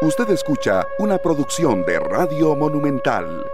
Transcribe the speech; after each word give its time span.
Usted 0.00 0.30
escucha 0.30 0.86
una 1.00 1.18
producción 1.18 1.84
de 1.84 1.98
Radio 1.98 2.54
Monumental. 2.54 3.44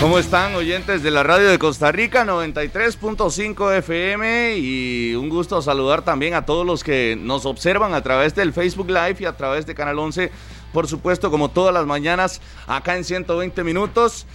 ¿Cómo 0.00 0.18
están 0.18 0.54
oyentes 0.54 1.02
de 1.02 1.10
la 1.10 1.22
radio 1.22 1.50
de 1.50 1.58
Costa 1.58 1.92
Rica 1.92 2.24
93.5 2.24 3.76
FM? 3.76 4.56
Y 4.56 5.14
un 5.14 5.28
gusto 5.28 5.60
saludar 5.60 6.06
también 6.06 6.32
a 6.32 6.46
todos 6.46 6.64
los 6.64 6.82
que 6.82 7.18
nos 7.20 7.44
observan 7.44 7.92
a 7.92 8.02
través 8.02 8.34
del 8.34 8.54
Facebook 8.54 8.88
Live 8.88 9.16
y 9.18 9.24
a 9.26 9.36
través 9.36 9.66
de 9.66 9.74
Canal 9.74 9.98
11, 9.98 10.32
por 10.72 10.88
supuesto, 10.88 11.30
como 11.30 11.50
todas 11.50 11.74
las 11.74 11.84
mañanas, 11.84 12.40
acá 12.66 12.96
en 12.96 13.04
120 13.04 13.62
minutos. 13.62 14.26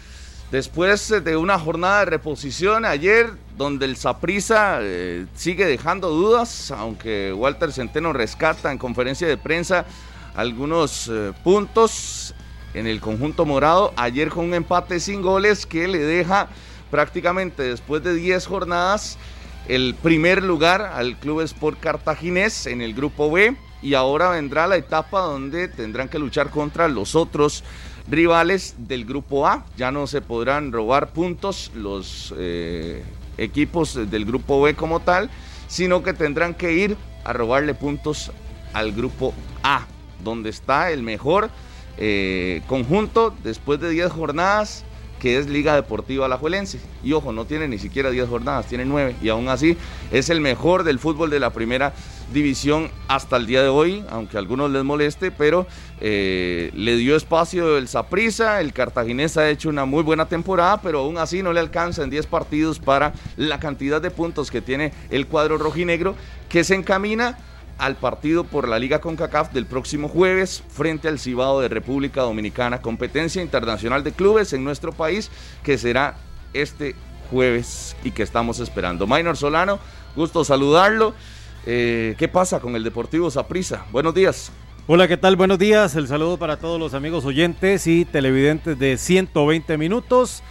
Después 0.52 1.08
de 1.24 1.38
una 1.38 1.58
jornada 1.58 2.00
de 2.00 2.08
reposición 2.08 2.84
ayer, 2.84 3.32
donde 3.56 3.86
el 3.86 3.96
Saprisa 3.96 4.80
eh, 4.82 5.26
sigue 5.34 5.66
dejando 5.66 6.10
dudas, 6.10 6.72
aunque 6.72 7.32
Walter 7.32 7.72
Centeno 7.72 8.12
rescata 8.12 8.70
en 8.70 8.78
conferencia 8.78 9.30
de 9.30 9.38
prensa 9.38 9.86
algunos 10.36 11.10
eh, 11.10 11.32
puntos 11.46 12.36
en 12.74 12.86
el 12.86 13.00
conjunto 13.00 13.46
morado. 13.46 13.94
Ayer 13.96 14.28
con 14.28 14.44
un 14.44 14.54
empate 14.54 15.00
sin 15.00 15.22
goles 15.22 15.66
que 15.66 15.88
le 15.88 16.00
deja 16.00 16.50
prácticamente 16.90 17.64
después 17.64 18.04
de 18.04 18.14
10 18.14 18.46
jornadas 18.46 19.18
el 19.70 19.96
primer 19.96 20.44
lugar 20.44 20.82
al 20.82 21.16
Club 21.18 21.42
Sport 21.44 21.80
Cartaginés 21.80 22.66
en 22.68 22.82
el 22.82 22.94
grupo 22.94 23.32
B. 23.32 23.56
Y 23.82 23.94
ahora 23.94 24.30
vendrá 24.30 24.68
la 24.68 24.76
etapa 24.76 25.22
donde 25.22 25.70
tendrán 25.70 26.10
que 26.10 26.20
luchar 26.20 26.50
contra 26.50 26.90
los 26.90 27.16
otros 27.16 27.64
rivales 28.12 28.76
del 28.78 29.06
grupo 29.06 29.48
A. 29.48 29.66
Ya 29.78 29.92
no 29.92 30.06
se 30.06 30.22
podrán 30.22 30.72
robar 30.72 31.14
puntos 31.14 31.72
los 31.74 32.34
eh, 32.38 33.04
equipos 33.38 34.12
del 34.12 34.26
grupo 34.26 34.62
B 34.62 34.76
como 34.76 35.00
tal, 35.00 35.30
sino 35.68 36.04
que 36.04 36.14
tendrán 36.14 36.54
que 36.54 36.74
ir 36.74 36.98
a 37.24 37.34
robarle 37.34 37.74
puntos 37.74 38.32
al 38.74 38.92
grupo 38.92 39.34
A, 39.64 39.88
donde 40.24 40.50
está 40.50 40.92
el 40.92 41.02
mejor 41.02 41.50
eh, 41.98 42.62
conjunto 42.68 43.34
después 43.44 43.80
de 43.80 43.90
10 43.90 44.12
jornadas 44.12 44.86
que 45.22 45.38
es 45.38 45.48
Liga 45.48 45.76
Deportiva 45.76 46.26
Alajuelense. 46.26 46.80
Y 47.04 47.14
ojo, 47.14 47.32
no 47.32 47.46
tiene 47.46 47.68
ni 47.68 47.78
siquiera 47.78 48.10
10 48.10 48.28
jornadas, 48.28 48.66
tiene 48.66 48.86
9. 48.86 49.18
Y 49.22 49.30
aún 49.30 49.50
así 49.50 49.78
es 50.12 50.32
el 50.32 50.42
mejor 50.42 50.84
del 50.84 50.98
fútbol 50.98 51.30
de 51.30 51.40
la 51.40 51.52
primera 51.52 51.94
división 52.32 52.90
hasta 53.08 53.38
el 53.38 53.46
día 53.46 53.62
de 53.62 53.70
hoy, 53.70 54.04
aunque 54.10 54.38
a 54.38 54.40
algunos 54.40 54.72
les 54.72 54.84
moleste, 54.84 55.32
pero 55.32 55.68
eh, 56.00 56.72
le 56.74 56.96
dio 56.96 57.16
espacio 57.16 57.78
el 57.78 57.88
Saprisa. 57.88 58.62
El 58.62 58.74
Cartaginés 58.74 59.38
ha 59.38 59.50
hecho 59.50 59.70
una 59.70 59.86
muy 59.86 60.04
buena 60.04 60.28
temporada, 60.28 60.82
pero 60.82 61.00
aún 61.00 61.18
así 61.18 61.44
no 61.44 61.54
le 61.54 61.60
alcanza 61.60 62.04
en 62.04 62.10
10 62.10 62.28
partidos 62.28 62.80
para 62.80 63.14
la 63.38 63.60
cantidad 63.60 64.02
de 64.02 64.12
puntos 64.12 64.52
que 64.52 64.62
tiene 64.62 64.94
el 65.10 65.28
cuadro 65.28 65.58
rojinegro, 65.58 66.16
que 66.50 66.64
se 66.64 66.76
encamina 66.76 67.38
al 67.78 67.96
partido 67.96 68.44
por 68.44 68.68
la 68.68 68.78
Liga 68.78 69.02
CONCACAF 69.02 69.54
del 69.54 69.66
próximo 69.66 70.08
jueves 70.08 70.64
frente 70.70 71.08
al 71.08 71.18
Cibao 71.18 71.62
de 71.62 71.68
República 71.68 72.22
Dominicana, 72.22 72.82
competencia 72.82 73.42
internacional 73.42 74.04
de 74.04 74.12
clubes 74.12 74.54
en 74.54 74.64
nuestro 74.64 74.92
país 74.92 75.32
que 75.64 75.80
será 75.80 76.16
este 76.54 76.96
jueves 77.32 77.96
y 78.04 78.12
que 78.12 78.22
estamos 78.22 78.60
esperando. 78.60 79.08
Minor 79.08 79.36
Solano, 79.36 79.80
gusto 80.16 80.44
saludarlo. 80.44 81.16
Eh, 81.66 82.16
¿Qué 82.18 82.28
pasa 82.28 82.60
con 82.60 82.76
el 82.76 82.84
Deportivo 82.84 83.30
Saprissa? 83.30 83.86
Buenos 83.92 84.14
días. 84.14 84.52
Hola, 84.88 85.08
¿qué 85.08 85.18
tal? 85.18 85.36
Buenos 85.36 85.60
días. 85.60 85.96
El 85.96 86.08
saludo 86.08 86.38
para 86.38 86.58
todos 86.58 86.80
los 86.80 86.94
amigos 86.94 87.26
oyentes 87.26 87.86
y 87.88 88.06
televidentes 88.06 88.78
de 88.80 88.98
120 88.98 89.78
minutos. 89.78 90.44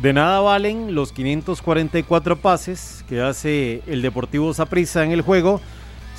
De 0.00 0.12
nada 0.12 0.40
valen 0.40 0.94
los 0.94 1.12
544 1.12 2.36
pases 2.38 3.04
que 3.08 3.20
hace 3.20 3.82
el 3.86 4.02
Deportivo 4.02 4.54
Saprissa 4.54 5.04
en 5.04 5.12
el 5.12 5.22
juego 5.22 5.60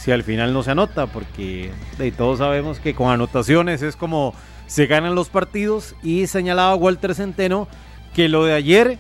si 0.03 0.11
al 0.11 0.23
final 0.23 0.51
no 0.53 0.63
se 0.63 0.71
anota, 0.71 1.07
porque 1.07 1.71
todos 2.17 2.39
sabemos 2.39 2.79
que 2.79 2.93
con 2.93 3.09
anotaciones 3.09 3.81
es 3.81 3.95
como 3.95 4.33
se 4.67 4.85
ganan 4.85 5.15
los 5.15 5.29
partidos 5.29 5.95
y 6.03 6.27
señalaba 6.27 6.75
Walter 6.75 7.15
Centeno 7.15 7.69
que 8.13 8.27
lo 8.27 8.43
de 8.43 8.53
ayer 8.53 8.99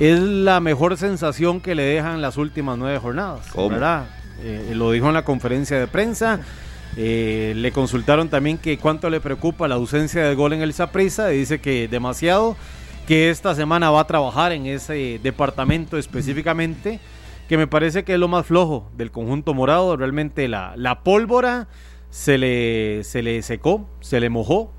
es 0.00 0.18
la 0.18 0.58
mejor 0.58 0.96
sensación 0.96 1.60
que 1.60 1.76
le 1.76 1.84
dejan 1.84 2.22
las 2.22 2.38
últimas 2.38 2.76
nueve 2.76 2.98
jornadas, 2.98 3.46
¿verdad? 3.54 4.06
Eh, 4.42 4.72
lo 4.74 4.90
dijo 4.90 5.08
en 5.08 5.14
la 5.14 5.24
conferencia 5.24 5.78
de 5.78 5.86
prensa. 5.86 6.40
Eh, 6.96 7.52
le 7.56 7.72
consultaron 7.72 8.28
también 8.28 8.58
que 8.58 8.78
cuánto 8.78 9.10
le 9.10 9.20
preocupa 9.20 9.68
la 9.68 9.74
ausencia 9.74 10.24
de 10.24 10.34
gol 10.34 10.52
en 10.52 10.62
el 10.62 10.72
Saprissa. 10.72 11.28
Dice 11.28 11.60
que 11.60 11.88
demasiado, 11.88 12.56
que 13.06 13.30
esta 13.30 13.54
semana 13.54 13.90
va 13.90 14.00
a 14.00 14.06
trabajar 14.06 14.52
en 14.52 14.66
ese 14.66 15.20
departamento 15.22 15.98
específicamente 15.98 17.00
que 17.48 17.56
me 17.56 17.66
parece 17.66 18.02
que 18.02 18.14
es 18.14 18.18
lo 18.18 18.28
más 18.28 18.46
flojo 18.46 18.90
del 18.96 19.10
conjunto 19.10 19.54
morado. 19.54 19.96
Realmente 19.96 20.48
la, 20.48 20.72
la 20.76 21.02
pólvora 21.04 21.68
se 22.10 22.38
le, 22.38 23.04
se 23.04 23.22
le 23.22 23.42
secó, 23.42 23.88
se 24.00 24.20
le 24.20 24.30
mojó 24.30 24.72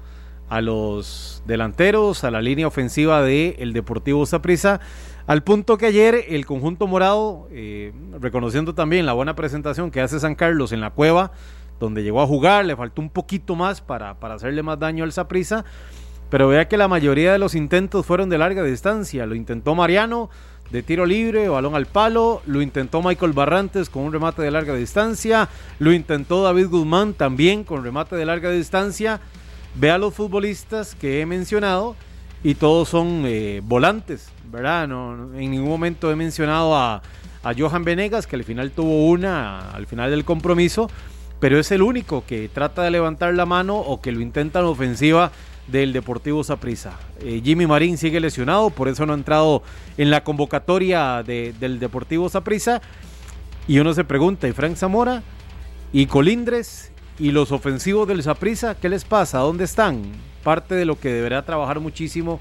a 0.50 0.62
los 0.62 1.44
delanteros, 1.46 2.24
a 2.24 2.32
la 2.32 2.42
línea 2.42 2.68
ofensiva 2.68 3.22
del 3.22 3.56
el 3.60 3.74
Deportivo 3.74 4.26
Saprissa, 4.26 4.80
al 5.28 5.44
punto 5.44 5.78
que 5.78 5.86
ayer 5.86 6.26
el 6.30 6.46
conjunto 6.46 6.88
morado, 6.88 7.48
eh, 7.52 7.94
reconociendo 8.20 8.74
también 8.74 9.06
la 9.06 9.14
buena 9.14 9.36
presentación 9.36 9.92
que 9.92 10.02
hace 10.02 10.20
San 10.20 10.36
Carlos 10.36 10.72
en 10.72 10.82
la 10.82 10.90
cueva, 10.90 11.32
donde 11.80 12.02
llegó 12.02 12.22
a 12.22 12.28
jugar, 12.28 12.66
le 12.66 12.76
faltó 12.76 13.02
un 13.02 13.10
poquito 13.10 13.56
más 13.56 13.82
para, 13.82 14.16
para 14.16 14.36
hacerle 14.36 14.64
más 14.64 14.80
daño 14.80 15.04
al 15.04 15.12
Saprissa, 15.12 15.64
pero 16.30 16.48
vea 16.48 16.68
que 16.68 16.78
la 16.78 16.88
mayoría 16.88 17.32
de 17.32 17.38
los 17.38 17.54
intentos 17.54 18.06
fueron 18.06 18.30
de 18.30 18.38
larga 18.40 18.64
distancia, 18.64 19.26
lo 19.26 19.36
intentó 19.36 19.76
Mariano, 19.76 20.30
de 20.72 20.84
tiro 20.84 21.06
libre, 21.06 21.48
balón 21.50 21.76
al 21.76 21.86
palo. 21.86 22.42
Lo 22.46 22.62
intentó 22.62 23.02
Michael 23.02 23.34
Barrantes 23.34 23.90
con 23.90 24.04
un 24.04 24.14
remate 24.14 24.42
de 24.42 24.52
larga 24.52 24.76
distancia. 24.76 25.50
Lo 25.80 25.94
intentó 25.94 26.44
David 26.44 26.68
Guzmán 26.68 27.14
también 27.14 27.64
con 27.64 27.84
remate 27.84 28.16
de 28.16 28.26
larga 28.26 28.52
distancia. 28.52 29.22
Ve 29.76 29.92
a 29.92 29.98
los 29.98 30.14
futbolistas 30.14 30.96
que 30.96 31.22
he 31.22 31.26
mencionado 31.26 31.96
y 32.44 32.56
todos 32.56 32.90
son 32.90 33.24
eh, 33.26 33.62
volantes, 33.64 34.30
¿verdad? 34.52 34.88
No, 34.88 35.34
en 35.36 35.52
ningún 35.52 35.70
momento 35.70 36.12
he 36.12 36.16
mencionado 36.16 36.76
a, 36.76 37.02
a 37.44 37.54
Johan 37.58 37.84
Venegas, 37.84 38.28
que 38.28 38.36
al 38.36 38.44
final 38.44 38.72
tuvo 38.72 39.08
una 39.08 39.72
al 39.72 39.88
final 39.88 40.10
del 40.10 40.26
compromiso, 40.26 40.90
pero 41.40 41.60
es 41.60 41.72
el 41.72 41.82
único 41.82 42.24
que 42.26 42.50
trata 42.50 42.84
de 42.84 42.92
levantar 42.92 43.34
la 43.34 43.46
mano 43.46 43.78
o 43.78 44.02
que 44.02 44.12
lo 44.12 44.22
intenta 44.22 44.60
en 44.60 44.66
ofensiva 44.66 45.32
del 45.68 45.94
Deportivo 45.94 46.44
Saprissa. 46.44 46.94
Eh, 47.22 47.42
Jimmy 47.44 47.68
Marín 47.68 47.98
sigue 47.98 48.20
lesionado, 48.20 48.70
por 48.70 48.88
eso 48.88 49.06
no 49.06 49.14
ha 49.14 49.18
entrado 49.18 49.64
en 49.98 50.10
la 50.10 50.24
convocatoria 50.24 51.24
del 51.24 51.80
Deportivo 51.80 52.30
Saprissa. 52.30 52.82
Y 53.68 53.80
uno 53.80 53.94
se 53.94 54.06
pregunta, 54.06 54.48
¿y 54.48 54.54
Frank 54.54 54.76
Zamora? 54.78 55.24
¿Y 55.92 56.06
Colindres? 56.06 56.92
¿Y 57.20 57.32
los 57.32 57.52
ofensivos 57.52 58.08
del 58.08 58.24
Saprissa? 58.24 58.76
¿Qué 58.76 58.88
les 58.88 59.04
pasa? 59.04 59.40
¿Dónde 59.40 59.66
están? 59.66 60.04
Parte 60.44 60.76
de 60.76 60.86
lo 60.86 61.00
que 61.00 61.12
deberá 61.12 61.44
trabajar 61.44 61.80
muchísimo 61.82 62.40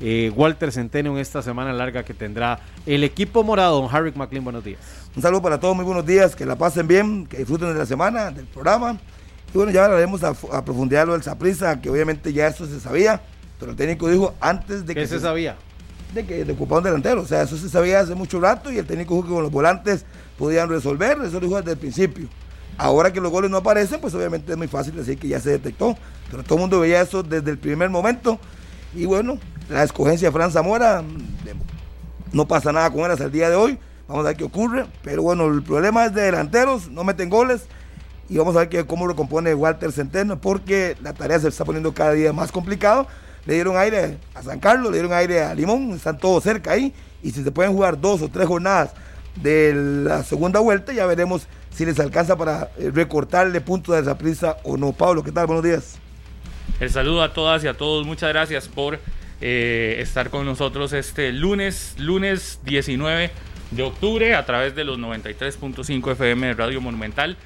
eh, 0.00 0.32
Walter 0.34 0.72
Centeno 0.72 1.12
en 1.12 1.18
esta 1.18 1.42
semana 1.42 1.72
larga 1.72 2.04
que 2.04 2.14
tendrá 2.14 2.60
el 2.86 3.04
equipo 3.04 3.42
morado. 3.42 3.80
Don 3.80 3.94
Harry 3.94 4.12
McLean, 4.14 4.44
buenos 4.44 4.64
días. 4.64 4.80
Un 5.16 5.22
saludo 5.22 5.42
para 5.42 5.58
todos, 5.58 5.74
muy 5.74 5.84
buenos 5.84 6.06
días, 6.06 6.36
que 6.36 6.46
la 6.46 6.56
pasen 6.56 6.86
bien, 6.86 7.26
que 7.26 7.38
disfruten 7.38 7.72
de 7.72 7.78
la 7.78 7.86
semana, 7.86 8.30
del 8.30 8.46
programa. 8.46 8.98
Y 9.52 9.56
bueno, 9.56 9.72
ya 9.72 9.84
hablaremos 9.86 10.22
a, 10.22 10.34
a 10.52 10.64
profundidad 10.64 11.06
lo 11.06 11.18
del 11.18 11.80
que 11.80 11.90
obviamente 11.90 12.32
ya 12.32 12.46
eso 12.46 12.66
se 12.66 12.78
sabía, 12.80 13.20
pero 13.58 13.72
el 13.72 13.76
técnico 13.76 14.08
dijo 14.08 14.34
antes 14.40 14.86
de 14.86 14.94
que. 14.94 15.00
¿Qué 15.00 15.06
se, 15.06 15.20
sabía? 15.20 15.56
De 16.14 16.24
que 16.24 16.44
de 16.44 16.52
ocupar 16.52 16.78
un 16.78 16.84
delantero. 16.84 17.22
O 17.22 17.26
sea, 17.26 17.42
eso 17.42 17.56
se 17.56 17.68
sabía 17.68 18.00
hace 18.00 18.14
mucho 18.14 18.40
rato 18.40 18.70
y 18.70 18.78
el 18.78 18.86
técnico 18.86 19.14
dijo 19.14 19.26
que 19.26 19.34
con 19.34 19.42
los 19.42 19.52
volantes 19.52 20.04
podían 20.38 20.68
resolver, 20.68 21.18
eso 21.22 21.34
lo 21.34 21.40
dijo 21.40 21.56
desde 21.56 21.72
el 21.72 21.78
principio. 21.78 22.28
Ahora 22.76 23.12
que 23.12 23.20
los 23.20 23.32
goles 23.32 23.50
no 23.50 23.56
aparecen, 23.56 24.00
pues 24.00 24.14
obviamente 24.14 24.52
es 24.52 24.58
muy 24.58 24.68
fácil 24.68 24.94
decir 24.94 25.18
que 25.18 25.26
ya 25.26 25.40
se 25.40 25.50
detectó. 25.50 25.96
Pero 26.30 26.44
todo 26.44 26.54
el 26.54 26.60
mundo 26.60 26.80
veía 26.80 27.00
eso 27.00 27.24
desde 27.24 27.50
el 27.50 27.58
primer 27.58 27.90
momento. 27.90 28.38
Y 28.94 29.04
bueno, 29.04 29.38
la 29.68 29.82
escogencia 29.82 30.28
de 30.28 30.32
Fran 30.32 30.50
Zamora, 30.50 31.02
no 32.32 32.46
pasa 32.46 32.72
nada 32.72 32.90
con 32.90 33.00
él 33.00 33.10
hasta 33.10 33.24
el 33.24 33.32
día 33.32 33.50
de 33.50 33.56
hoy. 33.56 33.78
Vamos 34.06 34.24
a 34.24 34.28
ver 34.28 34.36
qué 34.36 34.44
ocurre. 34.44 34.86
Pero 35.02 35.22
bueno, 35.22 35.46
el 35.46 35.62
problema 35.62 36.06
es 36.06 36.14
de 36.14 36.22
delanteros, 36.22 36.90
no 36.90 37.04
meten 37.04 37.28
goles 37.28 37.66
y 38.28 38.36
vamos 38.36 38.56
a 38.56 38.60
ver 38.60 38.68
que, 38.68 38.84
cómo 38.86 39.06
lo 39.06 39.16
compone 39.16 39.54
Walter 39.54 39.90
Centeno, 39.92 40.38
porque 40.40 40.96
la 41.02 41.14
tarea 41.14 41.38
se 41.38 41.48
está 41.48 41.64
poniendo 41.64 41.94
cada 41.94 42.12
día 42.12 42.32
más 42.32 42.52
complicado. 42.52 43.06
Le 43.46 43.54
dieron 43.54 43.76
aire 43.78 44.18
a 44.34 44.42
San 44.42 44.60
Carlos, 44.60 44.90
le 44.90 44.98
dieron 44.98 45.12
aire 45.12 45.42
a 45.42 45.54
Limón, 45.54 45.92
están 45.92 46.18
todos 46.18 46.44
cerca 46.44 46.72
ahí, 46.72 46.92
y 47.22 47.30
si 47.30 47.42
se 47.42 47.50
pueden 47.50 47.72
jugar 47.72 47.98
dos 47.98 48.20
o 48.20 48.28
tres 48.28 48.46
jornadas 48.46 48.90
de 49.36 49.72
la 49.74 50.22
segunda 50.22 50.60
vuelta, 50.60 50.92
ya 50.92 51.06
veremos 51.06 51.46
si 51.70 51.86
les 51.86 51.98
alcanza 52.00 52.36
para 52.36 52.70
eh, 52.76 52.90
recortarle 52.92 53.60
puntos 53.60 53.94
de 53.94 54.02
esa 54.02 54.18
prisa 54.18 54.58
o 54.64 54.76
no. 54.76 54.92
Pablo, 54.92 55.22
¿qué 55.22 55.32
tal? 55.32 55.46
Buenos 55.46 55.64
días. 55.64 55.96
El 56.80 56.90
saludo 56.90 57.22
a 57.22 57.32
todas 57.32 57.64
y 57.64 57.68
a 57.68 57.74
todos, 57.74 58.06
muchas 58.06 58.28
gracias 58.28 58.68
por 58.68 58.98
eh, 59.40 59.98
estar 60.00 60.30
con 60.30 60.44
nosotros 60.46 60.92
este 60.92 61.32
lunes, 61.32 61.94
lunes 61.96 62.58
19 62.64 63.30
de 63.70 63.82
octubre 63.84 64.34
a 64.34 64.44
través 64.44 64.74
de 64.74 64.82
los 64.82 64.98
93.5 64.98 66.12
FM 66.12 66.48
de 66.48 66.54
Radio 66.54 66.80
Monumental 66.80 67.36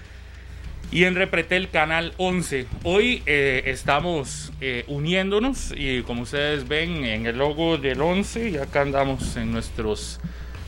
y 0.91 1.05
en 1.05 1.15
Repretel 1.17 1.69
Canal 1.69 2.15
11. 2.17 2.67
Hoy 2.85 3.23
eh, 3.27 3.65
estamos 3.67 4.55
eh, 4.63 4.85
uniéndonos 4.87 5.75
y 5.77 6.01
como 6.03 6.23
ustedes 6.23 6.67
ven 6.67 7.05
en 7.05 7.27
el 7.27 7.37
logo 7.37 7.77
del 7.77 8.01
11 8.01 8.49
y 8.49 8.57
acá 8.57 8.81
andamos 8.81 9.37
en 9.37 9.53
nuestros 9.53 10.21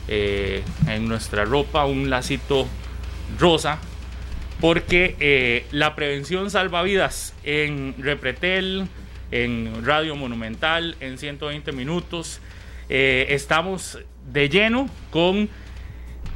en 0.07 1.07
nuestra 1.07 1.45
ropa 1.45 1.87
un 1.87 2.11
lacito 2.11 2.67
rosa 3.39 3.79
porque 4.61 5.65
la 5.71 5.95
prevención 5.95 6.51
salva 6.51 6.83
vidas 6.83 7.33
en 7.43 7.95
Repretel, 7.97 8.87
en 9.31 9.85
Radio 9.85 10.15
Monumental, 10.15 10.95
en 10.99 11.17
120 11.17 11.71
minutos. 11.71 12.39
Eh, 12.89 13.27
estamos 13.29 13.99
de 14.31 14.49
lleno 14.49 14.89
con 15.11 15.49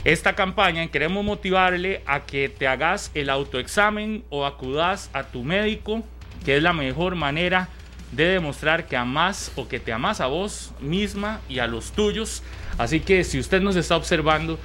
esta 0.04 0.34
campaña 0.34 0.84
y 0.84 0.88
queremos 0.88 1.24
motivarle 1.26 2.02
a 2.06 2.26
que 2.26 2.50
te 2.50 2.68
hagas 2.68 3.12
el 3.14 3.30
autoexamen 3.30 4.24
o 4.30 4.46
acudas 4.46 5.10
a 5.14 5.24
tu 5.24 5.44
médico, 5.44 6.04
que 6.46 6.58
es 6.58 6.64
la 6.64 6.74
mejor 6.74 7.16
manera 7.16 7.70
de 8.12 8.26
demostrar 8.26 8.88
que 8.88 8.98
amas 8.98 9.52
o 9.56 9.68
que 9.68 9.80
te 9.80 9.94
amas 9.94 10.22
a 10.22 10.28
vos 10.28 10.74
misma 10.80 11.42
y 11.50 11.60
a 11.60 11.68
los 11.68 11.92
tuyos. 11.92 12.44
Así 12.78 13.02
que 13.02 13.24
si 13.24 13.40
usted 13.40 13.62
nos 13.62 13.76
está 13.76 13.96
observando 13.96 14.58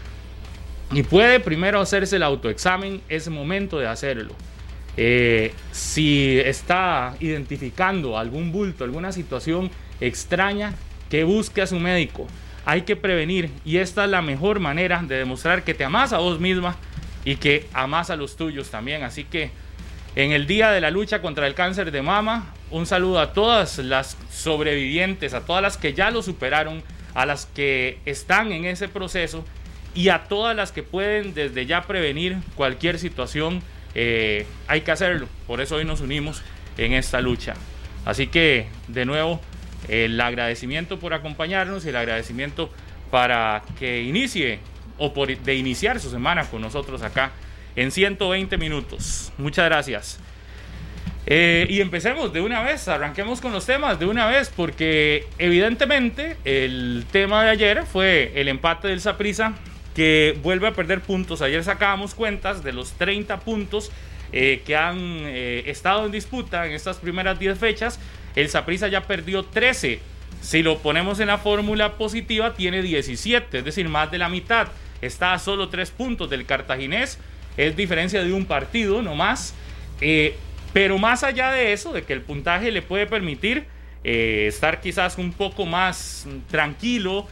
y 0.93 1.03
puede 1.03 1.41
primero 1.41 1.81
hacerse 1.81 2.17
el 2.17 2.23
autoexamen, 2.23 3.03
es 3.09 3.29
momento 3.29 3.79
de 3.79 3.89
hacerlo. 3.89 4.35
Eh, 4.97 5.53
si 5.73 6.39
está 6.39 7.17
identificando 7.21 8.19
algún 8.19 8.53
bulto, 8.53 8.85
alguna 8.85 9.13
situación 9.13 9.71
extraña, 10.01 10.75
que 11.11 11.25
busque 11.25 11.63
a 11.63 11.67
su 11.67 11.79
médico. 11.79 12.27
Hay 12.65 12.83
que 12.83 12.97
prevenir 12.97 13.51
y 13.65 13.77
esta 13.77 14.05
es 14.05 14.11
la 14.11 14.23
mejor 14.23 14.59
manera 14.59 15.03
de 15.07 15.19
demostrar 15.19 15.65
que 15.65 15.75
te 15.75 15.85
amas 15.85 16.13
a 16.13 16.19
vos 16.19 16.41
misma 16.41 16.77
y 17.25 17.37
que 17.37 17.67
amas 17.73 18.11
a 18.11 18.17
los 18.17 18.37
tuyos 18.37 18.71
también. 18.71 19.03
Así 19.03 19.25
que 19.25 19.51
en 20.17 20.33
el 20.33 20.47
día 20.47 20.71
de 20.71 20.81
la 20.81 20.91
lucha 20.91 21.21
contra 21.21 21.47
el 21.47 21.55
cáncer 21.55 21.91
de 21.91 22.03
mama, 22.03 22.55
un 22.71 22.87
saludo 22.87 23.21
a 23.21 23.33
todas 23.33 23.79
las 23.79 24.17
sobrevivientes, 24.31 25.35
a 25.35 25.45
todas 25.45 25.63
las 25.63 25.77
que 25.77 25.93
ya 25.93 26.11
lo 26.11 26.23
superaron, 26.23 26.83
a 27.15 27.27
las 27.27 27.47
que 27.47 27.99
están 28.05 28.53
en 28.53 28.65
ese 28.65 28.89
proceso 28.89 29.45
y 29.95 30.09
a 30.09 30.25
todas 30.25 30.57
las 30.57 30.73
que 30.73 30.83
pueden 30.83 31.35
desde 31.35 31.67
ya 31.67 31.83
prevenir 31.83 32.39
cualquier 32.55 32.99
situación. 32.99 33.63
Eh, 33.95 34.47
hay 34.67 34.81
que 34.81 34.91
hacerlo, 34.91 35.29
por 35.47 35.61
eso 35.61 35.77
hoy 35.77 35.85
nos 35.85 36.01
unimos 36.01 36.43
en 36.77 36.93
esta 36.93 37.21
lucha. 37.21 37.55
Así 38.05 38.27
que, 38.27 38.69
de 38.89 39.05
nuevo, 39.05 39.41
el 39.89 40.21
agradecimiento 40.21 40.99
por 40.99 41.15
acompañarnos 41.15 41.85
y 41.85 41.91
el 41.91 41.97
agradecimiento 41.97 42.71
para 43.11 43.63
que 43.79 44.03
inicie 44.03 44.59
o 44.99 45.13
por 45.13 45.37
de 45.37 45.55
iniciar 45.55 46.01
su 46.01 46.11
semana 46.11 46.45
con 46.51 46.61
nosotros 46.61 47.03
acá 47.03 47.33
en 47.77 47.91
120 47.91 48.57
minutos. 48.59 49.33
Muchas 49.39 49.65
gracias. 49.67 50.21
Eh, 51.27 51.67
y 51.71 51.81
empecemos 51.81 52.33
de 52.33 52.43
una 52.43 52.63
vez, 52.63 52.87
arranquemos 52.87 53.41
con 53.41 53.53
los 53.53 53.65
temas 53.65 53.99
de 53.99 54.07
una 54.07 54.27
vez, 54.27 54.53
porque 54.55 55.27
evidentemente 55.39 56.37
el 56.45 57.07
tema 57.11 57.43
de 57.43 57.51
ayer 57.51 57.85
fue 57.85 58.33
el 58.35 58.49
empate 58.49 58.89
del 58.89 59.01
Saprisa, 59.01 59.55
que 59.95 60.39
vuelve 60.43 60.69
a 60.69 60.73
perder 60.73 61.01
puntos. 61.01 61.41
Ayer 61.41 61.63
sacábamos 61.63 62.15
cuentas 62.15 62.65
de 62.65 62.73
los 62.73 62.93
30 62.93 63.41
puntos 63.41 63.91
eh, 64.33 64.63
que 64.67 64.77
han 64.77 64.99
eh, 64.99 65.63
estado 65.67 66.07
en 66.07 66.13
disputa 66.13 66.67
en 66.67 66.73
estas 66.73 66.97
primeras 66.99 67.39
10 67.39 67.59
fechas. 67.59 68.01
El 68.35 68.49
Saprisa 68.49 68.89
ya 68.89 69.03
perdió 69.03 69.45
13. 69.45 70.01
Si 70.41 70.63
lo 70.63 70.79
ponemos 70.79 71.21
en 71.21 71.29
la 71.29 71.39
fórmula 71.39 71.93
positiva, 71.93 72.55
tiene 72.55 72.83
17, 72.83 73.59
es 73.59 73.65
decir, 73.65 73.89
más 73.89 74.11
de 74.11 74.19
la 74.19 74.29
mitad. 74.29 74.69
Está 75.01 75.33
a 75.33 75.39
solo 75.39 75.69
3 75.69 75.91
puntos 75.93 76.29
del 76.29 76.45
cartaginés 76.45 77.19
es 77.57 77.77
diferencia 77.77 78.25
de 78.25 78.33
un 78.33 78.47
partido 78.47 79.01
no 79.01 79.15
más. 79.15 79.55
Eh, 80.01 80.35
pero 80.73 80.99
más 80.99 81.23
allá 81.23 81.53
de 81.53 81.73
eso, 81.73 81.93
de 81.93 82.03
que 82.03 82.13
el 82.13 82.21
puntaje 82.21 82.73
le 82.73 82.83
puede 82.83 83.07
permitir 83.07 83.67
estar 84.03 84.83
quizás 84.83 85.17
un 85.17 85.33
poco 85.33 85.65
más 85.65 86.27
tranquilo, 86.51 87.27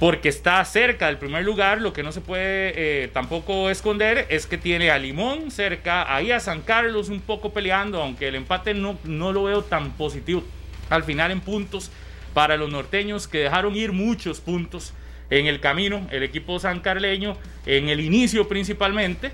porque 0.00 0.30
está 0.30 0.64
cerca 0.64 1.08
del 1.08 1.18
primer 1.18 1.44
lugar, 1.44 1.82
lo 1.82 1.92
que 1.92 2.02
no 2.02 2.10
se 2.10 2.22
puede 2.22 2.72
eh, 2.74 3.08
tampoco 3.08 3.68
esconder 3.68 4.26
es 4.30 4.46
que 4.46 4.56
tiene 4.56 4.90
a 4.90 4.98
Limón 4.98 5.50
cerca, 5.50 6.12
ahí 6.12 6.32
a 6.32 6.40
San 6.40 6.62
Carlos 6.62 7.10
un 7.10 7.20
poco 7.20 7.52
peleando, 7.52 8.02
aunque 8.02 8.28
el 8.28 8.34
empate 8.34 8.72
no, 8.72 8.98
no 9.04 9.30
lo 9.30 9.44
veo 9.44 9.62
tan 9.62 9.92
positivo. 9.92 10.42
Al 10.88 11.04
final 11.04 11.30
en 11.30 11.42
puntos 11.42 11.90
para 12.32 12.56
los 12.56 12.70
norteños 12.70 13.28
que 13.28 13.40
dejaron 13.40 13.76
ir 13.76 13.92
muchos 13.92 14.40
puntos 14.40 14.94
en 15.28 15.46
el 15.46 15.60
camino, 15.60 16.08
el 16.10 16.22
equipo 16.22 16.58
sancarleño, 16.58 17.36
en 17.66 17.90
el 17.90 18.00
inicio 18.00 18.48
principalmente, 18.48 19.32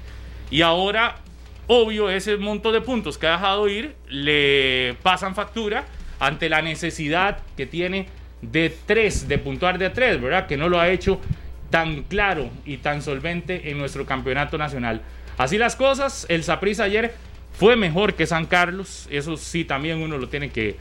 y 0.51 0.63
ahora, 0.63 1.19
obvio, 1.69 2.11
ese 2.11 2.37
monto 2.39 2.73
de 2.73 2.81
puntos 2.81 3.19
que 3.19 3.29
ha 3.29 3.33
dejado 3.33 3.69
ir 3.69 3.95
le 4.09 4.97
pasan 5.05 5.37
factura 5.37 5.85
ante 6.19 6.49
la 6.49 6.61
necesidad 6.61 7.39
que 7.57 7.67
tiene 7.67 8.09
de 8.43 8.75
tres, 8.87 9.29
de 9.29 9.39
puntuar 9.39 9.79
de 9.79 9.91
tres, 9.91 10.21
¿verdad? 10.21 10.47
Que 10.47 10.57
no 10.57 10.69
lo 10.69 10.81
ha 10.81 10.89
hecho 10.89 11.21
tan 11.71 12.03
claro 12.05 12.49
y 12.65 12.79
tan 12.79 13.03
solvente 13.03 13.71
en 13.71 13.79
nuestro 13.79 14.07
campeonato 14.07 14.59
nacional. 14.59 15.03
Así 15.37 15.59
las 15.59 15.77
cosas, 15.77 16.27
el 16.29 16.45
Saprissa 16.45 16.85
ayer 16.85 17.15
fue 17.53 17.77
mejor 17.77 18.15
que 18.15 18.27
San 18.27 18.47
Carlos, 18.47 19.09
eso 19.11 19.37
sí 19.37 19.65
también 19.65 19.99
uno 19.99 20.19
lo 20.19 20.29
tiene 20.29 20.51
que, 20.51 20.77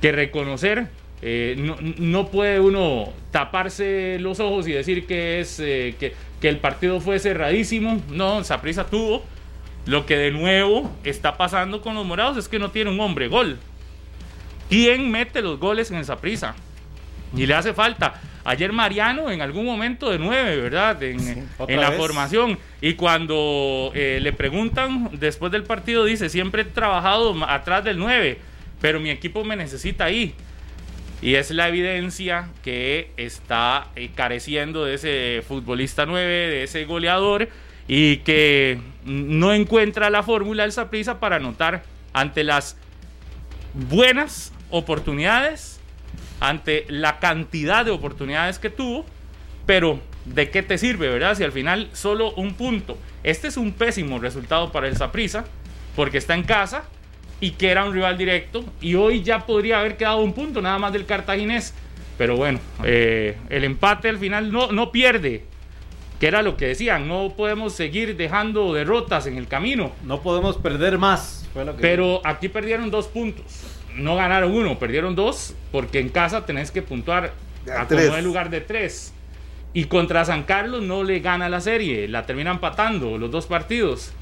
que 0.00 0.12
reconocer. 0.12 0.88
Eh, 1.22 1.56
no, 1.98 2.28
puede 2.28 2.60
uno 2.60 3.12
taparse 3.30 4.18
los 4.20 4.38
ojos 4.38 4.68
y 4.68 4.72
decir 4.72 5.06
que, 5.06 5.40
es, 5.40 5.58
eh, 5.60 5.94
que, 5.98 6.14
el 6.48 6.58
partido 6.58 7.00
fue 7.00 7.18
cerradísimo. 7.18 8.00
No, 8.10 8.44
Saprisa 8.44 8.86
tuvo. 8.86 9.24
Lo 9.86 10.04
que 10.04 10.16
de 10.16 10.30
nuevo 10.32 10.90
está 11.04 11.36
pasando 11.36 11.80
con 11.80 11.94
los 11.94 12.04
morados 12.04 12.36
es 12.36 12.48
que 12.48 12.58
no 12.58 12.70
tiene 12.70 12.90
un 12.90 13.00
hombre 13.00 13.28
gol. 13.28 13.58
¿Quién 14.68 15.10
mete 15.10 15.42
los 15.42 15.58
goles 15.60 15.90
en 15.90 15.98
el 15.98 16.04
Saprisa? 16.04 16.56
Y 17.34 17.46
le 17.46 17.54
hace 17.54 17.72
falta. 17.72 18.20
Ayer 18.44 18.72
Mariano 18.72 19.30
en 19.30 19.42
algún 19.42 19.64
momento 19.64 20.10
de 20.10 20.18
nueve, 20.18 20.56
¿verdad? 20.56 21.02
En, 21.02 21.48
la 21.68 21.92
formación. 21.92 22.58
Y 22.80 22.94
cuando 22.94 23.90
eh, 23.94 24.20
le 24.22 24.32
preguntan 24.32 25.10
después 25.18 25.50
del 25.50 25.64
partido, 25.64 26.04
dice, 26.04 26.28
siempre 26.28 26.62
he 26.62 26.64
trabajado 26.64 27.34
atrás 27.48 27.82
del 27.82 27.98
nueve, 27.98 28.38
pero 28.80 29.00
mi 29.00 29.10
equipo 29.10 29.44
me 29.44 29.56
necesita 29.56 30.04
ahí. 30.04 30.34
Y 31.22 31.34
es 31.34 31.50
la 31.50 31.68
evidencia 31.68 32.50
que 32.62 33.10
está 33.16 33.88
eh, 33.96 34.10
careciendo 34.14 34.84
de 34.84 34.94
ese 34.94 35.42
futbolista 35.46 36.06
9, 36.06 36.24
de 36.24 36.62
ese 36.62 36.84
goleador, 36.84 37.48
y 37.88 38.18
que 38.18 38.78
no 39.04 39.52
encuentra 39.52 40.10
la 40.10 40.22
fórmula 40.22 40.64
del 40.64 40.72
Saprisa 40.72 41.18
para 41.18 41.36
anotar 41.36 41.84
ante 42.12 42.44
las 42.44 42.76
buenas 43.74 44.52
oportunidades, 44.70 45.75
ante 46.40 46.84
la 46.88 47.18
cantidad 47.18 47.84
de 47.84 47.90
oportunidades 47.90 48.58
que 48.58 48.70
tuvo, 48.70 49.04
pero 49.64 50.00
¿de 50.24 50.50
qué 50.50 50.62
te 50.62 50.78
sirve, 50.78 51.08
verdad? 51.08 51.36
Si 51.36 51.44
al 51.44 51.52
final 51.52 51.88
solo 51.92 52.32
un 52.32 52.54
punto. 52.54 52.98
Este 53.22 53.48
es 53.48 53.56
un 53.56 53.72
pésimo 53.72 54.18
resultado 54.18 54.70
para 54.70 54.88
el 54.88 54.96
Saprisa, 54.96 55.44
porque 55.94 56.18
está 56.18 56.34
en 56.34 56.44
casa, 56.44 56.84
y 57.40 57.52
que 57.52 57.70
era 57.70 57.84
un 57.84 57.92
rival 57.92 58.16
directo. 58.16 58.64
Y 58.80 58.94
hoy 58.94 59.22
ya 59.22 59.46
podría 59.46 59.80
haber 59.80 59.96
quedado 59.96 60.18
un 60.18 60.32
punto 60.32 60.62
nada 60.62 60.78
más 60.78 60.92
del 60.92 61.06
cartaginés. 61.06 61.74
Pero 62.18 62.36
bueno, 62.36 62.60
eh, 62.84 63.36
el 63.50 63.64
empate 63.64 64.08
al 64.08 64.18
final 64.18 64.50
no, 64.50 64.72
no 64.72 64.90
pierde. 64.90 65.44
Que 66.20 66.28
era 66.28 66.40
lo 66.40 66.56
que 66.56 66.68
decían, 66.68 67.08
no 67.08 67.34
podemos 67.36 67.74
seguir 67.74 68.16
dejando 68.16 68.72
derrotas 68.72 69.26
en 69.26 69.36
el 69.36 69.48
camino. 69.48 69.92
No 70.04 70.22
podemos 70.22 70.56
perder 70.56 70.96
más. 70.96 71.46
Pero 71.80 72.22
aquí 72.24 72.48
perdieron 72.48 72.90
dos 72.90 73.06
puntos. 73.08 73.44
No 73.96 74.16
ganaron 74.16 74.52
uno, 74.52 74.78
perdieron 74.78 75.14
dos, 75.14 75.54
porque 75.72 76.00
en 76.00 76.10
casa 76.10 76.46
tenés 76.46 76.70
que 76.70 76.82
puntuar 76.82 77.32
a 77.74 77.86
como 77.86 78.00
en 78.00 78.24
lugar 78.24 78.50
de 78.50 78.60
tres. 78.60 79.12
Y 79.72 79.84
contra 79.84 80.24
San 80.24 80.44
Carlos 80.44 80.82
no 80.82 81.04
le 81.04 81.20
gana 81.20 81.48
la 81.48 81.60
serie, 81.60 82.08
la 82.08 82.24
termina 82.24 82.50
empatando 82.50 83.18
los 83.18 83.30
dos 83.30 83.46
partidos 83.46 84.12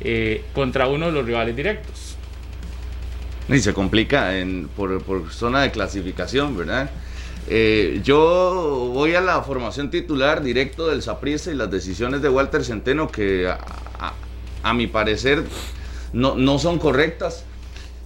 eh, 0.00 0.44
contra 0.54 0.88
uno 0.88 1.06
de 1.06 1.12
los 1.12 1.24
rivales 1.24 1.56
directos. 1.56 2.16
Y 3.48 3.58
se 3.60 3.72
complica 3.72 4.38
en, 4.38 4.68
por, 4.68 5.30
zona 5.30 5.62
de 5.62 5.70
clasificación, 5.70 6.56
¿verdad? 6.56 6.90
Eh, 7.48 8.00
yo 8.04 8.90
voy 8.92 9.14
a 9.14 9.20
la 9.20 9.42
formación 9.42 9.90
titular 9.90 10.42
directo 10.42 10.88
del 10.88 11.02
Saprissa 11.02 11.50
y 11.50 11.54
las 11.54 11.70
decisiones 11.70 12.22
de 12.22 12.28
Walter 12.28 12.64
Centeno 12.64 13.08
que 13.08 13.48
a, 13.48 14.72
mi 14.74 14.86
parecer 14.86 15.42
no, 16.12 16.36
no, 16.36 16.58
son 16.58 16.78
correctas. 16.78 17.44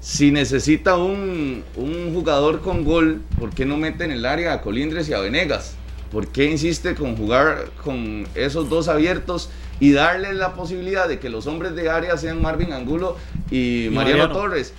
Si 0.06 0.30
necesita 0.30 0.96
un, 0.96 1.64
un, 1.75 2.14
jugador 2.14 2.60
con 2.60 2.84
gol, 2.84 3.22
¿por 3.40 3.50
qué 3.50 3.66
no 3.66 3.76
mete 3.76 4.04
en 4.04 4.12
el 4.12 4.25
área 4.25 4.52
a 4.52 4.60
Colindres 4.60 5.08
y 5.08 5.14
a 5.14 5.18
Venegas? 5.18 5.75
¿Por 6.12 6.28
qué 6.28 6.48
insiste 6.48 6.94
con 6.94 7.16
jugar 7.16 7.70
con 7.82 8.25
esos 8.36 8.70
dos 8.70 8.86
abiertos 8.86 9.50
y 9.80 9.90
darle 9.90 10.32
la 10.32 10.54
posibilidad 10.54 11.08
de 11.08 11.18
que 11.18 11.28
los 11.28 11.48
hombres 11.48 11.75
de 11.75 11.90
área 11.90 12.16
sean 12.18 12.40
Marvin 12.40 12.72
Angulo 12.72 13.16
y, 13.50 13.88
Mariano 13.90 14.30
Torres? 14.30 14.75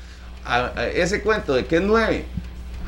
ese 0.93 1.21
cuento 1.21 1.55
de 1.55 1.65
que 1.65 1.75
es 1.75 1.81
nueve. 1.81 2.23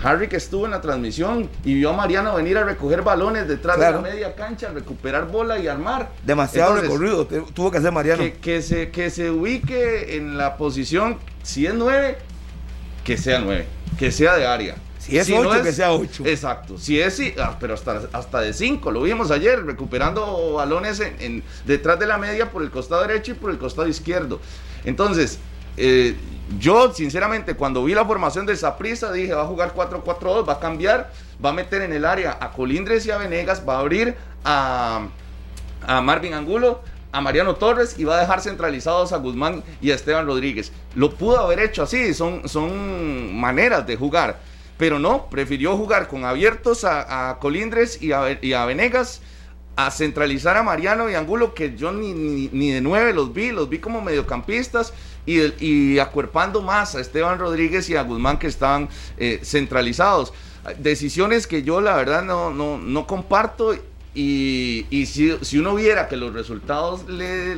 Harry 0.04 0.28
que 0.28 0.38
estuvo 0.38 0.66
en 0.66 0.72
la 0.72 0.82
transmisión 0.82 1.50
y 1.64 1.74
vio 1.74 1.90
a 1.90 1.94
Mariano 1.94 2.36
venir 2.36 2.58
a 2.58 2.64
recoger 2.64 3.02
balones 3.02 3.48
detrás 3.48 3.80
de 3.80 3.92
la 3.92 4.00
media 4.00 4.36
cancha, 4.36 4.70
recuperar 4.70 5.28
bola 5.28 5.60
y 5.60 5.68
armar. 5.68 6.12
Demasiado 6.26 6.76
recorrido 6.76 7.26
tuvo 7.26 7.72
que 7.72 7.78
hacer 7.78 7.92
Mariano. 7.92 8.24
Que, 8.42 8.62
se, 8.62 8.92
que 8.92 9.10
se 9.10 9.30
ubique 9.30 10.16
en 10.16 10.38
la 10.38 10.58
posición, 10.58 11.18
si 11.44 11.66
es 11.66 11.74
nueve, 11.74 12.18
que 13.04 13.18
sea 13.18 13.40
nueve, 13.40 13.66
que 13.98 14.12
sea 14.12 14.36
de 14.36 14.48
área. 14.48 14.76
Si 15.00 15.18
es 15.18 15.30
8, 15.32 15.64
que 15.64 15.72
sea 15.72 15.94
8. 15.94 16.24
Exacto. 16.26 16.78
Si 16.78 17.00
es, 17.00 17.20
ah, 17.40 17.58
pero 17.60 17.74
hasta, 17.74 18.02
hasta 18.12 18.42
de 18.42 18.54
5. 18.54 18.92
Lo 18.92 19.02
vimos 19.02 19.32
ayer, 19.32 19.66
recuperando 19.66 20.54
balones 20.54 21.00
en, 21.00 21.42
detrás 21.66 21.98
de 22.00 22.06
la 22.06 22.18
media 22.18 22.52
por 22.52 22.62
el 22.62 22.70
costado 22.70 23.02
derecho 23.02 23.32
y 23.32 23.36
por 23.36 23.50
el 23.50 23.58
costado 23.58 23.88
izquierdo. 23.88 24.42
Entonces, 24.84 25.40
eh, 25.78 26.16
yo, 26.58 26.94
sinceramente, 26.94 27.56
cuando 27.56 27.84
vi 27.84 27.94
la 27.94 28.06
formación 28.06 28.46
de 28.46 28.56
Saprisa, 28.56 29.12
dije, 29.12 29.34
va 29.34 29.44
a 29.44 29.48
jugar 29.48 29.74
4-4-2, 29.76 30.48
va 30.48 30.54
a 30.54 30.60
cambiar, 30.60 31.12
va 31.44 31.50
a 31.50 31.54
meter 31.54 31.82
en 31.82 31.94
el 31.94 32.06
área 32.06 32.38
a 32.40 32.52
Colindres 32.52 33.06
y 33.06 33.12
a 33.12 33.18
Venegas, 33.18 33.64
va 33.68 33.76
a 33.76 33.80
abrir 33.80 34.16
a, 34.44 35.08
a 35.86 36.02
Marvin 36.02 36.34
Angulo, 36.34 36.82
a 37.12 37.22
Mariano 37.22 37.56
Torres 37.56 37.96
y 37.98 38.04
va 38.04 38.18
a 38.18 38.22
dejar 38.22 38.42
centralizados 38.42 39.14
a 39.14 39.18
Guzmán 39.18 39.64
y 39.82 39.92
a 39.92 39.96
Esteban 39.96 40.26
Rodríguez. 40.26 40.72
Lo 40.96 41.12
pudo 41.12 41.40
haber 41.40 41.60
hecho 41.60 41.84
así, 41.84 42.14
son, 42.14 42.48
son 42.48 43.36
maneras 43.36 43.86
de 43.88 43.96
jugar, 43.96 44.40
pero 44.78 45.00
no, 45.00 45.26
prefirió 45.26 45.76
jugar 45.76 46.08
con 46.08 46.24
abiertos 46.24 46.86
a, 46.86 47.38
Colindres 47.40 48.02
y 48.02 48.12
a, 48.12 48.38
y 48.42 48.54
a, 48.54 48.66
Venegas, 48.66 49.22
a 49.76 49.92
centralizar 49.92 50.58
a 50.58 50.64
Mariano 50.64 51.10
y 51.10 51.16
Angulo, 51.16 51.54
que 51.54 51.76
yo 51.76 51.92
ni, 51.92 52.14
ni, 52.14 52.72
de 52.72 52.82
nueve 52.82 53.14
los 53.14 53.34
vi, 53.34 53.52
los 53.52 53.70
vi 53.70 53.80
como 53.80 54.02
mediocampistas. 54.02 54.94
Y, 55.30 55.54
y, 55.60 56.00
acuerpando 56.00 56.62
más 56.62 56.96
a 56.96 57.02
Esteban 57.02 57.38
Rodríguez 57.38 57.88
y 57.90 57.96
a 57.96 58.02
Guzmán 58.02 58.40
que 58.40 58.48
estaban 58.48 58.90
eh, 59.18 59.40
centralizados. 59.44 60.34
Decisiones 60.80 61.46
que 61.46 61.62
yo 61.62 61.82
la 61.82 61.96
verdad 61.96 62.24
no, 62.24 62.52
no, 62.52 62.78
no 62.80 63.06
comparto 63.06 63.76
y, 64.16 64.88
y 64.90 65.06
si, 65.06 65.38
si, 65.42 65.60
uno 65.60 65.76
viera 65.76 66.08
que 66.08 66.18
los 66.18 66.34
resultados 66.34 67.08
le, 67.08 67.56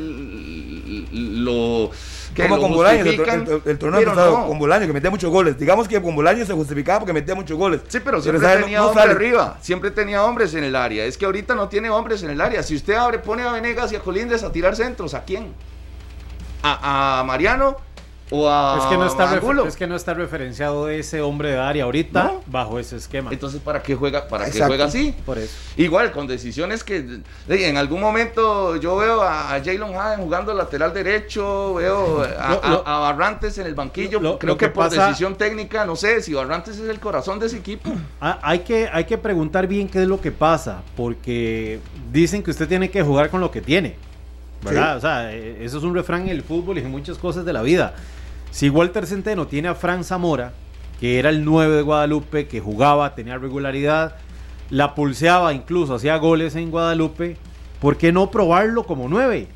lo 1.12 1.90
que 2.36 2.44
como 2.44 2.60
con 2.60 2.74
Bolaños, 2.74 3.08
el, 3.08 3.62
el, 3.66 3.78
torneo 3.78 4.04
pasado, 4.04 4.48
con 4.48 4.60
Bolaños, 4.60 4.88
que 4.88 4.94
metía 4.94 5.10
muchos 5.10 5.32
goles. 5.32 5.58
Digamos 5.58 5.88
que 5.88 6.02
con 6.02 6.14
Bolaños 6.14 6.48
se 6.48 6.54
justificaba 6.54 7.00
porque 7.00 7.14
metía 7.14 7.36
muchos 7.36 7.58
goles. 7.58 7.80
Sí, 7.88 8.00
pero 8.04 8.22
siempre 8.22 8.46
tenía 8.48 8.86
hombres 8.86 9.06
arriba, 9.06 9.58
siempre 9.62 9.92
tenía 9.92 10.26
hombres 10.26 10.54
en 10.54 10.66
el 10.66 10.76
área. 10.76 11.06
Es 11.06 11.18
que 11.18 11.26
ahorita 11.26 11.56
no 11.56 11.70
tiene 11.70 11.90
hombres 11.90 12.22
en 12.22 12.32
el 12.32 12.42
área. 12.42 12.62
Si 12.64 12.76
usted 12.76 12.96
abre, 12.96 13.20
pone 13.20 13.44
a 13.44 13.52
Venegas 13.54 13.94
y 13.94 13.96
a 13.96 14.02
Colindres 14.02 14.44
a 14.44 14.52
tirar 14.52 14.76
centros, 14.76 15.14
¿a 15.14 15.24
quién? 15.24 15.54
A, 16.64 17.20
a 17.20 17.24
Mariano 17.24 17.78
es, 18.32 18.86
que 18.86 18.98
no 18.98 19.06
está 19.06 19.42
es 19.68 19.76
que 19.76 19.88
no 19.88 19.96
está 19.96 20.14
referenciado 20.14 20.88
ese 20.88 21.20
hombre 21.20 21.52
de 21.52 21.60
área 21.60 21.84
ahorita 21.84 22.36
bajo 22.46 22.80
ese 22.80 22.96
esquema. 22.96 23.30
Entonces, 23.32 23.60
¿para 23.60 23.84
qué 23.84 23.94
juega, 23.94 24.26
para 24.28 24.50
qué 24.50 24.64
juega 24.64 24.86
así? 24.86 25.14
Por 25.26 25.38
eso. 25.38 25.54
Igual, 25.76 26.14
con 26.14 26.28
decisiones 26.28 26.86
que 26.86 27.22
en 27.50 27.78
algún 27.78 28.00
momento 28.00 28.78
yo 28.78 28.96
veo 28.96 29.22
a, 29.22 29.60
Jalen 29.64 29.96
Haden 29.96 30.22
jugando 30.22 30.54
lateral 30.54 30.94
derecho, 30.94 31.74
veo 31.74 32.24
a, 32.24 33.00
Barrantes 33.02 33.58
en 33.58 33.68
el 33.68 33.76
banquillo. 33.76 34.40
Creo 34.40 34.58
que, 34.58 34.70
por 34.70 34.90
decisión 34.90 35.36
técnica, 35.36 35.86
no 35.86 35.98
sé 35.98 36.22
si 36.22 36.34
Barrantes 36.34 36.78
es 36.78 36.88
el 36.88 37.00
corazón 37.02 37.38
de 37.38 37.48
ese 37.48 37.58
equipo. 37.58 37.92
Ah, 38.22 38.40
hay, 38.44 38.60
que, 38.60 38.88
hay 38.92 39.04
que 39.06 39.18
preguntar 39.18 39.68
bien 39.68 39.90
qué 39.90 40.04
es 40.04 40.08
lo 40.08 40.22
que 40.22 40.32
pasa, 40.32 40.84
porque 40.96 41.80
dicen 42.12 42.44
que 42.44 42.52
usted 42.52 42.68
tiene 42.68 42.90
que 42.90 43.02
jugar 43.02 43.30
con 43.30 43.42
lo 43.42 43.52
que 43.52 43.62
tiene. 43.62 43.96
¿Verdad? 44.64 44.98
O 44.98 45.02
sea, 45.02 45.34
e, 45.34 45.64
eso 45.64 45.78
es 45.78 45.84
un 45.84 45.94
refrán 45.94 46.24
en 46.24 46.30
el 46.30 46.44
fútbol 46.44 46.78
y 46.78 46.82
en 46.82 46.92
muchas 46.92 47.18
cosas 47.18 47.46
de 47.46 47.54
la 47.54 47.62
vida. 47.62 47.96
Si 48.52 48.70
Walter 48.70 49.06
Centeno 49.06 49.48
tiene 49.48 49.70
a 49.70 49.76
Fran 49.76 50.04
Zamora, 50.04 50.54
que 51.00 51.20
era 51.20 51.30
el 51.30 51.46
9 51.46 51.78
de 51.78 51.82
Guadalupe, 51.82 52.48
que 52.48 52.60
jugaba, 52.60 53.16
tenía 53.16 53.38
regularidad, 53.38 54.16
la 54.70 54.94
pulseaba, 54.96 55.54
incluso 55.54 55.96
hacía 55.96 56.18
goles 56.18 56.56
en 56.56 56.70
Guadalupe, 56.70 57.38
¿por 57.80 57.98
qué 57.98 58.12
no 58.12 58.30
probarlo 58.30 58.84
como 58.84 59.08
9? 59.08 59.48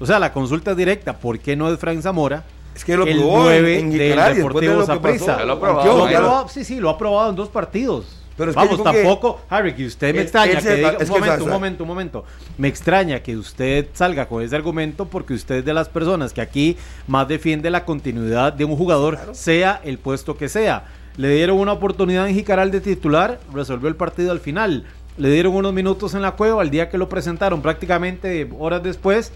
O 0.00 0.06
sea, 0.06 0.18
la 0.18 0.32
consulta 0.32 0.72
es 0.72 0.76
directa, 0.76 1.18
¿por 1.18 1.38
qué 1.38 1.56
no 1.56 1.72
es 1.72 1.78
Fran 1.78 2.02
Zamora? 2.02 2.44
Es 2.74 2.84
que 2.84 2.96
lo 2.96 3.06
el 3.06 3.18
probó 3.18 3.42
9 3.42 3.78
en, 3.78 3.90
del 3.90 4.34
Deportivo 4.34 4.84
Zaprisa. 4.84 5.44
Lo, 5.44 5.60
probado, 5.60 6.48
sí, 6.48 6.64
sí, 6.64 6.80
lo 6.80 6.88
ha 6.88 6.96
probado 6.96 7.30
en 7.30 7.36
dos 7.36 7.48
partidos. 7.48 8.21
Pero 8.36 8.52
Vamos, 8.52 8.82
tampoco, 8.82 9.40
Harry, 9.48 9.74
que 9.74 9.86
usted 9.86 10.14
me 10.14 10.22
extraña 10.22 10.60
que 10.60 10.76
diga, 10.76 10.96
un 11.00 11.08
momento, 11.08 11.44
un 11.44 11.50
momento, 11.50 11.84
un 11.84 11.88
momento. 11.88 12.24
Me 12.56 12.68
extraña 12.68 13.20
que 13.20 13.36
usted 13.36 13.88
salga 13.92 14.26
con 14.26 14.42
ese 14.42 14.56
argumento 14.56 15.06
porque 15.06 15.34
usted 15.34 15.56
es 15.56 15.64
de 15.64 15.74
las 15.74 15.88
personas 15.88 16.32
que 16.32 16.40
aquí 16.40 16.76
más 17.06 17.28
defiende 17.28 17.70
la 17.70 17.84
continuidad 17.84 18.52
de 18.52 18.64
un 18.64 18.76
jugador, 18.76 19.18
sea 19.32 19.80
el 19.84 19.98
puesto 19.98 20.36
que 20.36 20.48
sea. 20.48 20.84
Le 21.16 21.28
dieron 21.28 21.58
una 21.58 21.72
oportunidad 21.72 22.26
en 22.26 22.34
Jicaral 22.34 22.70
de 22.70 22.80
titular, 22.80 23.38
resolvió 23.52 23.88
el 23.88 23.96
partido 23.96 24.32
al 24.32 24.40
final. 24.40 24.86
Le 25.18 25.30
dieron 25.30 25.54
unos 25.54 25.74
minutos 25.74 26.14
en 26.14 26.22
la 26.22 26.32
cueva 26.32 26.62
al 26.62 26.70
día 26.70 26.88
que 26.88 26.96
lo 26.96 27.10
presentaron, 27.10 27.60
prácticamente 27.60 28.48
horas 28.58 28.82
después, 28.82 29.30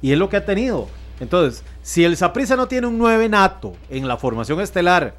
y 0.00 0.12
es 0.12 0.18
lo 0.18 0.30
que 0.30 0.38
ha 0.38 0.46
tenido. 0.46 0.88
Entonces, 1.20 1.64
si 1.82 2.04
el 2.04 2.16
Saprisa 2.16 2.56
no 2.56 2.66
tiene 2.66 2.86
un 2.86 2.96
9 2.96 3.28
nato 3.28 3.74
en 3.90 4.08
la 4.08 4.16
formación 4.16 4.60
estelar, 4.60 5.14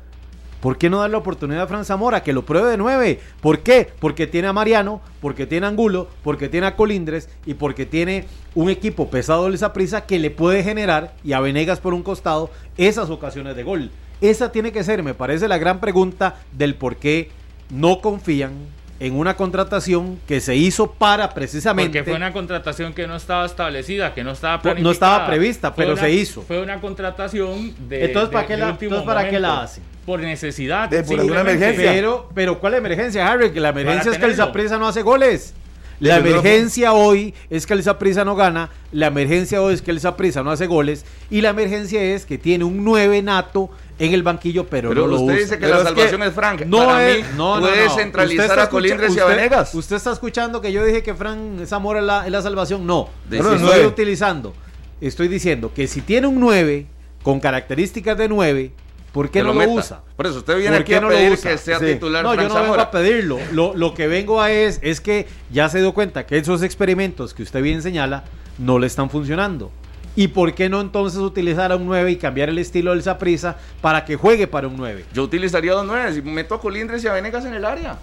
¿Por 0.61 0.77
qué 0.77 0.89
no 0.89 0.99
darle 0.99 1.13
la 1.13 1.19
oportunidad 1.19 1.63
a 1.63 1.67
Fran 1.67 1.85
Zamora 1.85 2.21
que 2.21 2.33
lo 2.33 2.45
pruebe 2.45 2.71
de 2.71 2.77
nueve? 2.77 3.19
¿Por 3.41 3.59
qué? 3.59 3.89
Porque 3.99 4.27
tiene 4.27 4.49
a 4.49 4.53
Mariano, 4.53 5.01
porque 5.21 5.45
tiene 5.45 5.65
a 5.65 5.69
Angulo, 5.69 6.07
porque 6.23 6.49
tiene 6.49 6.67
a 6.67 6.75
Colindres 6.75 7.29
y 7.45 7.53
porque 7.53 7.85
tiene 7.85 8.25
un 8.55 8.69
equipo 8.69 9.09
pesado 9.09 9.47
de 9.47 9.55
esa 9.55 9.71
prisa 9.71 10.05
que 10.05 10.19
le 10.19 10.31
puede 10.31 10.63
generar, 10.63 11.13
y 11.23 11.33
a 11.33 11.39
Venegas 11.39 11.79
por 11.79 11.93
un 11.93 12.03
costado, 12.03 12.49
esas 12.77 13.09
ocasiones 13.09 13.55
de 13.55 13.63
gol. 13.63 13.91
Esa 14.19 14.51
tiene 14.51 14.73
que 14.73 14.83
ser, 14.83 15.01
me 15.01 15.13
parece, 15.13 15.47
la 15.47 15.57
gran 15.57 15.79
pregunta 15.79 16.41
del 16.51 16.75
por 16.75 16.97
qué 16.97 17.31
no 17.69 18.01
confían 18.01 18.51
en 19.00 19.15
una 19.15 19.36
contratación 19.36 20.20
que 20.27 20.41
se 20.41 20.56
hizo 20.56 20.91
para 20.91 21.29
precisamente. 21.34 22.00
Porque 22.00 22.12
fue 22.12 22.18
una 22.18 22.34
contratación 22.34 22.94
que 22.94 23.08
no 23.08 23.15
estaba 23.15 23.46
establecida, 23.46 24.13
que 24.13 24.24
no 24.24 24.32
estaba 24.32 24.62
planificada. 24.62 24.84
No 24.84 24.91
estaba 24.91 25.27
prevista, 25.27 25.74
pero 25.74 25.96
se 25.96 26.12
hizo. 26.12 26.41
Fue 26.41 26.62
una 26.62 26.82
contratación 26.82 27.74
de. 27.88 28.06
Entonces, 28.06 28.29
¿para, 28.29 28.48
qué, 28.48 28.58
la, 28.58 28.70
entonces 28.70 29.01
¿para 29.03 29.29
qué 29.29 29.39
la 29.39 29.62
hacen? 29.63 29.84
Por 30.06 30.20
necesidad. 30.20 30.89
De, 30.89 31.03
por 31.03 31.20
alguna 31.20 31.41
emergencia. 31.41 31.91
Pero, 31.91 32.29
pero, 32.34 32.60
¿cuál 32.60 32.74
emergencia, 32.74 33.32
Harry? 33.32 33.51
Que 33.51 33.60
la 33.60 33.70
emergencia 33.70 34.12
es 34.12 34.18
que 34.18 34.25
el 34.25 34.36
Zaprisa 34.36 34.77
no 34.77 34.88
hace 34.88 35.01
goles. 35.01 35.53
La 36.00 36.18
emergencia 36.18 36.94
hoy 36.94 37.34
es 37.50 37.65
que 37.65 37.74
el 37.74 37.84
Zaprisa 37.84 38.24
no 38.24 38.36
gana, 38.36 38.70
la 38.91 39.08
emergencia 39.08 39.62
hoy 39.62 39.74
es 39.74 39.82
que 39.82 39.91
el 39.91 40.00
Zaprisa 40.00 40.44
no 40.44 40.51
hace 40.51 40.68
goles 40.68 41.06
y 41.29 41.41
la 41.41 41.50
emergencia 41.50 42.01
es 42.01 42.25
que 42.25 42.38
tiene 42.38 42.63
un 42.63 42.84
9 42.84 43.22
nato 43.22 43.70
en 44.00 44.13
el 44.13 44.24
banquillo, 44.24 44.65
pero, 44.68 44.94
no 44.94 45.08
lo 45.08 45.20
usted 45.22 45.39
dice 45.39 45.60
que 45.60 45.68
la 45.68 45.84
salvación 45.84 46.24
es, 46.24 46.34
Frank. 46.34 46.62
No 46.62 46.86
Para 46.86 47.06
mí, 47.06 47.22
no, 47.36 47.60
puede 47.60 47.89
centralizar 47.89 48.58
a 48.60 48.70
Colindres 48.70 49.15
y 49.15 49.20
a 49.20 49.25
Venegas. 49.25 49.75
Usted 49.75 49.98
está 49.98 50.13
escuchando 50.13 50.62
que 50.62 50.72
yo 50.72 50.86
dije 50.86 51.03
que 51.03 51.13
Frank 51.13 51.65
Zamora 51.65 52.00
es 52.00 52.06
la, 52.06 52.25
es 52.25 52.32
la 52.32 52.41
salvación. 52.41 52.88
No, 52.88 53.10
no 53.29 53.53
estoy 53.53 53.86
utilizando. 53.86 54.53
Estoy 55.01 55.27
diciendo 55.27 55.72
que 55.74 55.88
si 55.88 56.01
tiene 56.01 56.27
un 56.27 56.39
9 56.39 56.86
con 57.24 57.39
características 57.39 58.18
de 58.18 58.29
9, 58.29 58.72
¿por 59.11 59.29
qué 59.29 59.43
no 59.43 59.53
lo, 59.53 59.69
usa? 59.69 60.01
Por 60.15 60.27
eso 60.27 60.39
usted 60.39 60.57
viene 60.57 60.77
aquí 60.77 60.93
a 60.93 61.07
pedir 61.07 61.37
que 61.37 61.57
sea 61.57 61.79
titular. 61.79 62.23
No, 62.23 62.35
yo 62.35 62.47
no 62.47 62.55
vengo 62.55 62.73
a 62.75 62.91
pedirlo. 62.91 63.39
Lo, 63.51 63.73
lo 63.75 63.93
que 63.93 64.07
vengo 64.07 64.41
a 64.41 64.51
es, 64.51 64.79
es 64.81 65.01
que 65.01 65.27
ya 65.51 65.69
se 65.69 65.79
dio 65.79 65.93
cuenta 65.93 66.25
que 66.25 66.37
esos 66.37 66.63
experimentos 66.63 67.33
que 67.33 67.43
usted 67.43 67.61
bien 67.61 67.81
señala 67.81 68.23
no 68.57 68.79
le 68.79 68.87
están 68.87 69.09
funcionando. 69.09 69.71
¿Y 70.15 70.29
por 70.29 70.53
qué 70.53 70.69
no 70.69 70.81
entonces 70.81 71.19
utilizar 71.19 71.71
a 71.71 71.75
un 71.75 71.85
9 71.85 72.11
y 72.11 72.15
cambiar 72.17 72.49
el 72.49 72.57
estilo 72.57 72.91
del 72.91 73.03
Saprisa 73.03 73.57
para 73.81 74.03
que 74.05 74.15
juegue 74.15 74.47
para 74.47 74.67
un 74.67 74.75
9? 74.75 75.05
Yo 75.13 75.23
utilizaría 75.23 75.73
dos 75.73 75.85
9 75.85 76.17
y 76.17 76.21
meto 76.21 76.55
a 76.55 76.59
Colindres 76.61 77.03
y 77.03 77.07
a 77.07 77.13
Venegas 77.13 77.45
en 77.45 77.53
el 77.53 77.63
área. 77.63 77.97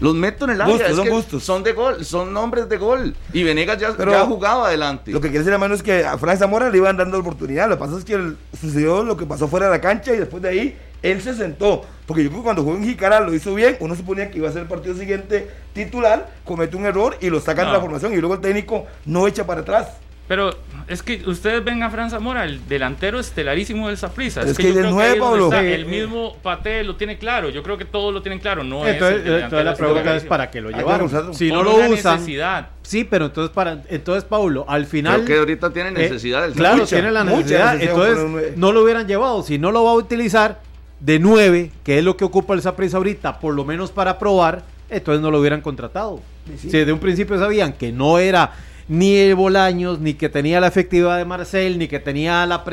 Los 0.00 0.14
meto 0.14 0.44
en 0.44 0.52
el 0.52 0.60
área. 0.60 0.94
son, 0.94 1.40
son 1.40 1.62
de 1.62 1.72
gol, 1.72 2.04
son 2.04 2.32
nombres 2.32 2.68
de 2.68 2.76
gol. 2.76 3.14
Y 3.32 3.42
Venegas 3.42 3.78
ya, 3.78 3.94
Pero 3.96 4.12
ya 4.12 4.26
jugaba 4.26 4.68
adelante. 4.68 5.10
Lo 5.10 5.20
que 5.20 5.28
quiere 5.28 5.38
decir, 5.38 5.52
hermano, 5.52 5.74
es 5.74 5.82
que 5.82 6.04
a 6.04 6.18
Frank 6.18 6.38
Zamora 6.38 6.70
le 6.70 6.76
iban 6.78 6.96
dando 6.96 7.18
oportunidad. 7.18 7.68
Lo 7.68 7.76
que 7.76 7.80
pasa 7.80 7.98
es 7.98 8.04
que 8.04 8.34
sucedió 8.58 9.02
lo 9.02 9.16
que 9.16 9.26
pasó 9.26 9.48
fuera 9.48 9.66
de 9.66 9.72
la 9.72 9.80
cancha 9.80 10.12
y 10.14 10.18
después 10.18 10.42
de 10.42 10.48
ahí 10.48 10.76
él 11.02 11.22
se 11.22 11.34
sentó. 11.34 11.84
Porque 12.06 12.22
yo 12.22 12.30
creo 12.30 12.40
que 12.40 12.44
cuando 12.44 12.62
jugó 12.62 12.76
en 12.76 12.84
Jicara 12.84 13.20
lo 13.20 13.34
hizo 13.34 13.54
bien. 13.54 13.76
Uno 13.80 13.94
suponía 13.94 14.30
que 14.30 14.38
iba 14.38 14.48
a 14.48 14.52
ser 14.52 14.62
el 14.62 14.68
partido 14.68 14.94
siguiente 14.94 15.50
titular, 15.72 16.30
comete 16.44 16.76
un 16.76 16.86
error 16.86 17.16
y 17.20 17.30
lo 17.30 17.40
sacan 17.40 17.66
de 17.66 17.72
la 17.72 17.80
formación. 17.80 18.12
Y 18.12 18.16
luego 18.16 18.34
el 18.34 18.40
técnico 18.40 18.86
no 19.04 19.26
echa 19.26 19.46
para 19.46 19.62
atrás. 19.62 19.88
Pero 20.28 20.50
es 20.88 21.02
que 21.02 21.22
ustedes 21.26 21.64
ven 21.64 21.82
a 21.82 21.90
Fran 21.90 22.10
Zamora, 22.10 22.44
el 22.44 22.66
delantero 22.68 23.20
estelarísimo 23.20 23.88
del 23.88 23.96
Saprissa. 23.96 24.42
Es, 24.42 24.56
que, 24.56 24.72
de 24.72 24.90
nuevo, 24.90 25.52
el 25.52 25.86
mismo 25.86 26.36
Pate 26.42 26.82
lo 26.82 26.96
tiene 26.96 27.16
claro. 27.16 27.48
Yo 27.48 27.62
creo 27.62 27.78
que 27.78 27.84
todos 27.84 28.12
lo 28.12 28.22
tienen 28.22 28.40
claro. 28.40 28.64
No 28.64 28.86
entonces, 28.86 29.20
es 29.24 29.42
entonces 29.44 29.64
la 29.64 29.74
pregunta 29.76 30.16
es 30.16 30.24
para 30.24 30.50
qué 30.50 30.60
lo 30.60 30.70
llevaron. 30.70 31.34
Si 31.34 31.50
no 31.50 31.62
lo 31.62 31.76
usan. 31.76 32.16
Necesidad. 32.16 32.70
Sí, 32.82 33.04
pero 33.04 33.26
entonces 33.26 33.52
para 33.54 33.82
entonces 33.88 34.24
Paulo, 34.24 34.64
al 34.68 34.86
final. 34.86 35.24
Creo 35.24 35.26
que 35.26 35.38
ahorita 35.38 35.72
tiene 35.72 35.90
eh, 35.90 35.92
necesidad. 35.92 36.50
claro, 36.52 36.84
tiene 36.86 37.10
la 37.10 37.24
necesidad. 37.24 37.80
Entonces 37.80 38.56
no 38.56 38.72
lo 38.72 38.82
hubieran 38.82 39.06
llevado. 39.06 39.42
Si 39.42 39.58
no 39.58 39.70
lo 39.70 39.84
va 39.84 39.90
a 39.90 39.94
utilizar 39.94 40.60
de 40.98 41.18
nueve, 41.18 41.70
que 41.84 41.98
es 41.98 42.04
lo 42.04 42.16
que 42.16 42.24
ocupa 42.24 42.54
el 42.54 42.62
Saprissa 42.62 42.96
ahorita, 42.96 43.38
por 43.38 43.54
lo 43.54 43.64
menos 43.64 43.92
para 43.92 44.18
probar, 44.18 44.64
entonces 44.88 45.20
no 45.20 45.30
lo 45.30 45.38
hubieran 45.38 45.60
contratado. 45.60 46.20
Si 46.58 46.68
desde 46.68 46.92
un 46.92 47.00
principio 47.00 47.38
sabían 47.38 47.72
que 47.72 47.92
no 47.92 48.18
era 48.18 48.52
ni 48.88 49.32
Bolaños, 49.32 49.98
ni 50.00 50.14
que 50.14 50.28
tenía 50.28 50.60
la 50.60 50.68
efectividad 50.68 51.18
de 51.18 51.24
Marcel, 51.24 51.78
ni 51.78 51.88
que 51.88 51.98
tenía 51.98 52.46
la 52.46 52.64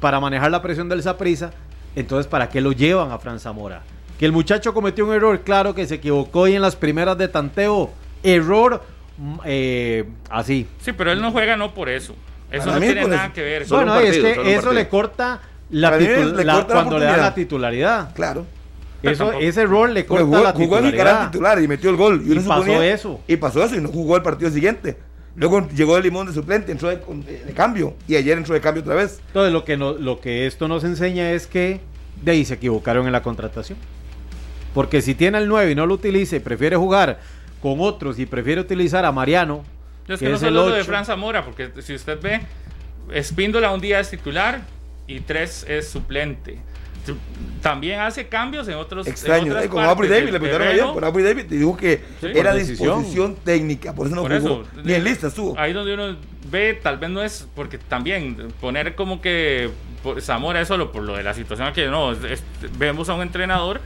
para 0.00 0.20
manejar 0.20 0.50
la 0.50 0.62
presión 0.62 0.88
del 0.88 1.02
Zaprisa. 1.02 1.52
Entonces, 1.94 2.26
¿para 2.26 2.48
qué 2.48 2.60
lo 2.60 2.72
llevan 2.72 3.10
a 3.12 3.18
Fran 3.18 3.38
Zamora? 3.38 3.82
Que 4.18 4.26
el 4.26 4.32
muchacho 4.32 4.72
cometió 4.74 5.06
un 5.06 5.12
error, 5.12 5.40
claro 5.40 5.74
que 5.74 5.86
se 5.86 5.96
equivocó 5.96 6.48
y 6.48 6.54
en 6.54 6.62
las 6.62 6.76
primeras 6.76 7.18
de 7.18 7.28
tanteo, 7.28 7.90
error 8.22 8.82
mm, 9.18 9.38
eh, 9.44 10.04
así. 10.30 10.66
Sí, 10.80 10.92
pero 10.92 11.12
él 11.12 11.20
no 11.20 11.32
juega 11.32 11.56
no 11.56 11.74
por 11.74 11.88
eso. 11.88 12.14
Eso 12.50 12.70
no 12.70 12.80
tiene 12.80 13.06
nada 13.06 13.32
que 13.32 13.42
ver. 13.42 13.66
Bueno, 13.66 13.98
es 13.98 14.18
que 14.18 14.54
eso 14.54 14.72
le 14.72 14.88
corta 14.88 15.40
la, 15.70 15.90
cuando 16.66 16.98
le 16.98 17.06
da 17.06 17.16
la 17.16 17.34
titularidad. 17.34 18.14
Claro. 18.14 18.46
Eso, 19.02 19.32
ese 19.32 19.64
rol 19.66 19.94
le 19.94 20.06
corta 20.06 20.24
Jugó, 20.24 20.42
la 20.42 20.52
jugó 20.52 20.78
en 20.78 20.84
titularidad. 20.84 21.30
Titular 21.30 21.60
y 21.60 21.66
metió 21.66 21.90
el 21.90 21.96
gol. 21.96 22.22
Y 22.24 22.34
pasó 22.36 22.62
suponía- 22.62 22.94
eso. 22.94 23.20
Y 23.26 23.36
pasó 23.36 23.64
eso 23.64 23.74
y 23.74 23.80
no 23.80 23.88
jugó 23.88 24.16
el 24.16 24.22
partido 24.22 24.50
siguiente. 24.50 24.96
Luego 25.34 25.66
llegó 25.74 25.96
el 25.96 26.02
limón 26.02 26.26
de 26.26 26.32
suplente, 26.34 26.72
entró 26.72 26.88
de, 26.90 26.96
de- 26.96 27.44
de 27.44 27.52
cambio. 27.52 27.94
Y 28.06 28.16
ayer 28.16 28.36
entró 28.36 28.54
de 28.54 28.60
cambio 28.60 28.82
otra 28.82 28.94
vez. 28.94 29.20
Entonces, 29.28 29.52
lo 29.52 29.64
que, 29.64 29.76
no, 29.76 29.92
lo 29.92 30.20
que 30.20 30.46
esto 30.46 30.68
nos 30.68 30.84
enseña 30.84 31.30
es 31.32 31.46
que 31.46 31.80
de 32.22 32.32
ahí 32.32 32.44
se 32.44 32.54
equivocaron 32.54 33.06
en 33.06 33.12
la 33.12 33.22
contratación. 33.22 33.78
Porque 34.74 35.00
si 35.02 35.14
tiene 35.14 35.38
el 35.38 35.48
9 35.48 35.72
y 35.72 35.74
no 35.74 35.86
lo 35.86 35.94
utiliza 35.94 36.36
y 36.36 36.40
prefiere 36.40 36.76
jugar 36.76 37.20
con 37.62 37.76
otros 37.80 38.18
y 38.18 38.26
prefiere 38.26 38.60
utilizar 38.60 39.04
a 39.04 39.12
Mariano, 39.12 39.64
Es 40.08 40.18
que 40.18 40.26
que 40.26 40.30
no 40.30 40.36
es 40.36 40.42
el 40.42 40.48
solo 40.50 40.68
lo 40.68 40.74
de 40.74 40.80
8. 40.80 40.88
Fran 40.88 41.04
Zamora, 41.06 41.44
porque 41.44 41.70
si 41.80 41.94
usted 41.94 42.20
ve, 42.20 42.40
Espíndola 43.12 43.72
un 43.72 43.80
día 43.80 44.00
es 44.00 44.10
titular 44.10 44.62
y 45.06 45.20
tres 45.20 45.64
es 45.68 45.88
suplente. 45.88 46.58
También 47.60 48.00
hace 48.00 48.26
cambios 48.26 48.66
en 48.68 48.74
otros 48.74 49.06
en 49.06 49.12
Extraño. 49.12 49.52
otras 49.52 49.64
Eh, 49.64 49.68
partes 49.68 49.88
Aubrey 49.88 50.10
David, 50.10 50.24
le 50.30 50.38
preguntaron 50.40 50.68
ayer 50.68 50.84
por 50.92 51.04
Aubrey 51.04 51.24
David 51.24 51.44
y 51.50 51.56
dijo 51.58 51.76
que 51.76 52.00
Sí, 52.20 52.26
era 52.34 52.54
decisión. 52.54 52.98
disposición 52.98 53.36
técnica, 53.44 53.94
por 53.94 54.06
eso 54.08 54.16
no 54.16 54.22
Por 54.22 54.40
jugó. 54.40 54.62
eso, 54.62 54.70
Ni 54.82 54.94
en 54.94 55.04
lista 55.04 55.28
estuvo. 55.28 55.58
Ahí 55.58 55.72
donde 55.72 55.94
uno 55.94 56.16
ve, 56.50 56.78
tal 56.82 56.98
vez 56.98 57.10
no 57.10 57.22
es 57.22 57.46
porque 57.54 57.78
también 57.78 58.48
poner 58.60 58.94
como 58.96 59.20
que 59.20 59.70
Zamora 60.20 60.60
es 60.60 60.66
solo 60.68 60.90
por 60.90 61.02
lo 61.04 61.16
de 61.16 61.22
la 61.22 61.34
situación 61.34 61.72
que 61.72 61.86
no, 61.86 62.12
es- 62.12 62.42
vemos 62.78 63.08
a 63.08 63.14
un 63.14 63.22
entrenador 63.22 63.80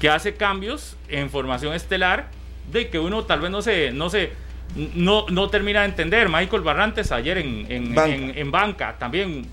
que 0.00 0.08
hace 0.08 0.34
cambios 0.34 0.96
en 1.08 1.28
formación 1.30 1.74
estelar 1.74 2.28
de 2.70 2.88
que 2.90 2.98
uno 3.00 3.24
tal 3.24 3.40
vez 3.40 3.50
no 3.50 3.60
se, 3.62 3.90
no 3.90 4.08
se, 4.10 4.30
no, 4.94 5.26
no 5.30 5.48
termina 5.50 5.80
de 5.80 5.86
entender. 5.86 6.28
Michael 6.28 6.62
Barrantes 6.62 7.10
ayer 7.10 7.38
en, 7.38 7.66
en, 7.70 7.94
Banca. 7.94 8.14
en- 8.14 8.38
en 8.38 8.50
banca 8.52 8.96
también, 8.98 9.46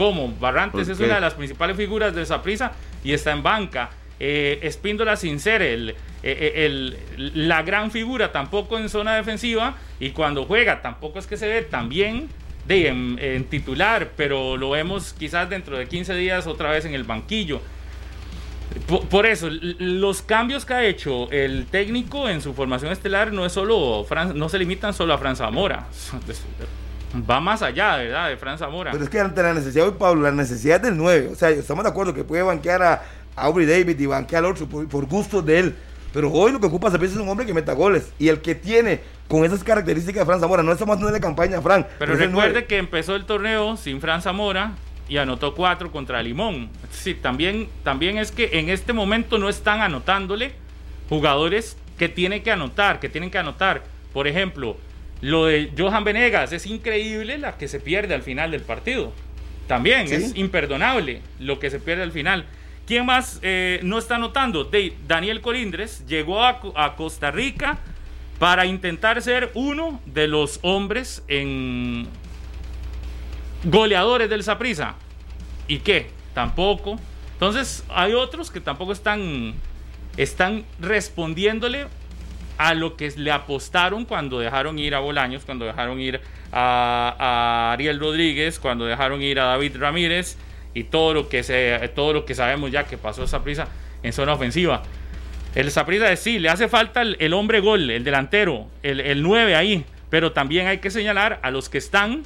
como 0.00 0.28
Barrantes 0.40 0.86
¿Por 0.86 0.92
es 0.92 0.98
una 1.00 1.14
de 1.16 1.20
las 1.20 1.34
principales 1.34 1.76
figuras 1.76 2.14
de 2.14 2.24
Saprisa 2.24 2.72
y 3.04 3.12
está 3.12 3.32
en 3.32 3.42
banca. 3.42 3.90
Eh, 4.18 4.58
Espíndola 4.62 5.14
sin 5.16 5.38
ser 5.40 5.60
el, 5.60 5.90
eh, 5.90 5.94
eh, 6.22 6.66
el- 6.66 7.48
la 7.48 7.62
gran 7.62 7.90
figura 7.90 8.32
tampoco 8.32 8.78
en 8.78 8.88
zona 8.88 9.14
defensiva 9.16 9.76
y 9.98 10.10
cuando 10.10 10.44
juega 10.46 10.80
tampoco 10.80 11.18
es 11.18 11.26
que 11.26 11.36
se 11.36 11.48
ve 11.48 11.62
tan 11.62 11.88
bien 11.90 12.28
de, 12.66 12.88
en, 12.88 13.18
en 13.20 13.44
titular, 13.44 14.12
pero 14.16 14.56
lo 14.56 14.70
vemos 14.70 15.12
quizás 15.18 15.50
dentro 15.50 15.76
de 15.76 15.86
15 15.86 16.14
días 16.14 16.46
otra 16.46 16.70
vez 16.70 16.84
en 16.86 16.94
el 16.94 17.04
banquillo. 17.04 17.60
Por, 18.86 19.06
por 19.08 19.26
eso, 19.26 19.48
los 19.50 20.22
cambios 20.22 20.64
que 20.64 20.74
ha 20.74 20.84
hecho 20.84 21.30
el 21.30 21.66
técnico 21.66 22.28
en 22.28 22.40
su 22.40 22.54
formación 22.54 22.92
estelar 22.92 23.32
no 23.32 23.44
es 23.44 23.52
solo 23.52 24.06
Fran- 24.08 24.34
no 24.34 24.48
se 24.48 24.58
limitan 24.58 24.94
solo 24.94 25.12
a 25.12 25.18
Fran 25.18 25.36
Zamora. 25.36 25.86
Va 27.28 27.40
más 27.40 27.62
allá, 27.62 27.96
¿verdad? 27.96 28.28
De 28.28 28.36
Fran 28.36 28.58
Zamora. 28.58 28.92
Pero 28.92 29.02
es 29.02 29.10
que 29.10 29.18
ante 29.18 29.42
la 29.42 29.54
necesidad, 29.54 29.86
hoy, 29.86 29.94
Pablo, 29.98 30.22
la 30.22 30.32
necesidad 30.32 30.80
del 30.80 30.96
9. 30.96 31.30
O 31.32 31.34
sea, 31.34 31.50
estamos 31.50 31.84
de 31.84 31.90
acuerdo 31.90 32.14
que 32.14 32.24
puede 32.24 32.42
banquear 32.42 32.82
a, 32.82 33.02
Aubrey 33.36 33.66
David 33.66 33.98
y 33.98 34.06
banquear 34.06 34.44
al 34.44 34.50
otro 34.50 34.66
por, 34.66 34.88
por 34.88 35.06
gusto 35.06 35.40
de 35.40 35.58
él. 35.58 35.76
Pero 36.12 36.30
hoy 36.32 36.52
lo 36.52 36.60
que 36.60 36.66
ocupa 36.66 36.90
Saprissa 36.90 37.14
es 37.14 37.20
un 37.20 37.28
hombre 37.28 37.46
que 37.46 37.54
meta 37.54 37.72
goles. 37.72 38.12
Y 38.18 38.28
el 38.28 38.40
que 38.40 38.54
tiene 38.54 39.00
con 39.28 39.44
esas 39.44 39.62
características 39.62 40.22
de 40.22 40.26
Fran 40.26 40.40
Zamora, 40.40 40.62
no 40.62 40.72
estamos 40.72 40.96
haciendo 40.96 41.20
campaña 41.20 41.58
a 41.58 41.62
Fran. 41.62 41.86
Pero 41.98 42.14
el 42.14 42.18
recuerde 42.18 42.64
que 42.64 42.78
empezó 42.78 43.14
el 43.14 43.24
torneo 43.24 43.76
sin 43.76 44.00
Fran 44.00 44.22
Zamora 44.22 44.72
y 45.08 45.18
anotó 45.18 45.54
cuatro 45.54 45.92
contra 45.92 46.22
Limón. 46.22 46.68
Sí, 46.90 47.14
también, 47.14 47.68
también 47.84 48.18
es 48.18 48.32
que 48.32 48.58
en 48.58 48.70
este 48.70 48.92
momento 48.92 49.38
no 49.38 49.48
están 49.48 49.82
anotándole 49.82 50.52
jugadores 51.08 51.76
que 51.96 52.08
tienen 52.08 52.42
que 52.42 52.50
anotar, 52.50 52.98
que 52.98 53.08
tienen 53.08 53.30
que 53.30 53.38
anotar. 53.38 53.84
Por 54.12 54.26
ejemplo, 54.26 54.76
lo 55.20 55.46
de 55.46 55.70
Johan 55.76 56.04
Venegas 56.04 56.52
es 56.52 56.66
increíble 56.66 57.38
la 57.38 57.56
que 57.58 57.68
se 57.68 57.80
pierde 57.80 58.14
al 58.14 58.22
final 58.22 58.50
del 58.50 58.62
partido. 58.62 59.12
También 59.66 60.08
Sí. 60.08 60.14
es 60.14 60.36
imperdonable 60.36 61.22
lo 61.38 61.58
que 61.58 61.70
se 61.70 61.78
pierde 61.78 62.02
al 62.02 62.12
final. 62.12 62.46
¿Quién 62.86 63.06
más 63.06 63.38
eh, 63.42 63.78
no 63.84 63.98
está 63.98 64.16
anotando? 64.16 64.64
De- 64.64 64.94
Daniel 65.06 65.40
Colindres 65.40 66.04
llegó 66.06 66.42
a, 66.44 66.58
Co- 66.60 66.72
a 66.76 66.96
Costa 66.96 67.30
Rica 67.30 67.78
para 68.38 68.66
intentar 68.66 69.20
ser 69.22 69.50
uno 69.54 70.00
de 70.06 70.26
los 70.26 70.58
hombres 70.62 71.22
en 71.28 72.08
goleadores 73.64 74.28
del 74.30 74.42
Saprissa. 74.42 74.94
¿Y 75.68 75.78
qué? 75.78 76.08
Tampoco. 76.34 76.98
Entonces, 77.34 77.84
hay 77.90 78.12
otros 78.14 78.50
que 78.50 78.60
tampoco 78.60 78.92
están, 78.92 79.54
están 80.16 80.64
respondiéndole 80.80 81.86
a 82.60 82.74
lo 82.74 82.94
que 82.94 83.10
le 83.16 83.32
apostaron 83.32 84.04
cuando 84.04 84.38
dejaron 84.38 84.78
ir 84.78 84.94
a 84.94 84.98
Bolaños, 84.98 85.46
cuando 85.46 85.64
dejaron 85.64 85.98
ir 85.98 86.20
a, 86.52 87.16
a 87.18 87.72
Ariel 87.72 87.98
Rodríguez, 87.98 88.58
cuando 88.58 88.84
dejaron 88.84 89.22
ir 89.22 89.40
a 89.40 89.44
David 89.44 89.78
Ramírez 89.78 90.36
y 90.74 90.84
todo 90.84 91.14
lo 91.14 91.30
que 91.30 91.42
se, 91.42 91.90
todo 91.94 92.12
lo 92.12 92.26
que 92.26 92.34
sabemos 92.34 92.70
ya 92.70 92.84
que 92.84 92.98
pasó 92.98 93.24
esa 93.24 93.42
prisa 93.42 93.68
en 94.02 94.12
zona 94.12 94.34
ofensiva. 94.34 94.82
El 95.54 95.70
Saprissa 95.70 96.14
sí, 96.16 96.38
le 96.38 96.50
hace 96.50 96.68
falta 96.68 97.00
el, 97.00 97.16
el 97.18 97.32
hombre 97.32 97.60
gol, 97.60 97.88
el 97.88 98.04
delantero, 98.04 98.66
el, 98.82 99.00
el 99.00 99.22
9 99.22 99.56
ahí, 99.56 99.86
pero 100.10 100.32
también 100.32 100.66
hay 100.66 100.78
que 100.78 100.90
señalar 100.90 101.40
a 101.42 101.50
los 101.50 101.70
que 101.70 101.78
están 101.78 102.24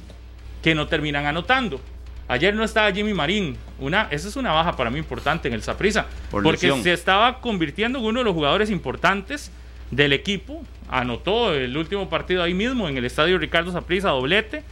que 0.61 0.75
no 0.75 0.87
terminan 0.87 1.25
anotando. 1.27 1.79
Ayer 2.27 2.53
no 2.53 2.65
estaba 2.65 2.91
Jimmy 2.91 3.13
Marín, 3.13 3.55
una, 3.79 4.09
esa 4.11 4.27
es 4.27 4.35
una 4.35 4.51
baja 4.51 4.75
para 4.75 4.89
mí 4.89 4.99
importante 4.99 5.47
en 5.47 5.53
el 5.53 5.61
Saprissa, 5.61 6.07
Por 6.29 6.43
porque 6.43 6.67
lesión. 6.67 6.83
se 6.83 6.91
estaba 6.91 7.39
convirtiendo 7.39 7.99
en 7.99 8.05
uno 8.05 8.19
de 8.19 8.25
los 8.25 8.33
jugadores 8.33 8.69
importantes 8.69 9.49
del 9.91 10.13
equipo. 10.13 10.63
Anotó 10.89 11.53
el 11.53 11.75
último 11.77 12.09
partido 12.09 12.43
ahí 12.43 12.53
mismo 12.53 12.87
en 12.87 12.97
el 12.97 13.05
estadio 13.05 13.37
Ricardo 13.37 13.71
Saprissa, 13.71 14.09
doblete. 14.09 14.63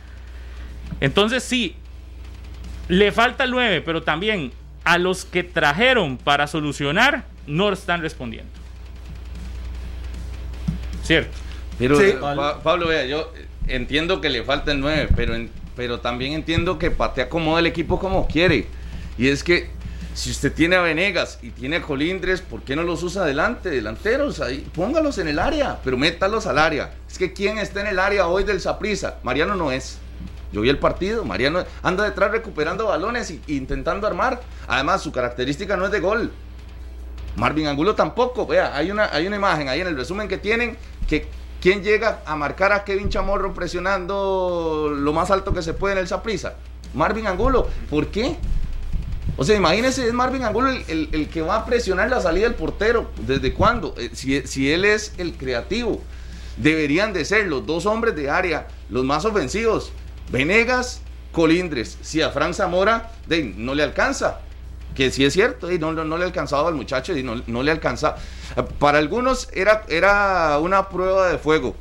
Entonces 1.01 1.43
sí, 1.43 1.75
le 2.87 3.11
falta 3.11 3.43
el 3.45 3.51
9, 3.51 3.81
pero 3.81 4.03
también 4.03 4.51
a 4.83 4.97
los 4.97 5.25
que 5.25 5.43
trajeron 5.43 6.17
para 6.17 6.45
solucionar 6.47 7.25
no 7.47 7.71
están 7.71 8.01
respondiendo. 8.01 8.51
¿Cierto? 11.03 11.31
Pero, 11.79 11.97
Sí. 11.99 12.05
eh, 12.05 12.17
Pa- 12.19 12.61
Pablo, 12.61 12.87
vea, 12.87 13.05
yo 13.05 13.31
entiendo 13.67 14.21
que 14.21 14.29
le 14.29 14.43
falta 14.43 14.71
el 14.71 14.79
9, 14.79 15.09
pero, 15.15 15.35
en- 15.35 15.49
pero 15.75 15.99
también 15.99 16.33
entiendo 16.33 16.77
que 16.79 16.91
patea 16.91 17.25
acomoda 17.25 17.59
el 17.59 17.65
equipo 17.65 17.99
como 17.99 18.27
quiere. 18.27 18.67
Y 19.17 19.27
es 19.27 19.43
que 19.43 19.69
si 20.13 20.31
usted 20.31 20.53
tiene 20.53 20.75
a 20.75 20.81
Venegas 20.81 21.39
y 21.41 21.49
tiene 21.49 21.77
a 21.77 21.81
Colindres, 21.81 22.41
¿por 22.41 22.61
qué 22.61 22.75
no 22.75 22.83
los 22.83 23.01
usa 23.03 23.23
adelante, 23.23 23.69
delanteros? 23.69 24.39
Ahí, 24.39 24.67
póngalos 24.73 25.17
en 25.17 25.27
el 25.27 25.39
área, 25.39 25.79
pero 25.83 25.97
métalos 25.97 26.45
al 26.45 26.59
área. 26.59 26.93
Es 27.09 27.17
que 27.17 27.33
¿quién 27.33 27.57
está 27.57 27.81
en 27.81 27.87
el 27.87 27.99
área 27.99 28.27
hoy 28.27 28.43
del 28.43 28.61
Saprisa? 28.61 29.17
Mariano 29.23 29.55
no 29.55 29.71
es. 29.71 29.97
Yo 30.51 30.61
vi 30.61 30.69
el 30.69 30.77
partido, 30.77 31.25
Mariano 31.25 31.63
anda 31.81 32.03
detrás 32.03 32.29
recuperando 32.29 32.85
balones 32.85 33.31
e 33.31 33.39
intentando 33.47 34.05
armar. 34.05 34.39
Además, 34.67 35.01
su 35.01 35.11
característica 35.11 35.75
no 35.75 35.85
es 35.85 35.91
de 35.91 35.99
gol. 35.99 36.31
Marvin 37.35 37.65
Angulo 37.65 37.95
tampoco, 37.95 38.45
vea, 38.45 38.75
hay 38.75 38.91
una, 38.91 39.05
hay 39.11 39.25
una 39.25 39.35
imagen 39.35 39.67
ahí 39.67 39.81
en 39.81 39.87
el 39.87 39.97
resumen 39.97 40.27
que 40.27 40.37
tienen 40.37 40.77
que 41.07 41.27
quién 41.59 41.81
llega 41.83 42.21
a 42.27 42.35
marcar 42.35 42.71
a 42.71 42.83
Kevin 42.83 43.09
Chamorro 43.09 43.55
presionando 43.55 44.93
lo 44.95 45.13
más 45.13 45.31
alto 45.31 45.53
que 45.53 45.63
se 45.63 45.73
puede 45.73 45.93
en 45.93 45.99
el 45.99 46.07
Saprisa. 46.07 46.53
Marvin 46.93 47.25
Angulo, 47.25 47.67
¿por 47.89 48.07
qué? 48.09 48.37
O 49.37 49.43
sea, 49.43 49.55
imagínese, 49.55 50.07
es 50.07 50.13
Marvin 50.13 50.43
Angulo 50.43 50.69
el, 50.69 50.83
el- 50.87 51.09
el 51.11 51.29
que 51.29 51.41
va 51.41 51.55
a 51.57 51.65
presionar 51.65 52.09
la 52.09 52.21
salida 52.21 52.43
del 52.45 52.55
portero. 52.55 53.09
¿Desde 53.25 53.53
cuándo? 53.53 53.95
Eh, 53.97 54.11
si, 54.13 54.41
si 54.47 54.71
él 54.71 54.85
es 54.85 55.13
el 55.17 55.33
creativo, 55.33 56.01
deberían 56.57 57.13
de 57.13 57.25
ser 57.25 57.47
los 57.47 57.65
dos 57.65 57.85
hombres 57.85 58.15
de 58.15 58.29
área, 58.29 58.67
los 58.89 59.03
más 59.03 59.25
ofensivos. 59.25 59.91
Venegas, 60.31 61.01
Colindres. 61.31 61.97
Si 62.01 62.21
a 62.21 62.29
Fran 62.29 62.53
Zamora 62.53 63.11
de, 63.27 63.43
no 63.57 63.73
le 63.73 63.81
alcanza, 63.83 64.39
que 64.93 65.09
sí 65.09 65.25
es 65.25 65.33
cierto, 65.33 65.71
y 65.71 65.79
no, 65.79 65.91
no, 65.93 66.03
no 66.03 66.17
le 66.17 66.25
alcanzaba 66.25 66.67
al 66.69 66.75
muchacho, 66.75 67.17
y 67.17 67.23
no, 67.23 67.41
no 67.47 67.63
le 67.63 67.71
alcanza. 67.71 68.15
Para 68.77 68.99
algunos 68.99 69.49
era, 69.53 69.83
era 69.89 70.59
una 70.59 70.89
prueba 70.89 71.29
de 71.29 71.39
fuego. 71.39 71.75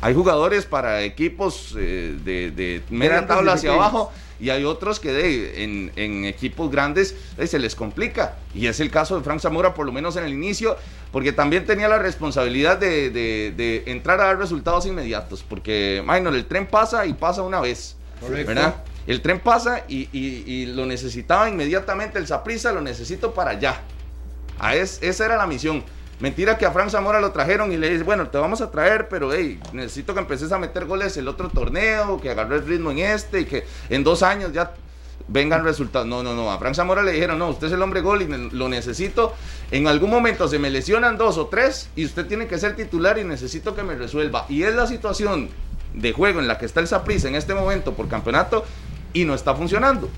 Hay 0.00 0.14
jugadores 0.14 0.64
para 0.64 1.02
equipos 1.02 1.74
eh, 1.78 2.16
de, 2.24 2.50
de 2.50 2.82
tabla 3.26 3.52
hacia 3.52 3.70
abajo 3.74 4.12
y 4.40 4.50
hay 4.50 4.64
otros 4.64 4.98
que 5.00 5.12
de, 5.12 5.62
en, 5.64 5.92
en 5.96 6.24
equipos 6.24 6.70
grandes 6.70 7.14
eh, 7.38 7.46
se 7.46 7.58
les 7.58 7.74
complica. 7.74 8.36
Y 8.54 8.66
es 8.66 8.80
el 8.80 8.90
caso 8.90 9.16
de 9.18 9.22
Frank 9.24 9.40
Zamora, 9.40 9.74
por 9.74 9.86
lo 9.86 9.92
menos 9.92 10.16
en 10.16 10.24
el 10.24 10.32
inicio, 10.32 10.76
porque 11.12 11.32
también 11.32 11.66
tenía 11.66 11.88
la 11.88 11.98
responsabilidad 11.98 12.78
de, 12.78 13.10
de- 13.10 13.52
de 13.56 13.84
entrar 13.86 14.20
a 14.20 14.24
dar 14.26 14.38
resultados 14.38 14.86
inmediatos. 14.86 15.44
Porque, 15.48 16.02
minor, 16.06 16.34
el 16.34 16.46
tren 16.46 16.66
pasa 16.66 17.06
y 17.06 17.12
pasa 17.12 17.42
una 17.42 17.60
vez. 17.60 17.96
Correcto. 18.20 18.46
¿Verdad? 18.48 18.74
El 19.06 19.22
tren 19.22 19.40
pasa 19.40 19.84
y, 19.88 20.08
y- 20.12 20.44
y 20.46 20.66
lo 20.66 20.86
necesitaba 20.86 21.48
inmediatamente 21.48 22.18
el 22.18 22.26
Saprisa, 22.26 22.72
lo 22.72 22.80
necesito 22.80 23.32
para 23.34 23.50
allá. 23.52 23.80
A 24.58 24.74
es- 24.76 24.98
esa 25.02 25.24
era 25.26 25.36
la 25.36 25.46
misión. 25.46 25.82
Mentira 26.20 26.58
que 26.58 26.66
a 26.66 26.70
Frank 26.70 26.90
Zamora 26.90 27.18
lo 27.18 27.32
trajeron 27.32 27.72
y 27.72 27.78
le 27.78 27.88
dice, 27.88 28.04
bueno, 28.04 28.28
te 28.28 28.36
vamos 28.36 28.60
a 28.60 28.70
traer, 28.70 29.08
pero 29.08 29.32
hey, 29.32 29.58
necesito 29.72 30.12
que 30.12 30.20
empeces 30.20 30.52
a 30.52 30.58
meter 30.58 30.84
goles 30.84 31.16
el 31.16 31.26
otro 31.28 31.48
torneo, 31.48 32.20
que 32.20 32.28
agarre 32.28 32.56
el 32.56 32.66
ritmo 32.66 32.90
en 32.90 32.98
este 32.98 33.40
y 33.40 33.44
que 33.46 33.64
en 33.88 34.04
dos 34.04 34.22
años 34.22 34.52
ya 34.52 34.74
vengan 35.28 35.64
resultados. 35.64 36.06
No, 36.06 36.22
no, 36.22 36.34
no. 36.34 36.50
A 36.50 36.58
Frank 36.58 36.74
Zamora 36.74 37.02
le 37.02 37.12
dijeron, 37.12 37.38
no, 37.38 37.48
usted 37.48 37.68
es 37.68 37.72
el 37.72 37.80
hombre 37.80 38.02
gol 38.02 38.20
y 38.20 38.50
lo 38.54 38.68
necesito. 38.68 39.32
En 39.70 39.86
algún 39.86 40.10
momento 40.10 40.46
se 40.46 40.58
me 40.58 40.68
lesionan 40.68 41.16
dos 41.16 41.38
o 41.38 41.46
tres 41.46 41.88
y 41.96 42.04
usted 42.04 42.26
tiene 42.26 42.46
que 42.46 42.58
ser 42.58 42.76
titular 42.76 43.18
y 43.18 43.24
necesito 43.24 43.74
que 43.74 43.82
me 43.82 43.94
resuelva. 43.94 44.44
Y 44.50 44.64
es 44.64 44.74
la 44.74 44.86
situación 44.86 45.48
de 45.94 46.12
juego 46.12 46.40
en 46.40 46.48
la 46.48 46.58
que 46.58 46.66
está 46.66 46.80
el 46.80 46.86
Saprissa 46.86 47.28
en 47.28 47.34
este 47.34 47.54
momento 47.54 47.94
por 47.94 48.08
campeonato 48.08 48.64
y 49.14 49.24
no 49.24 49.34
está 49.34 49.54
funcionando. 49.54 50.10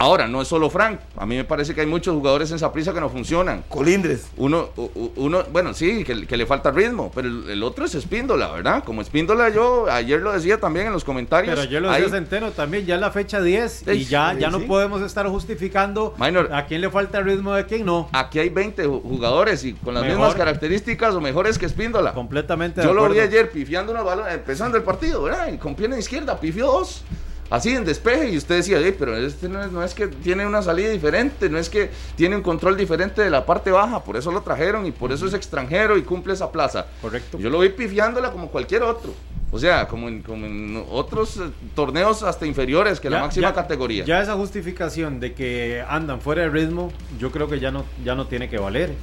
Ahora, 0.00 0.26
no 0.26 0.40
es 0.40 0.48
solo 0.48 0.70
Frank. 0.70 0.98
A 1.14 1.26
mí 1.26 1.36
me 1.36 1.44
parece 1.44 1.74
que 1.74 1.82
hay 1.82 1.86
muchos 1.86 2.14
jugadores 2.14 2.50
en 2.50 2.58
Saprissa 2.58 2.94
que 2.94 3.00
no 3.00 3.10
funcionan. 3.10 3.62
Colindres. 3.68 4.28
Uno, 4.38 4.70
uno 5.16 5.44
bueno, 5.52 5.74
sí, 5.74 6.04
que, 6.04 6.36
le 6.38 6.46
falta 6.46 6.70
ritmo, 6.70 7.12
pero 7.14 7.28
el, 7.28 7.62
otro 7.62 7.84
es 7.84 7.94
Espíndola, 7.94 8.50
¿verdad? 8.50 8.82
Como 8.82 9.02
Espíndola, 9.02 9.50
yo 9.50 9.90
ayer 9.90 10.22
lo 10.22 10.32
decía 10.32 10.58
también 10.58 10.86
en 10.86 10.94
los 10.94 11.04
comentarios. 11.04 11.54
Pero 11.54 11.68
ayer 11.68 11.82
lo 11.82 11.92
decía 11.92 12.08
Centeno 12.08 12.50
también, 12.52 12.86
ya 12.86 12.94
es 12.94 13.00
la 13.02 13.10
fecha 13.10 13.42
10 13.42 13.88
y 13.88 14.06
ya, 14.06 14.32
ya 14.32 14.48
no 14.48 14.60
podemos 14.60 15.02
estar 15.02 15.26
justificando 15.28 16.14
a 16.50 16.64
quién 16.64 16.80
le 16.80 16.88
falta 16.88 17.20
ritmo 17.20 17.52
de 17.52 17.66
quién 17.66 17.84
no. 17.84 18.08
Aquí 18.14 18.38
hay 18.38 18.48
20 18.48 18.86
jugadores 18.86 19.62
y 19.66 19.74
con 19.74 19.92
las 19.92 20.06
mismas 20.06 20.34
características 20.34 21.14
o 21.14 21.20
mejores 21.20 21.58
que 21.58 21.66
Espíndola. 21.66 22.14
Completamente. 22.14 22.82
Yo 22.82 22.94
lo 22.94 23.06
vi 23.10 23.18
ayer 23.18 23.50
pifiando 23.50 23.92
unos 23.92 24.06
balones, 24.06 24.32
empezando 24.32 24.78
el 24.78 24.82
partido, 24.82 25.24
¿verdad? 25.24 25.52
Y 25.52 25.58
con 25.58 25.74
pierna 25.74 25.98
izquierda, 25.98 26.40
pifió 26.40 26.68
dos 26.68 27.04
así 27.50 27.70
en 27.74 27.84
despeje 27.84 28.30
y 28.30 28.36
usted 28.36 28.56
decía, 28.56 28.78
pero 28.98 29.16
este 29.16 29.48
no 29.48 29.82
es, 29.82 29.94
que 29.94 30.06
tiene 30.06 30.46
una 30.46 30.62
salida 30.62 30.88
diferente, 30.88 31.50
no 31.50 31.58
es 31.58 31.68
que 31.68 31.90
tiene 32.16 32.36
un 32.36 32.42
control 32.42 32.76
diferente 32.76 33.22
de 33.22 33.30
la 33.30 33.44
parte 33.44 33.70
baja, 33.70 34.02
por 34.02 34.16
eso 34.16 34.30
lo 34.30 34.40
trajeron 34.42 34.86
y 34.86 34.92
por 34.92 35.12
eso 35.12 35.26
es 35.26 35.34
extranjero 35.34 35.98
y 35.98 36.02
cumple 36.02 36.32
esa 36.32 36.50
plaza. 36.50 36.86
Correcto. 37.02 37.38
Yo 37.38 37.50
lo 37.50 37.58
vi 37.58 37.70
pifiándola 37.70 38.30
como 38.30 38.48
cualquier 38.48 38.84
otro. 38.84 39.12
O 39.52 39.58
sea, 39.58 39.88
como 39.88 40.08
en, 40.08 40.84
otros 40.90 41.38
eh, 41.38 41.50
torneos 41.74 42.22
hasta 42.22 42.46
inferiores 42.46 43.00
que 43.00 43.10
la 43.10 43.20
máxima 43.20 43.52
categoría. 43.52 44.04
Ya 44.04 44.22
esa 44.22 44.34
justificación 44.34 45.18
de 45.18 45.32
que 45.32 45.82
andan 45.88 46.20
fuera 46.20 46.42
de 46.42 46.50
ritmo, 46.50 46.92
yo 47.18 47.32
creo 47.32 47.48
que 47.48 47.58
ya 47.58 47.72
no, 47.72 47.84
ya 48.04 48.14
no 48.14 48.28
tiene 48.28 48.48
que 48.48 48.58
valer. 48.58 48.94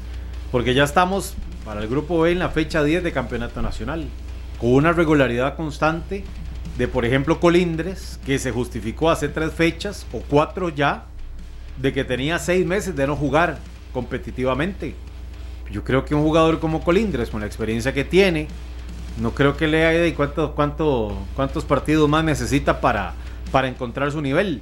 Porque 0.49 0.73
ya 0.73 0.85
estamos 0.85 1.33
para 1.65 1.81
el 1.81 1.89
grupo 1.89 2.21
B 2.21 2.31
en 2.31 2.39
la 2.39 2.47
fecha 2.47 2.81
10 2.81 3.03
de 3.03 3.11
campeonato 3.11 3.61
nacional. 3.61 4.07
Con 4.57 4.69
una 4.71 4.93
regularidad 4.93 5.57
constante 5.57 6.23
de, 6.77 6.87
por 6.87 7.05
ejemplo, 7.05 7.39
Colindres, 7.39 8.19
que 8.25 8.37
se 8.37 8.51
justificó 8.51 9.09
hace 9.09 9.29
tres 9.29 9.51
fechas 9.53 10.05
o 10.13 10.21
cuatro 10.21 10.69
ya, 10.69 11.05
de 11.81 11.91
que 11.91 12.03
tenía 12.03 12.39
seis 12.39 12.65
meses 12.65 12.95
de 12.95 13.07
no 13.07 13.15
jugar 13.15 13.57
competitivamente. 13.93 14.95
Yo 15.71 15.83
creo 15.83 16.05
que 16.05 16.15
un 16.15 16.23
jugador 16.23 16.59
como 16.59 16.83
Colindres, 16.83 17.29
con 17.29 17.41
la 17.41 17.47
experiencia 17.47 17.93
que 17.93 18.03
tiene, 18.03 18.47
no 19.19 19.31
creo 19.31 19.57
que 19.57 19.67
le 19.67 19.85
haya 19.85 20.15
cuánto, 20.15 20.53
cuánto, 20.53 21.17
cuántos 21.35 21.65
partidos 21.65 22.07
más 22.07 22.23
necesita 22.23 22.79
para, 22.79 23.13
para 23.51 23.67
encontrar 23.67 24.11
su 24.11 24.21
nivel. 24.21 24.61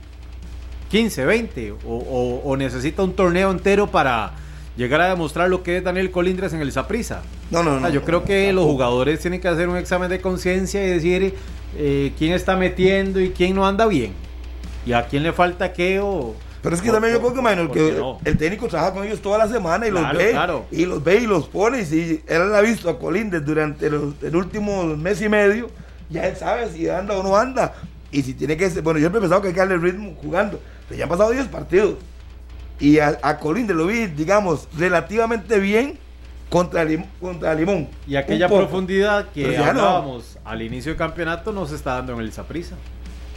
15, 0.89 1.25
20, 1.25 1.71
o, 1.71 2.41
o 2.43 2.57
necesita 2.57 3.03
un 3.03 3.13
torneo 3.13 3.51
entero 3.51 3.87
para 3.87 4.33
llegar 4.77 5.01
a 5.01 5.09
demostrar 5.09 5.49
lo 5.49 5.63
que 5.63 5.77
es 5.77 5.83
Daniel 5.83 6.11
Colindres 6.11 6.53
en 6.53 6.61
el 6.61 6.71
Saprisa. 6.71 7.21
No, 7.51 7.63
no, 7.63 7.79
no. 7.79 7.89
yo 7.89 8.03
creo 8.03 8.23
que 8.23 8.51
los 8.53 8.65
jugadores 8.65 9.19
tienen 9.19 9.41
que 9.41 9.47
hacer 9.47 9.69
un 9.69 9.77
examen 9.77 10.09
de 10.09 10.21
conciencia 10.21 10.85
y 10.85 10.89
decir 10.89 11.35
eh, 11.77 12.13
quién 12.17 12.33
está 12.33 12.55
metiendo 12.55 13.19
y 13.19 13.31
quién 13.31 13.55
no 13.55 13.67
anda 13.67 13.85
bien. 13.85 14.13
Y 14.85 14.93
a 14.93 15.05
quién 15.07 15.23
le 15.23 15.33
falta 15.33 15.73
qué 15.73 15.99
o... 15.99 16.35
Pero 16.61 16.75
es 16.75 16.81
que 16.81 16.89
también 16.89 17.13
yo 17.13 17.21
creo 17.21 17.71
que, 17.71 17.79
que 18.23 18.29
el 18.29 18.37
técnico 18.39 18.67
trabaja 18.67 18.91
con 18.91 19.05
ellos 19.05 19.21
toda 19.21 19.37
la 19.37 19.47
semana 19.47 19.87
y 19.87 19.91
los 19.91 20.01
ve. 20.13 20.35
Y 20.71 20.85
los 20.85 21.03
ve 21.03 21.17
y 21.17 21.27
los 21.27 21.47
pone. 21.47 21.81
Y 21.81 21.85
si 21.85 22.23
él 22.25 22.55
ha 22.55 22.61
visto 22.61 22.89
a 22.89 22.97
Colindres 22.97 23.45
durante 23.45 23.85
el 23.85 24.35
último 24.35 24.83
mes 24.97 25.21
y 25.21 25.29
medio, 25.29 25.69
ya 26.09 26.25
él 26.25 26.35
sabe 26.35 26.67
si 26.71 26.89
anda 26.89 27.15
o 27.15 27.21
no 27.21 27.37
anda. 27.37 27.75
Y 28.11 28.23
si 28.23 28.33
tiene 28.33 28.57
que. 28.57 28.67
Bueno, 28.81 28.99
yo 28.99 29.09
he 29.09 29.11
pensado 29.11 29.43
que 29.43 29.49
hay 29.49 29.53
que 29.53 29.59
darle 29.59 29.77
ritmo 29.77 30.15
jugando. 30.19 30.59
Pero 30.89 30.97
ya 30.97 31.03
han 31.03 31.09
pasado 31.09 31.29
10 31.29 31.47
partidos. 31.49 31.95
Y 32.79 32.99
a, 32.99 33.17
a 33.21 33.37
Colindres 33.37 33.77
lo 33.77 33.87
vi, 33.87 34.07
digamos, 34.07 34.67
relativamente 34.77 35.59
bien 35.59 35.99
contra, 36.49 36.85
contra 37.19 37.53
Limón. 37.53 37.87
Y 38.07 38.15
aquella 38.15 38.47
profundidad 38.47 39.29
que 39.33 39.57
hablábamos 39.57 40.37
al 40.43 40.61
inicio 40.61 40.91
del 40.91 40.97
campeonato 40.97 41.51
no 41.51 41.65
se 41.65 41.75
está 41.75 41.95
dando 41.95 42.13
en 42.13 42.19
el 42.19 42.31
Saprisa. 42.31 42.75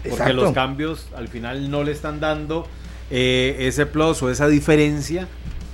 Porque 0.09 0.33
los 0.33 0.53
cambios 0.53 1.09
al 1.17 1.29
final 1.29 1.71
no 1.71 1.83
le 1.83 1.93
están 1.93 2.21
dando 2.21 2.67
eh, 3.11 3.57
ese 3.61 3.87
plus 3.87 4.23
o 4.23 4.31
esa 4.31 4.47
diferencia 4.49 5.27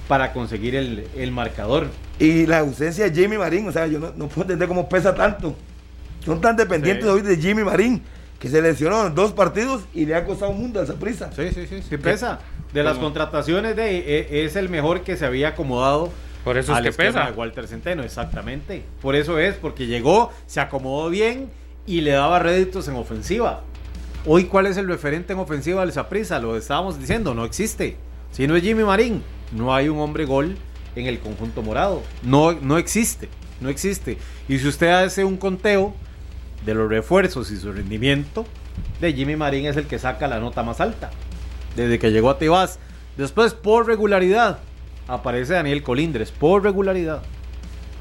para 0.08 0.32
conseguir 0.32 0.74
el, 0.74 1.30
marcador. 1.30 1.88
Y 2.18 2.46
la 2.46 2.60
ausencia 2.60 3.08
de 3.08 3.14
Jimmy 3.14 3.36
Marín, 3.36 3.68
o 3.68 3.72
sea, 3.72 3.86
yo 3.86 3.98
no, 3.98 4.28
puedo 4.28 4.42
entender 4.42 4.68
cómo 4.68 4.88
pesa 4.88 5.14
tanto. 5.14 5.54
Son 6.24 6.40
tan 6.40 6.56
dependientes 6.56 7.06
hoy 7.06 7.20
de 7.20 7.36
Jimmy 7.36 7.64
Marín 7.64 8.02
que 8.38 8.48
se 8.48 8.60
lesionó 8.60 9.06
en 9.06 9.14
dos 9.14 9.32
partidos 9.32 9.82
y 9.94 10.06
le 10.06 10.14
ha 10.14 10.24
costado 10.24 10.50
un 10.50 10.60
mundo 10.60 10.80
a 10.80 10.84
esa 10.84 10.94
prisa. 10.94 11.30
Sí, 11.34 11.50
sí, 11.54 11.66
sí, 11.66 11.82
sí 11.88 11.96
pesa. 11.96 12.40
De 12.74 12.82
las 12.82 12.98
contrataciones 12.98 13.74
de, 13.76 13.98
e, 13.98 14.44
es 14.44 14.56
el 14.56 14.68
mejor 14.68 15.02
que 15.02 15.16
se 15.16 15.24
había 15.24 15.48
acomodado 15.48 16.12
por 16.44 16.58
eso 16.58 16.76
es 16.76 16.82
que 16.82 16.92
pesa. 16.92 17.32
Walter 17.34 17.66
Centeno, 17.66 18.02
exactamente. 18.02 18.84
Por 19.00 19.16
eso 19.16 19.38
es, 19.38 19.54
porque 19.54 19.86
llegó, 19.86 20.30
se 20.46 20.60
acomodó 20.60 21.08
bien 21.08 21.48
y 21.86 22.02
le 22.02 22.10
daba 22.10 22.38
réditos 22.38 22.86
en 22.86 22.96
ofensiva. 22.96 23.62
Hoy, 24.26 24.44
¿cuál 24.44 24.66
es 24.66 24.76
el 24.76 24.86
referente 24.86 25.32
en 25.32 25.38
ofensiva 25.38 25.80
del 25.80 25.92
Zaprisa? 25.92 26.38
Lo 26.38 26.56
estábamos 26.56 27.00
diciendo, 27.00 27.34
no 27.34 27.46
existe. 27.46 27.96
Si 28.30 28.46
no 28.46 28.56
es 28.56 28.62
Jimmy 28.62 28.84
Marín, 28.84 29.22
no 29.52 29.74
hay 29.74 29.88
un 29.88 29.98
hombre 30.00 30.26
gol 30.26 30.56
en 30.96 31.06
el 31.06 31.18
conjunto 31.18 31.62
morado. 31.62 32.02
No, 32.22 32.52
no 32.52 32.76
existe, 32.76 33.28
no 33.60 33.70
existe. 33.70 34.18
Y 34.46 34.58
si 34.58 34.68
usted 34.68 34.88
hace 34.88 35.24
un 35.24 35.38
conteo 35.38 35.94
de 36.66 36.74
los 36.74 36.90
refuerzos 36.90 37.50
y 37.50 37.56
su 37.56 37.72
rendimiento, 37.72 38.44
de 39.00 39.12
Jimmy 39.14 39.36
Marín 39.36 39.66
es 39.66 39.76
el 39.76 39.86
que 39.86 39.98
saca 39.98 40.28
la 40.28 40.40
nota 40.40 40.62
más 40.62 40.80
alta. 40.80 41.10
Desde 41.76 41.98
que 41.98 42.10
llegó 42.10 42.30
a 42.30 42.38
Tebas. 42.38 42.78
Después, 43.16 43.54
por 43.54 43.86
regularidad, 43.86 44.58
aparece 45.08 45.54
Daniel 45.54 45.82
Colindres 45.82 46.30
por 46.30 46.62
regularidad. 46.62 47.22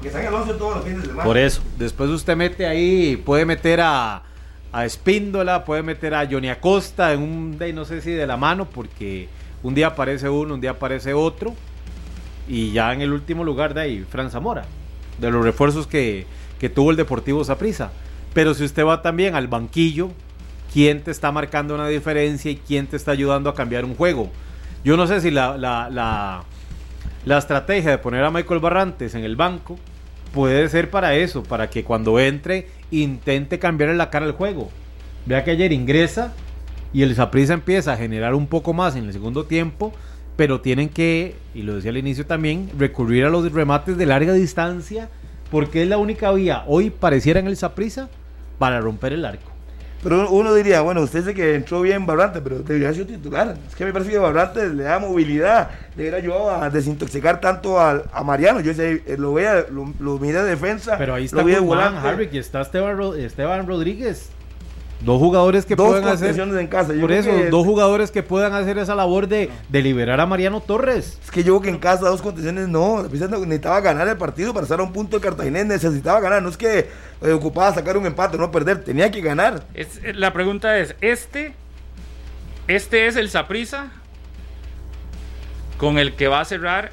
Que 0.02 0.08
el 0.08 0.34
11 0.34 0.54
todos 0.54 0.76
los 0.76 0.84
fines 0.84 1.00
de 1.00 1.06
semana. 1.06 1.24
Por 1.24 1.38
eso. 1.38 1.62
Después 1.78 2.10
usted 2.10 2.36
mete 2.36 2.66
ahí, 2.66 3.16
puede 3.16 3.44
meter 3.46 3.80
a, 3.80 4.22
a 4.72 4.84
Espíndola, 4.84 5.64
puede 5.64 5.82
meter 5.82 6.14
a 6.14 6.26
Johnny 6.30 6.48
Acosta 6.48 7.12
en 7.12 7.22
un 7.22 7.58
day, 7.58 7.72
no 7.72 7.84
sé 7.84 8.00
si 8.00 8.10
de 8.10 8.26
la 8.26 8.36
mano, 8.36 8.66
porque 8.66 9.28
un 9.62 9.74
día 9.74 9.88
aparece 9.88 10.28
uno, 10.28 10.54
un 10.54 10.60
día 10.60 10.72
aparece 10.72 11.14
otro. 11.14 11.54
Y 12.46 12.72
ya 12.72 12.92
en 12.92 13.00
el 13.00 13.12
último 13.12 13.44
lugar 13.44 13.72
de 13.72 13.80
ahí, 13.80 14.04
Fran 14.10 14.30
Zamora, 14.30 14.66
de 15.18 15.30
los 15.30 15.42
refuerzos 15.42 15.86
que, 15.86 16.26
que 16.58 16.68
tuvo 16.68 16.90
el 16.90 16.96
Deportivo 16.96 17.42
Saprissa. 17.44 17.90
Pero 18.34 18.52
si 18.52 18.64
usted 18.64 18.84
va 18.84 19.00
también 19.00 19.34
al 19.34 19.48
banquillo, 19.48 20.10
¿quién 20.74 21.02
te 21.02 21.10
está 21.10 21.32
marcando 21.32 21.74
una 21.74 21.88
diferencia 21.88 22.50
y 22.50 22.56
quién 22.56 22.86
te 22.86 22.96
está 22.96 23.12
ayudando 23.12 23.48
a 23.48 23.54
cambiar 23.54 23.86
un 23.86 23.94
juego? 23.94 24.30
Yo 24.84 24.98
no 24.98 25.06
sé 25.06 25.22
si 25.22 25.30
la, 25.30 25.56
la 25.56 26.44
la 27.24 27.38
estrategia 27.38 27.90
de 27.90 27.98
poner 27.98 28.22
a 28.22 28.30
Michael 28.30 28.60
Barrantes 28.60 29.14
en 29.14 29.24
el 29.24 29.34
banco 29.34 29.78
puede 30.34 30.68
ser 30.68 30.90
para 30.90 31.14
eso, 31.14 31.42
para 31.42 31.70
que 31.70 31.82
cuando 31.82 32.20
entre 32.20 32.68
intente 32.90 33.58
cambiarle 33.58 33.96
la 33.96 34.10
cara 34.10 34.26
al 34.26 34.32
juego. 34.32 34.70
Vea 35.24 35.42
que 35.42 35.52
ayer 35.52 35.72
ingresa 35.72 36.34
y 36.92 37.02
el 37.02 37.14
Zaprisa 37.14 37.54
empieza 37.54 37.94
a 37.94 37.96
generar 37.96 38.34
un 38.34 38.46
poco 38.46 38.74
más 38.74 38.94
en 38.94 39.06
el 39.06 39.12
segundo 39.14 39.44
tiempo, 39.44 39.94
pero 40.36 40.60
tienen 40.60 40.90
que, 40.90 41.36
y 41.54 41.62
lo 41.62 41.76
decía 41.76 41.92
al 41.92 41.96
inicio 41.96 42.26
también, 42.26 42.70
recurrir 42.78 43.24
a 43.24 43.30
los 43.30 43.50
remates 43.50 43.96
de 43.96 44.04
larga 44.04 44.34
distancia, 44.34 45.08
porque 45.50 45.82
es 45.82 45.88
la 45.88 45.96
única 45.96 46.30
vía 46.32 46.64
hoy 46.66 46.90
pareciera 46.90 47.40
en 47.40 47.46
el 47.46 47.56
Zaprisa 47.56 48.10
para 48.58 48.80
romper 48.80 49.14
el 49.14 49.24
arco. 49.24 49.53
Pero 50.04 50.30
uno 50.30 50.54
diría, 50.54 50.82
bueno, 50.82 51.00
usted 51.00 51.20
dice 51.20 51.32
que 51.32 51.54
entró 51.54 51.80
bien 51.80 52.04
Barrante, 52.04 52.42
pero 52.42 52.58
debería 52.58 52.92
ser 52.92 53.06
titular. 53.06 53.56
Es 53.66 53.74
que 53.74 53.86
me 53.86 53.92
parece 53.92 54.10
que 54.10 54.18
Barrante 54.18 54.68
le 54.68 54.82
da 54.82 54.98
movilidad, 54.98 55.70
le 55.96 56.02
hubiera 56.02 56.18
ayudado 56.18 56.50
a 56.50 56.68
desintoxicar 56.68 57.40
tanto 57.40 57.80
a, 57.80 58.02
a 58.12 58.22
Mariano. 58.22 58.60
Yo 58.60 58.74
sé, 58.74 59.02
eh, 59.06 59.16
lo 59.18 59.32
veía, 59.32 59.64
lo, 59.70 59.94
lo 59.98 60.18
de 60.18 60.42
defensa. 60.44 60.98
Pero 60.98 61.14
ahí 61.14 61.24
está 61.24 61.42
Guzmán, 61.42 61.96
Harry, 61.96 62.28
y 62.30 62.36
está 62.36 62.60
Esteban, 62.60 62.98
Esteban 63.18 63.66
Rodríguez. 63.66 64.28
Dos 65.04 65.18
jugadores 65.18 65.66
que 65.66 65.76
puedan 65.76 66.06
hacer. 66.08 66.38
En 66.38 66.66
casa. 66.66 66.94
por 66.98 67.12
eso, 67.12 67.30
dos 67.50 67.66
jugadores 67.66 68.10
que 68.10 68.22
puedan 68.22 68.54
hacer 68.54 68.78
esa 68.78 68.94
labor 68.94 69.28
de, 69.28 69.50
de, 69.68 69.82
liberar 69.82 70.18
a 70.18 70.26
Mariano 70.26 70.62
Torres. 70.62 71.18
Es 71.22 71.30
que 71.30 71.44
yo 71.44 71.60
que 71.60 71.68
en 71.68 71.78
casa 71.78 72.08
dos 72.08 72.22
contenciones 72.22 72.68
no. 72.68 73.02
Necesitaba 73.02 73.80
ganar 73.82 74.08
el 74.08 74.16
partido 74.16 74.54
para 74.54 74.64
estar 74.64 74.80
a 74.80 74.82
un 74.82 74.92
punto 74.92 75.18
de 75.18 75.22
Cartaginés. 75.22 75.66
Necesitaba 75.66 76.20
ganar. 76.20 76.42
No 76.42 76.48
es 76.48 76.56
que 76.56 76.88
eh, 77.20 77.32
ocupaba 77.32 77.74
sacar 77.74 77.98
un 77.98 78.06
empate, 78.06 78.38
no 78.38 78.50
perder. 78.50 78.82
Tenía 78.82 79.10
que 79.10 79.20
ganar. 79.20 79.64
Es, 79.74 80.00
eh, 80.02 80.14
la 80.14 80.32
pregunta 80.32 80.78
es: 80.78 80.96
¿este, 81.02 81.54
este 82.66 83.06
es 83.06 83.16
el 83.16 83.28
Saprisa 83.28 83.92
con 85.76 85.98
el 85.98 86.14
que 86.14 86.28
va 86.28 86.40
a 86.40 86.44
cerrar 86.46 86.92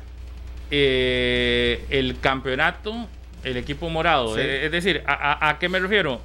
eh, 0.69 1.85
el 1.89 2.19
campeonato 2.19 3.07
el 3.45 3.55
equipo 3.55 3.89
morado? 3.89 4.37
Es 4.37 4.71
decir, 4.71 5.01
¿a 5.07 5.55
qué 5.59 5.69
me 5.69 5.79
refiero? 5.79 6.19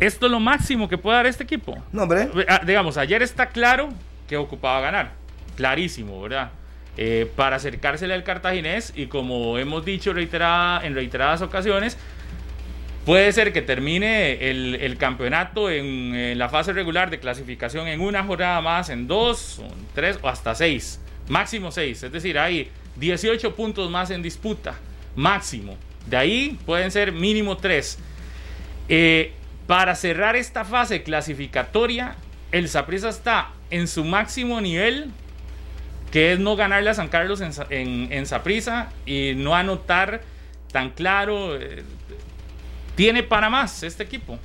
Esto 0.00 0.26
es 0.26 0.32
lo 0.32 0.40
máximo 0.40 0.88
que 0.88 0.96
puede 0.96 1.16
dar 1.16 1.26
este 1.26 1.44
equipo. 1.44 1.76
No, 1.92 2.04
hombre. 2.04 2.28
Ah, 2.48 2.60
digamos, 2.64 2.96
ayer 2.96 3.22
está 3.22 3.46
claro 3.48 3.88
que 4.28 4.36
ocupaba 4.36 4.80
ganar. 4.80 5.12
Clarísimo, 5.56 6.20
¿verdad? 6.22 6.50
Eh, 6.96 7.30
para 7.36 7.56
acercársele 7.56 8.14
al 8.14 8.24
cartaginés 8.24 8.92
y 8.96 9.06
como 9.06 9.58
hemos 9.58 9.84
dicho 9.84 10.12
reiterada, 10.12 10.84
en 10.84 10.94
reiteradas 10.94 11.42
ocasiones, 11.42 11.96
puede 13.04 13.32
ser 13.32 13.52
que 13.52 13.62
termine 13.62 14.50
el, 14.50 14.96
campeonato 14.98 15.70
en, 15.70 16.38
la 16.38 16.48
fase 16.48 16.72
regular 16.72 17.10
de 17.10 17.18
clasificación 17.18 17.88
en 17.88 18.00
una 18.00 18.22
jornada 18.22 18.60
más, 18.60 18.90
en 18.90 19.06
dos, 19.06 19.60
en 19.60 19.86
tres 19.94 20.18
o 20.22 20.28
hasta 20.28 20.54
seis. 20.54 21.00
Máximo 21.28 21.72
seis. 21.72 22.02
Es 22.02 22.12
decir, 22.12 22.38
hay 22.38 22.70
18 22.96 23.54
puntos 23.56 23.90
más 23.90 24.10
en 24.10 24.22
disputa. 24.22 24.74
Máximo. 25.16 25.76
De 26.06 26.16
ahí 26.16 26.58
pueden 26.66 26.90
ser 26.90 27.12
mínimo 27.12 27.56
tres. 27.56 27.98
Eh, 28.88 29.32
para 29.68 29.94
cerrar 29.94 30.34
esta 30.34 30.64
fase 30.64 31.02
clasificatoria, 31.02 32.16
el 32.52 32.68
Saprissa 32.70 33.10
está 33.10 33.50
en 33.70 33.86
su 33.86 34.02
máximo 34.02 34.62
nivel 34.62 35.12
que 36.10 36.32
es 36.32 36.38
no 36.38 36.56
ganarle 36.56 36.88
a 36.88 36.94
San 36.94 37.08
Carlos 37.08 37.42
en, 37.42 37.52
en, 37.68 38.10
en 38.10 38.24
Saprissa 38.24 38.88
y 39.04 39.34
no 39.36 39.54
anotar 39.54 40.22
tan 40.72 40.88
claro. 40.88 41.54
eh, 41.54 41.84
¿Tiene 42.96 43.22
para 43.22 43.50
más 43.50 43.82
este 43.82 44.04
equipo? 44.04 44.38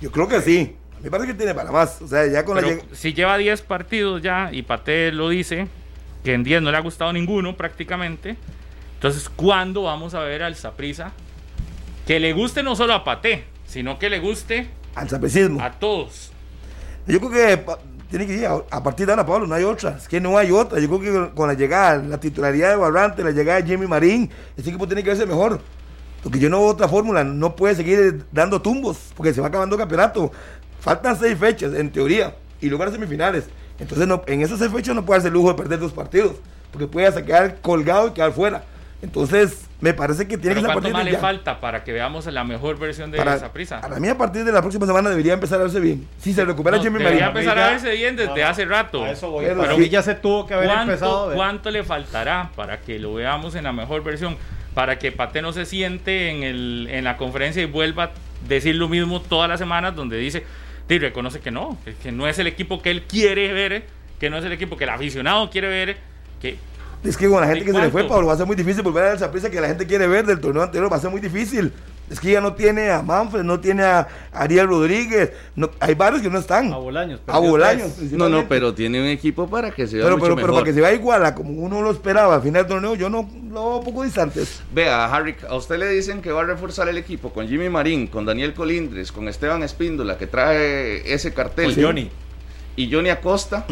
Yo 0.00 0.12
creo 0.12 0.28
que 0.28 0.40
sí. 0.40 0.76
Me 1.02 1.10
parece 1.10 1.32
que 1.32 1.34
tiene 1.34 1.54
para 1.54 1.72
más. 1.72 2.00
O 2.00 2.06
sea, 2.06 2.24
ya 2.28 2.44
con 2.44 2.54
Pero 2.54 2.80
si 2.92 3.12
lleva 3.12 3.36
10 3.36 3.62
partidos 3.62 4.22
ya 4.22 4.50
y 4.52 4.62
Pate 4.62 5.10
lo 5.10 5.28
dice, 5.28 5.66
que 6.22 6.34
en 6.34 6.44
10 6.44 6.62
no 6.62 6.70
le 6.70 6.76
ha 6.76 6.80
gustado 6.80 7.12
ninguno 7.12 7.56
prácticamente, 7.56 8.36
entonces 8.94 9.28
¿cuándo 9.28 9.82
vamos 9.82 10.14
a 10.14 10.20
ver 10.20 10.44
al 10.44 10.54
Saprissa 10.54 11.10
que 12.06 12.20
le 12.20 12.32
guste 12.32 12.62
no 12.62 12.76
solo 12.76 12.94
a 12.94 13.02
Pate, 13.02 13.44
sino 13.72 13.98
que 13.98 14.10
le 14.10 14.20
guste 14.20 14.68
al 14.94 15.08
sapricismo. 15.08 15.62
a 15.62 15.72
todos? 15.72 16.30
Yo 17.06 17.18
creo 17.20 17.30
que 17.30 17.64
tiene 18.10 18.26
que 18.26 18.34
ir 18.34 18.46
a, 18.46 18.60
a 18.70 18.82
partir 18.82 19.06
de 19.06 19.14
Ana 19.14 19.24
Pablo, 19.24 19.46
no 19.46 19.54
hay 19.54 19.64
otra. 19.64 19.96
Es 19.96 20.06
que 20.06 20.20
no 20.20 20.36
hay 20.36 20.50
otra. 20.50 20.78
Yo 20.78 20.88
creo 20.88 21.28
que 21.28 21.34
con, 21.34 21.48
la 21.48 21.54
llegada, 21.54 21.96
la 21.96 22.20
titularidad 22.20 22.68
de 22.68 22.76
Barrante, 22.76 23.24
la 23.24 23.30
llegada 23.30 23.62
de 23.62 23.66
Jimmy 23.66 23.86
Marín, 23.86 24.28
este 24.58 24.68
equipo 24.68 24.86
tiene 24.86 25.02
que 25.02 25.08
verse 25.08 25.24
mejor. 25.24 25.58
Porque 26.22 26.38
yo 26.38 26.50
no 26.50 26.58
veo 26.58 26.68
otra 26.68 26.86
fórmula. 26.86 27.24
No 27.24 27.56
puede 27.56 27.74
seguir 27.74 28.26
dando 28.30 28.60
tumbos, 28.60 28.98
porque 29.16 29.32
se 29.32 29.40
va 29.40 29.46
acabando 29.46 29.76
el 29.76 29.80
campeonato. 29.80 30.30
Faltan 30.78 31.18
seis 31.18 31.38
fechas, 31.38 31.72
en 31.72 31.90
teoría, 31.90 32.36
y 32.60 32.68
luego 32.68 32.84
las 32.84 32.92
semifinales. 32.92 33.44
Entonces, 33.78 34.06
no, 34.06 34.22
en 34.26 34.42
esas 34.42 34.58
seis 34.58 34.70
fechas 34.70 34.94
no 34.94 35.06
puede 35.06 35.20
darse 35.20 35.28
el 35.28 35.34
lujo 35.34 35.48
de 35.48 35.54
perder 35.54 35.78
dos 35.78 35.92
partidos, 35.92 36.36
porque 36.70 36.86
puede 36.86 37.24
quedar 37.24 37.58
colgado 37.62 38.08
y 38.08 38.10
quedar 38.10 38.32
fuera. 38.32 38.64
Entonces, 39.00 39.62
me 39.82 39.92
parece 39.94 40.26
que 40.28 40.38
tiene 40.38 40.54
Pero 40.54 40.54
que 40.54 40.60
ser 40.60 40.70
a 40.70 40.72
¿cuánto 40.74 40.90
más 40.90 41.04
le 41.04 41.12
ya. 41.12 41.18
falta 41.18 41.60
para 41.60 41.82
que 41.84 41.92
veamos 41.92 42.24
la 42.26 42.44
mejor 42.44 42.78
versión 42.78 43.10
de 43.10 43.18
Para, 43.18 43.36
Saprissa? 43.38 43.80
para 43.80 43.98
mí, 44.00 44.08
a 44.08 44.16
partir 44.16 44.44
de 44.44 44.52
la 44.52 44.60
próxima 44.62 44.86
semana 44.86 45.10
debería 45.10 45.34
empezar 45.34 45.58
a 45.60 45.64
verse 45.64 45.80
bien. 45.80 46.06
Si 46.18 46.32
se 46.32 46.44
recupera 46.44 46.76
No, 46.78 46.82
Jimmy 46.82 46.98
debería 47.00 47.26
Marín. 47.26 47.36
empezar 47.42 47.58
a 47.58 47.70
verse 47.72 47.90
bien 47.90 48.16
desde 48.16 48.44
hace 48.44 48.64
rato. 48.64 49.04
A 49.04 49.10
eso 49.10 49.30
voy. 49.30 49.44
Pero 49.44 49.60
Para 49.60 49.74
sí. 49.74 49.80
mí 49.80 49.88
ya 49.90 50.00
se 50.00 50.14
tuvo 50.14 50.46
que 50.46 50.54
haber 50.54 50.70
empezado. 50.70 51.10
a 51.10 51.14
¿Cuánto, 51.14 51.28
ver. 51.28 51.36
cuánto 51.36 51.70
le 51.72 51.84
faltará 51.84 52.50
para 52.56 52.80
que 52.80 52.98
lo 52.98 53.12
veamos 53.14 53.54
en 53.56 53.64
la 53.64 53.72
mejor 53.72 54.02
versión? 54.04 54.36
Para 54.72 54.98
que 54.98 55.12
Pate 55.12 55.42
no 55.42 55.52
se 55.52 55.66
siente 55.66 56.30
en, 56.30 56.42
el, 56.44 56.86
en 56.90 57.04
la 57.04 57.16
conferencia 57.18 57.60
y 57.60 57.66
vuelva 57.66 58.04
a 58.04 58.10
decir 58.48 58.76
lo 58.76 58.88
mismo 58.88 59.20
todas 59.20 59.48
las 59.48 59.58
semanas 59.60 59.94
donde 59.96 60.16
dice, 60.16 60.44
y 60.88 60.98
reconoce 60.98 61.40
que 61.40 61.50
no, 61.50 61.76
que, 61.84 61.94
que 61.94 62.12
no 62.12 62.28
es 62.28 62.38
el 62.38 62.46
equipo 62.46 62.80
que 62.82 62.90
él 62.90 63.02
quiere 63.02 63.52
ver, 63.52 63.84
que 64.20 64.30
no 64.30 64.38
es 64.38 64.44
el 64.44 64.52
equipo 64.52 64.76
que 64.76 64.84
el 64.84 64.90
aficionado 64.90 65.50
quiere 65.50 65.68
ver, 65.68 65.96
que 66.40 66.56
Es 67.04 67.16
que 67.16 67.28
con 67.28 67.40
la 67.40 67.46
gente 67.48 67.62
¿Y 67.62 67.66
que 67.66 67.72
se 67.72 67.80
le 67.80 67.90
fue? 67.90 68.04
Pablo, 68.04 68.28
va 68.28 68.34
a 68.34 68.36
ser 68.36 68.46
muy 68.46 68.54
difícil 68.56 68.82
volver 68.82 69.02
a 69.02 69.06
dar 69.08 69.16
esa 69.16 69.30
prisa 69.30 69.50
que 69.50 69.60
la 69.60 69.68
gente 69.68 69.86
quiere 69.86 70.06
ver 70.06 70.24
del 70.24 70.38
torneo 70.40 70.62
anterior. 70.62 70.90
Va 70.92 70.96
a 70.96 71.00
ser 71.00 71.10
muy 71.10 71.20
difícil. 71.20 71.72
Es 72.10 72.20
que 72.20 72.30
ya 72.30 72.40
no 72.42 72.52
tiene 72.52 72.90
a 72.90 73.00
Manfred, 73.00 73.42
no 73.42 73.58
tiene 73.58 73.84
a 73.84 74.06
Ariel 74.32 74.68
Rodríguez. 74.68 75.32
No, 75.56 75.70
hay 75.80 75.94
varios 75.94 76.20
que 76.20 76.28
no 76.28 76.38
están. 76.38 76.70
A 76.72 76.76
Bolaños. 76.76 77.20
A 77.26 77.38
Bolaños. 77.38 77.94
tres. 77.96 78.12
No, 78.12 78.28
no, 78.28 78.46
pero 78.48 78.74
tiene 78.74 79.00
un 79.00 79.06
equipo 79.06 79.48
para 79.48 79.70
que 79.70 79.86
se 79.86 79.96
vea 79.96 80.04
Pero, 80.04 80.16
mucho 80.16 80.24
pero, 80.26 80.36
pero 80.36 80.46
mejor. 80.48 80.60
para 80.60 80.64
que 80.66 80.74
se 80.74 80.80
vea 80.80 80.92
igual 80.92 81.24
a 81.24 81.34
como 81.34 81.50
uno 81.52 81.80
lo 81.80 81.90
esperaba 81.90 82.34
al 82.36 82.42
final 82.42 82.62
del 82.64 82.68
torneo, 82.72 82.94
yo 82.96 83.08
no 83.08 83.28
lo 83.50 83.70
veo 83.70 83.80
poco 83.80 84.02
distantes. 84.04 84.60
Vea, 84.74 85.06
Harry, 85.12 85.34
a 85.48 85.56
usted 85.56 85.78
le 85.78 85.88
dicen 85.88 86.20
que 86.20 86.30
va 86.32 86.42
a 86.42 86.44
reforzar 86.44 86.88
el 86.88 86.98
equipo 86.98 87.32
con 87.32 87.48
Jimmy 87.48 87.70
Marín, 87.70 88.06
con 88.08 88.26
Daniel 88.26 88.52
Colindres, 88.52 89.10
con 89.10 89.26
Esteban 89.26 89.62
Espíndola, 89.62 90.18
que 90.18 90.26
trae 90.26 91.14
ese 91.14 91.32
cartel. 91.32 91.74
Con 91.74 91.82
Johnny. 91.82 92.10
Y 92.76 92.92
Johnny 92.92 93.08
Acosta. 93.08 93.64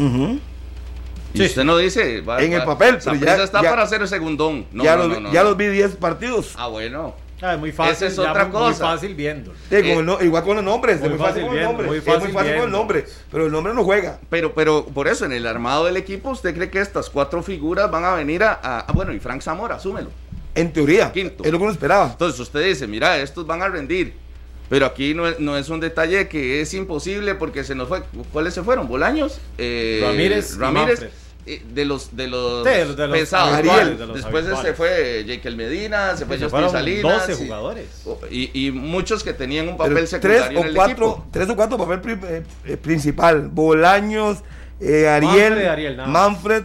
Y 1.33 1.37
Sí, 1.39 1.45
usted 1.45 1.63
no 1.63 1.77
dice. 1.77 2.21
va- 2.21 2.41
En 2.41 2.53
el 2.53 2.63
papel, 2.63 2.97
pero 3.03 3.15
ya- 3.15 3.43
está 3.43 3.61
ya- 3.61 3.69
para 3.69 3.83
hacer 3.83 4.01
el 4.01 4.07
segundón. 4.07 4.65
No, 4.71 4.83
ya 4.83 4.95
no, 4.95 5.07
los, 5.07 5.21
no, 5.21 5.31
ya 5.31 5.43
no. 5.43 5.49
los 5.49 5.57
vi 5.57 5.67
10 5.67 5.95
partidos. 5.95 6.53
Ah, 6.57 6.67
bueno. 6.67 7.15
Ah, 7.43 7.53
es 7.55 7.59
muy 7.59 7.71
fácil. 7.71 7.93
Esa 7.93 8.05
es 8.07 8.19
otra 8.19 8.43
muy, 8.45 8.51
cosa. 8.51 8.85
Muy 8.85 8.93
fácil 8.95 9.15
viéndolo. 9.15 9.55
Sí, 9.69 9.75
con 9.95 10.09
Eh, 10.09 10.17
el 10.19 10.25
igual 10.27 10.43
con 10.43 10.55
los 10.57 10.63
nombres, 10.63 10.99
muy 10.99 11.05
es 11.05 11.09
muy 11.11 11.19
fácil, 11.19 11.41
fácil 11.41 11.41
con 11.47 11.51
el 11.51 11.57
viendo, 11.57 11.69
nombre. 11.71 11.87
muy 11.87 11.97
es 11.97 12.05
muy 12.05 12.13
fácil 12.15 12.33
fácil 12.33 12.53
con 12.55 12.63
el 12.65 12.71
nombre, 12.71 13.05
pero 13.31 13.45
el 13.47 13.51
nombre 13.51 13.73
no 13.73 13.83
juega. 13.83 14.19
Pero, 14.29 14.53
pero 14.53 14.85
por 14.85 15.07
eso, 15.07 15.25
en 15.25 15.31
el 15.31 15.47
armado 15.47 15.85
del 15.85 15.97
equipo, 15.97 16.29
¿usted 16.29 16.53
cree 16.53 16.69
que 16.69 16.79
estas 16.79 17.09
cuatro 17.09 17.41
figuras 17.41 17.89
van 17.89 18.03
a 18.05 18.13
venir 18.13 18.43
a. 18.43 18.51
a- 18.53 18.79
ah, 18.81 18.91
bueno, 18.93 19.11
y 19.13 19.19
Frank 19.19 19.41
Zamora, 19.41 19.75
asúmelo. 19.77 20.09
En 20.53 20.71
teoría, 20.71 21.11
Quinto. 21.11 21.43
es 21.43 21.51
lo 21.51 21.57
que 21.57 21.63
uno 21.63 21.71
esperaba. 21.73 22.09
Entonces 22.11 22.39
usted 22.39 22.63
dice, 22.63 22.85
mira, 22.85 23.17
estos 23.17 23.47
van 23.47 23.63
a 23.63 23.69
rendir. 23.69 24.13
Pero 24.69 24.85
aquí 24.85 25.13
no 25.13 25.27
es, 25.27 25.39
no 25.39 25.57
es 25.57 25.67
un 25.69 25.79
detalle 25.81 26.27
que 26.29 26.61
es 26.61 26.73
imposible 26.75 27.35
porque 27.35 27.63
se 27.63 27.73
nos 27.75 27.87
fue. 27.89 28.03
¿Cuáles 28.31 28.53
se 28.53 28.61
fueron? 28.63 28.87
¿Bolaños? 28.87 29.41
Eh, 29.57 30.01
Ramírez 30.05 30.53
y 30.55 30.59
Ramírez. 30.59 31.05
Eh, 31.47 31.63
de 31.73 31.85
los 31.85 32.15
de 32.15 32.27
los, 32.27 32.63
Sí, 32.67 32.69
de 32.71 32.85
los- 32.85 33.17
pesados. 33.17 33.57
de 33.57 34.05
los 34.05 34.13
Después 34.15 34.45
se 34.61 34.73
fue 34.75 35.23
Jekyll 35.25 35.55
Medina, 35.55 36.15
se 36.15 36.25
fue 36.27 36.37
Se 36.37 36.43
Justin 36.45 36.69
Salinas. 36.69 37.27
12 37.27 37.31
y- 37.43 37.45
jugadores. 37.47 37.85
Y, 38.29 38.67
y 38.67 38.71
muchos 38.71 39.23
que 39.23 39.33
tenían 39.33 39.67
un 39.69 39.77
Pero 39.77 39.89
papel 39.89 39.95
tres 39.95 40.09
secundario 40.11 40.59
o 40.59 40.61
en 40.61 40.67
el 40.69 40.75
cuatro, 40.75 41.07
equipo. 41.07 41.27
tres 41.31 41.49
o 41.49 41.55
cuatro 41.55 41.77
papel 41.79 41.99
pri- 42.01 42.19
eh, 42.27 42.43
eh, 42.65 42.77
principal. 42.77 43.47
Bolaños, 43.49 44.39
eh, 44.79 45.07
Ariel, 45.07 45.49
Manfred, 45.53 45.67
Ariel. 45.67 45.97
Manfred, 46.07 46.63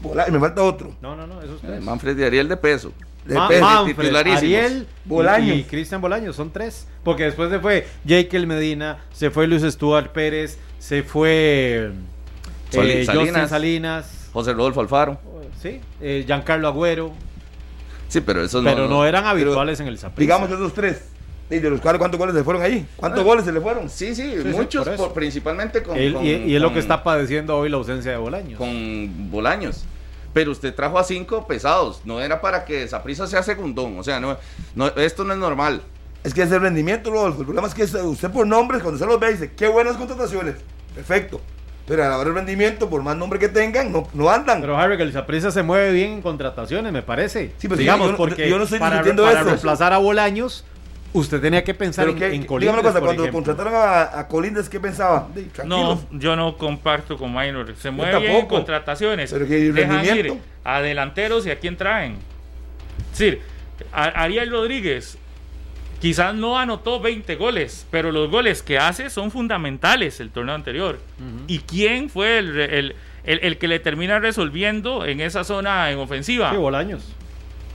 Bola- 0.00 0.26
y 0.28 0.30
me 0.30 0.38
falta 0.38 0.62
otro. 0.62 0.94
No, 1.02 1.16
no, 1.16 1.26
no. 1.26 1.42
Esos 1.42 1.56
Eh, 1.64 1.66
tres. 1.66 1.82
Manfred 1.82 2.16
y 2.18 2.22
Ariel 2.24 2.48
de 2.48 2.56
peso. 2.58 2.92
De 3.24 3.34
Ma- 3.34 3.48
peso. 3.48 3.64
Manfred. 3.64 4.14
Ariel 4.14 4.86
Bolaños. 5.04 5.56
y, 5.56 5.60
y 5.60 5.64
Cristian 5.64 6.00
Bolaños, 6.00 6.36
son 6.36 6.52
tres. 6.52 6.86
Porque 7.02 7.24
después 7.24 7.50
se 7.50 7.58
fue 7.58 7.88
Jekyll 8.06 8.46
Medina, 8.46 8.98
se 9.12 9.30
fue 9.32 9.48
Luis 9.48 9.62
Stuart 9.62 10.12
Pérez, 10.12 10.58
se 10.78 11.02
fue 11.02 11.90
Eh, 12.72 13.04
Salinas. 13.04 13.50
Salinas, 13.50 14.28
José 14.32 14.52
Rodolfo 14.52 14.80
Alfaro. 14.80 15.18
sí, 15.62 15.80
eh, 16.00 16.24
Giancarlo 16.26 16.68
Agüero, 16.68 17.12
Sí, 18.08 18.20
pero 18.20 18.42
esos 18.44 18.62
no. 18.62 18.70
pero 18.70 18.88
no, 18.88 19.04
eran 19.04 19.24
habituales 19.26 19.80
en 19.80 19.88
el 19.88 19.98
Saprissa. 19.98 20.20
Digamos 20.20 20.50
esos 20.50 20.72
tres. 20.74 21.02
Y 21.48 21.58
de 21.60 21.70
los 21.70 21.80
cuales, 21.80 21.98
¿cuántos 22.00 22.18
goles 22.18 22.34
se 22.34 22.42
fueron 22.42 22.62
ahí? 22.62 22.84
¿Cuántos 22.96 23.22
goles 23.24 23.44
se 23.44 23.52
le 23.52 23.60
fueron? 23.60 23.88
Sí, 23.88 24.14
sí, 24.16 24.32
sí, 24.42 24.48
muchos, 24.48 24.84
por 24.84 24.94
eso. 24.94 25.04
por- 25.04 25.12
principalmente 25.14 25.80
con. 25.82 25.96
Él- 25.96 26.14
con- 26.14 26.24
y, 26.24 26.30
y 26.30 26.56
es 26.56 26.60
lo 26.62 26.72
que 26.72 26.80
está 26.80 27.04
padeciendo 27.04 27.56
hoy 27.56 27.68
la 27.68 27.76
ausencia 27.76 28.10
de 28.10 28.16
Bolaños. 28.16 28.58
con 28.58 29.30
Bolaños. 29.30 29.84
Pero 30.32 30.50
usted 30.50 30.74
trajo 30.74 30.98
a 30.98 31.04
cinco 31.04 31.46
pesados. 31.46 32.02
No 32.04 32.20
era 32.20 32.40
para 32.40 32.64
que 32.64 32.86
Saprisa 32.88 33.26
sea 33.28 33.42
segundón. 33.44 33.96
O 33.98 34.02
sea, 34.02 34.18
no, 34.20 34.36
no, 34.74 34.88
esto 34.88 35.24
no 35.24 35.32
es 35.32 35.38
normal. 35.38 35.82
Es 36.24 36.34
que 36.34 36.42
es 36.42 36.50
el 36.50 36.60
rendimiento, 36.60 37.10
Rodolfo. 37.10 37.38
El 37.40 37.46
problema 37.46 37.68
es 37.68 37.74
que 37.74 37.84
usted 37.84 38.30
por 38.30 38.46
nombres, 38.46 38.82
cuando 38.82 38.98
se 38.98 39.06
los 39.06 39.18
ve, 39.20 39.30
dice, 39.32 39.52
qué 39.56 39.68
buenas 39.68 39.96
contrataciones. 39.96 40.56
Perfecto. 40.96 41.40
Pero 41.86 42.04
a 42.04 42.08
la 42.08 42.16
hora 42.16 42.24
del 42.26 42.34
rendimiento, 42.34 42.90
por 42.90 43.02
más 43.02 43.16
nombre 43.16 43.38
que 43.38 43.48
tengan, 43.48 43.92
no, 43.92 44.08
no 44.12 44.28
andan. 44.28 44.60
Pero 44.60 44.76
Harry, 44.76 44.96
que 44.96 45.04
el 45.04 45.12
Saprissa 45.12 45.50
se 45.52 45.62
mueve 45.62 45.92
bien 45.92 46.12
en 46.14 46.22
contrataciones, 46.22 46.92
me 46.92 47.02
parece. 47.02 47.52
Sí, 47.58 47.68
pero 47.68 47.76
Digamos, 47.76 48.06
yo 48.06 48.12
no- 48.12 48.18
porque 48.18 48.48
yo 48.50 48.58
no 48.58 48.64
estoy 48.64 48.78
para, 48.80 48.96
discutiendo 48.96 49.22
para 49.24 49.40
eso. 49.40 49.48
reemplazar 49.50 49.92
a 49.92 49.98
Bolaños, 49.98 50.64
usted 51.12 51.40
tenía 51.40 51.62
que 51.62 51.74
pensar 51.74 52.08
en, 52.08 52.16
que, 52.16 52.26
en 52.26 52.44
una 52.50 52.82
cosa, 52.82 53.00
cuando 53.00 53.22
ejemplo. 53.22 53.32
contrataron 53.32 53.72
a, 53.74 54.18
a 54.18 54.26
Colindres, 54.26 54.68
¿qué 54.68 54.80
pensaba? 54.80 55.28
No, 55.64 56.00
yo 56.10 56.34
no 56.34 56.56
comparto 56.58 57.16
con 57.16 57.32
Minor. 57.32 57.74
Se 57.76 57.90
mueve 57.92 58.18
bien 58.18 58.32
en 58.36 58.46
contrataciones. 58.46 59.32
Pero 59.32 59.46
que 59.46 59.72
Dejan 59.72 60.04
ir 60.04 60.10
rendimiento. 60.10 60.38
a 60.64 60.80
delanteros 60.82 61.46
y 61.46 61.50
a 61.52 61.58
quién 61.60 61.76
traen. 61.76 62.16
Es 63.12 63.18
decir, 63.18 63.40
a- 63.92 64.22
Ariel 64.24 64.50
Rodríguez 64.50 65.18
quizás 66.00 66.34
no 66.34 66.58
anotó 66.58 67.00
20 67.00 67.36
goles, 67.36 67.86
pero 67.90 68.12
los 68.12 68.30
goles 68.30 68.62
que 68.62 68.78
hace 68.78 69.10
son 69.10 69.30
fundamentales 69.30 70.20
el 70.20 70.30
torneo 70.30 70.54
anterior. 70.54 71.00
¿Y 71.46 71.60
quién 71.60 72.10
fue 72.10 72.38
el, 72.38 72.54
re- 72.54 72.78
el- 72.78 72.96
el- 73.24 73.40
el 73.42 73.58
que 73.58 73.68
le 73.68 73.78
termina 73.80 74.18
resolviendo 74.18 75.04
en 75.06 75.20
esa 75.20 75.42
zona 75.44 75.90
en 75.90 75.98
ofensiva? 75.98 76.50
Sí, 76.50 76.56
Bolaños. 76.56 77.12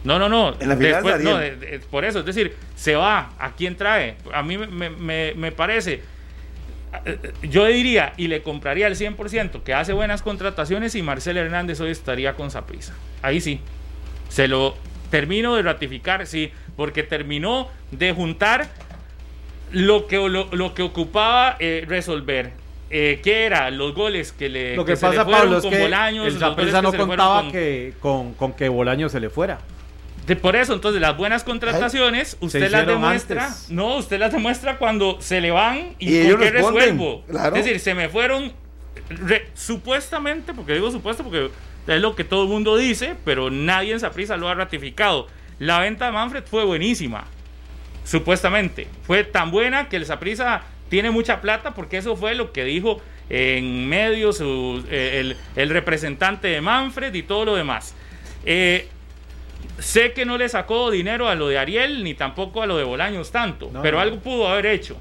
No, 0.03 0.17
no, 0.17 0.29
no. 0.29 0.55
En 0.59 0.69
la 0.69 0.75
final 0.75 0.93
Después- 0.93 1.17
de 1.19 1.23
no, 1.23 1.37
de- 1.37 1.55
de- 1.55 1.79
por 1.79 2.05
eso, 2.05 2.19
es 2.19 2.25
decir, 2.25 2.55
se 2.75 2.95
va. 2.95 3.33
¿A 3.37 3.51
quién 3.51 3.75
trae? 3.75 4.15
A 4.33 4.41
mí 4.43 4.57
me, 4.57 4.89
me- 4.89 5.33
me 5.35 5.51
parece. 5.51 6.01
Yo 7.43 7.65
diría 7.67 8.13
y 8.17 8.27
le 8.27 8.41
compraría 8.43 8.87
el 8.87 8.95
100% 8.95 9.63
que 9.63 9.73
hace 9.73 9.93
buenas 9.93 10.21
contrataciones 10.21 10.93
y 10.95 11.01
Marcel 11.01 11.37
Hernández 11.37 11.79
hoy 11.79 11.91
estaría 11.91 12.33
con 12.33 12.51
Saprisa. 12.51 12.93
Ahí 13.21 13.39
sí. 13.39 13.61
Se 14.27 14.47
lo 14.47 14.75
termino 15.09 15.55
de 15.55 15.61
ratificar, 15.61 16.25
sí, 16.27 16.51
porque 16.81 17.03
terminó 17.03 17.67
de 17.91 18.11
juntar 18.11 18.67
lo 19.71 20.07
que, 20.07 20.15
lo, 20.17 20.47
lo 20.51 20.73
que 20.73 20.81
ocupaba 20.81 21.57
eh, 21.59 21.85
resolver. 21.87 22.53
Eh, 22.89 23.19
¿Qué 23.23 23.43
era? 23.45 23.69
Los 23.69 23.93
goles 23.93 24.31
que 24.31 24.49
le 24.49 24.75
Lo 24.75 24.83
que, 24.83 24.95
se 24.95 25.05
le 25.05 25.11
pasa, 25.11 25.25
fueron 25.25 25.41
Pablo, 25.43 25.57
es 25.57 25.61
con 25.61 25.71
que 25.71 25.79
Bolaños, 25.79 26.25
el 26.25 26.33
que 26.33 26.81
no 26.81 26.91
contaba 26.97 27.41
con- 27.43 27.51
que, 27.51 27.93
con, 27.99 28.33
con 28.33 28.53
que 28.53 28.67
Bolaños 28.67 29.11
se 29.11 29.19
le 29.19 29.29
fuera. 29.29 29.59
de- 30.25 30.35
por 30.35 30.55
eso, 30.55 30.73
entonces, 30.73 30.99
las 30.99 31.15
buenas 31.15 31.43
contrataciones, 31.43 32.35
usted 32.39 32.71
las 32.71 32.87
demuestra. 32.87 33.45
antes. 33.45 33.69
No, 33.69 33.97
usted 33.97 34.17
las 34.19 34.31
demuestra 34.31 34.79
cuando 34.79 35.21
se 35.21 35.39
le 35.39 35.51
van 35.51 35.93
y, 35.99 36.17
Y 36.17 36.31
con 36.31 36.39
qué 36.41 36.49
resuelvo. 36.49 37.23
claro. 37.29 37.55
Es 37.55 37.63
decir, 37.63 37.79
se 37.79 37.93
me 37.93 38.09
fueron 38.09 38.51
re- 39.07 39.45
supuestamente, 39.53 40.51
porque 40.55 40.73
digo 40.73 40.89
supuesto 40.89 41.21
porque 41.23 41.51
es 41.85 42.01
lo 42.01 42.15
que 42.15 42.23
todo 42.23 42.41
el 42.41 42.49
mundo 42.49 42.75
dice, 42.75 43.15
pero 43.23 43.51
nadie 43.51 43.93
en 43.93 43.99
Saprissa 43.99 44.35
lo 44.35 44.49
ha 44.49 44.55
ratificado. 44.55 45.27
La 45.61 45.79
venta 45.79 46.07
de 46.07 46.11
Manfred 46.11 46.43
fue 46.43 46.65
buenísima, 46.65 47.25
supuestamente. 48.03 48.87
Fue 49.03 49.23
tan 49.23 49.51
buena 49.51 49.89
que 49.89 49.95
el 49.97 50.05
Saprissa 50.05 50.61
tiene 50.89 51.11
mucha 51.11 51.39
plata 51.41 51.73
porque 51.73 51.97
eso 51.97 52.15
fue 52.15 52.33
lo 52.35 52.51
que 52.51 52.63
dijo 52.65 52.99
en 53.29 53.87
medios 53.87 54.37
su- 54.37 54.83
eh, 54.89 55.19
el, 55.21 55.37
el 55.55 55.69
representante 55.69 56.47
de 56.47 56.61
Manfred 56.61 57.13
y 57.13 57.23
todo 57.23 57.45
lo 57.45 57.55
demás. 57.55 57.95
Eh, 58.45 58.87
Sé 59.77 60.11
que 60.13 60.25
no 60.25 60.37
le 60.37 60.49
sacó 60.49 60.89
dinero 60.91 61.27
a 61.29 61.35
lo 61.35 61.47
de 61.47 61.57
Ariel 61.59 62.03
ni 62.03 62.13
tampoco 62.15 62.61
a 62.63 62.65
lo 62.65 62.77
de 62.77 62.83
Bolaños 62.83 63.31
tanto, 63.31 63.69
No, 63.71 63.81
pero 63.83 63.97
no. 63.97 64.01
algo 64.03 64.19
pudo 64.19 64.47
haber 64.47 64.65
hecho. 64.65 64.97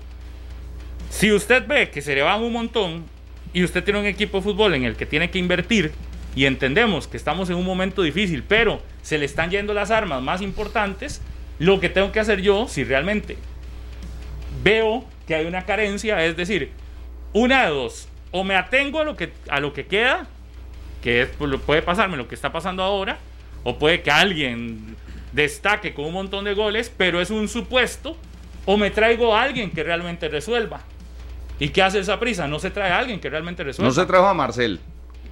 Si 1.09 1.33
usted 1.33 1.67
ve 1.67 1.91
que 1.91 2.01
se 2.03 2.15
le 2.15 2.23
van 2.23 2.43
un 2.43 2.53
montón 2.53 3.05
y 3.53 3.65
usted 3.65 3.83
tiene 3.83 4.01
un 4.01 4.07
equipo 4.07 4.37
de 4.39 4.43
fútbol 4.45 4.75
en 4.75 4.85
el 4.85 4.97
que 4.97 5.07
tiene 5.07 5.31
que 5.31 5.39
invertir, 5.39 5.93
y 6.35 6.45
entendemos 6.47 7.09
que 7.09 7.17
estamos 7.17 7.51
en 7.51 7.57
un 7.57 7.65
momento 7.65 8.03
difícil, 8.03 8.45
pero 8.47 8.81
se 9.03 9.19
le 9.19 9.25
están 9.25 9.51
yendo 9.51 9.75
las 9.75 9.91
armas 9.91 10.23
más 10.23 10.43
importantes, 10.43 11.21
lo 11.59 11.81
que 11.81 11.89
tengo 11.89 12.13
que 12.13 12.21
hacer 12.21 12.41
yo, 12.41 12.69
si 12.69 12.85
realmente 12.85 13.37
veo 14.63 15.05
que 15.27 15.35
hay 15.35 15.47
una 15.47 15.65
carencia, 15.67 16.25
es 16.25 16.37
decir, 16.37 16.71
una 17.33 17.65
de 17.65 17.71
dos, 17.71 18.09
o 18.31 18.45
me 18.45 18.57
atengo 18.57 19.01
a 19.01 19.05
lo 19.05 19.17
que, 19.17 19.33
a 19.49 19.61
lo 19.61 19.73
que 19.73 19.87
queda, 19.87 20.27
que 21.03 21.23
es, 21.23 21.29
pues, 21.37 21.51
puede 21.61 21.83
pasarme 21.83 22.17
lo 22.17 22.29
que 22.29 22.35
está 22.35 22.53
pasando 22.53 22.83
ahora, 22.83 23.19
o 23.65 23.79
puede 23.79 24.03
que 24.03 24.11
alguien 24.11 24.97
destaque 25.33 25.95
con 25.95 26.07
un 26.07 26.13
montón 26.13 26.45
de 26.45 26.55
goles, 26.55 26.93
pero 26.97 27.21
es 27.21 27.31
un 27.31 27.49
supuesto, 27.49 28.17
o 28.67 28.77
me 28.77 28.91
traigo 28.91 29.35
a 29.35 29.43
alguien 29.43 29.71
que 29.71 29.83
realmente 29.83 30.29
resuelva. 30.29 30.81
¿Y 31.59 31.71
qué 31.71 31.83
hace 31.83 31.99
esa 31.99 32.19
prisa? 32.19 32.47
No 32.49 32.59
se 32.59 32.71
trae 32.71 32.91
a 32.91 32.99
alguien 32.99 33.21
que 33.21 33.29
realmente 33.29 33.63
resuelva. 33.63 33.89
No 33.89 33.95
se 33.95 34.07
trajo 34.07 34.27
a 34.27 34.35
Marcel. 34.35 34.81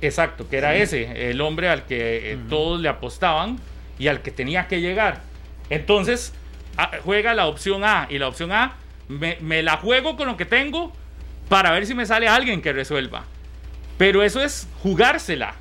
Exacto, 0.00 0.48
que 0.48 0.58
era 0.58 0.74
ese, 0.76 1.30
el 1.30 1.40
hombre 1.40 1.68
al 1.68 1.84
que 1.86 2.32
eh, 2.32 2.38
todos 2.48 2.80
le 2.80 2.88
apostaban 2.88 3.58
y 3.98 4.06
al 4.08 4.22
que 4.22 4.30
tenía 4.30 4.68
que 4.68 4.80
llegar. 4.80 5.22
Entonces, 5.70 6.32
a- 6.76 6.92
juega 7.02 7.34
la 7.34 7.46
opción 7.46 7.82
A 7.84 8.06
y 8.08 8.18
la 8.18 8.28
opción 8.28 8.52
A 8.52 8.74
me, 9.08 9.38
me 9.40 9.62
la 9.62 9.76
juego 9.78 10.16
con 10.16 10.28
lo 10.28 10.36
que 10.36 10.44
tengo 10.44 10.92
para 11.48 11.72
ver 11.72 11.84
si 11.86 11.94
me 11.94 12.06
sale 12.06 12.28
alguien 12.28 12.62
que 12.62 12.72
resuelva. 12.72 13.24
Pero 13.96 14.22
eso 14.22 14.40
es 14.42 14.68
jugársela. 14.82 15.54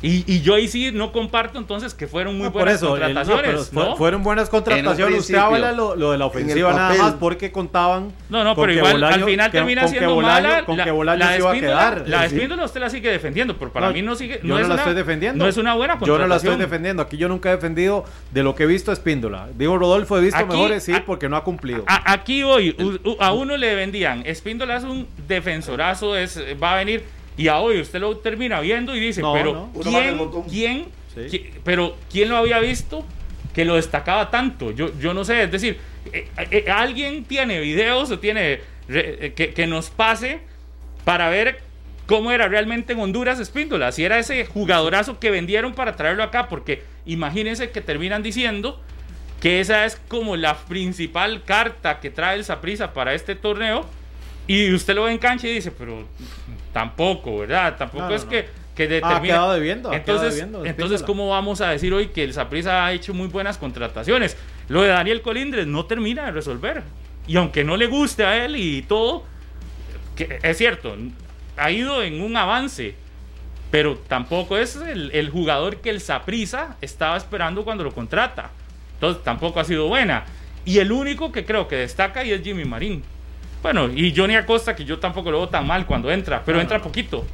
Y, 0.00 0.22
y 0.32 0.42
yo 0.42 0.54
ahí 0.54 0.68
sí 0.68 0.92
no 0.92 1.10
comparto 1.10 1.58
entonces 1.58 1.92
que 1.92 2.06
fueron 2.06 2.36
muy 2.36 2.44
No, 2.46 2.52
por 2.52 2.62
buenas 2.62 2.76
eso, 2.76 2.94
el- 2.94 3.00
no, 3.00 3.06
contrataciones. 3.20 3.72
¿no? 3.72 3.96
fueron 3.96 4.22
buenas 4.22 4.48
contrataciones. 4.48 5.20
Usted 5.20 5.34
habla 5.34 5.72
lo, 5.72 5.96
lo 5.96 6.12
de 6.12 6.18
la 6.18 6.26
ofensiva 6.26 6.72
nada 6.72 6.94
más 6.94 7.14
porque 7.14 7.50
contaban. 7.50 8.12
No, 8.28 8.44
no, 8.44 8.54
con 8.54 8.62
pero 8.66 8.74
que 8.74 8.78
igual 8.88 9.02
al 9.04 9.24
final 9.24 9.50
que- 9.50 9.58
termina 9.58 9.82
con 9.82 9.90
que 9.92 9.98
siendo 9.98 10.14
Bolaño- 10.14 10.22
mala. 10.42 10.64
Con 10.64 10.76
la, 10.76 10.84
que 10.84 10.90
Bolaño 10.92 11.18
la 11.18 11.32
se 11.32 11.38
iba 11.38 11.50
a 11.50 11.54
Espíndola- 11.54 11.60
quedar. 11.90 12.08
La 12.08 12.28
Sí. 12.28 12.34
Espíndola 12.36 12.64
usted 12.64 12.80
la 12.80 12.90
sigue 12.90 13.10
defendiendo, 13.10 13.56
pero 13.58 13.72
para 13.72 13.88
No, 13.88 13.92
mí 13.92 14.02
no 14.02 14.14
sigue. 14.14 14.38
yo 14.40 14.48
no, 14.48 14.58
es 14.58 14.68
la 14.68 14.74
una- 14.74 14.82
estoy 14.82 14.94
defendiendo. 14.94 15.44
No 15.44 15.48
es 15.50 15.56
una 15.56 15.74
buena 15.74 15.94
Yo 15.94 15.98
no 15.98 16.06
la 16.06 16.18
contratación. 16.18 16.52
estoy 16.52 16.66
defendiendo. 16.66 17.02
Aquí 17.02 17.16
yo 17.16 17.28
nunca 17.28 17.48
he 17.50 17.52
defendido 17.56 18.04
de 18.32 18.42
lo 18.44 18.54
que 18.54 18.62
he 18.62 18.66
visto 18.66 18.92
a 18.92 18.94
Espíndola. 18.94 19.48
Digo, 19.56 19.76
Rodolfo, 19.78 20.16
he 20.16 20.20
visto 20.20 20.38
Aquí- 20.38 20.46
mejores, 20.56 20.84
sí, 20.84 20.92
a- 20.94 21.04
porque 21.04 21.28
no 21.28 21.36
ha 21.36 21.42
cumplido. 21.42 21.82
A- 21.88 22.12
aquí 22.12 22.44
hoy 22.44 22.76
u- 22.78 23.10
u- 23.10 23.16
a 23.18 23.32
uno 23.32 23.56
le 23.56 23.74
vendían, 23.74 24.22
Espíndola 24.26 24.76
es 24.76 24.84
un 24.84 25.08
defensorazo, 25.26 26.16
es, 26.16 26.40
va 26.62 26.74
a 26.74 26.76
venir, 26.76 27.02
y 27.38 27.48
a 27.48 27.58
hoy 27.58 27.80
usted 27.80 28.00
lo 28.00 28.16
termina 28.18 28.60
viendo 28.60 28.94
y 28.94 29.00
dice, 29.00 29.22
No, 29.22 29.32
pero 29.32 29.52
no. 29.74 29.80
¿quién, 29.82 30.18
quién, 30.50 30.86
Sí. 31.30 31.50
pero 31.64 31.96
quién 32.12 32.28
lo 32.28 32.36
había 32.36 32.58
visto 32.58 33.04
que 33.54 33.64
lo 33.64 33.76
destacaba 33.76 34.30
tanto? 34.30 34.70
Yo, 34.72 34.90
yo 35.00 35.14
no 35.14 35.24
sé, 35.24 35.44
es 35.44 35.50
decir, 35.50 35.78
eh, 36.12 36.28
eh, 36.50 36.66
alguien 36.70 37.24
tiene 37.24 37.60
videos 37.60 38.10
o 38.10 38.18
tiene 38.18 38.60
re- 38.88 39.26
eh, 39.26 39.32
que, 39.34 39.54
que 39.54 39.66
nos 39.66 39.88
pase 39.90 40.40
para 41.04 41.28
ver 41.30 41.60
cómo 42.06 42.30
era 42.32 42.48
realmente 42.48 42.92
en 42.92 43.00
Honduras 43.00 43.38
Espíndola, 43.40 43.92
si 43.92 44.04
era 44.04 44.18
ese 44.18 44.44
jugadorazo 44.46 45.18
que 45.18 45.30
vendieron 45.30 45.74
para 45.74 45.94
traerlo 45.96 46.22
acá, 46.22 46.48
porque 46.48 46.82
imagínense 47.06 47.70
que 47.70 47.80
terminan 47.80 48.22
diciendo 48.22 48.80
que 49.40 49.60
esa 49.60 49.84
es 49.84 49.96
como 50.08 50.36
la 50.36 50.56
principal 50.56 51.44
carta 51.44 52.00
que 52.00 52.10
trae 52.10 52.36
el 52.36 52.44
Saprissa 52.44 52.92
para 52.92 53.14
este 53.14 53.34
torneo. 53.36 53.86
Y 54.46 54.72
usted 54.72 54.94
lo 54.94 55.04
ve 55.04 55.12
en 55.12 55.18
cancha 55.18 55.46
y 55.46 55.54
dice, 55.54 55.70
pero 55.70 56.08
tampoco, 56.78 57.38
¿verdad? 57.38 57.76
Tampoco 57.76 58.04
No, 58.04 58.08
no, 58.10 58.14
es 58.14 58.24
no. 58.24 58.30
que, 58.30 58.48
que 58.76 58.84
Ha 58.84 58.86
determine. 58.86 59.26
quedado 59.28 59.52
debiendo, 59.54 59.88
ha 59.90 59.92
quedado 59.92 60.12
entonces, 60.22 60.34
debiendo, 60.36 60.64
entonces. 60.64 61.02
¿cómo 61.02 61.28
vamos 61.28 61.60
a 61.60 61.70
decir 61.70 61.92
hoy 61.92 62.08
que 62.08 62.22
el 62.22 62.32
Saprissa 62.32 62.86
ha 62.86 62.92
hecho 62.92 63.12
muy 63.14 63.26
buenas 63.26 63.58
contrataciones? 63.58 64.36
Lo 64.68 64.82
de 64.82 64.88
Daniel 64.88 65.20
Colindres 65.22 65.66
no 65.66 65.86
termina 65.86 66.26
de 66.26 66.32
resolver. 66.32 66.82
Y 67.26 67.36
aunque 67.36 67.64
no 67.64 67.76
le 67.76 67.86
guste 67.88 68.24
a 68.24 68.44
él 68.44 68.54
y 68.56 68.82
todo, 68.82 69.24
que 70.14 70.38
es 70.42 70.56
cierto, 70.56 70.96
ha 71.56 71.70
ido 71.72 72.02
en 72.02 72.22
un 72.22 72.36
avance, 72.36 72.94
pero 73.70 73.96
tampoco 73.96 74.56
es 74.56 74.76
el, 74.76 75.10
el 75.12 75.28
jugador 75.30 75.78
que 75.78 75.90
el 75.90 76.00
Saprissa 76.00 76.76
estaba 76.80 77.16
esperando 77.16 77.64
cuando 77.64 77.82
lo 77.84 77.92
contrata. 77.92 78.50
Entonces 78.94 79.22
tampoco 79.24 79.58
ha 79.60 79.64
sido 79.64 79.88
buena. 79.88 80.24
Y 80.64 80.78
el 80.78 80.92
único 80.92 81.32
que 81.32 81.44
creo 81.44 81.66
que 81.66 81.76
destaca 81.76 82.24
y 82.24 82.30
es 82.32 82.42
Jimmy 82.42 82.64
Marín. 82.64 83.02
Bueno, 83.62 83.88
y 83.88 84.14
Johnny 84.16 84.36
Acosta, 84.36 84.74
que 84.76 84.84
yo 84.84 84.98
tampoco 84.98 85.30
lo 85.30 85.38
veo 85.38 85.48
tan 85.48 85.66
mal 85.66 85.84
cuando 85.86 86.10
entra, 86.10 86.42
pero 86.44 86.60
entra 86.60 86.80
poquito. 86.80 87.24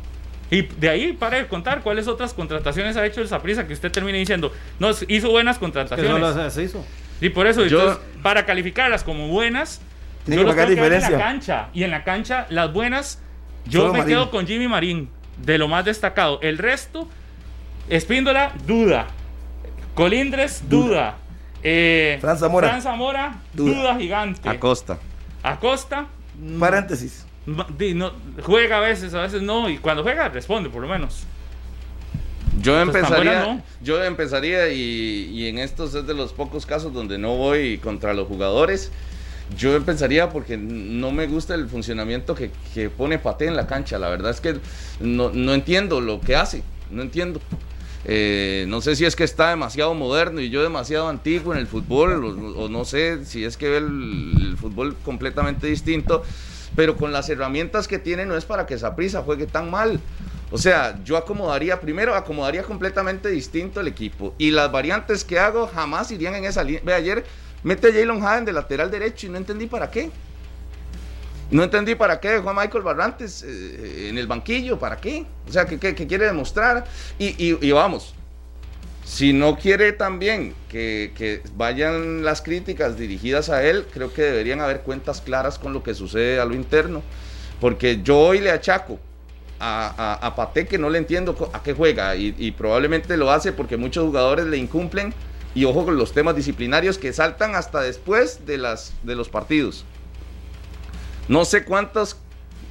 Y 0.50 0.62
de 0.62 0.88
ahí, 0.88 1.12
para 1.12 1.38
de 1.38 1.46
contar, 1.48 1.82
¿cuáles 1.82 2.06
otras 2.06 2.32
contrataciones 2.32 2.96
ha 2.96 3.04
hecho 3.04 3.20
el 3.20 3.28
Saprissa 3.28 3.66
que 3.66 3.72
usted 3.72 3.90
termine 3.90 4.18
diciendo? 4.18 4.52
No, 4.78 4.90
hizo 5.08 5.30
buenas 5.30 5.56
que 5.56 5.60
contrataciones. 5.60 6.10
solo 6.34 6.50
se 6.50 6.62
hizo. 6.62 6.84
Y 7.20 7.28
por 7.30 7.46
eso, 7.46 7.64
Yo- 7.66 7.78
entonces, 7.80 8.04
para 8.22 8.44
calificarlas 8.46 9.04
como 9.04 9.28
buenas, 9.28 9.80
Tiene 10.24 10.42
yo 10.42 10.48
que 10.48 10.54
ver 10.54 10.64
en 10.70 10.74
la 10.76 10.82
diferencia. 10.82 11.18
cancha. 11.18 11.68
Y 11.74 11.82
en 11.82 11.90
la 11.90 12.04
cancha, 12.04 12.46
las 12.50 12.72
buenas, 12.72 13.20
yo 13.66 13.80
Solo 13.80 13.92
me 13.94 13.98
Marín. 14.00 14.14
quedo 14.14 14.30
con 14.30 14.46
Jimmy 14.46 14.68
Marín, 14.68 15.10
de 15.38 15.58
lo 15.58 15.68
más 15.68 15.84
destacado. 15.84 16.38
El 16.42 16.58
resto, 16.58 17.08
Espíndola, 17.88 18.52
duda. 18.66 19.06
Colindres, 19.94 20.68
duda. 20.68 21.16
Eh, 21.62 22.18
Fran 22.20 22.38
Zamora. 22.38 22.68
Fran 22.68 22.82
Zamora, 22.82 23.34
duda, 23.52 23.74
Duda. 23.74 23.96
gigante. 23.96 24.48
Acosta. 24.48 24.98
Acosta, 25.44 26.06
Paréntesis. 26.58 27.24
ma- 27.46 27.66
di- 27.78 27.94
no, 27.94 28.12
juega 28.42 28.78
a 28.78 28.80
veces, 28.80 29.14
a 29.14 29.20
veces 29.22 29.42
no. 29.42 29.68
Y 29.70 29.78
cuando 29.78 30.02
juega, 30.02 30.28
responde, 30.28 30.70
por 30.70 30.82
lo 30.82 30.88
menos. 30.88 31.24
Yo 32.60 32.80
empezaría, 32.80 33.16
buena, 33.16 33.46
¿no? 33.56 33.62
yo 33.82 34.02
empezaría 34.02 34.68
y, 34.70 35.28
y 35.32 35.48
en 35.48 35.58
estos 35.58 35.94
es 35.94 36.06
de 36.06 36.14
los 36.14 36.32
pocos 36.32 36.66
casos 36.66 36.92
donde 36.92 37.18
no 37.18 37.36
voy 37.36 37.78
contra 37.78 38.14
los 38.14 38.26
jugadores. 38.28 38.90
Yo 39.58 39.74
empezaría 39.76 40.30
porque 40.30 40.56
no 40.56 41.10
me 41.12 41.26
gusta 41.26 41.54
el 41.54 41.68
funcionamiento 41.68 42.34
que, 42.34 42.50
que 42.72 42.88
pone 42.88 43.18
Pate 43.18 43.46
en 43.46 43.56
la 43.56 43.66
cancha. 43.66 43.98
La 43.98 44.08
verdad 44.08 44.30
es 44.30 44.40
que 44.40 44.56
no, 45.00 45.30
no 45.30 45.52
entiendo 45.52 46.00
lo 46.00 46.20
que 46.20 46.36
hace. 46.36 46.62
No 46.90 47.02
entiendo. 47.02 47.40
Eh, 48.06 48.66
no 48.68 48.80
sé 48.80 48.96
si 48.96 49.04
es 49.04 49.16
que 49.16 49.24
está 49.24 49.50
demasiado 49.50 49.94
moderno 49.94 50.40
y 50.40 50.50
yo 50.50 50.62
demasiado 50.62 51.08
antiguo 51.08 51.54
en 51.54 51.60
el 51.60 51.66
fútbol, 51.66 52.54
o, 52.56 52.68
no 52.68 52.84
sé 52.84 53.24
si 53.24 53.44
es 53.44 53.56
que 53.56 53.68
ve 53.68 53.78
el, 53.78 54.32
el 54.40 54.56
fútbol 54.58 54.96
completamente 55.04 55.66
distinto, 55.66 56.22
pero 56.76 56.96
con 56.96 57.12
las 57.12 57.28
herramientas 57.28 57.88
que 57.88 57.98
tiene 57.98 58.26
no 58.26 58.36
es 58.36 58.44
para 58.44 58.66
que 58.66 58.78
Saprissa 58.78 59.22
juegue 59.22 59.46
tan 59.46 59.70
mal. 59.70 60.00
O 60.50 60.58
sea, 60.58 61.02
yo 61.04 61.16
acomodaría, 61.16 61.80
primero 61.80 62.14
acomodaría 62.14 62.62
completamente 62.62 63.28
distinto 63.28 63.80
el 63.80 63.88
equipo 63.88 64.34
y 64.38 64.50
las 64.50 64.70
variantes 64.70 65.24
que 65.24 65.38
hago 65.38 65.66
jamás 65.66 66.10
irían 66.10 66.34
en 66.34 66.44
esa 66.44 66.62
línea. 66.62 66.82
Ve, 66.84 66.94
ayer 66.94 67.24
mete 67.62 67.88
a 67.88 67.92
Jalen 67.92 68.22
Haden 68.22 68.44
de 68.44 68.52
lateral 68.52 68.90
derecho 68.90 69.26
y 69.26 69.30
no 69.30 69.38
entendí 69.38 69.66
para 69.66 69.90
qué. 69.90 70.10
No 71.50 71.62
entendí 71.62 71.94
para 71.94 72.20
qué 72.20 72.30
dejó 72.30 72.50
a 72.50 72.54
Michael 72.54 72.82
Barrantes 72.84 73.44
eh, 73.46 74.08
en 74.08 74.18
el 74.18 74.26
banquillo, 74.26 74.78
¿para 74.78 74.96
qué? 74.96 75.26
O 75.48 75.52
sea, 75.52 75.66
¿qué, 75.66 75.78
qué- 75.78 75.94
quiere 75.94 76.26
demostrar? 76.26 76.84
Y, 77.18 77.36
y- 77.38 77.70
vamos, 77.72 78.14
si 79.04 79.32
no 79.32 79.56
quiere 79.58 79.92
también 79.92 80.54
que, 80.68 81.12
que 81.16 81.42
vayan 81.56 82.24
las 82.24 82.40
críticas 82.42 82.96
dirigidas 82.96 83.50
a 83.50 83.62
él, 83.64 83.86
creo 83.92 84.12
que 84.12 84.22
deberían 84.22 84.60
haber 84.60 84.80
cuentas 84.80 85.20
claras 85.20 85.58
con 85.58 85.72
lo 85.74 85.82
que 85.82 85.94
sucede 85.94 86.40
a 86.40 86.44
lo 86.46 86.54
interno. 86.54 87.02
Porque 87.60 88.00
yo 88.02 88.18
hoy 88.18 88.40
le 88.40 88.50
achaco 88.50 88.98
a, 89.60 90.18
a, 90.26 90.34
Paté 90.34 90.66
que 90.66 90.78
no 90.78 90.90
le 90.90 90.98
entiendo 90.98 91.50
a 91.52 91.62
qué 91.62 91.72
juega 91.74 92.16
y, 92.16 92.34
y 92.38 92.50
probablemente 92.52 93.16
lo 93.16 93.30
hace 93.30 93.52
porque 93.52 93.76
muchos 93.76 94.04
jugadores 94.06 94.46
le 94.46 94.56
incumplen 94.56 95.14
y 95.54 95.64
ojo 95.66 95.84
con 95.84 95.96
los 95.96 96.12
temas 96.12 96.34
disciplinarios 96.36 96.98
que 96.98 97.12
saltan 97.12 97.54
hasta 97.54 97.80
después 97.80 98.44
de, 98.46 98.58
las, 98.58 98.92
de 99.02 99.14
los 99.14 99.28
partidos. 99.28 99.84
No 101.28 101.44
sé 101.44 101.64
cuántas 101.64 102.16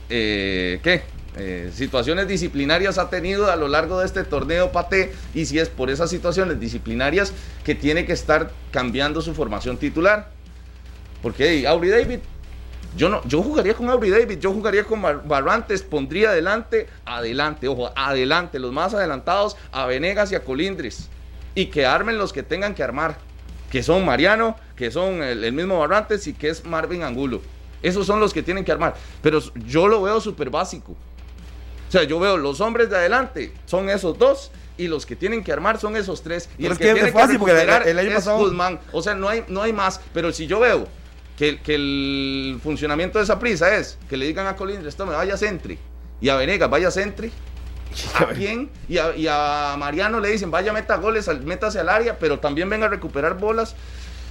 eh, 0.10 0.80
¿qué? 0.84 1.02
Eh, 1.36 1.72
situaciones 1.74 2.28
disciplinarias 2.28 3.00
ha 3.00 3.10
tenido 3.10 3.50
a 3.52 3.56
lo 3.56 3.68
largo 3.68 4.00
de 4.00 4.06
este 4.06 4.24
torneo 4.24 4.72
Pate 4.72 5.12
y 5.34 5.48
si 5.48 5.58
es 5.58 5.68
por 5.68 5.90
esas 5.90 6.12
situaciones 6.12 6.60
disciplinarias 6.60 7.34
que 7.64 7.74
tiene 7.74 8.06
que 8.06 8.14
estar 8.14 8.52
cambiando 8.72 9.20
su 9.22 9.34
formación 9.34 9.78
titular. 9.78 10.30
Porque 11.24 11.50
hey, 11.50 11.64
David, 11.64 12.20
yo 12.96 13.10
no, 13.10 13.22
yo 13.26 13.42
jugaría 13.42 13.74
con 13.74 13.90
Aubrey 13.90 14.12
David, 14.12 14.38
yo 14.38 14.54
jugaría 14.54 14.84
con 14.84 15.02
Bar- 15.02 15.28
Barrantes, 15.28 15.82
pondría 15.82 16.30
adelante, 16.30 16.88
adelante, 17.06 17.68
ojo, 17.68 17.92
adelante, 17.96 18.60
los 18.60 18.72
más 18.72 18.94
adelantados 18.94 19.58
a 19.72 19.88
Venegas 19.88 20.32
y 20.32 20.36
a 20.36 20.44
Colindres 20.44 21.10
y 21.56 21.68
que 21.68 21.88
armen 21.88 22.20
los 22.20 22.32
que 22.32 22.44
tengan 22.44 22.76
que 22.76 22.84
armar, 22.84 23.18
que 23.72 23.82
son 23.82 24.06
Mariano, 24.06 24.56
que 24.76 24.92
son 24.92 25.24
el, 25.24 25.44
el 25.44 25.54
mismo 25.54 25.80
Barrantes 25.80 26.28
y 26.28 26.34
que 26.34 26.50
es 26.50 26.64
Marvin 26.64 27.02
Angulo. 27.02 27.42
Esos 27.84 28.08
son 28.08 28.20
los 28.20 28.34
que 28.34 28.42
tienen 28.42 28.66
que 28.66 28.72
armar. 28.72 28.96
Pero 29.22 29.40
yo 29.68 29.88
lo 29.88 30.02
veo 30.02 30.20
súper 30.20 30.50
básico. 30.50 30.94
O 30.94 31.92
sea, 31.92 32.04
yo 32.04 32.20
veo 32.20 32.38
los 32.38 32.60
hombres 32.62 32.90
de 32.90 32.96
adelante 32.98 33.54
son 33.66 33.88
esos 33.90 34.18
dos 34.18 34.50
y 34.78 34.88
los 34.88 35.06
que 35.06 35.16
tienen 35.16 35.44
que 35.44 35.52
armar 35.54 35.80
son 35.80 35.96
esos 35.96 36.24
tres. 36.24 36.50
Y 36.58 36.64
Pero 36.64 36.68
el 36.68 36.72
es 36.74 36.78
que, 36.80 36.88
es 36.90 36.94
tiene 36.96 37.12
fácil, 37.12 37.28
que 37.38 37.44
el- 37.52 37.58
recuperar 37.58 37.88
el 37.88 38.00
año 38.00 38.10
es 38.10 38.16
pasado- 38.16 38.40
Guzmán. 38.40 38.80
O 38.92 39.04
sea, 39.04 39.14
no 39.14 39.30
hay, 39.30 39.44
no 39.48 39.62
hay 39.62 39.74
más. 39.74 40.02
Pero 40.14 40.32
si 40.32 40.48
yo 40.48 40.60
veo 40.60 40.88
que, 41.38 41.60
que 41.62 41.76
el 41.76 42.60
funcionamiento 42.64 43.20
de 43.20 43.26
esa 43.26 43.38
prisa 43.38 43.76
es 43.76 44.00
que 44.10 44.18
le 44.18 44.26
digan 44.26 44.48
a 44.48 44.56
Colindres, 44.56 44.96
tome, 44.96 45.14
vaya 45.14 45.38
centre. 45.38 45.78
Y 46.22 46.30
a 46.30 46.36
Venegas, 46.38 46.70
vaya 46.70 46.90
centre. 46.90 47.30
¿A 48.16 48.28
quién? 48.28 48.72
Y 48.90 48.98
a, 48.98 49.16
y 49.16 49.28
a 49.30 49.76
Mariano 49.78 50.20
le 50.20 50.30
dicen, 50.30 50.50
vaya 50.50 50.74
meta 50.74 50.96
goles, 50.98 51.28
métase 51.44 51.80
al 51.80 51.90
área, 51.90 52.18
pero 52.18 52.40
también 52.40 52.68
venga 52.70 52.88
a 52.88 52.90
recuperar 52.90 53.38
bolas. 53.38 53.76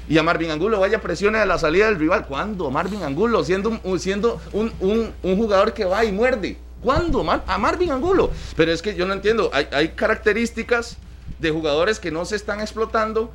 Y 0.08 0.18
a 0.18 0.22
Marvin 0.22 0.50
Angulo, 0.50 0.80
vaya 0.80 1.00
presione 1.00 1.38
a 1.38 1.46
la 1.46 1.58
salida 1.58 1.86
del 1.86 1.98
rival. 1.98 2.26
¿Cuándo? 2.26 2.70
Marvin 2.70 3.02
Angulo, 3.02 3.44
siendo, 3.44 3.78
un, 3.84 4.00
siendo 4.00 4.40
un, 4.52 4.72
un- 4.80 5.12
un 5.22 5.36
jugador 5.36 5.72
que 5.72 5.84
va 5.84 6.04
y 6.04 6.12
muerde. 6.12 6.56
¿Cuándo? 6.82 7.24
a 7.46 7.58
Marvin 7.58 7.92
Angulo. 7.92 8.30
Pero 8.56 8.72
es 8.72 8.82
que 8.82 8.94
yo 8.96 9.06
no 9.06 9.12
entiendo. 9.12 9.50
Hay, 9.52 9.68
hay 9.72 9.88
características 9.90 10.96
de 11.38 11.50
jugadores 11.50 12.00
que 12.00 12.10
no 12.10 12.24
se 12.24 12.34
están 12.36 12.60
explotando 12.60 13.30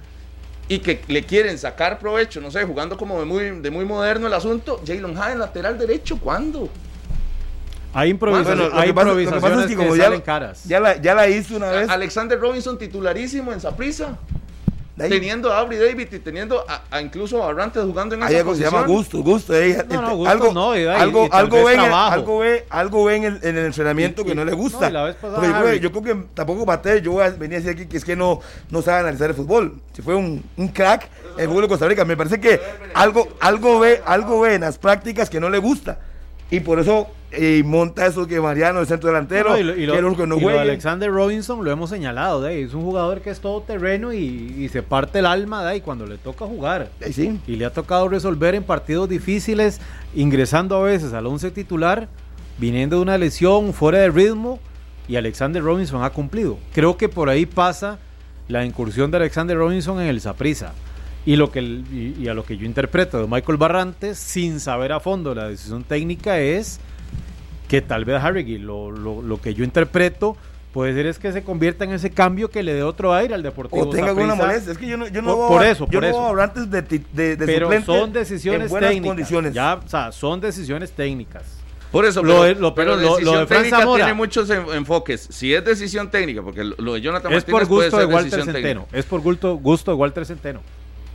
y 0.67 0.79
que 0.79 1.01
le 1.07 1.23
quieren 1.23 1.57
sacar 1.57 1.97
provecho, 1.97 2.41
no 2.41 2.51
sé, 2.51 2.65
jugando 2.65 2.97
como 2.97 3.17
de 3.19 3.25
muy, 3.25 3.61
de 3.61 3.71
muy 3.71 3.85
moderno 3.85 4.27
el 4.27 4.33
asunto. 4.33 4.81
Jalen 4.85 5.11
Hine, 5.11 5.35
lateral 5.37 5.77
derecho, 5.77 6.17
¿cuándo? 6.19 6.69
Hay, 7.93 8.09
improvisaciones, 8.09 8.73
hay 8.73 8.89
improvisaciones 8.89 9.65
que, 9.67 9.75
como 9.77 9.95
ya, 9.95 10.21
caras. 10.21 10.65
Ya 10.65 10.79
la, 10.81 10.97
ya 11.01 11.15
la 11.15 11.29
hizo 11.29 11.55
una 11.55 11.69
vez. 11.71 11.89
Alexander 11.89 12.37
Robinson 12.39 12.77
titularísimo 12.77 13.53
en 13.53 13.61
Saprisa 13.61 14.17
teniendo 14.97 15.51
a 15.51 15.59
Aubrey 15.59 15.77
David 15.77 16.07
y 16.11 16.19
teniendo 16.19 16.63
a, 16.67 17.01
incluso 17.01 17.43
a 17.43 17.47
Barrantes 17.47 17.83
jugando 17.83 18.15
en 18.15 18.23
esa 18.23 18.37
algo 18.37 18.51
posición. 18.51 18.71
se 18.71 18.75
llama 18.75 18.87
gusto, 18.87 19.21
gusto. 19.21 19.55
Eh, 19.55 19.85
no, 19.89 20.01
no, 20.01 20.15
gusto 20.15 20.31
algo, 20.31 20.53
no, 20.53 20.71
algo, 20.71 21.29
algo, 21.31 21.63
ve 21.65 21.73
en 21.73 21.79
el, 21.81 21.93
algo, 21.93 22.39
ve, 22.39 22.65
algo 22.69 23.05
ve 23.05 23.15
en 23.15 23.23
el, 23.25 23.39
en 23.43 23.57
el 23.57 23.65
entrenamiento 23.65 24.25
que 24.25 24.33
no 24.33 24.43
le 24.43 24.53
gusta. 24.53 24.89
la 24.89 25.03
vez 25.03 25.15
pasada, 25.15 25.75
yo, 25.75 25.91
creo, 25.91 26.03
que 26.03 26.25
tampoco 26.33 26.65
Pate, 26.65 27.01
yo 27.01 27.15
venía 27.37 27.57
a 27.57 27.61
decir 27.61 27.69
aquí 27.69 27.85
que 27.85 27.97
es 27.97 28.05
que 28.05 28.15
no, 28.15 28.39
no 28.69 28.81
sabe 28.81 28.99
analizar 29.01 29.29
el 29.29 29.35
fútbol. 29.35 29.79
Si 29.93 30.01
fue 30.01 30.15
un, 30.15 30.43
un 30.57 30.67
crack 30.69 31.09
en 31.35 31.43
el 31.43 31.47
fútbol 31.47 31.63
de 31.63 31.67
Costa 31.67 31.87
Rica, 31.87 32.03
me 32.03 32.17
parece 32.17 32.39
que 32.39 32.59
algo, 32.93 33.27
algo, 33.39 33.79
ve, 33.79 34.01
algo 34.05 34.41
ve 34.41 34.55
en 34.55 34.61
las 34.61 34.77
prácticas 34.77 35.29
que 35.29 35.39
no 35.39 35.49
le 35.49 35.59
gusta. 35.59 35.99
Y 36.49 36.61
por 36.61 36.79
eso 36.79 37.07
y 37.31 37.61
monta 37.63 38.05
eso 38.05 38.25
que 38.25 38.39
Mariano, 38.39 38.79
el 38.79 38.87
centro 38.87 39.09
delantero, 39.09 39.57
y 39.57 39.63
lo, 39.63 39.93
de 39.93 40.59
Alexander 40.59 41.11
Robinson 41.11 41.63
lo 41.63 41.69
hemos 41.69 41.89
señalado, 41.89 42.47
es 42.47 42.73
un 42.73 42.83
jugador 42.83 43.21
que 43.21 43.29
es 43.31 43.41
todo 43.41 43.61
terreno 43.61 44.13
y, 44.13 44.69
se 44.71 44.81
parte 44.81 45.19
el 45.19 45.25
alma 45.25 45.75
y 45.75 45.81
cuando 45.81 46.05
le 46.05 46.17
toca 46.17 46.45
jugar. 46.45 46.89
Y 47.47 47.55
le 47.55 47.65
ha 47.65 47.71
tocado 47.71 48.07
resolver 48.07 48.55
en 48.55 48.63
partidos 48.63 49.09
difíciles, 49.09 49.81
ingresando 50.15 50.77
a 50.77 50.83
veces 50.83 51.13
al 51.13 51.25
once 51.25 51.51
titular, 51.51 52.07
viniendo 52.57 52.97
de 52.97 53.01
una 53.01 53.17
lesión, 53.17 53.73
fuera 53.73 53.99
de 53.99 54.09
ritmo, 54.09 54.59
y 55.07 55.15
Alexander 55.15 55.61
Robinson 55.61 56.03
ha 56.03 56.09
cumplido. 56.09 56.57
Creo 56.73 56.97
que 56.97 57.09
por 57.09 57.29
ahí 57.29 57.45
pasa 57.45 57.99
la 58.47 58.65
incursión 58.65 59.11
de 59.11 59.17
Alexander 59.17 59.57
Robinson 59.57 59.99
en 59.99 60.07
el 60.07 60.21
Saprisa. 60.21 60.73
Y, 61.25 61.35
lo 61.35 61.51
que, 61.51 61.61
y 61.61 62.25
a 62.29 62.33
lo 62.33 62.45
que 62.45 62.55
yo 62.55 62.65
interpreto 62.65 63.19
de 63.19 63.27
Michael 63.27 63.57
Barrantes, 63.57 64.17
sin 64.17 64.61
saber 64.61 64.93
a 64.93 65.01
fondo 65.01 65.35
la 65.35 65.49
decisión 65.49 65.83
técnica, 65.83 66.39
es 66.39 66.79
que 67.67 67.81
tal 67.81 68.05
vez 68.05 68.21
Harry, 68.23 68.57
lo, 68.57 68.91
lo, 68.91 69.21
lo, 69.21 69.41
que 69.41 69.53
yo 69.53 69.63
interpreto 69.63 70.37
puede 70.73 70.93
ser 70.93 71.07
es 71.07 71.19
que 71.19 71.31
se 71.31 71.43
convierta 71.43 71.83
en 71.83 71.91
ese 71.91 72.11
cambio 72.11 72.49
que 72.49 72.63
le 72.63 72.73
dé 72.73 72.83
otro 72.83 73.13
aire 73.13 73.33
al 73.33 73.43
Deportivo. 73.43 73.83
O 73.83 73.89
tenga 73.89 74.09
alguna 74.09 74.35
molestia. 74.35 74.71
Es 74.71 74.77
que 74.77 74.87
yo 74.87 74.97
no, 74.97 75.07
yo 75.07 75.21
no 75.21 75.35
por, 75.35 75.47
por 75.49 75.65
eso, 75.65 75.87
yo 75.89 75.99
por 75.99 76.09
no 76.09 76.09
eso. 76.09 76.41
antes 76.41 76.69
de, 76.69 76.81
de, 76.81 77.35
de 77.35 77.45
Pero 77.45 77.81
son 77.83 78.13
decisiones 78.13 78.71
técnicas. 78.71 79.07
Condiciones. 79.07 79.53
Ya, 79.53 79.75
o 79.75 79.87
sea, 79.87 80.11
son 80.11 80.39
decisiones 80.39 80.91
técnicas. 80.91 81.43
Por 81.91 82.05
eso, 82.05 82.21
lo, 82.21 82.41
pero, 82.41 82.59
lo, 82.59 82.75
pero, 82.75 82.95
lo, 82.97 83.19
lo 83.19 83.45
de 83.45 83.69
Zamora 83.69 84.03
tiene 84.03 84.13
muchos 84.13 84.49
enfoques. 84.49 85.27
Si 85.31 85.53
es 85.53 85.63
decisión 85.63 86.11
técnica, 86.11 86.41
porque 86.41 86.63
lo 86.63 86.93
de 86.93 87.01
Jonathan 87.01 87.31
es 87.31 87.45
por 87.45 87.65
gusto 87.65 87.97
de 87.97 88.05
Walter 88.05 88.43
Centeno. 88.43 88.87
Es 88.91 89.05
por 89.05 89.21
gusto, 89.21 89.55
gusto 89.55 89.91
de 89.91 89.97
Walter 89.97 90.25
Centeno 90.25 90.61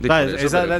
esa, 0.03 0.65
la, 0.65 0.77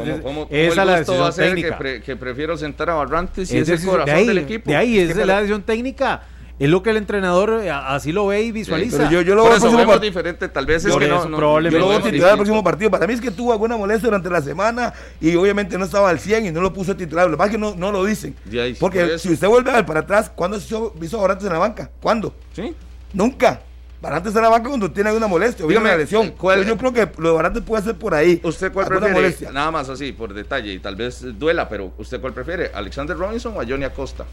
esa 0.50 0.86
la 0.86 0.98
decisión 0.98 1.34
técnica. 1.36 1.78
Que, 1.78 2.16
prefiero 2.16 2.58
sentar 2.58 2.90
a 2.90 2.96
Barrantes 2.96 3.52
y 3.52 3.58
es, 3.58 3.70
el 3.70 3.84
corazón 3.84 4.16
ahí, 4.16 4.28
del 4.28 4.38
equipo. 4.40 4.70
De 4.70 4.76
ahí, 4.76 5.00
es 5.00 5.16
la 5.16 5.38
decisión 5.38 5.64
técnica. 5.64 6.24
Es 6.60 6.70
lo 6.70 6.84
que 6.84 6.92
el 6.92 6.98
entrenador 6.98 7.62
eh, 7.64 7.72
así 7.72 8.12
lo 8.12 8.28
ve 8.28 8.44
y 8.44 8.52
visualiza. 8.52 9.10
yo, 9.10 9.22
yo, 9.22 9.34
lo 9.34 9.44
veo 9.44 9.56
eso 9.56 10.00
diferente, 10.00 10.48
tal 10.48 10.66
vez 10.68 10.86
es 10.86 10.96
que 10.96 11.08
no, 11.08 11.26
no, 11.26 11.38
probablemente 11.38 11.80
yo 11.80 11.80
lo 11.80 11.92
voy 11.92 11.96
a 11.96 12.12
titular 12.12 12.32
el 12.32 12.38
próximo 12.38 12.64
partido. 12.64 12.92
Para 12.92 13.08
mí 13.08 13.14
es 13.14 13.22
que 13.22 13.32
tuvo 13.32 13.52
alguna 13.52 13.76
molestia 13.76 14.08
durante 14.08 14.30
la 14.30 14.42
semana 14.42 14.94
y 15.20 15.36
obviamente 15.36 15.78
no 15.78 15.86
estaba 15.86 16.10
al 16.10 16.20
100 16.20 16.46
y 16.46 16.52
no 16.52 16.62
lo 16.62 16.72
puso 16.72 16.96
titular. 16.96 17.26
Lo 17.26 17.32
que 17.32 17.38
pasa 17.38 17.50
es 17.50 17.56
que 17.56 17.60
no, 17.60 17.76
no 17.76 17.92
lo 17.92 18.06
dicen. 18.06 18.36
Porque 18.80 19.18
si 19.18 19.34
usted 19.34 19.48
vuelve 19.48 19.72
a 19.72 19.76
ver 19.76 19.86
para 19.86 20.02
atrás, 20.02 20.32
¿cuándo 20.34 20.58
hizo, 20.58 20.94
hizo 21.02 21.20
Barrantes 21.20 21.48
en 21.48 21.54
la 21.54 21.60
banca? 21.60 21.90
¿Cuándo? 22.00 22.36
¿Sí? 22.54 22.76
Nunca. 23.14 23.62
Barantes 24.04 24.36
en 24.36 24.42
la 24.42 24.50
banca 24.50 24.68
cuando 24.68 24.92
tiene 24.92 25.12
alguna 25.12 25.28
molestia, 25.28 25.66
Dígame, 25.66 25.88
una 25.88 25.96
lesión. 25.96 26.34
yo 26.66 26.78
creo 26.78 26.92
que 26.92 27.10
lo 27.20 27.30
de 27.30 27.36
Barantes 27.36 27.64
puede 27.64 27.84
ser 27.84 27.96
por 27.98 28.14
ahí. 28.14 28.42
¿Usted 28.44 28.74
cuál 28.74 28.86
prefiere? 28.86 29.14
Molestia. 29.14 29.50
Nada 29.50 29.72
más 29.72 29.88
así, 29.88 30.12
por 30.12 30.34
detalle, 30.34 30.74
y 30.74 30.80
tal 30.80 30.98
vez 30.98 31.22
duela, 31.40 31.70
pero 31.70 31.94
¿usted 31.98 32.20
cuál 32.20 32.34
prefiere? 32.34 32.70
¿Alexander 32.74 33.16
Robinson 33.16 33.56
o 33.56 33.62
a 33.62 33.66
Johnny 33.66 33.86
Acosta? 33.86 34.26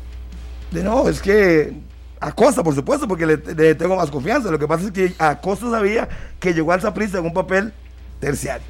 De 0.73 0.83
no, 0.83 1.09
es 1.09 1.23
que 1.23 1.73
Acosta, 2.19 2.65
por 2.65 2.75
supuesto, 2.75 3.07
porque 3.07 3.27
le, 3.27 3.37
tengo 3.77 3.95
más 3.95 4.11
confianza. 4.11 4.51
Lo 4.51 4.59
que 4.59 4.67
pasa 4.67 4.87
es 4.87 4.91
que 4.91 5.15
Acosta 5.19 5.71
sabía 5.71 6.09
que 6.41 6.53
llegó 6.53 6.73
al 6.73 6.81
Zaprisa 6.81 7.19
en 7.19 7.27
un 7.27 7.33
papel 7.33 7.73
terciario. 8.19 8.67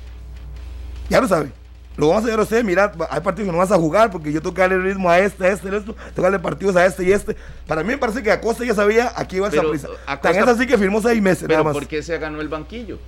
Ya 1.08 1.18
lo 1.18 1.28
sabe. 1.28 1.50
Lo 1.96 2.08
vamos 2.08 2.24
a 2.24 2.26
hacer 2.28 2.38
a 2.38 2.42
usted, 2.42 2.64
mira, 2.64 2.92
hay 3.10 3.20
partidos 3.20 3.48
que 3.48 3.52
no 3.52 3.58
vas 3.58 3.72
a 3.72 3.76
jugar 3.76 4.10
porque 4.10 4.32
yo 4.32 4.40
tengo 4.40 4.54
que 4.54 4.60
darle 4.62 4.76
el 4.76 4.84
ritmo 4.84 5.10
a 5.10 5.18
este, 5.18 5.44
a 5.44 5.48
este, 5.48 5.68
a 5.68 5.76
este, 5.76 5.92
tengo 5.92 5.96
que 6.14 6.22
darle 6.22 6.38
partidos 6.38 6.76
a 6.76 6.86
este 6.86 7.04
y 7.04 7.12
este. 7.12 7.36
Para 7.66 7.82
mí 7.82 7.88
me 7.88 7.98
parece 7.98 8.22
que 8.22 8.30
Acosta 8.30 8.64
ya 8.64 8.74
sabía 8.74 9.12
aquí 9.16 9.36
iba 9.36 9.48
a 9.48 9.50
ser 9.50 9.68
prisa. 9.68 9.88
Tan 10.22 10.36
es 10.36 10.46
así 10.46 10.66
que 10.66 10.78
firmó 10.78 11.02
seis 11.02 11.20
meses. 11.20 11.44
Pero 11.46 11.64
¿por 11.72 11.86
qué 11.86 12.02
se 12.02 12.16
ganó 12.18 12.40
el 12.40 12.48
banquillo? 12.48 12.98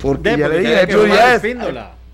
Porque 0.00 0.36
ya 0.36 0.48
le 0.48 0.58
dije, 0.60 0.82
hecho 0.82 1.06
ya 1.06 1.34
es. 1.34 1.42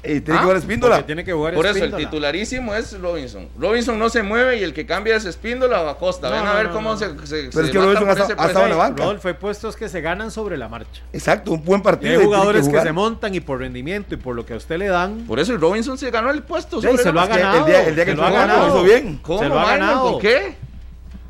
Y 0.05 0.21
tiene 0.21 0.39
que 0.39 0.45
jugar 0.45 0.57
Espíndola. 0.57 1.07
Tiene 1.07 1.25
que 1.25 1.33
jugar 1.33 1.55
Por 1.55 1.67
eso 1.67 1.85
el 1.85 1.95
titularísimo 1.95 2.75
es 2.75 2.99
Robinson. 3.01 3.49
Robinson 3.59 3.99
no 3.99 4.09
se 4.09 4.23
mueve 4.23 4.59
y 4.59 4.63
el 4.63 4.75
que 4.75 4.87
cambia 4.87 5.17
es 5.17 5.25
Espíndola 5.25 5.83
o 5.83 5.89
Acosta. 5.89 6.31
Ven 6.31 6.47
a 6.47 6.55
ver 6.55 6.71
cómo 6.71 6.97
se, 6.97 7.07
se, 7.27 7.51
Pero 7.53 7.67
es 7.67 7.73
que 7.73 7.79
Robinson 7.79 8.09
ha 8.09 8.13
estado 8.13 8.65
en 8.65 8.71
la 8.71 8.77
banca. 8.77 9.03
Rodolfo, 9.03 9.29
hay 9.29 9.35
puestos 9.35 9.77
que 9.77 9.89
se 9.89 10.01
ganan 10.01 10.31
sobre 10.31 10.57
la 10.57 10.69
marcha. 10.69 11.03
Exacto, 11.13 11.53
un 11.53 11.65
buen 11.65 11.83
partido. 11.83 12.19
Hay 12.19 12.25
jugadores 12.25 12.69
que, 12.69 12.81
se 12.81 12.93
montan 12.93 13.35
y 13.35 13.41
por 13.41 13.61
rendimiento 13.61 14.15
y 14.15 14.19
por 14.19 14.35
lo 14.35 14.45
que 14.45 14.55
a 14.55 14.57
usted 14.57 14.79
le 14.79 14.89
dan. 14.89 15.25
Por 15.27 15.41
eso 15.41 15.53
el 15.53 15.61
Robinson 15.61 15.97
se 15.97 16.11
ganó 16.11 16.31
el 16.31 16.43
puesto. 16.43 16.81
Sí, 16.81 16.89
se 16.99 17.13
lo 17.13 17.21
ha 17.21 17.27
ganado. 17.27 17.67
El 17.67 17.97
día, 17.97 18.05
que, 18.05 18.15
lo 18.15 18.25
ha 18.25 18.31
ganado. 18.31 18.69
Lo 18.69 18.75
hizo 18.75 18.83
bien. 18.85 19.19
¿Cómo, 19.23 19.39
se 19.39 19.49
lo 19.49 19.59
ha 19.59 19.67
ganado. 19.67 20.13
¿Por 20.13 20.21
qué? 20.21 20.64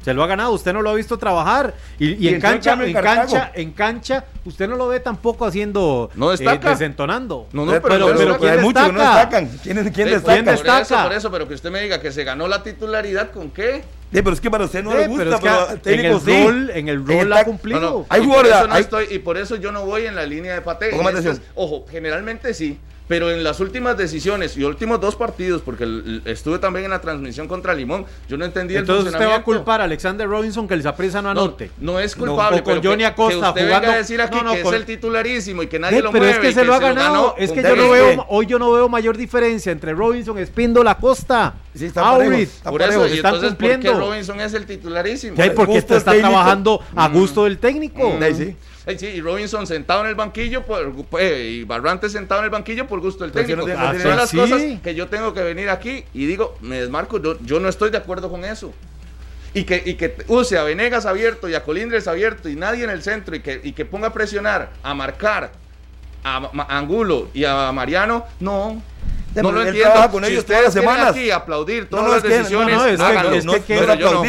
Se 0.05 0.13
lo 0.13 0.23
ha 0.23 0.27
ganado, 0.27 0.53
usted 0.53 0.75
no 0.75 0.83
lo 0.83 0.91
ha 0.91 0.95
visto 0.95 1.17
trabajar. 1.17 1.73
Y, 1.99 2.29
en, 2.29 2.39
cancha, 2.39 2.75
en, 2.75 2.93
cancha, 2.93 3.53
en 3.55 3.73
cancha, 3.73 4.25
usted 4.45 4.69
no 4.69 4.77
lo 4.77 4.89
ve 4.89 5.01
tampoco 5.01 5.47
haciendo 5.47 6.11
no 6.15 6.31
eh, 6.31 6.37
desentonando. 6.63 7.49
No, 7.53 7.65
no, 7.65 7.73
pero, 7.73 7.83
pero, 7.83 8.15
pero, 8.15 8.39
¿quién 8.39 8.61
destaca? 8.61 8.93
no 8.93 9.01
destacan. 9.01 9.49
¿Quién, 9.63 9.91
quién 9.93 10.09
destaca? 10.11 10.35
¿Quién 10.35 10.45
destaca? 10.45 10.75
Por 10.75 10.83
eso, 10.83 11.03
por 11.05 11.13
eso, 11.15 11.31
pero 11.31 11.49
que 11.49 11.55
usted 11.55 11.71
me 11.71 11.81
diga 11.81 12.03
que 12.03 12.13
se 12.13 12.23
ganó 12.23 12.47
la 12.49 12.63
titularidad, 12.63 13.31
¿con 13.31 13.51
qué? 13.51 13.83
Sí, 14.13 14.21
pero 14.23 14.33
es 14.33 14.41
que 14.43 14.51
para 14.51 14.67
usted 14.67 14.85
no 14.85 14.95
le 14.95 15.09
gusta, 15.09 15.41
pero, 15.41 15.81
pero 15.83 16.01
en 16.01 16.07
el 16.07 16.21
sí. 16.21 16.45
rol, 16.45 16.71
en 16.71 16.89
el 16.89 17.07
rol 17.07 17.33
ha 17.33 17.45
cumplido. 17.45 17.81
No, 17.81 17.91
no, 17.91 18.07
hay 18.11 18.23
jugadores, 18.23 18.53
no 18.69 18.77
estoy, 18.77 19.07
y 19.11 19.19
por 19.21 19.39
eso 19.39 19.57
yo 19.57 19.73
no 19.73 19.87
voy 19.87 20.05
en 20.05 20.15
la 20.15 20.27
línea 20.27 20.53
de 20.53 20.61
pate. 20.61 20.91
Ojo, 21.55 21.87
generalmente 21.91 22.53
sí. 22.53 22.79
Pero 23.07 23.31
en 23.31 23.45
las 23.45 23.61
últimas 23.61 23.99
decisiones 23.99 24.57
y 24.57 24.65
últimos 24.65 24.99
dos 24.99 25.15
partidos, 25.15 25.61
porque 25.61 26.21
estuve 26.25 26.59
también 26.59 26.87
en 26.87 26.91
la 26.91 27.03
transmisión 27.03 27.47
contra 27.47 27.75
Limón, 27.75 28.07
yo 28.29 28.39
no 28.39 28.47
entendí 28.47 28.77
Entonces 28.77 29.13
usted 29.13 29.29
va 29.29 29.37
a 29.37 29.43
culpar 29.43 29.83
a 29.83 29.85
Alexander 29.85 30.27
Robinson 30.27 30.67
que 30.67 30.73
el 30.73 30.83
Zaprisa 30.83 31.21
no 31.21 31.29
anote. 31.31 31.71
No, 31.79 32.01
es 32.01 32.17
culpable, 32.17 32.63
con 32.63 32.83
Johnny 32.83 33.05
Acosta 33.05 33.53
que, 33.53 33.61
usted 33.61 33.65
venga 33.65 33.93
a 33.93 33.97
decir 33.97 34.21
aquí 34.23 34.39
que 34.39 34.61
es 34.61 34.73
el 34.73 34.87
titularísimo 34.87 35.63
y 35.63 35.67
que 35.67 35.79
nadie 35.79 36.01
lo 36.01 36.11
pero 36.13 36.25
mueve. 36.25 36.39
Pero 36.39 36.49
es 36.49 36.55
que 36.55 36.61
se 36.61 36.67
lo 36.67 36.75
ha 36.75 36.79
ganado. 36.79 37.35
es 37.37 37.53
que 37.53 37.63
yo 37.63 37.77
no 37.77 37.91
veo, 37.91 38.27
hoy 38.29 38.47
yo 38.47 38.59
no 38.59 38.73
veo 38.73 38.89
mayor 38.89 39.17
diferencia 39.17 39.71
entre 39.71 39.93
Robinson, 39.93 40.39
Espíndola, 40.39 40.93
Acosta. 40.93 41.55
Sí, 41.75 41.87
está 41.87 42.09
Aurit, 42.09 42.49
por 42.63 42.81
eso, 42.81 43.07
y 43.07 43.17
entonces, 43.17 43.55
¿por 43.55 43.81
qué 43.81 43.93
Robinson 43.93 44.41
es 44.41 44.55
el 44.55 44.65
titularísimo? 44.65 45.37
Sí, 45.37 45.51
porque 45.55 45.79
está, 45.79 45.97
está 45.97 46.13
trabajando 46.13 46.81
a 46.95 47.09
gusto 47.09 47.45
del 47.45 47.59
técnico. 47.59 48.19
sí 48.21 48.35
sí, 48.35 48.57
y 48.87 49.21
Robinson 49.21 49.67
sentado 49.67 50.03
en 50.03 50.09
el 50.09 50.15
banquillo 50.15 50.63
por, 50.63 50.93
pues, 51.07 51.41
y 51.41 51.65
Barrantes 51.65 52.13
sentado 52.13 52.41
en 52.41 52.47
el 52.47 52.51
banquillo 52.51 52.87
por 52.87 53.01
gusto 53.01 53.25
del 53.25 53.33
técnico. 53.33 53.63
Son 53.63 54.17
las 54.17 54.33
cosas 54.33 54.63
que 54.83 54.95
yo 54.95 55.09
tengo 55.09 55.33
que 55.33 55.43
venir 55.43 55.71
aquí 55.71 56.05
y 56.13 56.27
digo, 56.27 56.57
me 56.61 56.81
desmarco, 56.81 57.21
yo, 57.21 57.61
no 57.61 57.69
estoy 57.69 57.91
de 57.91 57.99
acuerdo 57.99 58.31
con 58.31 58.45
eso. 58.45 58.73
Y 59.55 59.65
que, 59.65 59.83
y 59.87 59.95
que 59.95 60.17
use 60.27 60.59
a 60.59 60.65
Venegas 60.65 61.07
abierto 61.07 61.49
y 61.49 61.55
a 61.55 61.63
Colindres 61.63 62.09
abierto 62.09 62.49
y 62.49 62.57
nadie 62.57 62.83
en 62.83 62.91
el 62.91 63.03
centro 63.03 63.37
y 63.37 63.41
que, 63.41 63.61
y 63.63 63.73
que 63.73 63.85
ponga 63.85 64.09
a 64.09 64.13
presionar, 64.13 64.73
a 64.83 64.95
marcar 64.95 65.53
a 66.25 66.77
Angulo 66.77 67.29
y 67.35 67.45
a 67.45 67.71
Mariano, 67.71 68.25
no, 68.41 68.83
no 69.43 69.53
lo 69.53 69.63
entiendo. 69.63 70.11
con 70.11 70.25
ellos 70.25 70.45
todas 70.45 70.65
las 70.65 70.73
semanas. 70.73 71.11
aquí 71.11 71.31
aplaudir 71.31 71.89
todas 71.89 72.11
las 72.11 72.23
decisiones, 72.23 72.99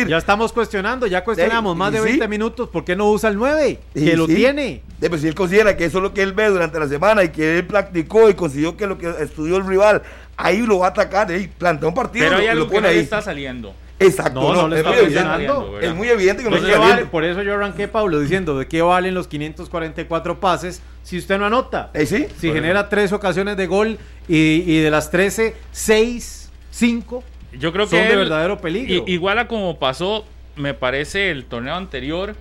Ya 0.07 0.17
estamos 0.17 0.51
cuestionando, 0.53 1.07
ya 1.07 1.23
cuestionamos 1.23 1.75
más 1.75 1.91
de 1.91 2.01
20 2.01 2.27
minutos. 2.27 2.69
¿Por 2.69 2.83
qué 2.83 2.95
no 2.95 3.09
usa 3.11 3.29
el 3.29 3.37
9? 3.37 3.79
que 3.93 4.17
lo 4.17 4.27
tiene. 4.27 4.81
pues 5.07 5.21
si 5.21 5.27
él 5.27 5.35
considera 5.35 5.75
que 5.77 5.85
eso 5.85 5.97
es 5.99 6.03
lo 6.03 6.13
que 6.13 6.21
él 6.21 6.33
ve 6.33 6.47
durante 6.47 6.79
la 6.79 6.87
semana 6.87 7.23
y 7.23 7.29
que 7.29 7.59
él 7.59 7.65
practicó 7.65 8.29
y 8.29 8.33
consiguió 8.33 8.75
que 8.77 8.87
lo 8.87 8.97
que 8.97 9.13
estudió 9.19 9.57
el 9.57 9.65
rival, 9.65 10.01
ahí 10.37 10.59
lo 10.65 10.79
va 10.79 10.87
a 10.87 10.89
atacar, 10.89 11.31
y 11.31 11.47
plantea 11.47 11.89
un 11.89 11.95
partido. 11.95 12.25
Pero 12.25 12.37
hay 12.37 12.47
algo 12.47 12.69
que 12.69 12.81
no 12.81 12.87
está 12.87 13.21
saliendo. 13.21 13.73
Exacto, 13.97 14.41
no, 14.41 14.67
no, 14.67 14.75
es, 14.75 14.83
muy 14.83 14.97
evidente, 14.97 15.47
es 15.81 15.95
muy 15.95 16.09
evidente 16.09 16.43
que 16.43 16.49
no 16.49 16.79
vale, 16.79 17.05
Por 17.05 17.23
eso 17.23 17.41
yo 17.43 17.53
arranqué, 17.53 17.87
Pablo, 17.87 18.19
diciendo 18.19 18.57
de 18.59 18.67
qué 18.67 18.81
valen 18.81 19.13
los 19.13 19.27
544 19.27 20.39
pases 20.39 20.81
si 21.03 21.17
usted 21.17 21.37
no 21.37 21.45
anota. 21.45 21.91
¿Eh, 21.93 22.05
sí? 22.05 22.27
Si 22.37 22.51
genera 22.51 22.89
tres 22.89 23.13
ocasiones 23.13 23.55
de 23.55 23.67
gol 23.67 23.97
y, 24.27 24.79
de 24.79 24.91
las 24.91 25.11
13, 25.11 25.55
6, 25.71 26.51
5 26.71 27.23
yo 27.57 27.71
creo 27.71 27.87
son 27.87 27.99
que 27.99 28.09
de 28.09 28.15
verdadero 28.17 28.59
peligro. 28.59 29.05
Igual 29.07 29.39
a 29.39 29.47
como 29.47 29.79
pasó, 29.79 30.25
me 30.57 30.73
parece, 30.73 31.31
el 31.31 31.45
torneo 31.45 31.75
anterior, 31.75 32.35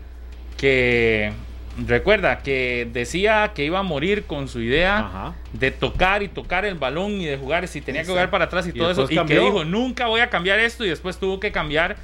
que 0.57 1.33
recuerda 1.77 2.39
que 2.39 2.89
decía 2.93 3.53
que 3.55 3.65
iba 3.65 3.81
a 3.81 3.83
morir 3.83 4.25
con 4.25 4.49
su 4.49 4.61
idea 4.61 5.35
de 5.53 5.71
tocar 5.71 6.23
y 6.23 6.29
tocar 6.29 6.65
el 6.65 6.77
balón 6.77 7.21
y 7.21 7.27
de 7.27 7.37
jugar 7.37 7.67
si 7.69 7.81
tenía 7.81 8.03
que 8.03 8.09
jugar 8.09 8.31
para 8.31 8.47
atrás 8.47 8.67
y, 8.67 8.73
todo 8.73 8.91
eso. 8.91 9.07
Y 9.11 9.17
que 9.27 9.39
dijo, 9.39 9.65
nunca 9.65 10.07
voy 10.07 10.21
a 10.21 10.31
cambiar 10.31 10.59
esto 10.59 10.85
y 10.85 10.89
después 10.89 11.19
tuvo 11.19 11.41
que 11.41 11.53
cambiar 11.53 11.97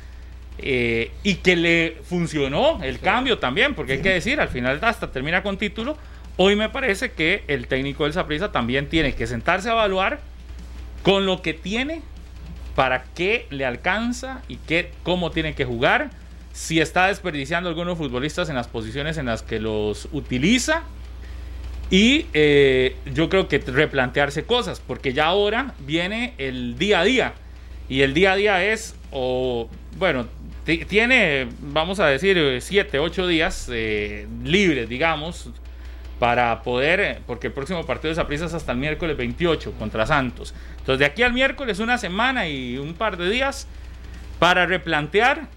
eh, 0.59 1.11
y 1.23 1.37
que 1.37 1.57
le 1.57 1.97
funcionó 2.03 2.83
el 2.83 2.99
cambio 3.01 3.39
también, 3.39 3.75
porque 3.75 3.95
hay 3.95 4.03
que 4.03 4.11
decir, 4.11 4.41
al 4.41 4.49
final 4.49 4.79
hasta 4.83 5.11
termina 5.11 5.43
con 5.43 5.57
título. 5.57 5.97
Hoy 6.37 6.57
me 6.57 6.69
parece 6.69 7.13
que 7.13 7.45
el 7.49 7.67
técnico 7.67 8.05
del 8.05 8.13
Saprissa 8.13 8.53
también 8.53 8.89
tiene 8.89 9.15
que 9.15 9.27
sentarse 9.27 9.69
a 9.69 9.73
evaluar 9.73 10.21
con 11.03 11.27
lo 11.27 11.43
que 11.43 11.55
tiene, 11.55 12.03
para 12.75 13.05
qué 13.15 13.47
le 13.51 13.65
alcanza 13.65 14.43
y 14.49 14.57
qué, 14.57 14.93
cómo 15.03 15.31
tiene 15.31 15.55
que 15.55 15.65
jugar, 15.65 16.11
si 16.53 16.81
está 16.81 17.07
desperdiciando 17.07 17.69
algunos 17.69 17.99
futbolistas 17.99 18.49
en 18.49 18.57
las 18.57 18.69
posiciones 18.69 19.19
en 19.19 19.27
las 19.27 19.43
que 19.43 19.61
los 19.61 20.09
utiliza. 20.13 20.83
Y 21.91 22.27
eh, 22.35 22.97
yo 23.13 23.29
creo 23.29 23.49
que 23.49 23.59
replantearse 23.59 24.45
cosas, 24.45 24.81
porque 24.81 25.13
ya 25.13 25.27
ahora 25.27 25.75
viene 25.81 26.35
el 26.39 26.79
día 26.79 27.01
a 27.01 27.05
día. 27.05 27.35
Y 27.89 28.03
el 28.03 28.15
día 28.15 28.33
a 28.33 28.37
día 28.37 28.65
es, 28.65 28.95
o 29.11 29.69
bueno, 29.99 30.27
tiene, 30.65 31.49
vamos 31.61 31.99
a 31.99 32.07
decir, 32.07 32.59
siete, 32.61 33.01
ocho 33.01 33.27
días 33.27 33.69
eh, 33.73 34.29
libres, 34.45 34.89
digamos, 34.89 35.51
para 36.21 36.63
poder, 36.63 37.21
porque 37.27 37.49
el 37.49 37.53
próximo 37.53 37.85
partido 37.85 38.11
de 38.11 38.15
Saprissa 38.15 38.45
es 38.45 38.55
hasta 38.55 38.73
el 38.73 38.79
miércoles 38.79 39.17
28 39.17 39.73
contra 39.73 40.07
Santos. 40.07 40.55
Entonces, 40.79 41.01
de 41.01 41.07
aquí 41.07 41.23
al 41.23 41.33
miércoles, 41.33 41.81
una 41.81 41.99
semana 41.99 42.47
y 42.47 42.79
un 42.79 42.95
par 42.95 43.17
de 43.17 43.29
días 43.31 43.67
para 44.39 44.67
replantear, 44.67 45.49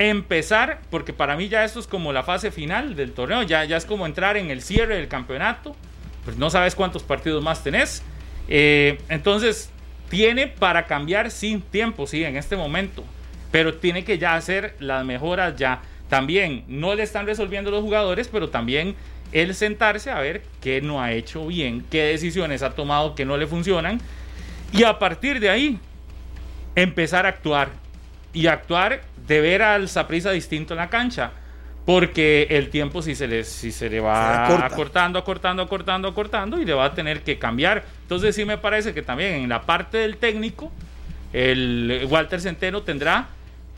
empezar, 0.00 0.80
porque 0.90 1.12
para 1.12 1.36
mí 1.36 1.48
ya 1.48 1.62
esto 1.62 1.78
es 1.78 1.86
como 1.86 2.10
la 2.12 2.22
fase 2.22 2.50
final 2.50 2.96
del 2.96 3.12
torneo, 3.12 3.42
ya, 3.42 3.64
ya 3.66 3.76
es 3.76 3.84
como 3.84 4.06
entrar 4.06 4.38
en 4.38 4.50
el 4.50 4.62
cierre 4.62 4.96
del 4.96 5.08
campeonato, 5.08 5.76
pues 6.24 6.38
no 6.38 6.48
sabes 6.48 6.74
cuántos 6.74 7.02
partidos 7.02 7.44
más 7.44 7.62
tenés. 7.62 8.02
Eh, 8.48 8.98
entonces, 9.10 9.70
tiene 10.08 10.46
para 10.46 10.86
cambiar 10.86 11.30
sin 11.30 11.60
tiempo, 11.60 12.06
sí, 12.06 12.24
en 12.24 12.38
este 12.38 12.56
momento, 12.56 13.04
pero 13.50 13.74
tiene 13.74 14.02
que 14.02 14.16
ya 14.16 14.36
hacer 14.36 14.74
las 14.80 15.04
mejoras 15.04 15.56
ya. 15.56 15.82
También 16.08 16.64
no 16.66 16.94
le 16.94 17.02
están 17.02 17.26
resolviendo 17.26 17.70
los 17.70 17.82
jugadores, 17.82 18.28
pero 18.28 18.48
también 18.48 18.96
el 19.32 19.54
sentarse 19.54 20.10
a 20.10 20.18
ver 20.18 20.42
qué 20.62 20.80
no 20.80 21.02
ha 21.02 21.12
hecho 21.12 21.46
bien, 21.46 21.84
qué 21.90 22.04
decisiones 22.04 22.62
ha 22.62 22.70
tomado 22.70 23.14
que 23.14 23.26
no 23.26 23.36
le 23.36 23.46
funcionan 23.46 24.00
y 24.72 24.82
a 24.82 24.98
partir 24.98 25.38
de 25.38 25.50
ahí 25.50 25.78
empezar 26.74 27.26
a 27.26 27.28
actuar 27.28 27.70
y 28.32 28.46
actuar 28.46 29.02
de 29.26 29.40
ver 29.40 29.62
al 29.62 29.88
Saprisa 29.88 30.30
distinto 30.30 30.74
en 30.74 30.78
la 30.78 30.88
cancha. 30.88 31.32
Porque 31.86 32.46
el 32.50 32.68
tiempo 32.68 33.02
si 33.02 33.14
se 33.14 33.26
le, 33.26 33.42
si 33.42 33.72
se 33.72 33.88
le 33.88 34.00
va 34.00 34.66
acortando, 34.66 35.18
acortando, 35.18 35.62
acortando, 35.62 36.08
acortando 36.08 36.60
y 36.60 36.64
le 36.64 36.74
va 36.74 36.84
a 36.84 36.94
tener 36.94 37.22
que 37.22 37.38
cambiar. 37.38 37.84
Entonces 38.02 38.36
sí 38.36 38.44
me 38.44 38.58
parece 38.58 38.92
que 38.92 39.02
también 39.02 39.34
en 39.34 39.48
la 39.48 39.62
parte 39.62 39.98
del 39.98 40.18
técnico, 40.18 40.70
el 41.32 42.06
Walter 42.08 42.40
Centeno 42.40 42.82
tendrá 42.82 43.28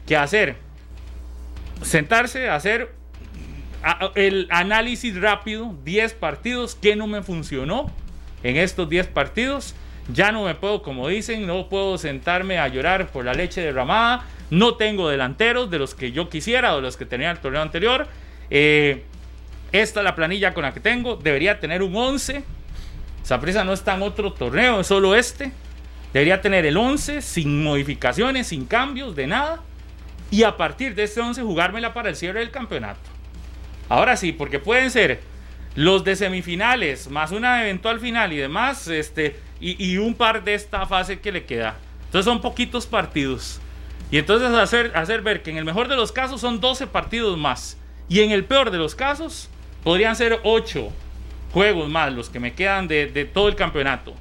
que 0.07 0.16
hacer, 0.16 0.57
sentarse, 1.82 2.48
hacer 2.48 2.92
el 4.14 4.46
análisis 4.50 5.20
rápido, 5.20 5.74
10 5.84 6.14
partidos, 6.14 6.74
¿qué 6.74 6.96
no 6.96 7.07
me 7.07 7.22
funcionó 7.22 7.90
en 8.42 8.57
estos 8.57 8.88
10 8.88 9.09
partidos? 9.09 9.74
Ya 10.12 10.32
no 10.32 10.44
me 10.44 10.55
puedo, 10.55 10.82
como 10.82 11.09
dicen, 11.09 11.46
no 11.46 11.68
puedo 11.68 11.98
sentarme 11.98 12.59
a 12.59 12.68
llorar 12.68 13.09
por 13.09 13.24
la 13.24 13.34
leche 13.34 13.61
derramada. 13.61 14.24
No 14.53 14.74
tengo 14.74 15.09
delanteros 15.09 15.70
de 15.70 15.78
los 15.78 15.94
que 15.94 16.12
yo 16.12 16.28
quisiera 16.28 16.74
o 16.74 16.76
de 16.76 16.82
los 16.82 16.98
que 16.98 17.07
tenía 17.07 17.30
el 17.30 17.38
torneo 17.38 17.62
anterior. 17.62 18.07
Eh, 18.50 19.03
esta 19.72 20.00
es 20.00 20.05
la 20.05 20.14
planilla 20.14 20.53
con 20.53 20.64
la 20.64 20.74
que 20.74 20.80
tengo. 20.80 21.16
Debería 21.16 21.59
tener 21.59 21.82
un 21.82 21.96
11. 21.96 22.44
Saprisa 23.22 23.64
no 23.64 23.72
está 23.72 23.94
en 23.94 24.03
otro 24.03 24.34
torneo, 24.34 24.80
es 24.80 24.86
solo 24.86 25.14
este. 25.14 25.53
Debería 26.12 26.42
tener 26.42 26.66
el 26.66 26.76
11 26.76 27.22
sin 27.22 27.64
modificaciones, 27.64 28.48
sin 28.48 28.66
cambios, 28.66 29.16
de 29.16 29.26
nada. 29.26 29.62
Y 30.30 30.42
a 30.42 30.55
partir 30.59 30.94
de 30.94 31.05
este 31.05 31.22
11 31.22 31.40
jugármela 31.40 31.94
para 31.94 32.11
el 32.11 32.16
cierre 32.16 32.40
del 32.40 32.50
campeonato. 32.50 33.00
Ahora 33.88 34.18
sí, 34.18 34.32
porque 34.32 34.59
pueden 34.59 34.90
ser 34.90 35.20
los 35.76 36.05
de 36.05 36.14
semifinales, 36.14 37.09
más 37.09 37.30
una 37.30 37.62
eventual 37.62 38.00
final 38.00 38.34
y 38.34 38.36
demás, 38.36 38.86
este, 38.88 39.40
y, 39.61 39.96
un 39.96 40.12
par 40.12 40.44
de 40.44 40.53
esta 40.53 40.84
fase 40.84 41.20
que 41.20 41.32
le 41.32 41.46
queda. 41.46 41.78
Entonces 42.05 42.26
son 42.26 42.42
poquitos 42.42 42.84
partidos. 42.84 43.61
Y 44.12 44.18
entonces 44.18 44.50
hacer, 44.50 44.92
hacer 44.94 45.22
ver 45.22 45.42
que 45.42 45.50
en 45.50 45.56
el 45.56 45.64
mejor 45.64 45.88
de 45.88 45.96
los 45.96 46.12
casos 46.12 46.40
son 46.40 46.60
12 46.60 46.86
partidos 46.86 47.36
más. 47.36 47.78
Y 48.08 48.20
en 48.20 48.30
el 48.30 48.44
peor 48.44 48.70
de 48.70 48.78
los 48.78 48.94
casos 48.94 49.48
podrían 49.82 50.14
ser 50.14 50.38
8 50.44 50.92
juegos 51.52 51.88
más 51.88 52.12
los 52.12 52.28
que 52.28 52.38
me 52.38 52.52
quedan 52.52 52.86
de, 52.86 53.06
de 53.06 53.24
todo 53.24 53.48
el 53.48 53.56
campeonato. 53.56 54.14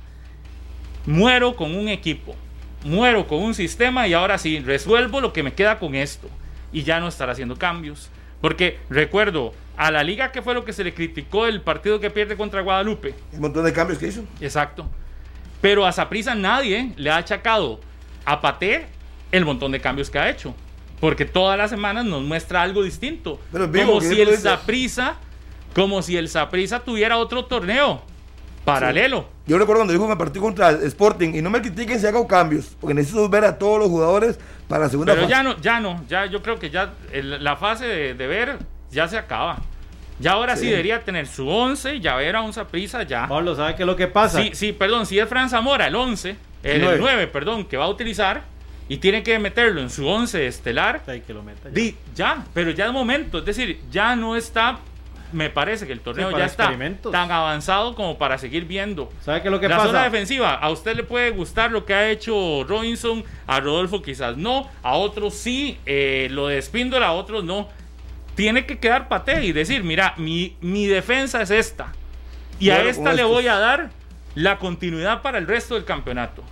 Muero 1.05 1.55
con 1.55 1.75
un 1.75 1.89
equipo, 1.89 2.35
muero 2.83 3.27
con 3.27 3.39
un 3.43 3.53
sistema 3.53 4.07
y 4.07 4.13
ahora 4.13 4.37
sí, 4.37 4.59
resuelvo 4.59 5.19
lo 5.19 5.33
que 5.33 5.43
me 5.43 5.53
queda 5.53 5.77
con 5.77 5.93
esto. 5.93 6.29
Y 6.71 6.83
ya 6.83 7.01
no 7.01 7.09
estar 7.09 7.29
haciendo 7.29 7.57
cambios 7.57 8.09
porque 8.39 8.79
recuerdo 8.89 9.53
a 9.75 9.91
la 9.91 10.03
liga 10.03 10.31
que 10.31 10.41
fue 10.41 10.53
lo 10.53 10.65
que 10.65 10.73
se 10.73 10.83
le 10.83 10.93
criticó 10.93 11.47
el 11.47 11.61
partido 11.61 11.99
que 11.99 12.09
pierde 12.09 12.35
contra 12.35 12.61
Guadalupe. 12.61 13.13
El 13.31 13.39
montón 13.41 13.63
de 13.63 13.71
cambios 13.71 13.99
que 13.99 14.07
hizo. 14.07 14.23
Exacto. 14.39 14.89
Pero 15.61 15.85
a 15.85 15.91
Saprisa 15.91 16.33
nadie 16.33 16.93
le 16.95 17.11
ha 17.11 17.17
achacado 17.17 17.79
a 18.25 18.41
Paté 18.41 18.87
el 19.31 19.45
montón 19.45 19.71
de 19.71 19.79
cambios 19.79 20.09
que 20.09 20.19
ha 20.19 20.29
hecho. 20.29 20.53
Porque 20.99 21.25
todas 21.25 21.57
las 21.57 21.69
semanas 21.69 22.05
nos 22.05 22.21
muestra 22.21 22.61
algo 22.61 22.83
distinto. 22.83 23.39
como 23.51 24.01
si 24.01 24.21
el 24.21 24.37
Saprisa, 24.37 25.15
como 25.73 26.01
si 26.01 26.17
el 26.17 26.29
Saprisa 26.29 26.81
tuviera 26.81 27.17
otro 27.17 27.45
torneo 27.45 28.03
paralelo. 28.63 29.25
Yo 29.47 29.57
recuerdo 29.57 29.79
cuando 29.79 29.93
dijo 29.93 30.05
que 30.05 30.13
me 30.13 30.17
partido 30.17 30.43
contra 30.43 30.71
Sporting 30.71 31.33
y 31.33 31.41
no 31.41 31.49
me 31.49 31.61
critiquen 31.61 31.99
si 31.99 32.07
hago 32.07 32.27
cambios, 32.27 32.77
porque 32.79 32.93
necesito 32.93 33.27
ver 33.27 33.45
a 33.45 33.57
todos 33.57 33.79
los 33.79 33.89
jugadores 33.89 34.39
para 34.67 34.83
la 34.83 34.89
segunda 34.89 35.13
Pero 35.13 35.27
ya 35.27 35.43
no, 35.43 35.59
ya 35.59 35.79
no, 35.79 36.03
ya 36.07 36.25
yo 36.25 36.41
creo 36.41 36.59
que 36.59 36.69
ya 36.69 36.93
la 37.11 37.55
fase 37.57 37.85
de, 38.13 38.27
ver 38.27 38.59
ya 38.91 39.07
se 39.07 39.17
acaba. 39.17 39.59
Ya 40.19 40.33
ahora 40.33 40.55
sí, 40.55 40.67
debería 40.67 41.03
tener 41.03 41.25
su 41.25 41.49
11, 41.49 41.99
ya 41.99 42.15
ver 42.15 42.35
a 42.35 42.41
un 42.41 42.53
prisa 42.69 43.01
ya. 43.03 43.27
Pablo, 43.27 43.55
¿sabe 43.55 43.75
qué 43.75 43.83
es 43.83 43.87
lo 43.87 43.95
que 43.95 44.07
pasa? 44.07 44.39
Sí, 44.39 44.51
sí, 44.53 44.71
perdón, 44.71 45.07
si 45.07 45.17
es 45.17 45.27
Fran 45.27 45.49
Zamora, 45.49 45.87
el 45.87 45.95
11, 45.95 46.35
el 46.61 46.99
9. 46.99 47.27
perdón, 47.27 47.65
que 47.65 47.75
va 47.75 47.85
a 47.85 47.89
utilizar 47.89 48.43
y 48.91 48.97
tiene 48.97 49.23
que 49.23 49.39
meterlo 49.39 49.79
en 49.79 49.89
su 49.89 50.05
11 50.05 50.47
estelar. 50.47 51.01
Hay 51.07 51.21
que 51.21 51.33
lo 51.33 51.43
meta 51.43 51.69
ya. 51.73 51.93
ya, 52.13 52.45
pero 52.53 52.71
ya 52.71 52.87
de 52.87 52.91
momento, 52.91 53.37
es 53.37 53.45
decir, 53.45 53.79
ya 53.89 54.17
no 54.17 54.35
está 54.35 54.79
me 55.31 55.49
parece 55.49 55.87
que 55.87 55.93
el 55.93 56.01
torneo 56.01 56.37
ya 56.37 56.43
está 56.43 56.77
tan 57.09 57.31
avanzado 57.31 57.95
como 57.95 58.17
para 58.17 58.37
seguir 58.37 58.65
viendo. 58.65 59.09
¿Sabe 59.21 59.41
qué 59.41 59.47
es 59.47 59.51
lo 59.53 59.61
que 59.61 59.69
la 59.69 59.77
pasa? 59.77 59.87
zona 59.87 60.03
defensiva, 60.03 60.55
a 60.55 60.69
usted 60.69 60.97
le 60.97 61.03
puede 61.03 61.31
gustar 61.31 61.71
lo 61.71 61.85
que 61.85 61.93
ha 61.93 62.09
hecho 62.09 62.65
Robinson, 62.67 63.23
a 63.47 63.61
Rodolfo 63.61 64.01
quizás 64.01 64.35
no, 64.35 64.69
a 64.83 64.97
otros 64.97 65.35
sí, 65.35 65.77
eh, 65.85 66.27
lo 66.29 66.47
de 66.47 66.61
Spindola, 66.61 67.07
a 67.07 67.11
otros 67.13 67.45
no. 67.45 67.69
Tiene 68.35 68.65
que 68.65 68.77
quedar 68.77 69.07
pate 69.07 69.45
y 69.45 69.53
decir, 69.53 69.85
mira, 69.85 70.15
mi, 70.17 70.57
mi 70.59 70.87
defensa 70.87 71.41
es 71.41 71.51
esta. 71.51 71.93
Y 72.59 72.71
a 72.71 72.83
esta 72.83 73.13
le 73.13 73.23
voy 73.23 73.47
a 73.47 73.57
dar 73.57 73.89
la 74.35 74.57
continuidad 74.57 75.21
para 75.21 75.37
el 75.37 75.47
resto 75.47 75.75
del 75.75 75.85
campeonato. 75.85 76.43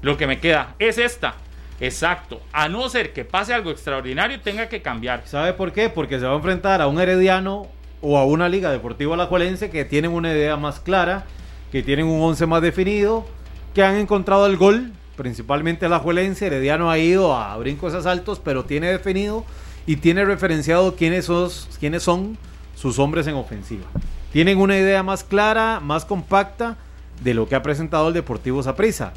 Lo 0.00 0.16
que 0.16 0.28
me 0.28 0.38
queda 0.38 0.76
es 0.78 0.98
esta. 0.98 1.34
Exacto. 1.80 2.40
A 2.52 2.68
no 2.68 2.88
ser 2.88 3.12
que 3.12 3.24
pase 3.24 3.54
algo 3.54 3.70
extraordinario, 3.70 4.40
tenga 4.40 4.68
que 4.68 4.82
cambiar. 4.82 5.22
¿Sabe 5.26 5.52
por 5.52 5.72
qué? 5.72 5.88
Porque 5.88 6.18
se 6.18 6.26
va 6.26 6.32
a 6.32 6.36
enfrentar 6.36 6.82
a 6.82 6.88
un 6.88 7.00
herediano 7.00 7.68
o 8.00 8.18
a 8.18 8.24
una 8.24 8.48
liga 8.48 8.70
deportiva 8.70 9.14
alajuelense 9.14 9.70
que 9.70 9.84
tienen 9.84 10.10
una 10.10 10.32
idea 10.32 10.56
más 10.56 10.80
clara, 10.80 11.24
que 11.70 11.82
tienen 11.82 12.06
un 12.06 12.20
once 12.20 12.46
más 12.46 12.62
definido, 12.62 13.26
que 13.74 13.82
han 13.82 13.96
encontrado 13.96 14.46
el 14.46 14.56
gol, 14.56 14.92
principalmente 15.16 15.86
el 15.86 15.92
alajuelense, 15.92 16.46
Herediano 16.46 16.90
ha 16.90 16.98
ido 16.98 17.34
a 17.34 17.56
brincos 17.56 17.94
asaltos, 17.94 18.40
pero 18.40 18.64
tiene 18.64 18.88
definido 18.88 19.44
y 19.86 19.96
tiene 19.96 20.24
referenciado 20.24 20.96
quiénes 20.96 21.26
son 21.26 22.38
sus 22.74 22.98
hombres 22.98 23.26
en 23.26 23.34
ofensiva. 23.34 23.86
Tienen 24.32 24.58
una 24.58 24.76
idea 24.76 25.02
más 25.02 25.24
clara, 25.24 25.80
más 25.80 26.04
compacta 26.04 26.76
de 27.22 27.34
lo 27.34 27.48
que 27.48 27.56
ha 27.56 27.62
presentado 27.62 28.08
el 28.08 28.14
Deportivo 28.14 28.62
Saprissa. 28.62 29.12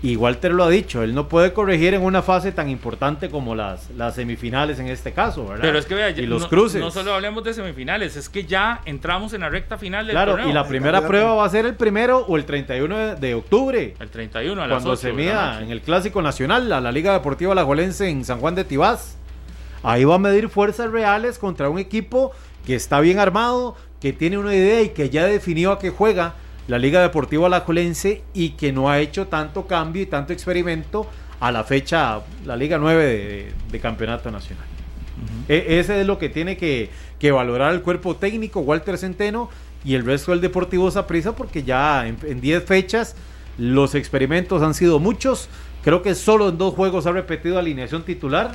Y 0.00 0.14
Walter 0.14 0.52
lo 0.52 0.62
ha 0.62 0.70
dicho, 0.70 1.02
él 1.02 1.12
no 1.12 1.28
puede 1.28 1.52
corregir 1.52 1.92
en 1.92 2.02
una 2.02 2.22
fase 2.22 2.52
tan 2.52 2.68
importante 2.68 3.30
como 3.30 3.56
las, 3.56 3.90
las 3.90 4.14
semifinales 4.14 4.78
en 4.78 4.86
este 4.86 5.12
caso, 5.12 5.48
¿verdad? 5.48 5.62
Pero 5.62 5.78
es 5.78 5.86
que 5.86 5.94
vea, 5.96 6.10
y 6.10 6.24
los 6.24 6.42
no, 6.42 6.48
cruces. 6.48 6.80
No 6.80 6.92
solo 6.92 7.14
hablemos 7.14 7.42
de 7.42 7.52
semifinales, 7.52 8.14
es 8.14 8.28
que 8.28 8.44
ya 8.44 8.80
entramos 8.84 9.32
en 9.32 9.40
la 9.40 9.48
recta 9.48 9.76
final 9.76 10.06
del 10.06 10.14
claro, 10.14 10.48
y 10.48 10.52
la 10.52 10.68
primera 10.68 11.04
prueba 11.04 11.34
va 11.34 11.44
a 11.44 11.48
ser 11.48 11.66
el 11.66 11.74
primero 11.74 12.24
o 12.28 12.36
el 12.36 12.44
31 12.44 13.16
de, 13.16 13.34
octubre. 13.34 13.96
El 13.98 14.08
31 14.08 14.62
a 14.62 14.66
las 14.68 14.76
Cuando 14.76 14.94
se 14.94 15.12
mida 15.12 15.60
en 15.60 15.70
el 15.70 15.80
Clásico 15.80 16.22
Nacional, 16.22 16.72
a 16.72 16.80
la 16.80 16.92
Liga 16.92 17.12
Deportiva 17.12 17.50
Alajuelense 17.50 18.08
en 18.08 18.24
San 18.24 18.38
Juan 18.38 18.54
de 18.54 18.62
Tibás. 18.64 19.16
Ahí 19.82 20.04
va 20.04 20.14
a 20.14 20.18
medir 20.18 20.48
fuerzas 20.48 20.92
reales 20.92 21.38
contra 21.40 21.68
un 21.70 21.78
equipo 21.80 22.30
que 22.64 22.76
está 22.76 23.00
bien 23.00 23.18
armado, 23.18 23.74
que 24.00 24.12
tiene 24.12 24.38
una 24.38 24.54
idea 24.54 24.80
y 24.80 24.90
que 24.90 25.10
ya 25.10 25.24
definió 25.26 25.72
a 25.72 25.80
qué 25.80 25.90
juega 25.90 26.34
la 26.68 26.78
Liga 26.78 27.02
Deportiva 27.02 27.46
Alajuelense 27.46 28.22
y 28.34 28.50
que 28.50 28.72
no 28.72 28.88
ha 28.88 29.00
hecho 29.00 29.26
tanto 29.26 29.66
cambio 29.66 30.02
y 30.02 30.06
tanto 30.06 30.32
experimento 30.32 31.06
a 31.40 31.50
la 31.50 31.64
fecha, 31.64 32.20
la 32.44 32.56
Liga 32.56 32.78
9 32.78 33.52
de, 33.70 33.80
Campeonato 33.80 34.30
Nacional. 34.30 34.66
E, 35.48 35.78
ese 35.80 36.00
es 36.00 36.06
lo 36.06 36.18
que 36.18 36.28
tiene 36.28 36.56
que, 36.56 36.90
valorar 37.32 37.74
el 37.74 37.82
cuerpo 37.82 38.16
técnico, 38.16 38.60
Walter 38.60 38.98
Centeno, 38.98 39.48
y 39.84 39.94
el 39.94 40.04
resto 40.04 40.32
del 40.32 40.40
Deportivo 40.40 40.90
Saprissa, 40.90 41.34
porque 41.34 41.62
ya 41.62 42.06
en 42.06 42.40
10 42.40 42.64
fechas 42.64 43.16
los 43.56 43.94
experimentos 43.94 44.62
han 44.62 44.74
sido 44.74 44.98
muchos. 44.98 45.48
Creo 45.82 46.02
que 46.02 46.14
solo 46.14 46.48
en 46.48 46.58
dos 46.58 46.74
juegos 46.74 47.06
ha 47.06 47.12
repetido 47.12 47.58
alineación 47.58 48.04
titular. 48.04 48.52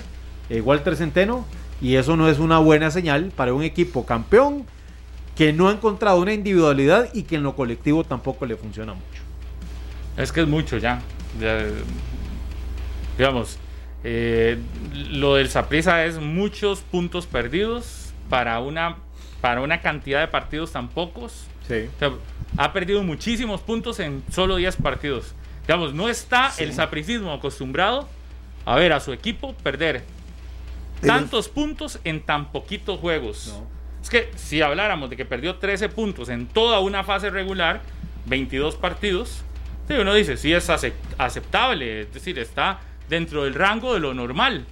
eh, 0.50 0.62
Walter 0.62 0.96
Centeno, 0.96 1.46
y 1.82 1.96
eso 1.96 2.16
no 2.16 2.30
es 2.30 2.40
una 2.40 2.60
buena 2.60 2.92
señal 2.92 3.32
para 3.36 3.54
un 3.54 3.64
equipo 3.64 4.06
campeón 4.06 4.66
que 5.36 5.54
no 5.54 5.70
ha 5.70 5.72
encontrado 5.72 6.22
una 6.22 6.34
individualidad 6.34 7.10
y 7.14 7.24
que 7.24 7.36
en 7.36 7.44
lo 7.44 7.56
colectivo 7.56 8.04
tampoco 8.04 8.46
le 8.46 8.56
funciona 8.56 8.94
mucho. 8.94 9.22
Es 10.18 10.32
que 10.32 10.42
es 10.42 10.48
mucho 10.48 10.78
ya. 10.78 11.02
Ya, 11.40 11.66
digamos, 13.18 13.58
eh, 14.04 14.60
lo 14.94 15.36
del 15.36 15.50
Saprissa 15.50 16.06
es 16.06 16.20
muchos 16.20 16.82
puntos 16.82 17.26
perdidos 17.26 18.14
para 18.30 18.60
una, 18.60 18.98
para 19.42 19.62
una 19.62 19.82
cantidad 19.82 20.20
de 20.20 20.28
partidos 20.28 20.72
tan 20.72 20.90
pocos. 20.90 21.48
Sí. 21.68 21.90
O 21.96 22.00
sea, 22.00 22.12
ha 22.58 22.74
perdido 22.74 23.02
muchísimos 23.02 23.62
puntos 23.62 24.00
en 24.00 24.24
solo 24.32 24.58
10 24.58 24.76
partidos. 24.78 25.34
Digamos, 25.66 25.94
no 25.94 26.10
está 26.10 26.52
el 26.60 26.74
sapricismo 26.74 27.32
acostumbrado 27.32 28.08
a 28.66 28.76
ver 28.76 28.94
a 28.94 29.00
su 29.00 29.14
equipo 29.14 29.54
perder 29.64 30.04
tantos 31.02 31.50
puntos 31.50 32.00
en 32.04 32.22
tan 32.22 32.52
poquitos 32.52 33.00
juegos. 33.00 33.56
No. 33.58 33.83
Es 34.04 34.10
que 34.10 34.30
si 34.36 34.62
habláramos 34.62 35.10
de 35.10 35.16
que 35.16 35.26
perdió 35.26 35.56
13 35.56 35.90
puntos 35.90 36.30
en 36.30 36.46
toda 36.46 36.80
una 36.80 37.04
fase 37.04 37.30
regular, 37.32 37.82
22 38.26 38.76
partidos, 38.76 39.42
sí, 39.88 39.94
uno 39.96 40.14
dice, 40.14 40.38
sí 40.38 40.54
es 40.54 40.70
acep- 40.70 40.94
aceptable, 41.18 42.02
es 42.02 42.14
decir, 42.14 42.38
está 42.38 42.82
dentro 43.10 43.46
del 43.46 43.54
rango 43.56 43.94
de 43.94 44.00
lo 44.02 44.14
normal. 44.14 44.66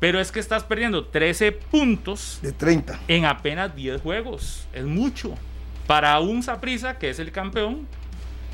Pero 0.00 0.20
es 0.20 0.32
que 0.32 0.40
estás 0.40 0.64
perdiendo 0.64 1.04
13 1.06 1.52
puntos 1.52 2.38
De 2.40 2.52
30. 2.52 2.98
en 3.08 3.24
apenas 3.24 3.74
10 3.76 4.00
juegos. 4.00 4.66
Es 4.72 4.84
mucho. 4.84 5.34
Para 5.86 6.18
un 6.20 6.42
Saprisa 6.42 6.98
que 6.98 7.10
es 7.10 7.18
el 7.18 7.32
campeón 7.32 7.86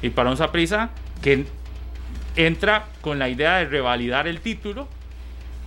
y 0.03 0.09
para 0.11 0.30
un 0.30 0.37
Saprisa 0.37 0.91
que 1.22 1.45
entra 2.37 2.87
con 3.03 3.18
la 3.18 3.28
idea 3.28 3.57
de 3.59 3.66
revalidar 3.66 4.26
el 4.26 4.41
título 4.41 4.89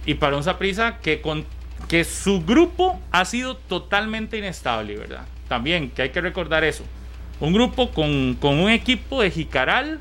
y 0.06 0.16
para 0.16 0.36
un 0.36 0.44
Saprisa 0.44 0.98
que 0.98 1.22
con 1.22 1.46
que 1.88 2.04
su 2.04 2.44
grupo 2.44 3.00
ha 3.12 3.26
sido 3.26 3.58
totalmente 3.58 4.38
inestable, 4.38 4.96
¿verdad? 4.98 5.26
También 5.48 5.90
que 5.90 6.04
hay 6.04 6.10
que 6.10 6.22
recordar 6.22 6.64
eso. 6.64 6.84
Un 7.40 7.54
grupo 7.54 7.92
con, 7.92 8.36
con 8.36 8.60
un 8.60 8.70
equipo 8.70 9.22
de 9.22 9.32
Jicaral 9.32 10.00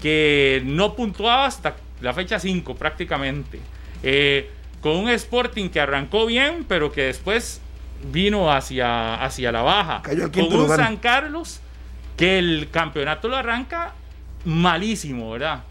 que 0.00 0.62
no 0.64 0.94
puntuaba 0.94 1.46
hasta 1.46 1.76
la 2.00 2.12
fecha 2.14 2.38
5 2.38 2.74
prácticamente. 2.74 3.60
Eh, 4.02 4.50
con 4.80 4.96
un 4.96 5.08
Sporting 5.10 5.68
que 5.68 5.80
arrancó 5.80 6.26
bien, 6.26 6.64
pero 6.68 6.92
que 6.92 7.02
después 7.02 7.60
vino 8.12 8.52
hacia, 8.52 9.14
hacia 9.22 9.52
la 9.52 9.62
baja. 9.62 10.02
Cayó 10.02 10.30
con 10.30 10.44
un 10.44 10.54
lugar. 10.54 10.78
San 10.78 10.96
Carlos 10.96 11.60
que 12.16 12.38
el 12.38 12.68
campeonato 12.70 13.28
lo 13.28 13.36
arranca 13.36 13.94
malísimo, 14.44 15.30
¿verdad? 15.30 15.62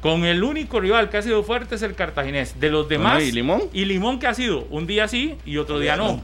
Con 0.00 0.24
el 0.24 0.44
único 0.44 0.80
rival 0.80 1.08
que 1.10 1.16
ha 1.16 1.22
sido 1.22 1.42
fuerte 1.42 1.76
es 1.76 1.82
el 1.82 1.94
cartaginés. 1.94 2.60
De 2.60 2.70
los 2.70 2.88
demás. 2.88 3.14
Bueno, 3.14 3.28
¿y 3.28 3.32
Limón? 3.32 3.62
Y 3.72 3.84
Limón 3.86 4.18
que 4.18 4.26
ha 4.26 4.34
sido 4.34 4.66
un 4.70 4.86
día 4.86 5.08
sí 5.08 5.36
y 5.44 5.56
otro 5.56 5.78
día 5.78 5.96
no. 5.96 6.22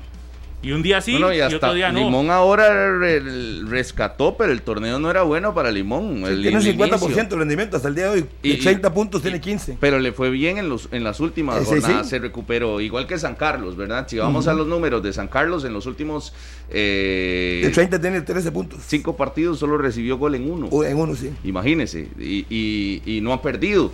Y 0.62 0.70
un 0.72 0.82
día 0.82 1.00
sí 1.00 1.14
No, 1.14 1.20
no, 1.26 1.32
y 1.34 1.38
y, 1.38 1.40
hasta 1.40 1.56
otro 1.56 1.74
día 1.74 1.90
no. 1.90 1.98
Limón 1.98 2.30
ahora 2.30 2.96
re- 2.98 3.20
rescató, 3.64 4.36
pero 4.36 4.52
el 4.52 4.62
torneo 4.62 4.98
no 5.00 5.10
era 5.10 5.22
bueno 5.22 5.52
para 5.54 5.70
Limón. 5.72 6.24
el- 6.24 6.40
tiene 6.42 6.58
el 6.58 6.62
50% 6.64 7.02
inicio. 7.04 7.24
de 7.24 7.36
rendimiento 7.36 7.76
hasta 7.76 7.88
el 7.88 7.94
día 7.96 8.04
de 8.04 8.10
hoy. 8.10 8.26
Y- 8.42 8.50
de 8.50 8.56
30 8.58 8.94
puntos 8.94 9.20
y- 9.20 9.22
tiene 9.24 9.40
15. 9.40 9.76
Pero 9.80 9.98
le 9.98 10.12
fue 10.12 10.30
bien 10.30 10.58
en, 10.58 10.68
los, 10.68 10.88
en 10.92 11.02
las 11.04 11.18
últimas 11.20 11.56
Eh, 11.56 11.64
sí, 11.64 11.66
jornadas, 11.80 12.06
sí. 12.06 12.10
se 12.10 12.18
recuperó, 12.20 12.80
igual 12.80 13.06
que 13.06 13.18
San 13.18 13.34
Carlos, 13.34 13.76
¿verdad? 13.76 14.06
Si 14.08 14.18
vamos 14.18 14.46
a 14.46 14.54
los 14.54 14.66
números 14.66 15.02
de 15.02 15.12
San 15.12 15.28
Carlos, 15.28 15.64
en 15.64 15.72
los 15.72 15.86
últimos 15.86 16.32
eh, 16.70 17.60
De 17.64 17.70
30 17.70 18.00
tiene 18.00 18.20
13 18.20 18.50
puntos. 18.52 18.80
cinco 18.86 19.16
partidos 19.16 19.58
solo 19.58 19.76
recibió 19.78 20.16
gol 20.16 20.34
en 20.36 20.50
uno. 20.50 20.68
O 20.70 20.84
en 20.84 20.96
uno, 20.96 21.14
sí. 21.16 21.30
Imagínese, 21.44 22.08
y, 22.18 22.46
y- 22.48 23.02
y 23.04 23.20
no 23.20 23.32
ha 23.32 23.42
perdido 23.42 23.92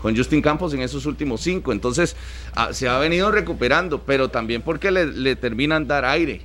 con 0.00 0.16
Justin 0.16 0.42
Campos 0.42 0.72
en 0.74 0.80
esos 0.82 1.06
últimos 1.06 1.40
cinco. 1.40 1.72
Entonces, 1.72 2.16
ah, 2.54 2.72
se 2.72 2.88
ha 2.88 2.98
venido 2.98 3.30
recuperando, 3.30 4.02
pero 4.02 4.28
también 4.30 4.62
porque 4.62 4.90
le, 4.90 5.06
le 5.06 5.36
terminan 5.36 5.86
dar 5.86 6.04
aire, 6.04 6.42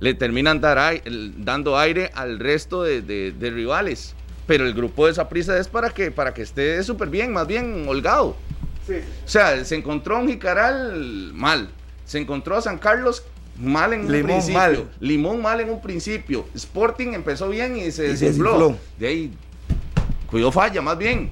le 0.00 0.14
terminan 0.14 0.60
dar 0.60 1.02
dando 1.38 1.78
aire 1.78 2.10
al 2.14 2.38
resto 2.38 2.82
de, 2.82 3.02
de- 3.02 3.32
de 3.32 3.50
rivales. 3.50 4.14
Pero 4.46 4.66
el 4.66 4.74
grupo 4.74 5.06
de 5.06 5.12
esa 5.12 5.28
prisa 5.28 5.58
es 5.58 5.68
para 5.68 5.88
que, 5.90 6.10
para 6.10 6.34
que 6.34 6.42
esté 6.42 6.82
súper 6.82 7.08
bien, 7.08 7.32
más 7.32 7.46
bien 7.46 7.86
holgado. 7.88 8.36
O 8.86 9.28
sea, 9.28 9.64
se 9.64 9.74
encontró 9.76 10.16
a 10.16 10.18
un 10.20 10.28
Jicaral 10.28 11.32
mal, 11.32 11.70
se 12.04 12.18
encontró 12.18 12.54
a 12.58 12.60
San 12.60 12.76
Carlos 12.76 13.22
mal 13.58 13.94
en 13.94 14.00
un 14.00 14.12
Limón 14.12 14.26
principio, 14.32 14.58
mal. 14.58 14.88
Limón 15.00 15.40
mal 15.40 15.60
en 15.60 15.70
un 15.70 15.80
principio, 15.80 16.44
Sporting 16.54 17.14
empezó 17.14 17.48
bien 17.48 17.76
y 17.78 17.84
se 17.84 17.86
Y 17.86 17.92
se 17.92 18.02
desinfló. 18.26 18.52
desinfló. 18.58 18.78
De 18.98 19.06
ahí 19.06 19.32
cuidó 20.30 20.52
falla, 20.52 20.82
más 20.82 20.98
bien. 20.98 21.30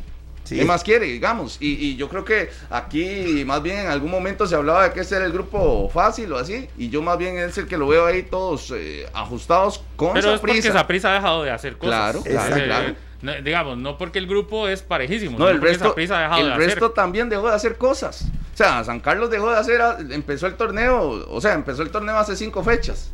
Sí. 0.53 0.59
¿Qué 0.59 0.65
más 0.65 0.83
quiere, 0.85 1.07
digamos? 1.07 1.57
Y, 1.61 1.73
y 1.87 1.97
yo 1.97 2.09
creo 2.09 2.25
que 2.25 2.51
aquí, 2.71 3.43
más 3.47 3.63
bien, 3.63 3.79
en 3.81 3.87
algún 3.89 4.11
momento 4.11 4.47
se 4.47 4.55
hablaba 4.55 4.85
de 4.85 4.93
que 4.93 5.01
este 5.01 5.17
era 5.17 5.25
el 5.25 5.33
grupo 5.33 5.89
fácil 5.89 6.33
o 6.33 6.39
así, 6.39 6.69
y 6.79 6.89
yo 6.91 7.03
más 7.03 7.19
bien 7.19 7.39
es 7.39 7.57
el 7.59 7.67
que 7.67 7.77
lo 7.77 7.87
veo 7.89 8.07
ahí 8.07 8.23
todos 8.23 8.73
eh, 8.77 9.07
ajustados 9.15 9.83
con 9.97 10.15
Pero 10.15 10.35
es 10.35 10.41
porque. 10.41 10.63
Saprissa 10.63 11.11
ha 11.11 11.15
dejado 11.15 11.43
de 11.43 11.51
hacer 11.51 11.77
cosas. 11.77 12.23
Claro, 12.23 12.23
claro, 12.23 12.57
Eh, 12.57 12.65
claro. 12.67 12.95
no, 13.23 13.33
digamos, 13.43 13.79
no 13.79 13.99
porque 13.99 14.19
el 14.19 14.27
grupo 14.27 14.69
es 14.69 14.83
parejísimo, 14.83 15.39
No, 15.39 15.49
el 15.49 15.61
resto, 15.61 15.95
ha 15.97 16.01
dejado 16.01 16.41
el 16.41 16.49
de 16.51 16.57
resto 16.57 16.85
hacer. 16.87 16.95
también 16.95 17.29
dejó 17.29 17.49
de 17.49 17.55
hacer 17.55 17.77
cosas. 17.77 18.27
O 18.53 18.57
sea, 18.57 18.85
San 18.85 19.01
Carlos 19.01 19.31
dejó 19.31 19.51
de 19.51 19.57
hacer, 19.59 19.81
empezó 20.11 20.47
el 20.47 20.55
torneo, 20.57 21.27
o 21.31 21.41
sea, 21.41 21.55
empezó 21.55 21.83
el 21.83 21.91
torneo 21.91 22.17
hace 22.19 22.37
cinco 22.37 22.63
fechas. 22.63 23.11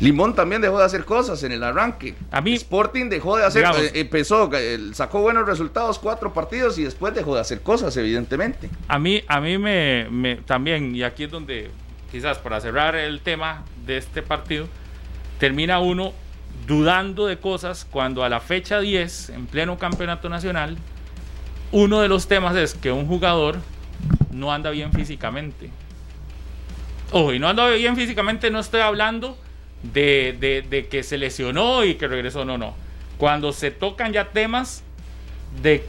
Limón 0.00 0.34
también 0.34 0.60
dejó 0.60 0.78
de 0.78 0.84
hacer 0.84 1.04
cosas 1.04 1.42
en 1.44 1.52
el 1.52 1.62
arranque. 1.62 2.14
A 2.30 2.40
mí- 2.40 2.54
Sporting 2.54 3.08
dejó 3.08 3.36
de 3.36 3.44
hacer, 3.44 3.62
Digamos- 3.62 3.82
eh, 3.82 3.92
empezó, 3.94 4.50
sacó 4.94 5.20
buenos 5.20 5.46
resultados, 5.46 5.98
cuatro 5.98 6.32
partidos 6.32 6.76
y 6.78 6.84
después 6.84 7.14
dejó 7.14 7.34
de 7.36 7.40
hacer 7.40 7.60
cosas, 7.60 7.96
evidentemente. 7.96 8.68
A 8.88 8.98
mí, 8.98 9.22
a 9.28 9.40
mí 9.40 9.58
me, 9.58 10.08
me- 10.10 10.36
también, 10.36 10.96
y 10.96 11.02
aquí 11.04 11.24
es 11.24 11.30
donde 11.30 11.70
quizás 12.10 12.38
para 12.38 12.60
cerrar 12.60 12.96
el 12.96 13.20
tema 13.20 13.64
de 13.86 13.98
este 13.98 14.22
partido, 14.22 14.66
termina 15.38 15.78
uno 15.78 16.12
dudando 16.66 17.26
de 17.26 17.38
cosas 17.38 17.86
cuando 17.90 18.24
a 18.24 18.28
la 18.28 18.40
fecha 18.40 18.80
10, 18.80 19.30
en 19.30 19.46
pleno 19.46 19.78
campeonato 19.78 20.28
nacional, 20.28 20.76
uno 21.70 22.00
de 22.00 22.08
los 22.08 22.26
temas 22.28 22.54
es 22.56 22.74
que 22.74 22.90
un 22.92 23.06
jugador 23.06 23.58
no 24.30 24.52
anda 24.52 24.70
bien 24.70 24.92
físicamente. 24.92 25.70
Ojo, 27.12 27.32
y 27.32 27.38
no 27.38 27.48
anda 27.48 27.68
bien 27.70 27.94
físicamente, 27.96 28.50
no 28.50 28.58
estoy 28.60 28.80
hablando 28.80 29.36
de, 29.82 30.36
de- 30.38 30.62
de 30.62 30.86
que 30.86 31.02
se 31.02 31.18
lesionó 31.18 31.84
y 31.84 31.94
que 31.94 32.06
regresó, 32.08 32.44
no, 32.44 32.58
no. 32.58 32.74
Cuando 33.18 33.52
se 33.52 33.70
tocan 33.70 34.12
ya 34.12 34.30
temas 34.30 34.82
de 35.62 35.84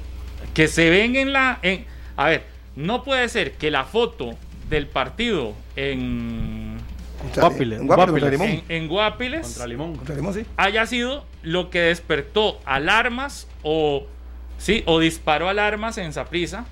que 0.53 0.67
se 0.67 0.89
ven 0.89 1.15
en 1.15 1.33
la... 1.33 1.59
En, 1.61 1.85
a 2.17 2.27
ver, 2.27 2.43
no 2.75 3.03
puede 3.03 3.27
ser 3.29 3.53
que 3.53 3.71
la 3.71 3.83
foto 3.85 4.31
del 4.69 4.87
partido 4.87 5.53
en, 5.75 6.77
Guapiles, 7.35 7.79
en 7.79 7.87
Guapiles, 7.87 7.87
contra 7.87 7.95
Guapiles. 8.05 8.31
Limón. 8.31 8.47
en, 8.49 8.63
en 8.69 8.87
Guapiles 8.87 9.41
Contra 9.47 9.67
Limón. 9.67 9.95
Contra 9.95 10.15
Limón, 10.15 10.33
sí. 10.33 10.45
haya 10.57 10.85
sido 10.85 11.25
lo 11.41 11.69
que 11.69 11.79
despertó 11.79 12.59
alarmas 12.65 13.47
o, 13.63 14.05
sí, 14.57 14.83
o 14.85 14.99
disparó 14.99 15.49
alarmas 15.49 15.97
en 15.97 16.13
Saprisa 16.13 16.65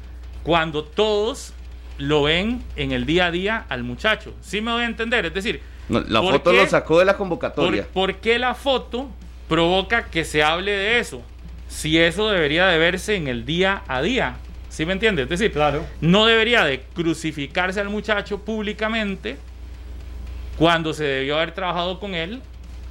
cuando 0.43 0.83
todos 0.83 1.53
lo 1.97 2.23
ven 2.23 2.63
en 2.75 2.91
el 2.91 3.05
día 3.05 3.27
a 3.27 3.31
día 3.31 3.65
al 3.69 3.83
muchacho. 3.83 4.33
¿Sí 4.41 4.59
me 4.61 4.71
voy 4.71 4.81
a 4.81 4.85
entender? 4.85 5.25
Es 5.27 5.33
decir, 5.33 5.61
No, 5.89 5.99
la 6.01 6.21
¿por 6.21 6.33
foto 6.33 6.51
qué? 6.51 6.57
lo 6.57 6.67
sacó 6.67 6.99
de 6.99 7.05
la 7.05 7.13
¿por, 7.13 7.17
convocatoria. 7.19 7.87
por 7.93 8.15
qué 8.15 8.39
la 8.39 8.55
foto 8.55 9.09
provoca 9.49 10.05
que 10.05 10.23
se 10.23 10.43
hable 10.43 10.71
de 10.71 10.99
eso? 10.99 11.21
Si 11.67 11.97
eso 11.97 12.29
debería 12.29 12.67
de 12.67 12.77
verse 12.77 13.15
en 13.15 13.27
el 13.27 13.45
día 13.45 13.83
a 13.87 14.01
día. 14.01 14.35
¿Sí 14.69 14.85
me 14.85 14.93
entiendes? 14.93 15.23
Es 15.23 15.29
decir, 15.31 15.51
Claro. 15.51 15.85
no 15.99 16.25
debería 16.25 16.63
de 16.63 16.81
crucificarse 16.93 17.79
al 17.81 17.89
muchacho 17.89 18.39
públicamente 18.39 19.37
cuando 20.57 20.93
se 20.93 21.03
debió 21.03 21.37
haber 21.37 21.53
trabajado 21.53 21.99
con 21.99 22.13
él 22.13 22.41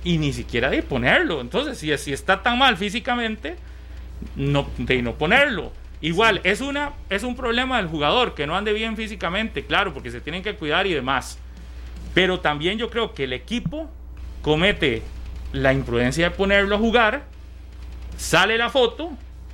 y 0.04 0.18
ni 0.18 0.32
siquiera 0.32 0.70
de 0.70 0.82
ponerlo. 0.82 1.40
Entonces, 1.40 1.78
si, 1.78 1.96
si 1.98 2.12
está 2.12 2.42
tan 2.42 2.58
mal 2.58 2.76
físicamente, 2.76 3.56
no, 4.36 4.68
de 4.78 5.02
no 5.02 5.14
ponerlo. 5.14 5.72
Igual, 6.02 6.40
es, 6.44 6.60
una, 6.62 6.92
es 7.10 7.22
un 7.22 7.36
problema 7.36 7.76
del 7.76 7.86
jugador 7.86 8.34
que 8.34 8.46
no 8.46 8.56
ande 8.56 8.72
bien 8.72 8.96
físicamente, 8.96 9.64
claro, 9.66 9.92
porque 9.92 10.10
se 10.10 10.20
tienen 10.20 10.42
que 10.42 10.54
cuidar 10.54 10.86
y 10.86 10.94
demás. 10.94 11.38
Pero 12.14 12.40
también 12.40 12.78
yo 12.78 12.90
creo 12.90 13.14
que 13.14 13.24
el 13.24 13.32
equipo 13.32 13.88
comete 14.42 15.02
la 15.52 15.72
imprudencia 15.72 16.30
de 16.30 16.34
ponerlo 16.36 16.76
a 16.76 16.78
jugar, 16.78 17.24
sale 18.16 18.58
la 18.58 18.70
foto 18.70 19.10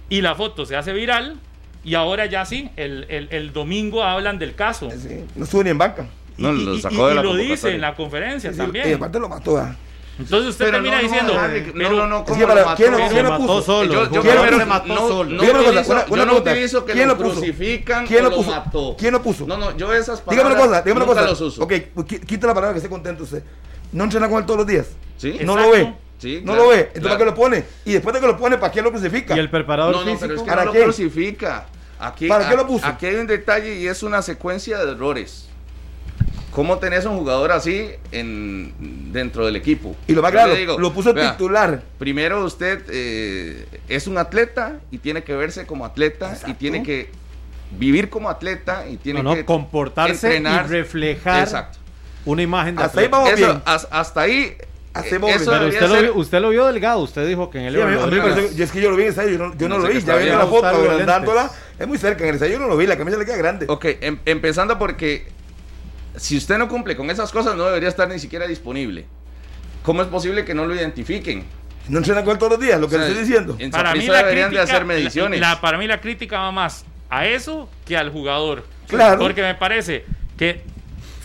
y 0.09 0.21
la 0.21 0.35
foto 0.35 0.65
se 0.67 0.77
hace 0.77 0.93
viral 0.93 1.37
y 1.85 1.95
ahora 1.95 2.27
ya 2.27 2.45
sí, 2.45 2.71
el, 2.77 3.07
el- 3.09 3.29
el 3.31 3.53
domingo 3.53 4.03
hablan 4.03 4.39
del 4.39 4.55
caso. 4.55 4.91
Sí, 4.91 5.25
No 5.35 5.45
estuvo 5.45 5.63
ni 5.63 5.71
en 5.71 5.79
banca. 5.79 6.07
No, 6.37 6.53
y, 6.53 6.65
lo 6.65 6.75
y- 6.75 6.81
sacó 6.81 7.07
de 7.07 7.13
y 7.13 7.17
la 7.17 7.23
lo 7.23 7.35
dice 7.35 7.75
en 7.75 7.81
la 7.81 7.95
conferencia 7.95 8.51
Sí, 8.53 8.59
también. 8.59 8.89
Y 8.91 8.93
aparte 8.93 9.19
lo 9.19 9.29
mató. 9.29 9.57
¿ah? 9.57 9.75
Entonces 10.19 10.49
usted 10.51 10.65
Pero 10.65 10.77
termina 10.79 10.97
no, 10.97 11.03
no, 11.03 11.09
diciendo, 11.09 11.39
Harry, 11.39 11.61
no, 11.61 11.73
pero- 11.75 11.91
no, 11.91 12.07
no, 12.07 12.17
Es 12.19 12.23
¿cómo 12.25 12.39
que 12.41 12.47
para- 12.47 12.61
lo 12.61 12.67
mató? 12.67 12.77
¿quién 12.79 12.91
lo- 12.93 12.99
No, 12.99 13.05
lo 13.05 13.11
Se 13.11 13.23
puso? 13.23 13.39
mató 13.39 13.63
solo. 13.63 13.93
Yo, 13.93 14.03
yo 14.11 14.23
¿Quién 14.23 14.35
lo 14.37 14.43
puso? 14.43 14.51
no, 14.59 14.65
no, 14.67 15.25
no 15.25 15.43
Dígame 15.43 15.51
una 15.51 15.59
cosa, 15.59 15.69
utilizo, 15.69 15.93
una- 15.93 16.07
yo 16.07 16.13
una 16.15 16.25
no 16.25 16.31
pregunta. 16.31 16.51
utilizo 16.53 16.85
que 16.87 16.93
¿Quién 16.95 17.09
lo 17.09 17.15
lo 17.15 17.21
puso? 17.23 17.35
crucifican 17.41 18.07
¿Quién 18.07 18.25
lo 18.25 18.31
lo 18.31 18.37
puso? 18.37 18.51
mató. 18.51 18.97
¿Quién 18.99 19.13
lo 19.13 19.23
puso? 19.23 19.47
No, 19.47 19.57
no, 19.59 19.77
yo 19.77 19.93
esas 19.93 20.21
palabras 20.23 20.31
Dígame 20.49 20.55
una 20.55 20.69
cosa, 20.71 20.83
dígame 20.83 21.05
una 21.05 21.07
cosa. 21.07 21.23
los 21.27 21.41
uso. 21.43 21.63
Ok, 21.63 21.73
pues, 21.95 22.07
qui- 22.07 22.25
quita 22.25 22.47
la 22.47 22.55
palabra 22.55 22.73
que 22.73 22.79
esté 22.79 22.89
contento 22.89 23.25
usted. 23.25 23.43
¿No 23.93 24.05
entrena 24.05 24.29
con 24.29 24.39
él 24.39 24.47
todos 24.47 24.59
los 24.59 24.67
días? 24.67 24.87
¿Sí? 25.19 25.37
¿No 25.45 25.53
Exacto. 25.53 25.61
lo 25.63 25.71
ve? 25.71 25.95
Sí, 26.19 26.39
¿No 26.43 26.53
claro, 26.53 26.63
lo 26.63 26.69
ve? 26.71 26.77
Entonces, 26.79 26.93
claro. 27.03 27.09
¿para 27.09 27.19
qué 27.19 27.25
lo 27.27 27.35
pone? 27.35 27.65
Y 27.85 27.93
después 27.93 28.15
de 28.15 28.21
que 28.21 28.27
lo 28.27 28.37
pone, 28.39 28.57
¿para 28.57 28.73
qué 28.73 28.81
lo 28.81 28.91
crucifica? 28.91 29.37
Y 29.37 29.39
el 29.39 29.51
preparador 29.51 29.93
No, 29.97 30.01
no, 30.01 30.07
físico. 30.07 30.21
pero 30.23 30.35
es 30.37 30.43
que 30.43 30.49
¿Para 30.49 30.65
no 30.65 30.73
qué? 30.73 30.79
lo 30.79 30.85
crucifica. 30.85 31.67
Aquí, 32.01 32.27
¿Para 32.27 32.49
qué 32.49 32.55
a- 32.55 32.57
lo 32.57 32.67
puso? 32.67 32.87
Aquí 32.87 33.05
hay 33.07 33.17
un 33.17 33.27
detalle 33.27 33.75
y 33.77 33.87
es 33.87 34.03
una 34.03 34.23
secuencia 34.23 34.79
de 34.79 34.93
errores. 34.93 35.49
¿Cómo 36.57 36.79
tenés 36.79 37.05
un 37.05 37.19
jugador 37.19 37.53
así 37.53 37.91
en, 38.13 38.73
dentro 39.13 39.45
del 39.45 39.57
equipo? 39.57 39.95
Y 40.07 40.15
lo 40.15 40.23
más 40.23 40.33
Yo 40.33 40.39
claro, 40.39 40.55
digo, 40.55 40.79
lo 40.79 40.91
puso 40.95 41.13
vea, 41.13 41.33
titular. 41.33 41.83
Primero 41.99 42.43
usted 42.43 42.83
eh, 42.89 43.67
es 43.89 44.07
un 44.07 44.17
atleta 44.17 44.81
y 44.91 44.97
tiene 44.97 45.23
que 45.23 45.35
verse 45.37 45.67
como 45.67 45.85
atleta 45.85 46.35
y 46.47 46.55
tiene 46.55 46.83
que 46.83 47.11
vivir 47.73 48.09
como 48.09 48.31
atleta 48.31 48.89
y 48.89 48.97
tiene 48.97 49.23
No, 49.23 49.29
no, 49.31 49.37
que 49.37 49.45
comportarse 49.45 50.29
entrenar. 50.29 50.65
y 50.65 50.69
reflejar 50.71 51.43
Exacto. 51.43 51.79
una 52.25 52.41
imagen 52.41 52.75
de 52.77 52.85
Hasta 52.85 53.01
ahí 53.01 53.05
atleta. 53.05 53.19
vamos 53.19 53.33
Eso, 53.39 53.47
bien. 53.49 53.63
has- 53.67 53.89
hasta 53.91 54.21
ahí. 54.23 54.57
Hasta 54.95 55.09
eh, 55.11 55.13
ahí 55.13 55.19
vamos. 55.21 55.43
Pero 55.45 55.67
usted 55.69 55.81
lo, 55.83 55.89
ser- 55.95 56.03
vio, 56.05 56.15
usted 56.15 56.41
lo 56.41 56.49
vio 56.49 56.65
delgado, 56.65 57.01
usted 57.01 57.29
dijo 57.29 57.51
que 57.51 57.59
en 57.59 57.65
el 57.67 57.75
Sí, 57.75 57.81
a 57.83 57.85
mí- 57.85 57.93
a 57.93 57.97
mí 57.97 57.97
me 57.99 58.03
Rodríguez. 58.07 58.33
pareció- 58.35 58.59
y 58.59 58.63
es 58.63 58.73
que 58.73 58.81
yo 58.81 58.91
lo 58.91 58.97
vi 58.97 59.03
en 59.03 59.09
ensayo, 59.11 59.29
yo 59.29 59.39
no, 59.39 59.55
yo 59.59 59.69
no 59.69 59.77
No 59.77 59.87
lo 59.87 59.93
vi, 59.93 60.01
ya 60.01 60.17
bien. 60.17 60.39
la 60.39 60.47
foto, 60.47 60.67
agrandándola, 60.69 61.51
es 61.79 61.87
muy 61.87 61.99
cerca, 61.99 62.23
en 62.23 62.31
el 62.31 62.35
ensayo 62.37 62.55
yo 62.55 62.61
no 62.61 62.67
lo 62.69 62.79
vi, 62.79 62.87
la 62.87 62.97
camisa 62.97 63.19
le 63.19 63.27
queda 63.27 63.37
grande. 63.37 63.67
Ok, 63.69 63.85
em- 64.01 64.21
empezando 64.25 64.79
porque 64.79 65.36
si 66.17 66.37
usted 66.37 66.59
no 66.59 66.69
cumple 66.69 66.97
con 66.97 67.11
esas 67.11 67.31
cosas, 67.33 67.57
no 67.57 67.65
debería 67.67 67.89
estar 67.89 68.09
ni 68.09 68.19
siquiera 68.19 68.47
disponible. 68.47 69.07
¿Cómo 69.83 70.03
es 70.03 70.09
posible 70.09 70.45
que 70.45 70.55
no 70.55 70.67
lo 70.67 70.75
identifiquen? 70.75 71.45
No 71.89 71.99
entrena 71.99 72.25
con 72.25 72.33
él 72.33 72.39
todos 72.39 72.53
los 72.53 72.61
días, 72.61 72.81
lo 72.81 72.89
que 72.89 72.97
O 72.97 72.99
sea, 72.99 73.07
le 73.07 73.13
estoy 73.13 73.25
diciendo. 73.29 73.57
En 73.61 73.71
Para 73.71 73.95
mí, 73.95 74.07
la 74.07 74.19
deberían 74.19 74.49
crítica, 74.49 74.65
de 74.67 74.73
hacer 74.73 74.85
mediciones. 74.85 75.41
la- 75.41 75.51
la- 75.55 75.61
para 75.61 75.79
mí 75.79 75.87
la 75.87 76.01
crítica 76.01 76.41
va 76.41 76.51
más 76.51 76.85
a 77.09 77.27
eso 77.27 77.69
que 77.85 77.97
al 77.97 78.11
jugador. 78.11 78.65
Claro. 78.89 79.21
Porque 79.21 79.43
me 79.43 79.55
parece 79.55 80.05
que, 80.37 80.63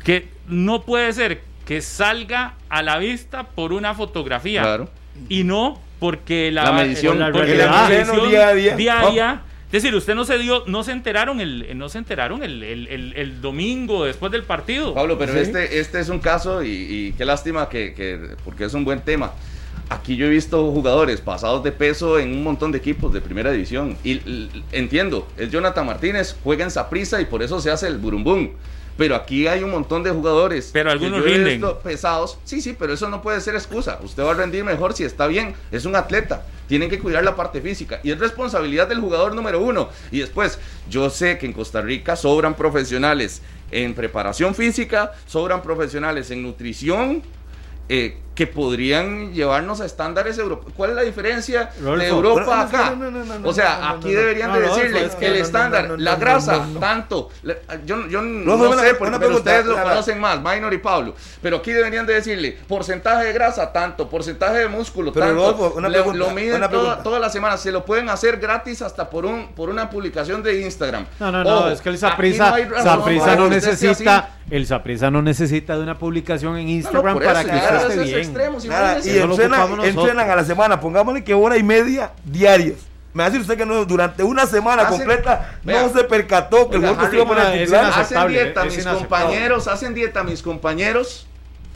que 0.03 0.27
no 0.47 0.83
puede 0.83 1.11
ser 1.13 1.41
que 1.65 1.81
salga 1.81 2.53
a 2.69 2.83
la 2.83 2.97
vista 2.99 3.43
por 3.47 3.73
una 3.73 3.95
fotografía. 3.95 4.61
Claro. 4.61 4.89
Y 5.29 5.43
no 5.43 5.81
porque 5.99 6.51
la, 6.51 6.65
La 6.65 6.71
medición, 6.73 7.17
porque 7.17 7.31
porque 7.39 7.55
la 7.55 7.87
medición 7.87 8.29
día 8.29 8.47
a 8.47 8.53
día. 8.53 8.75
diaria- 8.75 9.41
Es 9.71 9.83
decir, 9.83 9.95
usted 9.95 10.15
no 10.15 10.25
se 10.25 10.37
dio, 10.37 10.63
no 10.67 10.83
se 10.83 10.91
enteraron 10.91 11.39
el, 11.39 11.77
no 11.77 11.87
se 11.87 11.97
enteraron 11.97 12.43
el, 12.43 12.61
el- 12.61 12.87
el- 12.87 13.13
el 13.15 13.41
domingo 13.41 14.03
después 14.05 14.31
del 14.31 14.43
partido. 14.43 14.93
Pablo, 14.93 15.17
pero 15.17 15.31
Sí. 15.33 15.39
este, 15.39 15.79
este 15.79 15.99
es 16.01 16.09
un 16.09 16.19
caso 16.19 16.61
y, 16.61 16.69
y 16.69 17.13
qué 17.13 17.23
lástima 17.23 17.69
que, 17.69 17.93
que- 17.93 18.19
porque 18.43 18.65
es 18.65 18.73
un 18.73 18.83
buen 18.83 18.99
tema. 19.01 19.31
Aquí 19.89 20.15
yo 20.17 20.25
he 20.25 20.29
visto 20.29 20.71
jugadores 20.71 21.19
pasados 21.21 21.63
de 21.63 21.71
peso 21.71 22.17
en 22.19 22.31
un 22.31 22.43
montón 22.43 22.71
de 22.71 22.77
equipos 22.77 23.11
de 23.13 23.19
primera 23.21 23.51
división. 23.51 23.97
Y 24.03 24.21
entiendo, 24.71 25.27
es 25.37 25.49
Jonathan 25.51 25.85
Martínez, 25.85 26.35
juega 26.43 26.63
en 26.63 26.71
Saprissa 26.71 27.19
y 27.21 27.25
por 27.25 27.41
eso 27.43 27.59
se 27.59 27.71
hace 27.71 27.87
el 27.87 27.97
burumbum. 27.97 28.49
Pero 28.97 29.15
aquí 29.15 29.47
hay 29.47 29.63
un 29.63 29.71
montón 29.71 30.03
de 30.03 30.11
jugadores. 30.11 30.69
Pero 30.73 30.91
algunos 30.91 31.23
rinden. 31.23 31.61
pesados. 31.83 32.37
Sí, 32.43 32.61
sí, 32.61 32.75
pero 32.77 32.93
eso 32.93 33.09
no 33.09 33.21
puede 33.21 33.41
ser 33.41 33.55
excusa. 33.55 33.99
Usted 34.03 34.21
va 34.23 34.31
a 34.31 34.35
rendir 34.35 34.63
mejor 34.63 34.93
si 34.93 35.03
está 35.05 35.27
bien. 35.27 35.55
Es 35.71 35.85
un 35.85 35.95
atleta. 35.95 36.45
Tienen 36.71 36.89
que 36.89 36.99
cuidar 36.99 37.21
la 37.25 37.35
parte 37.35 37.59
física. 37.59 37.99
Y 38.01 38.11
es 38.11 38.17
responsabilidad 38.17 38.87
del 38.87 39.01
jugador 39.01 39.35
número 39.35 39.59
uno. 39.59 39.89
Y 40.09 40.19
después, 40.19 40.57
yo 40.89 41.09
sé 41.09 41.37
que 41.37 41.45
en 41.45 41.51
Costa 41.51 41.81
Rica 41.81 42.15
sobran 42.15 42.55
profesionales 42.55 43.41
en 43.71 43.93
preparación 43.93 44.55
física, 44.55 45.11
sobran 45.27 45.61
profesionales 45.61 46.31
en 46.31 46.43
nutrición. 46.43 47.23
eh, 47.89 48.19
que 48.41 48.47
podrían 48.47 49.33
llevarnos 49.33 49.81
a 49.81 49.85
estándares 49.85 50.35
europeos. 50.39 50.73
¿Cuál 50.75 50.89
es 50.91 50.95
la 50.95 51.01
diferencia 51.03 51.69
de 51.79 52.07
Europa 52.07 52.61
acá? 52.61 52.95
no, 52.97 53.11
no, 53.11 53.23
no, 53.23 53.37
no, 53.37 53.47
o 53.49 53.53
sea, 53.53 53.91
aquí 53.91 54.11
deberían 54.11 54.51
de 54.53 54.61
decirle 54.61 55.05
es 55.05 55.13
que 55.13 55.27
el 55.27 55.35
estándar, 55.35 55.91
la 55.99 56.15
grasa, 56.15 56.65
tanto. 56.79 57.29
Le- 57.43 57.59
Yo, 57.85 58.07
yo 58.07 58.23
no, 58.23 58.57
no, 58.57 58.73
sé, 58.79 58.95
porque- 58.95 59.03
una 59.03 59.19
pero 59.19 59.19
pregunta, 59.19 59.37
ustedes 59.37 59.65
lo 59.67 59.79
conocen 59.79 60.19
más, 60.19 60.41
Minor 60.41 60.73
y 60.73 60.79
Pablo. 60.79 61.13
Pero 61.39 61.57
aquí 61.57 61.71
deberían 61.71 62.07
de 62.07 62.15
decirle 62.15 62.57
porcentaje 62.67 63.25
de 63.25 63.33
grasa, 63.33 63.71
tanto, 63.71 64.09
porcentaje 64.09 64.57
de 64.57 64.67
músculo, 64.67 65.13
Pero, 65.13 65.25
tanto. 65.27 65.73
Una 65.75 65.89
pregunta, 65.89 66.17
lo 66.17 66.31
miden 66.31 66.55
una 66.55 66.67
toda- 66.69 66.81
pregunta. 66.81 67.03
todas 67.03 67.21
las 67.21 67.31
semanas. 67.31 67.61
Se 67.61 67.71
lo 67.71 67.85
pueden 67.85 68.09
hacer 68.09 68.37
gratis 68.39 68.81
hasta 68.81 69.07
por 69.07 69.27
un 69.27 69.49
por 69.53 69.69
una 69.69 69.87
publicación 69.87 70.41
de 70.41 70.61
Instagram. 70.61 71.05
No, 71.19 71.31
no, 71.31 71.43
no, 71.43 71.69
es 71.69 71.79
que 71.79 71.89
el 71.89 71.95
aquí 71.95 72.01
Saprissa 72.01 73.35
no 73.35 73.47
necesita, 73.49 74.29
el 74.49 74.65
Saprissa 74.65 75.11
no 75.11 75.21
necesita 75.21 75.75
de 75.77 75.83
una 75.83 75.97
publicación 75.99 76.57
en 76.57 76.63
No, 76.65 76.69
no, 76.69 76.69
Instagram 76.71 77.19
para 77.19 77.41
eso, 77.41 77.49
que 77.49 77.55
usted 77.57 78.01
esté 78.01 78.03
bien. 78.03 78.30
Extremos, 78.31 78.65
Nada, 78.65 78.99
y 78.99 79.13
lo 79.19 79.31
entrenan, 79.31 79.83
entrenan 79.83 80.29
a 80.29 80.35
la 80.35 80.45
semana, 80.45 80.79
pongámosle 80.79 81.23
que 81.23 81.33
hora 81.33 81.57
y 81.57 81.63
media 81.63 82.11
diarias. 82.23 82.77
Me 83.13 83.23
va 83.23 83.27
a 83.27 83.29
decir 83.29 83.41
usted 83.41 83.57
que 83.57 83.65
no, 83.65 83.83
durante 83.85 84.23
una 84.23 84.45
semana 84.45 84.83
Hacen- 84.83 84.97
completa 84.99 85.57
vea. 85.63 85.83
no 85.83 85.91
se 85.93 86.03
percató 86.05 86.69
que 86.69 86.77
el 86.77 86.81
golpe 86.81 87.09
se 87.09 87.15
iba 87.15 87.25
a 87.25 87.27
poner 87.27 87.43
no, 87.45 87.51
titular. 87.51 87.91
Hacen 87.93 88.27
dieta 88.29 88.63
mis 88.65 88.85
compañeros, 88.85 89.67
hacen 89.67 89.93
dieta 89.93 90.23
mis 90.23 90.41
compañeros, 90.41 91.27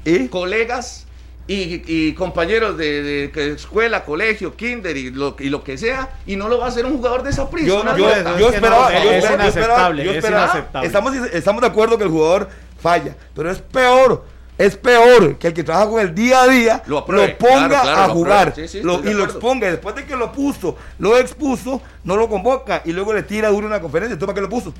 ¿Y? 0.06 0.30
colegas 0.30 1.06
y, 1.48 1.84
y 1.86 2.14
compañeros 2.14 2.78
de, 2.78 3.26
escuela, 3.54 4.06
colegio, 4.06 4.56
kinder 4.56 4.96
y 4.96 5.12
lo, 5.12 5.36
y 5.38 5.50
lo 5.50 5.62
que 5.64 5.78
sea, 5.78 6.10
y 6.26 6.38
no 6.38 6.48
lo 6.48 6.58
va 6.60 6.66
a 6.66 6.70
hacer 6.70 6.86
un 6.86 6.94
jugador 6.98 7.22
de 7.24 7.32
esa 7.32 7.50
prisa. 7.50 7.68
Yo, 7.68 7.80
esperaba, 7.80 7.98
no, 8.24 8.40
yo 8.40 8.48
es 8.50 8.56
esperaba- 8.56 8.92
yo 8.94 8.98
esperaba- 9.12 9.34
inaceptable, 9.44 10.06
yo 10.06 10.12
es 10.12 10.18
esperaba- 10.18 10.44
inaceptable. 10.46 10.88
Estamos, 10.88 11.16
estamos 11.34 11.62
de 11.62 11.68
acuerdo 11.68 11.98
que 11.98 12.06
el 12.06 12.10
jugador 12.10 12.50
falla, 12.82 13.14
pero 13.36 13.52
es 13.52 13.60
peor, 13.60 14.26
es 14.58 14.78
peor 14.78 15.38
que 15.38 15.48
el 15.48 15.54
que 15.54 15.64
trabaja 15.64 15.90
con 15.90 16.00
el 16.00 16.16
día 16.16 16.44
a 16.44 16.48
día 16.48 16.84
Lo 16.88 17.00
apruebe, 17.00 17.36
ponga 17.36 17.68
claro, 17.68 17.84
claro, 17.84 18.02
a 18.04 18.10
jugar. 18.10 18.54
Sí, 18.56 18.68
sí, 18.68 18.82
lo- 18.82 19.00
y 19.04 19.14
lo 19.14 19.24
exponga. 19.26 19.70
Después 19.70 19.96
de 19.96 20.06
que 20.06 20.16
lo 20.16 20.32
puso, 20.32 20.78
lo 21.00 21.18
expuso, 21.18 21.82
no 22.04 22.16
lo 22.16 22.30
convoca 22.30 22.82
y 22.86 22.92
luego 22.94 23.14
le 23.14 23.24
tira 23.24 23.50
duro 23.50 23.68
una 23.68 23.82
conferencia. 23.82 24.14
¿Entonces 24.14 24.34
para 24.34 24.36
qué 24.36 24.42
lo 24.42 24.50
puso? 24.50 24.74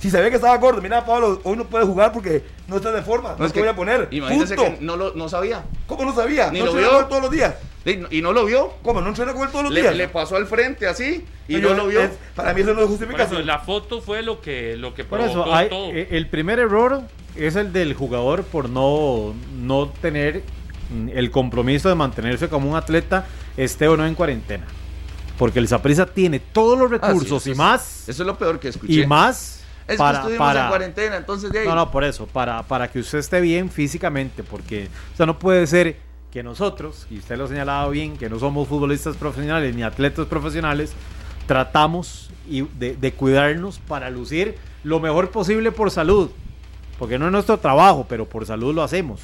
Si 0.00 0.10
sabía 0.10 0.30
que 0.30 0.36
estaba 0.36 0.56
gordo, 0.56 0.82
mira 0.82 1.06
Pablo, 1.06 1.40
hoy 1.44 1.56
no 1.56 1.64
puede 1.66 1.84
jugar 1.84 2.10
porque 2.12 2.42
no 2.66 2.76
está 2.76 2.90
de 2.90 3.02
forma, 3.02 3.36
no, 3.38 3.46
es 3.46 3.52
te 3.52 3.60
voy 3.60 3.68
a 3.68 3.76
poner. 3.76 4.08
Imagínese 4.10 4.56
Punto. 4.56 4.76
que 4.76 4.84
no, 4.84 4.96
lo, 4.96 5.14
no 5.14 5.28
sabía. 5.28 5.62
¿Cómo 5.86 6.04
no 6.04 6.12
sabía? 6.12 6.50
Ni 6.50 6.58
no 6.58 6.66
lo 6.66 6.72
vio. 6.74 6.88
con 6.90 6.98
él 7.02 7.06
todos 7.08 7.22
los 7.22 7.30
días. 7.30 7.54
Y, 8.10 8.20
no 8.20 8.32
lo 8.32 8.44
vio. 8.44 8.72
¿Cómo? 8.82 9.00
¿No 9.00 9.08
entrena 9.08 9.32
con 9.32 9.42
él 9.42 9.48
todos 9.50 9.64
los 9.64 9.72
Le, 9.72 9.82
días? 9.82 9.96
le 9.96 10.08
pasó 10.08 10.34
al 10.36 10.46
frente 10.46 10.88
así 10.88 11.24
y 11.46 11.60
Yo- 11.60 11.68
no 11.70 11.74
lo 11.74 11.86
vio. 11.86 12.00
es- 12.02 12.10
para 12.34 12.52
mí 12.52 12.62
eso 12.62 12.74
no 12.74 12.82
es 12.82 12.88
justificación. 12.88 13.46
la 13.46 13.60
foto 13.60 14.00
fue 14.00 14.22
lo 14.22 14.40
que, 14.40 14.76
lo 14.76 14.92
que 14.94 15.04
Por 15.04 15.20
provocó 15.20 15.42
eso, 15.44 15.54
hay- 15.54 15.68
todo. 15.68 15.90
eh, 15.92 16.08
el 16.10 16.28
primer 16.28 16.58
error 16.58 17.02
es 17.36 17.56
el 17.56 17.72
del 17.72 17.94
jugador 17.94 18.44
por 18.44 18.68
no, 18.68 19.34
no 19.58 19.88
tener 19.88 20.42
mm, 20.90 21.08
el 21.14 21.30
compromiso 21.30 21.88
de 21.88 21.94
mantenerse 21.94 22.48
como 22.48 22.70
un 22.70 22.76
atleta, 22.76 23.26
esté 23.56 23.88
o 23.88 23.96
no 23.96 24.06
en 24.06 24.14
cuarentena. 24.14 24.64
Porque 25.38 25.58
el 25.58 25.66
Saprissa 25.68 26.06
tiene 26.06 26.38
todos 26.40 26.78
los 26.78 26.92
Ah, 26.92 26.96
sí, 27.00 27.06
recursos 27.08 27.46
y 27.46 27.50
es- 27.52 27.56
más, 27.56 28.08
Eso 28.08 28.22
es 28.22 28.26
lo 28.26 28.36
peor 28.38 28.60
que 28.60 28.68
escuché. 28.68 28.92
y 28.92 29.06
más 29.06 29.62
Es 29.88 29.96
para, 29.96 30.18
que 30.18 30.22
estuvimos 30.24 30.46
para- 30.46 30.62
en 30.64 30.68
cuarentena, 30.68 31.16
entonces 31.16 31.50
de 31.50 31.60
ahí. 31.60 31.66
No, 31.68 31.74
no, 31.74 31.90
por 31.90 32.04
eso, 32.04 32.26
para, 32.26 32.62
para 32.62 32.90
que 32.90 32.98
usted 33.00 33.18
esté 33.18 33.40
bien 33.40 33.70
físicamente, 33.70 34.42
porque 34.44 34.88
o 35.14 35.16
sea, 35.16 35.26
no 35.26 35.38
puede 35.38 35.66
ser 35.66 35.96
que 36.30 36.42
nosotros, 36.42 37.06
y 37.10 37.18
usted 37.18 37.36
lo 37.36 37.44
ha 37.44 37.48
señalado 37.48 37.90
bien, 37.90 38.16
que 38.16 38.30
no 38.30 38.38
somos 38.38 38.68
futbolistas 38.68 39.16
profesionales 39.16 39.74
ni 39.74 39.82
atletas 39.82 40.26
profesionales, 40.26 40.92
tratamos 41.46 42.30
y 42.48 42.62
de, 42.78 42.96
de 42.96 43.12
cuidarnos 43.12 43.78
para 43.78 44.10
lucir 44.10 44.56
lo 44.84 45.00
mejor 45.00 45.30
posible 45.30 45.72
por 45.72 45.90
salud, 45.90 46.30
porque 47.02 47.18
no 47.18 47.26
es 47.26 47.32
nuestro 47.32 47.58
trabajo, 47.58 48.06
pero 48.08 48.26
por 48.26 48.46
salud 48.46 48.72
lo 48.72 48.80
hacemos, 48.80 49.18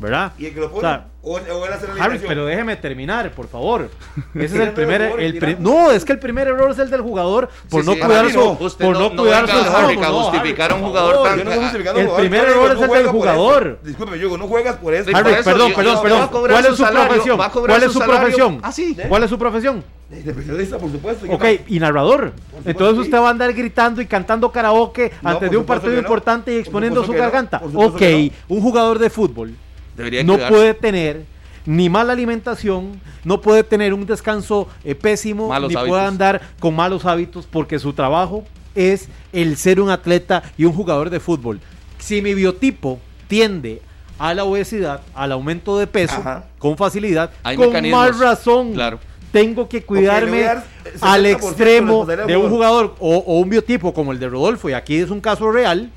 ¿verdad? 0.00 0.32
Y 0.38 0.46
el 0.46 0.54
que 0.54 0.60
lo 0.60 0.66
O 0.66 0.70
pone, 0.70 0.80
sea, 0.88 1.06
o, 1.22 1.32
o 1.34 1.38
él 1.38 1.72
hace 1.72 1.86
la 1.86 1.92
Harry, 1.92 2.00
alineación. 2.02 2.28
pero 2.28 2.46
déjeme 2.46 2.76
terminar, 2.76 3.30
por 3.32 3.46
favor. 3.48 3.90
Ese 4.34 4.44
es 4.46 4.54
el 4.54 4.70
primer. 4.72 5.02
el 5.02 5.38
pri- 5.38 5.56
no, 5.58 5.90
es 5.90 6.04
que 6.04 6.12
el 6.12 6.18
primer 6.18 6.48
error 6.48 6.70
es 6.70 6.78
el 6.78 6.88
del 6.90 7.02
jugador 7.02 7.50
por 7.68 7.82
Sí, 7.82 7.86
no 7.86 7.92
sí, 7.94 8.00
cuidar 8.00 8.30
su. 8.30 8.38
no. 8.38 8.56
Por 8.58 8.92
no- 8.98 9.10
no, 9.10 9.16
cuidar 9.22 9.46
su 9.48 9.56
justificar 9.58 10.72
a 10.72 10.74
un 10.76 10.82
jugador 10.82 11.14
favor. 11.16 11.28
tan- 11.28 11.98
El 11.98 12.08
primer 12.16 12.44
error 12.48 12.70
es 12.72 12.78
no 12.80 12.84
el 12.86 12.90
del 13.02 13.06
jugador. 13.08 13.78
Disculpe, 13.84 14.18
yo 14.18 14.38
no 14.38 14.46
juegas 14.48 14.76
por 14.76 14.94
eso. 14.94 15.10
Harry, 15.14 15.22
por 15.30 15.32
eso, 15.40 15.44
perdón, 15.50 15.68
yo- 15.70 15.76
perdón, 15.76 15.94
yo- 15.96 16.02
perdón. 16.02 16.20
va 16.20 16.24
a 16.24 16.30
cobrar 16.30 16.56
¿Cuál 16.56 16.64
es 16.64 16.76
su 16.76 16.82
salario, 16.82 17.08
profesión? 17.08 17.36
¿Cuál 17.38 17.82
es 17.82 17.92
su 17.92 17.98
salario 17.98 18.20
profesión? 18.20 18.60
así. 18.62 18.96
¿Cuál 19.08 19.22
es 19.24 19.30
su 19.30 19.38
profesión? 19.38 19.84
De 20.10 20.34
periodista, 20.34 20.76
por 20.78 20.90
supuesto. 20.90 21.24
¿qué 21.26 21.32
Ok, 21.34 21.44
y 21.68 21.78
narrador. 21.78 22.32
Entonces 22.64 22.96
sí. 22.96 23.00
usted 23.02 23.18
va 23.18 23.28
a 23.28 23.30
andar 23.30 23.52
gritando 23.52 24.00
y 24.02 24.06
cantando 24.06 24.50
karaoke 24.50 25.12
No, 25.22 25.30
antes 25.30 25.50
de 25.50 25.56
un 25.56 25.64
partido 25.64 25.96
importante 25.98 26.52
y 26.54 26.56
exponiendo 26.58 27.04
su 27.04 27.12
garganta. 27.12 27.60
Ok, 27.74 28.02
un 28.48 28.60
jugador 28.60 28.98
de 28.98 29.08
fútbol 29.10 29.54
Debería 30.00 30.24
no 30.24 30.34
cuidarse. 30.34 30.54
puede 30.54 30.74
tener 30.74 31.24
ni 31.66 31.88
mala 31.88 32.12
alimentación, 32.14 33.00
no 33.24 33.40
puede 33.40 33.62
tener 33.62 33.92
un 33.94 34.06
descanso 34.06 34.66
eh, 34.84 34.94
pésimo, 34.94 35.48
Malos 35.48 35.70
ni 35.70 35.76
hábitos. 35.76 35.88
puede 35.90 36.06
andar 36.06 36.40
con 36.58 36.74
malos 36.74 37.04
hábitos 37.04 37.46
porque 37.46 37.78
su 37.78 37.92
trabajo 37.92 38.44
es 38.74 39.08
el 39.32 39.56
ser 39.56 39.80
un 39.80 39.90
atleta 39.90 40.42
y 40.56 40.64
un 40.64 40.72
jugador 40.72 41.10
de 41.10 41.20
fútbol. 41.20 41.60
Si 41.98 42.22
mi 42.22 42.34
biotipo 42.34 42.98
tiende 43.28 43.82
a 44.18 44.32
la 44.34 44.44
obesidad, 44.44 45.02
al 45.14 45.32
aumento 45.32 45.78
de 45.78 45.86
peso 45.86 46.16
Ajá. 46.16 46.44
con 46.58 46.76
facilidad, 46.76 47.30
Hay 47.42 47.56
con 47.56 47.90
más 47.90 48.18
razón 48.18 48.72
claro. 48.74 48.98
tengo 49.32 49.68
que 49.68 49.82
cuidarme 49.82 50.46
al 50.46 51.24
60% 51.24 51.30
extremo 51.30 52.06
de 52.06 52.36
un 52.36 52.48
jugador 52.50 52.96
o, 52.98 53.16
o 53.18 53.38
un 53.38 53.48
biotipo 53.48 53.92
como 53.94 54.12
el 54.12 54.18
de 54.18 54.28
Rodolfo, 54.28 54.68
y 54.70 54.72
aquí 54.72 54.96
es 54.96 55.10
un 55.10 55.20
caso 55.20 55.50
real, 55.52 55.90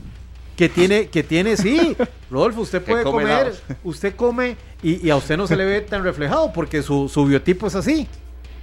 que 0.56 0.70
tiene, 0.70 1.08
que 1.08 1.24
tiene, 1.24 1.58
sí, 1.58 1.96
Rodolfo, 2.32 2.62
usted 2.62 2.82
puede 2.84 3.04
come 3.04 3.24
comer, 3.24 3.54
usted 3.84 4.16
come 4.16 4.56
y, 4.82 5.06
y 5.08 5.10
a 5.10 5.16
usted 5.16 5.36
no 5.38 5.48
se 5.48 5.56
le 5.56 5.66
ve 5.66 5.82
tan 5.82 6.04
reflejado 6.04 6.52
porque 6.54 6.82
su, 6.84 7.10
su 7.10 7.26
biotipo 7.26 7.68
es 7.68 7.76
así. 7.76 8.08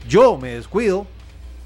Yo 0.08 0.36
me 0.38 0.50
descuido 0.54 1.06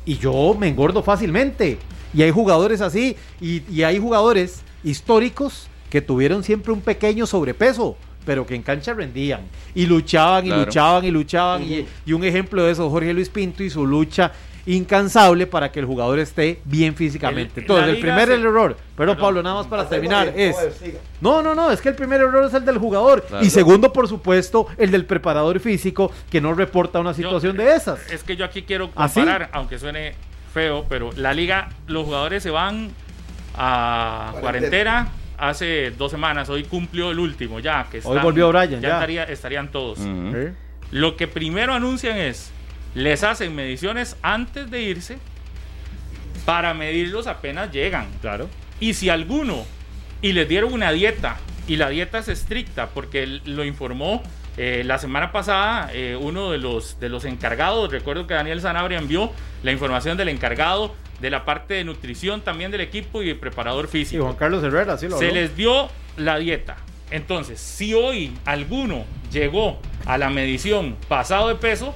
y 0.04 0.16
yo 0.18 0.54
me 0.58 0.68
engordo 0.68 1.02
fácilmente. 1.02 1.78
Y 2.12 2.22
hay 2.22 2.30
jugadores 2.30 2.80
así, 2.80 3.16
y, 3.40 3.62
y 3.72 3.82
hay 3.82 3.98
jugadores 3.98 4.62
históricos 4.84 5.66
que 5.90 6.00
tuvieron 6.00 6.42
siempre 6.44 6.72
un 6.72 6.80
pequeño 6.80 7.26
sobrepeso, 7.26 7.96
pero 8.24 8.46
que 8.46 8.54
en 8.54 8.62
cancha 8.62 8.94
rendían. 8.94 9.40
Y 9.74 9.86
luchaban 9.86 10.44
y 10.46 10.48
Claro. 10.48 10.64
luchaban 10.64 11.04
y 11.04 11.10
luchaban. 11.10 11.62
y, 11.64 11.86
y 12.06 12.12
un 12.12 12.24
ejemplo 12.24 12.62
de 12.64 12.70
eso, 12.72 12.88
Jorge 12.88 13.12
Luis 13.12 13.28
Pinto 13.28 13.62
y 13.64 13.70
su 13.70 13.84
lucha 13.86 14.32
incansable 14.66 15.46
para 15.46 15.70
que 15.70 15.80
el 15.80 15.86
jugador 15.86 16.18
esté 16.18 16.60
bien 16.64 16.94
físicamente. 16.94 17.60
El- 17.60 17.64
Entonces, 17.64 17.88
el 17.94 18.00
primer 18.00 18.28
se- 18.28 18.34
error, 18.34 18.76
pero 18.96 19.12
Perdón. 19.12 19.16
Pablo, 19.18 19.42
nada 19.42 19.56
más 19.56 19.66
para 19.66 19.88
terminar, 19.88 20.32
bien, 20.32 20.50
es... 20.50 20.56
joder. 20.56 21.00
No, 21.20 21.42
no, 21.42 21.54
no, 21.54 21.70
es 21.70 21.80
que 21.80 21.90
el 21.90 21.94
primer 21.94 22.20
error 22.20 22.44
es 22.44 22.54
el 22.54 22.64
del 22.64 22.78
jugador. 22.78 23.22
Claro. 23.28 23.44
Y 23.44 23.50
segundo, 23.50 23.92
por 23.92 24.08
supuesto, 24.08 24.66
el 24.78 24.90
del 24.90 25.04
preparador 25.04 25.60
físico 25.60 26.10
que 26.30 26.40
no 26.40 26.54
reporta 26.54 27.00
una 27.00 27.10
Yo- 27.12 27.16
situación 27.16 27.56
de 27.56 27.74
esas. 27.74 28.10
Es 28.10 28.22
que 28.24 28.36
yo 28.36 28.44
aquí 28.44 28.62
quiero 28.62 28.90
¿Ah, 28.96 29.08
comparar, 29.12 29.50
aunque 29.52 29.78
suene 29.78 30.14
feo, 30.52 30.86
pero 30.88 31.10
la 31.16 31.32
liga, 31.34 31.68
los 31.86 32.04
jugadores 32.04 32.42
se 32.42 32.50
van 32.50 32.90
a 33.56 34.32
Cuarentena. 34.40 35.08
hace 35.38 35.90
dos 35.90 36.10
semanas. 36.10 36.48
Hoy 36.48 36.64
cumplió 36.64 37.10
el 37.10 37.18
último 37.18 37.60
ya. 37.60 37.86
Que 37.90 38.00
Hoy 38.04 38.18
volvió 38.20 38.48
Brian, 38.48 38.80
ya. 38.80 38.94
estaría- 38.94 39.24
estarían 39.24 39.70
todos. 39.70 39.98
¿Eh? 40.00 40.52
Lo 40.90 41.16
que 41.16 41.26
primero 41.26 41.74
anuncian 41.74 42.16
es, 42.16 42.50
les 42.94 43.22
hacen 43.24 43.54
mediciones 43.54 44.16
antes 44.22 44.70
de 44.70 44.82
irse 44.82 45.18
para 46.44 46.74
medirlos 46.74 47.26
apenas 47.26 47.70
llegan. 47.72 48.06
Claro. 48.20 48.48
Y 48.80 48.94
si 48.94 49.08
alguno, 49.08 49.64
y 50.22 50.32
les 50.32 50.48
dieron 50.48 50.72
una 50.72 50.92
dieta, 50.92 51.38
y 51.66 51.76
la 51.76 51.88
dieta 51.88 52.18
es 52.18 52.28
estricta, 52.28 52.88
porque 52.88 53.26
lo 53.26 53.64
informó 53.64 54.22
eh, 54.56 54.82
la 54.84 54.98
semana 54.98 55.32
pasada 55.32 55.90
eh, 55.92 56.16
uno 56.20 56.50
de 56.50 56.58
los, 56.58 57.00
de 57.00 57.08
los 57.08 57.24
encargados, 57.24 57.90
recuerdo 57.90 58.26
que 58.26 58.34
Daniel 58.34 58.60
Sanabria 58.60 58.98
envió 58.98 59.32
la 59.62 59.72
información 59.72 60.16
del 60.16 60.28
encargado 60.28 60.94
de 61.20 61.30
la 61.30 61.44
parte 61.44 61.74
de 61.74 61.84
nutrición 61.84 62.42
también 62.42 62.70
del 62.70 62.82
equipo 62.82 63.22
y 63.22 63.30
el 63.30 63.36
preparador 63.36 63.86
Y 63.86 63.88
físico. 63.88 64.24
Juan 64.24 64.36
Carlos 64.36 64.62
Herrera, 64.62 64.98
sí 64.98 65.08
lo 65.08 65.18
Se 65.18 65.28
habló. 65.28 65.40
les 65.40 65.56
dio 65.56 65.88
la 66.16 66.38
dieta. 66.38 66.76
Entonces, 67.10 67.60
si 67.60 67.94
hoy 67.94 68.36
alguno 68.44 69.04
llegó 69.32 69.80
a 70.06 70.18
la 70.18 70.30
medición 70.30 70.96
pasado 71.08 71.48
de 71.48 71.54
peso, 71.54 71.94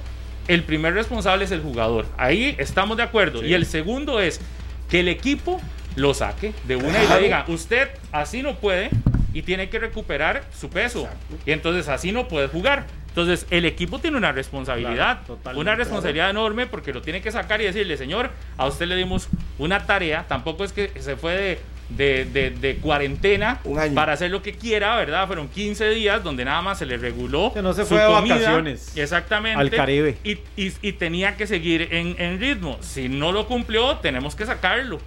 el 0.49 0.63
primer 0.63 0.95
responsable 0.95 1.45
es 1.45 1.51
el 1.51 1.61
jugador. 1.61 2.07
Ahí 2.17 2.55
estamos 2.57 2.97
de 2.97 3.03
acuerdo. 3.03 3.45
Y 3.45 3.53
el 3.53 3.67
segundo 3.67 4.19
es 4.19 4.41
que 4.89 5.01
el 5.01 5.07
equipo 5.07 5.61
lo 5.95 6.15
saque 6.15 6.53
de 6.65 6.75
una 6.75 7.03
y 7.03 7.07
le 7.07 7.19
diga, 7.21 7.45
usted 7.47 7.89
así 8.11 8.41
no 8.41 8.55
puede 8.55 8.89
y 9.31 9.43
tiene 9.43 9.69
que 9.69 9.77
recuperar 9.77 10.43
su 10.51 10.69
peso. 10.69 11.07
Y 11.45 11.51
entonces 11.51 11.87
así 11.87 12.11
no 12.11 12.27
puede 12.27 12.47
jugar. 12.47 12.87
Entonces 13.09 13.45
el 13.51 13.65
equipo 13.65 13.99
tiene 13.99 14.17
una 14.17 14.31
responsabilidad, 14.31 15.19
Claro, 15.43 15.59
una 15.59 15.75
responsabilidad 15.75 16.31
enorme 16.31 16.65
porque 16.65 16.93
lo 16.93 17.03
tiene 17.03 17.21
que 17.21 17.31
sacar 17.31 17.61
y 17.61 17.65
decirle, 17.65 17.95
señor, 17.95 18.31
a 18.57 18.65
usted 18.65 18.87
le 18.87 18.95
dimos 18.95 19.29
una 19.59 19.85
tarea, 19.85 20.25
tampoco 20.27 20.63
es 20.63 20.73
que 20.73 20.91
se 20.99 21.15
fue 21.15 21.35
de, 21.35 21.59
de, 21.89 22.25
de- 22.25 22.51
de 22.51 22.75
cuarentena 22.77 23.59
Un 23.63 23.79
año. 23.79 23.95
para 23.95 24.13
hacer 24.13 24.29
lo 24.31 24.41
que 24.43 24.53
quiera, 24.53 24.95
¿verdad? 24.95 25.25
Fueron 25.27 25.47
15 25.47 25.89
días 25.89 26.23
donde 26.23 26.45
nada 26.45 26.61
más 26.61 26.77
se 26.79 26.85
le 26.85 26.97
reguló. 26.97 27.51
Que 27.53 27.61
no 27.61 27.73
se 27.73 27.81
su 27.81 27.87
fue 27.89 27.99
de 28.01 28.05
comida, 28.07 28.35
vacaciones 28.35 28.95
Exactamente. 28.95 29.59
al 29.59 29.69
Caribe. 29.71 30.17
Y, 30.23 30.33
y- 30.55 30.73
y 30.81 30.93
tenía 30.93 31.35
que 31.35 31.47
seguir 31.47 31.87
en, 31.91 32.15
en 32.19 32.39
ritmo. 32.39 32.77
Si 32.81 33.09
no 33.09 33.31
lo 33.31 33.47
cumplió, 33.47 33.97
tenemos 33.97 34.35
que 34.35 34.45
sacarlo. 34.45 34.99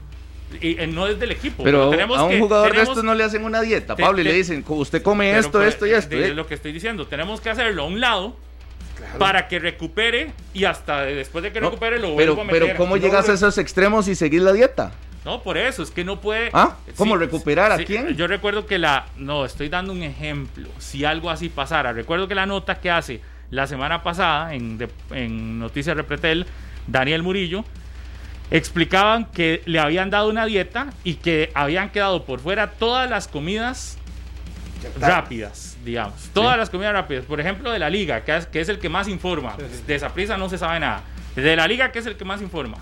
Y, 0.60 0.78
eh, 0.80 0.86
no 0.86 1.06
es 1.06 1.18
del 1.18 1.30
equipo. 1.32 1.62
Pero 1.64 1.88
tenemos 1.88 2.18
a 2.18 2.24
un 2.24 2.30
que- 2.30 2.38
jugador 2.40 2.66
de 2.66 2.72
tenemos- 2.72 2.88
estos 2.90 3.04
no 3.04 3.14
le 3.14 3.24
hacen 3.24 3.44
una 3.44 3.62
dieta, 3.62 3.94
Te- 3.96 4.02
Pablo, 4.02 4.20
y 4.20 4.24
te- 4.24 4.30
le 4.30 4.36
dicen, 4.36 4.64
usted 4.68 5.00
come 5.02 5.28
pero, 5.30 5.38
esto, 5.40 5.52
pues, 5.52 5.68
esto 5.68 5.86
y 5.86 5.92
esto. 5.92 6.16
Es 6.16 6.30
¿eh? 6.30 6.34
lo 6.34 6.46
que 6.46 6.54
estoy 6.54 6.72
diciendo. 6.72 7.06
Tenemos 7.06 7.40
que 7.40 7.48
hacerlo 7.50 7.84
a 7.84 7.86
un 7.86 8.00
lado 8.00 8.36
para 9.18 9.48
que 9.48 9.58
recupere 9.58 10.32
y 10.52 10.64
hasta 10.64 11.02
después 11.04 11.42
de 11.42 11.52
que 11.52 11.60
No, 11.60 11.70
recupere 11.70 11.96
lo 11.98 12.14
pero, 12.16 12.34
vuelvo 12.34 12.42
a 12.42 12.44
meter. 12.44 12.62
pero 12.64 12.76
¿cómo 12.76 12.96
No, 12.96 13.02
llegas 13.02 13.26
no. 13.26 13.32
a 13.32 13.34
esos 13.36 13.56
extremos 13.58 14.08
y 14.08 14.14
seguir 14.14 14.42
la 14.42 14.52
dieta? 14.52 14.92
No, 15.24 15.42
por 15.42 15.56
eso, 15.56 15.82
es 15.82 15.90
que 15.90 16.04
no 16.04 16.20
puede. 16.20 16.50
¿Ah? 16.52 16.76
¿Cómo 16.96 17.16
recuperar? 17.16 17.70
¿A 17.72 17.76
quién? 17.84 18.16
Yo 18.16 18.26
recuerdo 18.26 18.66
que 18.66 18.78
la. 18.78 19.06
No, 19.16 19.44
estoy 19.44 19.68
dando 19.68 19.92
un 19.92 20.02
ejemplo. 20.02 20.68
Si 20.78 21.04
algo 21.04 21.30
así 21.30 21.48
pasara, 21.48 21.92
recuerdo 21.92 22.26
que 22.28 22.34
la 22.34 22.46
nota 22.46 22.80
que 22.80 22.90
hace 22.90 23.20
la 23.50 23.66
semana 23.66 24.02
pasada 24.02 24.54
en, 24.54 24.78
de- 24.78 24.88
en 25.12 25.58
Noticias 25.60 25.96
Repretel, 25.96 26.46
Daniel 26.88 27.22
Murillo, 27.22 27.64
explicaban 28.50 29.26
que 29.26 29.62
le 29.66 29.78
habían 29.78 30.10
dado 30.10 30.28
una 30.28 30.44
dieta 30.46 30.92
y 31.04 31.14
que 31.14 31.50
habían 31.54 31.90
quedado 31.90 32.24
por 32.24 32.40
fuera 32.40 32.72
todas 32.72 33.08
las 33.08 33.28
comidas 33.28 33.98
rápidas, 35.00 35.76
digamos. 35.84 36.30
Todas 36.34 36.58
las 36.58 36.68
comidas 36.70 36.92
rápidas. 36.92 37.24
Por 37.24 37.40
ejemplo, 37.40 37.70
de 37.70 37.78
la 37.78 37.88
liga, 37.90 38.24
que 38.24 38.36
es, 38.36 38.46
que 38.46 38.60
es 38.60 38.68
el 38.68 38.78
que 38.78 38.88
más 38.88 39.06
informa. 39.08 39.56
De 39.86 39.94
esa 39.94 40.12
prisa 40.12 40.36
no 40.36 40.48
se 40.48 40.58
sabe 40.58 40.80
nada. 40.80 41.02
De 41.36 41.54
la 41.56 41.66
liga, 41.68 41.92
que 41.92 42.00
es 42.00 42.06
el 42.06 42.16
que 42.16 42.24
más 42.24 42.42
informa. 42.42 42.78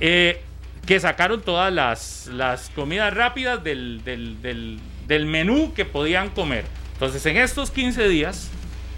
Eh, 0.00 0.42
que 0.86 0.98
sacaron 1.00 1.40
todas 1.42 1.72
las, 1.72 2.26
las 2.32 2.70
comidas 2.70 3.14
rápidas 3.14 3.62
del, 3.62 4.02
del, 4.04 4.40
del- 4.42 4.78
del 5.06 5.26
menú 5.26 5.72
que 5.74 5.84
podían 5.84 6.30
comer. 6.30 6.64
Entonces, 6.94 7.24
en 7.26 7.36
estos 7.36 7.70
15 7.70 8.08
días, 8.08 8.50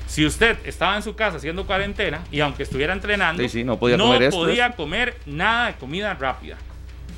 si 0.06 0.24
usted 0.26 0.56
estaba 0.64 0.96
en 0.96 1.02
su 1.02 1.14
casa 1.16 1.38
haciendo 1.38 1.66
cuarentena 1.66 2.20
y 2.30 2.40
aunque 2.40 2.62
estuviera 2.62 2.92
entrenando, 2.92 3.42
Sí, 3.42 3.48
sí, 3.48 3.64
no 3.64 3.78
podía 3.78 3.96
comer 4.04 4.30
podía 4.30 4.74
nada 5.26 5.66
de 5.68 5.74
comida 5.74 6.14
rápida. 6.14 6.56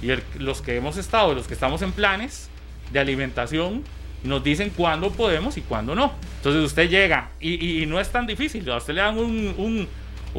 Y 0.03 0.11
el- 0.11 0.23
los 0.39 0.63
que 0.63 0.77
hemos 0.77 0.97
estado, 0.97 1.35
los 1.35 1.47
que 1.49 1.55
estamos 1.55 1.83
en 1.83 1.93
planes 1.93 2.49
de 2.93 3.01
alimentación, 3.01 3.83
nos 4.23 4.43
dicen 4.43 4.71
cuándo 4.71 5.11
podemos 5.11 5.57
y 5.57 5.61
cuándo 5.63 5.95
no. 5.95 6.13
Entonces 6.39 6.63
usted 6.63 6.89
llega 6.89 7.31
y, 7.41 7.55
y- 7.65 7.83
y 7.83 7.87
no 7.87 8.01
es 8.01 8.11
tan 8.11 8.27
difícil. 8.27 8.69
A 8.71 8.77
usted 8.77 8.95
le 8.95 9.01
dan 9.01 9.19
un, 9.19 9.55
un, 9.59 9.89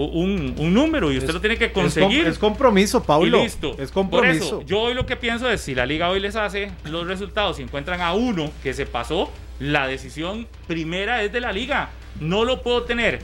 un- 0.05 0.55
un 0.57 0.73
número 0.73 1.11
y 1.11 1.17
usted 1.17 1.33
lo 1.33 1.41
tiene 1.41 1.57
que 1.57 1.65
Es 1.65 1.71
com- 1.71 1.83
conseguir. 1.83 2.25
Es, 2.27 2.37
compromiso, 2.37 3.03
Pablo. 3.03 3.39
Y 3.39 3.43
listo. 3.43 3.71
Es 3.79 3.91
Por 3.91 4.03
compromiso. 4.09 4.43
eso, 4.45 4.61
yo 4.65 4.79
hoy 4.81 4.93
lo 4.93 5.05
que 5.05 5.15
pienso 5.15 5.49
es, 5.49 5.61
si 5.61 5.75
la 5.75 5.85
liga 5.85 6.09
hoy 6.09 6.19
les 6.19 6.35
hace 6.35 6.71
los 6.85 7.07
resultados 7.07 7.59
y 7.59 7.63
encuentran 7.63 8.01
a 8.01 8.13
uno 8.13 8.51
que 8.63 8.73
se 8.73 8.85
pasó, 8.85 9.31
la 9.59 9.87
decisión 9.87 10.47
primera 10.67 11.23
es 11.23 11.31
de 11.31 11.41
la 11.41 11.51
liga. 11.51 11.89
No 12.19 12.45
lo 12.45 12.61
puedo 12.61 12.83
tener 12.83 13.19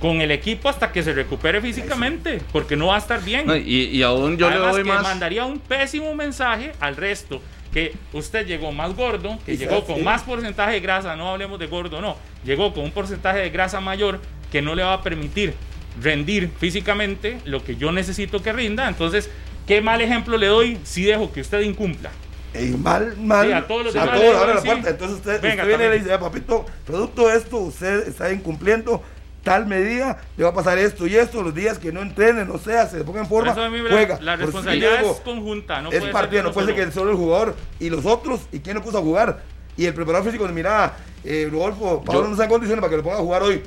con 0.00 0.20
el 0.22 0.30
equipo 0.30 0.68
hasta 0.68 0.92
que 0.92 1.02
se 1.02 1.12
recupere 1.12 1.60
físicamente, 1.60 2.40
porque 2.52 2.74
no 2.76 2.86
va 2.88 2.96
a 2.96 2.98
estar 2.98 3.22
bien. 3.22 3.46
No, 3.46 3.54
y, 3.56 3.84
y 3.86 4.02
aún 4.02 4.36
yo 4.38 4.46
Además 4.48 4.68
le 4.68 4.72
doy 4.72 4.82
que 4.84 4.88
más. 4.94 5.02
mandaría 5.02 5.44
un 5.44 5.58
pésimo 5.58 6.14
mensaje 6.14 6.72
al 6.80 6.96
resto, 6.96 7.42
que 7.72 7.94
usted 8.14 8.46
llegó 8.46 8.72
más 8.72 8.96
gordo, 8.96 9.38
que 9.44 9.52
Quizás 9.52 9.68
llegó 9.68 9.84
con 9.84 9.96
sí. 9.96 10.02
más 10.02 10.22
porcentaje 10.22 10.72
de 10.72 10.80
grasa, 10.80 11.16
no 11.16 11.28
hablemos 11.28 11.58
de 11.58 11.66
gordo, 11.66 12.00
no, 12.00 12.16
llegó 12.44 12.72
con 12.72 12.84
un 12.84 12.90
porcentaje 12.92 13.40
de 13.40 13.50
grasa 13.50 13.80
mayor 13.80 14.20
que 14.50 14.62
no 14.62 14.74
le 14.74 14.82
va 14.82 14.94
a 14.94 15.02
permitir 15.02 15.52
rendir 16.00 16.50
físicamente 16.58 17.40
lo 17.44 17.64
que 17.64 17.76
yo 17.76 17.92
necesito 17.92 18.42
que 18.42 18.52
rinda. 18.52 18.88
Entonces, 18.88 19.30
¿qué 19.66 19.80
mal 19.80 20.00
ejemplo 20.00 20.36
le 20.36 20.46
doy 20.46 20.78
si 20.84 21.04
dejo 21.04 21.32
que 21.32 21.40
usted 21.40 21.60
incumpla? 21.60 22.10
Y 22.54 22.68
mal, 22.76 23.16
mal. 23.18 23.46
Sí, 23.46 23.52
a 23.52 23.66
todos 23.66 23.84
los 23.86 23.96
a 23.96 24.00
demás 24.00 24.14
todos 24.20 24.26
le 24.26 24.32
le 24.32 24.38
abre 24.38 24.54
la 24.54 24.60
digo, 24.60 24.62
sí. 24.62 24.68
puerta. 24.80 24.90
Entonces 24.90 25.16
usted, 25.18 25.40
Venga, 25.40 25.62
usted 25.62 25.68
viene 25.68 25.86
y 25.86 25.88
le 25.88 25.98
dice, 26.00 26.12
"Ah, 26.12 26.18
papito, 26.20 26.66
producto 26.84 27.28
de 27.28 27.36
esto, 27.36 27.56
usted 27.58 28.08
está 28.08 28.32
incumpliendo 28.32 29.02
tal 29.44 29.66
medida, 29.66 30.20
le 30.36 30.44
va 30.44 30.50
a 30.50 30.54
pasar 30.54 30.76
esto 30.78 31.06
y 31.06 31.16
esto, 31.16 31.42
los 31.42 31.54
días 31.54 31.78
que 31.78 31.92
no 31.92 32.02
entrene, 32.02 32.44
no 32.44 32.58
sea, 32.58 32.86
se 32.88 33.04
ponga 33.04 33.20
en 33.20 33.26
Por 33.28 33.38
forma, 33.46 33.52
eso 33.52 33.62
a 33.62 33.70
mí 33.70 33.78
la- 33.78 33.88
juega. 33.90 34.18
la 34.20 34.32
Por 34.32 34.38
si 34.40 34.44
responsabilidad 34.46 34.90
luego 35.00 35.14
es 35.14 35.20
conjunta, 35.20 35.80
no 35.80 35.88
es 35.88 35.94
puede 35.94 36.02
ser 36.02 36.12
partido, 36.12 36.42
no 36.42 36.52
puede 36.52 36.66
ser 36.74 36.86
que 36.86 36.92
solo 36.92 37.10
el 37.12 37.16
jugador 37.16 37.56
y 37.78 37.88
los 37.88 38.04
otros, 38.04 38.40
y 38.52 38.58
quién 38.58 38.74
lo 38.76 38.82
puso 38.82 38.98
a 38.98 39.00
jugar. 39.00 39.40
Y 39.76 39.86
el 39.86 39.94
preparador 39.94 40.26
físico, 40.26 40.46
mira, 40.48 40.94
eh, 41.24 41.48
Rodolfo, 41.50 42.02
Pablo 42.04 42.22
Yo- 42.22 42.26
no 42.26 42.32
está 42.32 42.44
en 42.44 42.50
condiciones 42.50 42.80
para 42.82 42.90
que 42.90 42.96
lo 42.98 43.02
ponga 43.02 43.16
a 43.16 43.20
jugar 43.20 43.42
hoy. 43.44 43.62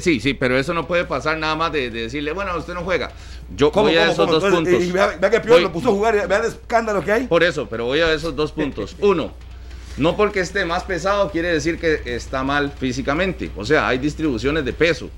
Sí, 0.00 0.20
sí, 0.20 0.34
pero 0.34 0.58
eso 0.58 0.74
no 0.74 0.86
puede 0.86 1.04
pasar 1.04 1.38
nada 1.38 1.56
más 1.56 1.72
de, 1.72 1.90
de 1.90 2.02
decirle, 2.02 2.32
bueno, 2.32 2.56
usted 2.56 2.74
no 2.74 2.82
juega. 2.82 3.10
Yo 3.56 3.72
¿Cómo, 3.72 3.86
voy 3.86 3.96
a 3.96 4.00
cómo, 4.02 4.12
esos 4.12 4.26
cómo? 4.26 4.32
dos 4.32 4.44
Entonces, 4.44 4.74
puntos. 4.74 4.88
Y 4.88 4.92
vea, 4.92 5.16
vea 5.18 5.30
que 5.30 5.40
Pior 5.40 5.60
lo 5.60 5.72
puso 5.72 5.88
a 5.88 5.92
jugar, 5.92 6.28
vea 6.28 6.38
el 6.38 6.44
escándalo 6.44 7.04
que 7.04 7.12
hay. 7.12 7.26
Por 7.26 7.42
eso, 7.42 7.66
pero 7.68 7.86
voy 7.86 8.00
a 8.00 8.12
esos 8.12 8.36
dos 8.36 8.52
puntos. 8.52 8.94
Uno, 9.00 9.32
no 9.96 10.16
porque 10.16 10.40
esté 10.40 10.64
más 10.64 10.84
pesado 10.84 11.30
quiere 11.30 11.48
decir 11.48 11.78
que 11.78 12.02
está 12.04 12.44
mal 12.44 12.72
físicamente. 12.72 13.50
O 13.56 13.64
sea, 13.64 13.88
hay 13.88 13.98
distribuciones 13.98 14.64
de 14.64 14.72
peso 14.72 15.10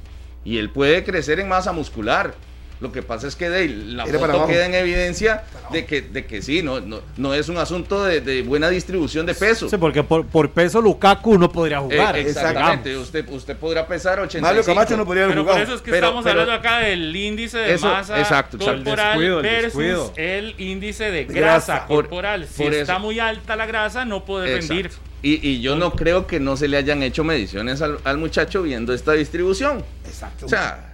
y 0.45 0.59
él 0.59 0.71
puede 0.71 1.05
crecer 1.05 1.41
en 1.41 1.49
masa 1.49 1.73
muscular. 1.73 2.35
Lo 2.83 2.91
que 2.91 3.01
pasa 3.01 3.28
es 3.28 3.37
que 3.37 3.49
de, 3.49 3.68
la 3.68 4.05
Mire 4.05 4.18
foto 4.18 4.45
queda 4.49 4.66
en 4.66 4.74
evidencia 4.74 5.45
de 5.70 5.87
que, 5.87 6.03
de 6.03 6.26
que 6.26 6.43
sí, 6.43 6.62
no, 6.64 6.80
no, 6.80 7.01
no 7.16 7.33
es 7.33 7.49
un 7.49 7.57
asunto 7.57 8.03
de, 8.03 8.20
de 8.20 8.43
buena 8.43 8.68
distribución 8.70 9.24
de 9.24 9.35
peso. 9.35 9.68
Sí, 9.68 9.76
porque 9.76 10.03
por, 10.03 10.26
por 10.26 10.51
peso 10.51 10.80
Lukaku 10.83 11.39
no 11.39 11.51
podría 11.53 11.76
Eh, 11.78 11.80
jugar. 11.80 12.18
exactamente, 12.18 12.97
usted, 12.97 13.24
usted 13.30 13.57
podrá 13.57 13.87
pesar 13.87 14.18
85. 14.18 14.43
Mario 14.43 14.64
Camacho 14.64 14.97
no 14.97 15.07
podría 15.07 15.24
haber 15.26 15.37
Pero 15.37 15.45
por 15.45 15.53
jugado. 15.55 15.64
eso 15.64 15.76
es 15.76 15.80
que 15.83 15.91
Pero- 15.93 16.07
estamos 16.09 16.24
pero- 16.24 16.41
hablando 16.41 16.59
acá 16.61 16.78
del 16.80 17.14
índice 17.14 17.59
de 17.59 17.74
Eso, 17.74 17.87
masa 17.87 18.18
exacto, 18.18 18.57
exacto. 18.57 18.83
corporal 18.83 19.07
El 19.12 19.12
descuido, 19.20 19.37
el 19.39 19.43
versus 19.45 19.62
descuido. 19.62 20.12
el 20.16 20.55
índice 20.61 21.11
de 21.12 21.24
grasa. 21.24 21.87
Por- 21.87 22.05
corporal. 22.09 22.49
si 22.51 22.64
por 22.64 22.74
está 22.74 22.95
eso. 22.95 23.01
muy 23.01 23.20
alta 23.20 23.55
la 23.55 23.66
grasa, 23.66 24.05
no 24.05 24.24
puede 24.24 24.57
Exacto. 24.57 24.74
rendir. 24.74 24.91
Y, 25.22 25.49
y 25.49 25.61
yo 25.61 25.76
no 25.76 25.93
creo 25.93 26.26
que 26.26 26.41
no 26.41 26.57
se 26.57 26.66
le 26.66 26.76
hayan 26.78 27.01
hecho 27.05 27.22
mediciones 27.22 27.80
al, 27.80 27.99
al 28.03 28.18
muchacho 28.18 28.61
viendo 28.64 28.93
esta 28.93 29.12
distribución. 29.12 29.85
Exacto. 30.05 30.47
O 30.47 30.49
sea, 30.49 30.89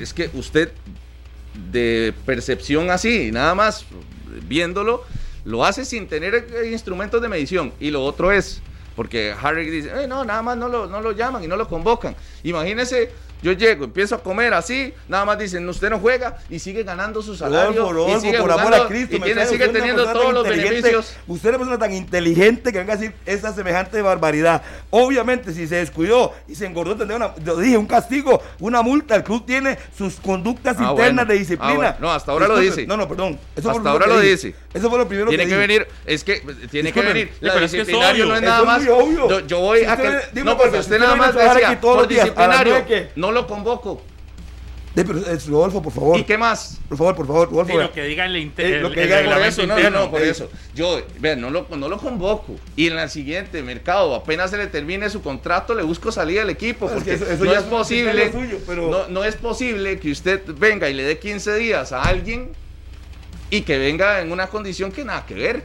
es 0.00 0.14
que 0.14 0.30
usted 0.32 0.70
de 1.70 2.14
percepción 2.26 2.90
así, 2.90 3.30
nada 3.32 3.54
más 3.54 3.84
viéndolo, 4.48 5.04
lo 5.44 5.64
hace 5.64 5.84
sin 5.84 6.06
tener 6.08 6.34
eh, 6.34 6.70
instrumentos 6.70 7.20
de 7.20 7.28
medición. 7.28 7.72
Y 7.80 7.90
lo 7.90 8.04
otro 8.04 8.32
es, 8.32 8.62
porque 8.96 9.34
Harry 9.40 9.68
dice, 9.70 9.90
"Eh, 10.04 10.06
no, 10.06 10.24
nada 10.24 10.42
más 10.42 10.56
no 10.56 10.68
lo, 10.68 10.86
no 10.86 11.00
lo 11.00 11.12
llaman 11.12 11.42
y 11.44 11.48
no 11.48 11.56
lo 11.56 11.68
convocan. 11.68 12.14
Imagínese 12.42 13.10
Yo 13.42 13.52
llego, 13.52 13.84
empiezo 13.84 14.14
a 14.14 14.22
comer 14.22 14.54
así, 14.54 14.94
nada 15.08 15.24
más 15.24 15.38
dicen, 15.38 15.68
usted 15.68 15.90
no 15.90 15.98
juega 15.98 16.38
y 16.48 16.58
sigue 16.60 16.84
ganando 16.84 17.22
su 17.22 17.34
salario. 17.36 18.08
Y 18.16 18.20
sigue 18.20 18.38
por 18.40 18.52
amor 18.52 18.72
a 18.74 18.86
Cristo, 18.86 19.16
y 19.16 19.20
tiene, 19.20 19.44
sigue 19.46 19.68
teniendo 19.68 20.04
todos 20.12 20.32
los 20.32 20.48
beneficios. 20.48 21.16
Usted 21.26 21.48
es 21.48 21.56
una 21.56 21.58
persona 21.58 21.78
tan 21.78 21.92
inteligente 21.92 22.72
que 22.72 22.78
venga 22.78 22.94
a 22.94 22.96
decir 22.96 23.14
esa 23.26 23.52
semejante 23.52 24.00
barbaridad. 24.00 24.62
Obviamente, 24.90 25.52
si 25.52 25.66
se 25.66 25.76
descuidó 25.76 26.32
y 26.46 26.54
se 26.54 26.66
engordó, 26.66 26.96
tendría 26.96 27.16
una, 27.16 27.32
lo 27.44 27.56
dije, 27.56 27.76
un 27.76 27.86
castigo, 27.86 28.40
una 28.60 28.82
multa. 28.82 29.16
El 29.16 29.24
club 29.24 29.44
tiene 29.44 29.76
sus 29.96 30.16
conductas 30.16 30.76
Ah, 30.78 30.90
internas 30.90 30.96
bueno. 31.26 31.32
de 31.32 31.38
disciplina. 31.38 31.72
Ah, 31.72 31.76
bueno. 31.76 31.94
No, 32.00 32.12
hasta 32.12 32.32
ahora 32.32 32.46
lo 32.48 32.58
dice. 32.58 32.86
No, 32.86 32.96
no, 32.96 33.08
perdón. 33.08 33.38
Eso 33.56 33.70
Hasta 33.70 33.90
ahora 33.90 34.06
lo 34.06 34.20
dice. 34.20 34.54
Eso 34.72 34.88
fue 34.88 34.98
lo 34.98 35.06
primero 35.06 35.28
Tiene 35.28 35.44
que 35.44 35.50
que 35.50 35.56
venir, 35.56 35.86
es 36.06 36.24
que 36.24 36.40
tiene 36.70 36.92
que 36.92 37.00
venir. 37.02 37.32
La 37.40 37.52
pero 37.52 37.66
es 37.66 37.72
que 37.72 37.80
es 37.80 37.86
disciplinario 37.86 38.24
obvio. 38.24 38.32
no 38.32 38.36
es 38.36 38.42
nada 38.42 38.60
es 38.60 38.66
más. 38.66 38.84
Yo, 38.84 39.40
yo 39.46 39.60
voy 39.60 39.80
Si 39.80 39.84
a 39.84 39.96
que. 39.96 40.42
No, 40.42 40.56
porque 40.56 40.78
usted 40.78 40.98
nada 40.98 41.12
usted 41.12 41.24
viene 41.24 41.44
más 41.46 41.54
decía, 41.54 41.80
por 41.80 42.08
disciplinario, 42.08 42.86
¿qué? 42.86 43.10
No 43.32 43.40
lo 43.40 43.46
convoco. 43.46 44.02
De, 44.94 45.06
pero, 45.06 45.20
es 45.20 45.46
Rodolfo, 45.48 45.80
por 45.80 45.90
favor. 45.92 46.18
¿Y 46.18 46.24
qué 46.24 46.36
más? 46.36 46.78
Por 46.86 46.98
favor, 46.98 47.16
por 47.16 47.26
favor, 47.26 47.48
Rodolfo. 47.50 47.70
Sí, 47.72 47.78
vea. 47.78 47.86
lo 47.86 47.92
que 47.94 48.04
diga 48.04 48.26
el, 48.26 48.36
inter- 48.36 48.66
Eh, 48.74 48.80
lo 48.82 48.88
el- 48.88 48.94
que 48.94 49.02
el 49.04 49.08
diga- 49.08 49.16
Por 49.16 49.24
reglamento 49.24 49.62
eso, 49.62 49.66
no, 49.66 49.90
no, 49.90 50.10
por 50.10 50.20
eh. 50.22 50.28
eso. 50.28 50.50
Yo, 50.74 51.00
vean, 51.18 51.40
no 51.40 51.48
lo, 51.48 51.66
no 51.74 51.88
lo 51.88 51.96
convoco. 51.96 52.56
Y 52.76 52.88
en 52.88 52.96
la 52.96 53.08
siguiente 53.08 53.62
mercado, 53.62 54.14
apenas 54.14 54.50
se 54.50 54.58
le 54.58 54.66
termine 54.66 55.08
su 55.08 55.22
contrato, 55.22 55.74
le 55.74 55.82
busco 55.82 56.12
salida 56.12 56.40
del 56.40 56.50
equipo. 56.50 56.88
Porque 56.88 57.04
que 57.06 57.14
eso- 57.14 57.24
eso 57.26 57.42
no 57.42 57.52
ya 57.52 57.58
es 57.60 57.64
es 57.64 57.70
posible. 57.70 58.12
criterio 58.24 58.40
suyo, 58.40 58.58
pero- 58.66 58.90
no, 58.90 59.08
no 59.08 59.24
es 59.24 59.34
posible 59.36 59.98
que 59.98 60.10
usted 60.10 60.42
venga 60.58 60.90
y 60.90 60.94
le 60.94 61.04
dé 61.04 61.18
15 61.18 61.54
días 61.54 61.92
a 61.92 62.02
alguien 62.02 62.50
y 63.48 63.62
que 63.62 63.78
venga 63.78 64.20
en 64.20 64.30
una 64.30 64.48
condición 64.48 64.92
que 64.92 65.06
nada 65.06 65.24
que 65.24 65.32
ver. 65.34 65.64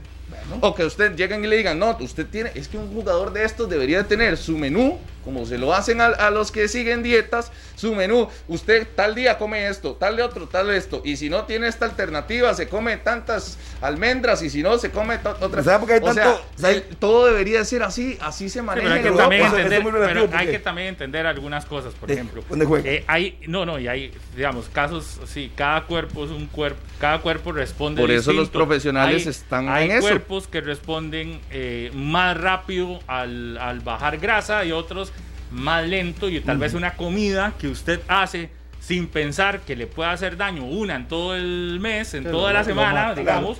O 0.62 0.74
que 0.76 0.86
usted 0.86 1.16
lleguen 1.16 1.44
y 1.44 1.48
le 1.48 1.58
digan, 1.58 1.78
no, 1.80 1.98
usted 2.00 2.26
tiene, 2.26 2.52
es 2.56 2.68
que 2.68 2.78
un 2.78 2.94
jugador 2.94 3.34
de 3.34 3.44
estos 3.44 3.70
debería 3.70 4.04
tener 4.06 4.38
su 4.38 4.58
menú, 4.58 4.98
como 5.24 5.46
se 5.46 5.58
lo 5.58 5.74
hacen 5.74 6.00
a, 6.00 6.06
a 6.06 6.32
los 6.32 6.52
que 6.54 6.70
siguen 6.70 7.04
dietas, 7.04 7.52
su 7.76 7.94
menú. 7.94 8.30
Usted 8.48 8.88
tal 8.96 9.14
día 9.14 9.38
come 9.38 9.68
esto, 9.68 9.94
tal 9.96 10.16
de 10.16 10.24
otro, 10.24 10.48
tal 10.48 10.68
de 10.68 10.78
esto. 10.78 11.02
Y 11.04 11.18
si 11.18 11.30
no 11.30 11.44
tiene 11.44 11.68
esta 11.68 11.84
alternativa, 11.86 12.54
se 12.54 12.70
come 12.70 12.96
tantas 12.96 13.58
almendras 13.82 14.42
y 14.42 14.50
si 14.50 14.64
no, 14.64 14.78
se 14.78 14.90
come 14.90 15.18
to- 15.18 15.36
otra. 15.42 15.64
¿Sabe 15.64 15.80
por 15.80 15.88
qué 15.90 15.94
hay 15.96 16.00
o 16.02 16.14
sea, 16.14 16.24
tanto- 16.24 16.42
sabe- 16.56 16.74
el- 16.76 16.84
todo 16.96 17.26
debería 17.26 17.64
ser 17.66 17.84
así, 17.84 18.18
así 18.22 18.48
se 18.50 18.60
Sí, 18.60 18.66
maneja. 18.66 18.88
pero 18.88 18.96
hay 18.96 19.12
que 19.12 19.18
también 19.18 19.46
entender, 19.46 19.84
pero 19.84 20.04
hay 20.22 20.28
porque- 20.30 20.52
que 20.52 20.60
también 20.60 20.88
entender 20.88 21.28
algunas 21.28 21.66
cosas, 21.66 21.94
por 21.94 22.08
De- 22.08 22.14
ejemplo. 22.16 22.42
¿dónde 22.50 22.66
juega? 22.66 22.90
Eh, 22.90 23.04
hay, 23.08 23.38
no, 23.48 23.66
no, 23.66 23.80
y 23.80 23.88
hay, 23.90 24.14
digamos, 24.36 24.70
casos, 24.72 25.20
sí, 25.28 25.52
cada 25.56 25.84
cuerpo 25.86 26.24
es 26.24 26.32
un 26.32 26.48
cuerpo, 26.48 26.80
cada 27.02 27.20
cuerpo 27.22 27.52
responde 27.52 28.00
Por 28.02 28.12
eso 28.12 28.32
los 28.32 28.44
distinto. 28.46 28.66
profesionales 28.66 29.24
Hay- 29.26 29.30
están 29.30 29.68
hay 29.68 29.86
en 29.86 29.92
eso. 29.98 30.02
cuerpos 30.08 30.37
que 30.46 30.62
responden 30.62 31.40
eh, 31.50 31.90
más 31.96 32.38
rápido 32.38 33.00
al, 33.08 33.58
al 33.58 33.80
bajar 33.80 34.20
grasa 34.20 34.64
y 34.66 34.72
otros 34.72 35.12
más 35.50 35.88
lento 35.88 36.30
y 36.30 36.40
tal 36.42 36.58
vez 36.60 36.74
una 36.76 36.94
comida 36.94 37.54
que 37.58 37.68
usted 37.70 38.02
hace 38.08 38.52
sin 38.80 39.08
pensar 39.08 39.62
que 39.62 39.76
le 39.76 39.88
pueda 39.88 40.12
hacer 40.12 40.38
daño 40.38 40.64
una 40.66 40.96
en 40.98 41.08
todo 41.08 41.36
el 41.36 41.80
mes, 41.82 42.14
en 42.14 42.24
Sí, 42.26 42.30
toda 42.30 42.54
la 42.54 42.60
semana, 42.66 43.16
digamos, 43.16 43.58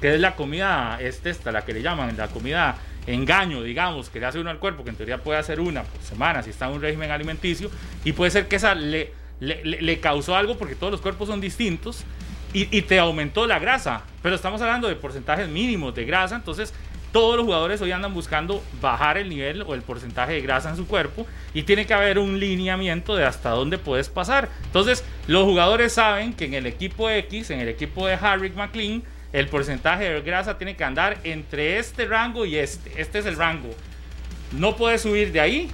que 0.00 0.14
es 0.14 0.20
la 0.20 0.34
comida, 0.36 0.96
es 1.00 1.20
esta, 1.26 1.52
la 1.52 1.64
que 1.64 1.72
le 1.74 1.82
llaman, 1.82 2.16
la 2.16 2.28
comida 2.28 2.76
engaño, 3.06 3.62
digamos, 3.62 4.08
que 4.08 4.18
le 4.20 4.26
hace 4.26 4.38
uno 4.38 4.48
al 4.50 4.58
cuerpo, 4.58 4.82
que 4.82 4.90
en 4.90 4.96
teoría 4.96 5.18
puede 5.18 5.38
hacer 5.38 5.60
una 5.60 5.82
por 5.82 6.00
semana 6.02 6.42
si 6.42 6.50
está 6.50 6.66
en 6.68 6.72
un 6.72 6.80
régimen 6.80 7.10
alimenticio, 7.10 7.70
y 8.04 8.12
puede 8.12 8.30
ser 8.30 8.48
que 8.48 8.56
esa 8.56 8.74
le, 8.74 9.12
le, 9.40 9.62
le- 9.64 9.82
le 9.82 10.00
causó 10.00 10.34
algo 10.36 10.56
porque 10.56 10.74
todos 10.74 10.90
los 10.92 11.00
cuerpos 11.00 11.28
son 11.28 11.40
distintos 11.40 12.04
y, 12.54 12.74
y 12.74 12.82
te 12.82 12.98
aumentó 12.98 13.46
la 13.46 13.58
grasa, 13.58 14.02
pero 14.22 14.34
estamos 14.34 14.62
hablando 14.62 14.88
de 14.88 14.96
porcentajes 14.96 15.48
mínimos 15.48 15.94
de 15.94 16.06
grasa, 16.06 16.36
entonces 16.36 16.72
todos 17.14 17.36
los 17.36 17.44
jugadores 17.44 17.80
hoy 17.80 17.92
andan 17.92 18.12
buscando 18.12 18.60
bajar 18.80 19.18
el 19.18 19.28
nivel 19.28 19.62
o 19.62 19.74
el 19.74 19.82
porcentaje 19.82 20.32
de 20.32 20.40
grasa 20.40 20.70
en 20.70 20.76
su 20.76 20.88
cuerpo 20.88 21.24
y 21.54 21.62
tiene 21.62 21.86
que 21.86 21.94
haber 21.94 22.18
un 22.18 22.40
lineamiento 22.40 23.14
de 23.14 23.24
hasta 23.24 23.50
dónde 23.50 23.78
puedes 23.78 24.08
pasar. 24.08 24.48
Entonces, 24.64 25.04
los 25.28 25.44
jugadores 25.44 25.92
saben 25.92 26.32
que 26.32 26.46
en 26.46 26.54
el 26.54 26.66
equipo 26.66 27.08
X, 27.08 27.50
en 27.50 27.60
el 27.60 27.68
equipo 27.68 28.08
de 28.08 28.14
Harrick 28.14 28.56
McLean, 28.56 29.04
el 29.32 29.46
porcentaje 29.46 30.10
de 30.10 30.20
grasa 30.22 30.58
tiene 30.58 30.74
que 30.74 30.82
andar 30.82 31.18
entre 31.22 31.78
este 31.78 32.04
rango 32.06 32.46
y 32.46 32.56
este. 32.56 33.00
Este 33.00 33.20
es 33.20 33.26
el 33.26 33.36
rango. 33.36 33.70
No 34.50 34.74
puedes 34.74 35.02
subir 35.02 35.30
de 35.30 35.40
ahí, 35.40 35.70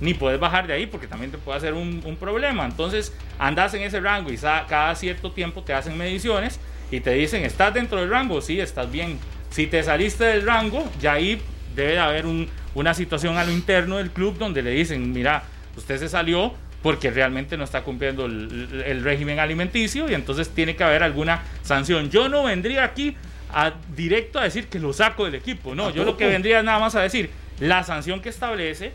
ni 0.00 0.14
puedes 0.14 0.40
bajar 0.40 0.66
de 0.66 0.72
ahí 0.72 0.86
porque 0.86 1.06
también 1.06 1.30
te 1.30 1.38
puede 1.38 1.58
hacer 1.58 1.74
un, 1.74 2.02
un 2.04 2.16
problema. 2.16 2.64
Entonces, 2.64 3.12
andas 3.38 3.74
en 3.74 3.82
ese 3.82 4.00
rango 4.00 4.32
y 4.32 4.36
cada 4.38 4.94
cierto 4.94 5.32
tiempo 5.32 5.62
te 5.62 5.74
hacen 5.74 5.96
mediciones 5.98 6.58
y 6.90 7.00
te 7.00 7.12
dicen, 7.12 7.44
¿estás 7.44 7.74
dentro 7.74 8.00
del 8.00 8.10
rango? 8.10 8.40
Sí, 8.40 8.58
estás 8.60 8.90
bien. 8.90 9.18
Si 9.50 9.66
te 9.66 9.82
saliste 9.82 10.24
del 10.24 10.46
rango, 10.46 10.90
ya 11.00 11.12
ahí 11.14 11.40
debe 11.74 11.92
de 11.92 11.98
haber 11.98 12.26
un- 12.26 12.48
una 12.74 12.94
situación 12.94 13.36
a 13.36 13.44
lo 13.44 13.52
interno 13.52 13.98
del 13.98 14.10
club 14.10 14.38
donde 14.38 14.62
le 14.62 14.70
dicen, 14.70 15.12
mira, 15.12 15.42
usted 15.76 15.98
se 15.98 16.08
salió 16.08 16.54
porque 16.82 17.10
realmente 17.10 17.56
no 17.58 17.64
está 17.64 17.82
cumpliendo 17.82 18.24
el, 18.26 18.82
el 18.86 19.04
régimen 19.04 19.38
alimenticio 19.38 20.08
y 20.10 20.14
entonces 20.14 20.48
tiene 20.48 20.76
que 20.76 20.84
haber 20.84 21.02
alguna 21.02 21.42
sanción. 21.62 22.10
Yo 22.10 22.28
no 22.28 22.44
vendría 22.44 22.84
aquí 22.84 23.16
a, 23.52 23.72
directo 23.94 24.38
a 24.38 24.44
decir 24.44 24.68
que 24.68 24.78
lo 24.78 24.92
saco 24.92 25.24
del 25.26 25.34
equipo, 25.34 25.74
no, 25.74 25.90
yo 25.90 26.04
lo 26.04 26.16
que 26.16 26.26
vendría 26.26 26.62
nada 26.62 26.78
más 26.78 26.94
a 26.94 27.02
decir 27.02 27.28
la 27.58 27.82
sanción 27.84 28.20
que 28.22 28.30
establece 28.30 28.92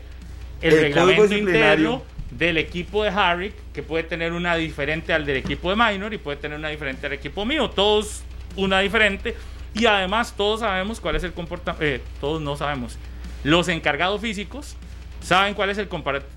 el, 0.68 0.74
El 0.74 0.80
reglamento 0.82 1.34
interno 1.34 2.02
del 2.30 2.58
equipo 2.58 3.02
de 3.04 3.10
Harry, 3.10 3.52
que 3.72 3.82
puede 3.82 4.02
tener 4.04 4.32
una 4.32 4.56
diferente 4.56 5.12
al 5.12 5.24
del 5.24 5.36
equipo 5.36 5.70
de 5.70 5.76
Minor 5.76 6.12
y 6.12 6.18
puede 6.18 6.36
tener 6.36 6.58
una 6.58 6.68
diferente 6.68 7.06
al 7.06 7.12
equipo 7.12 7.44
mío, 7.44 7.70
todos 7.70 8.22
una 8.56 8.80
diferente 8.80 9.34
y 9.74 9.86
además 9.86 10.34
todos 10.36 10.60
sabemos 10.60 11.00
cuál 11.00 11.16
es 11.16 11.24
el 11.24 11.32
comportamiento, 11.32 12.04
todos 12.20 12.40
no 12.42 12.56
sabemos, 12.56 12.96
los 13.44 13.68
encargados 13.68 14.20
físicos 14.20 14.76
saben 15.22 15.54
cuál 15.54 15.70
es 15.70 15.78
el, 15.78 15.88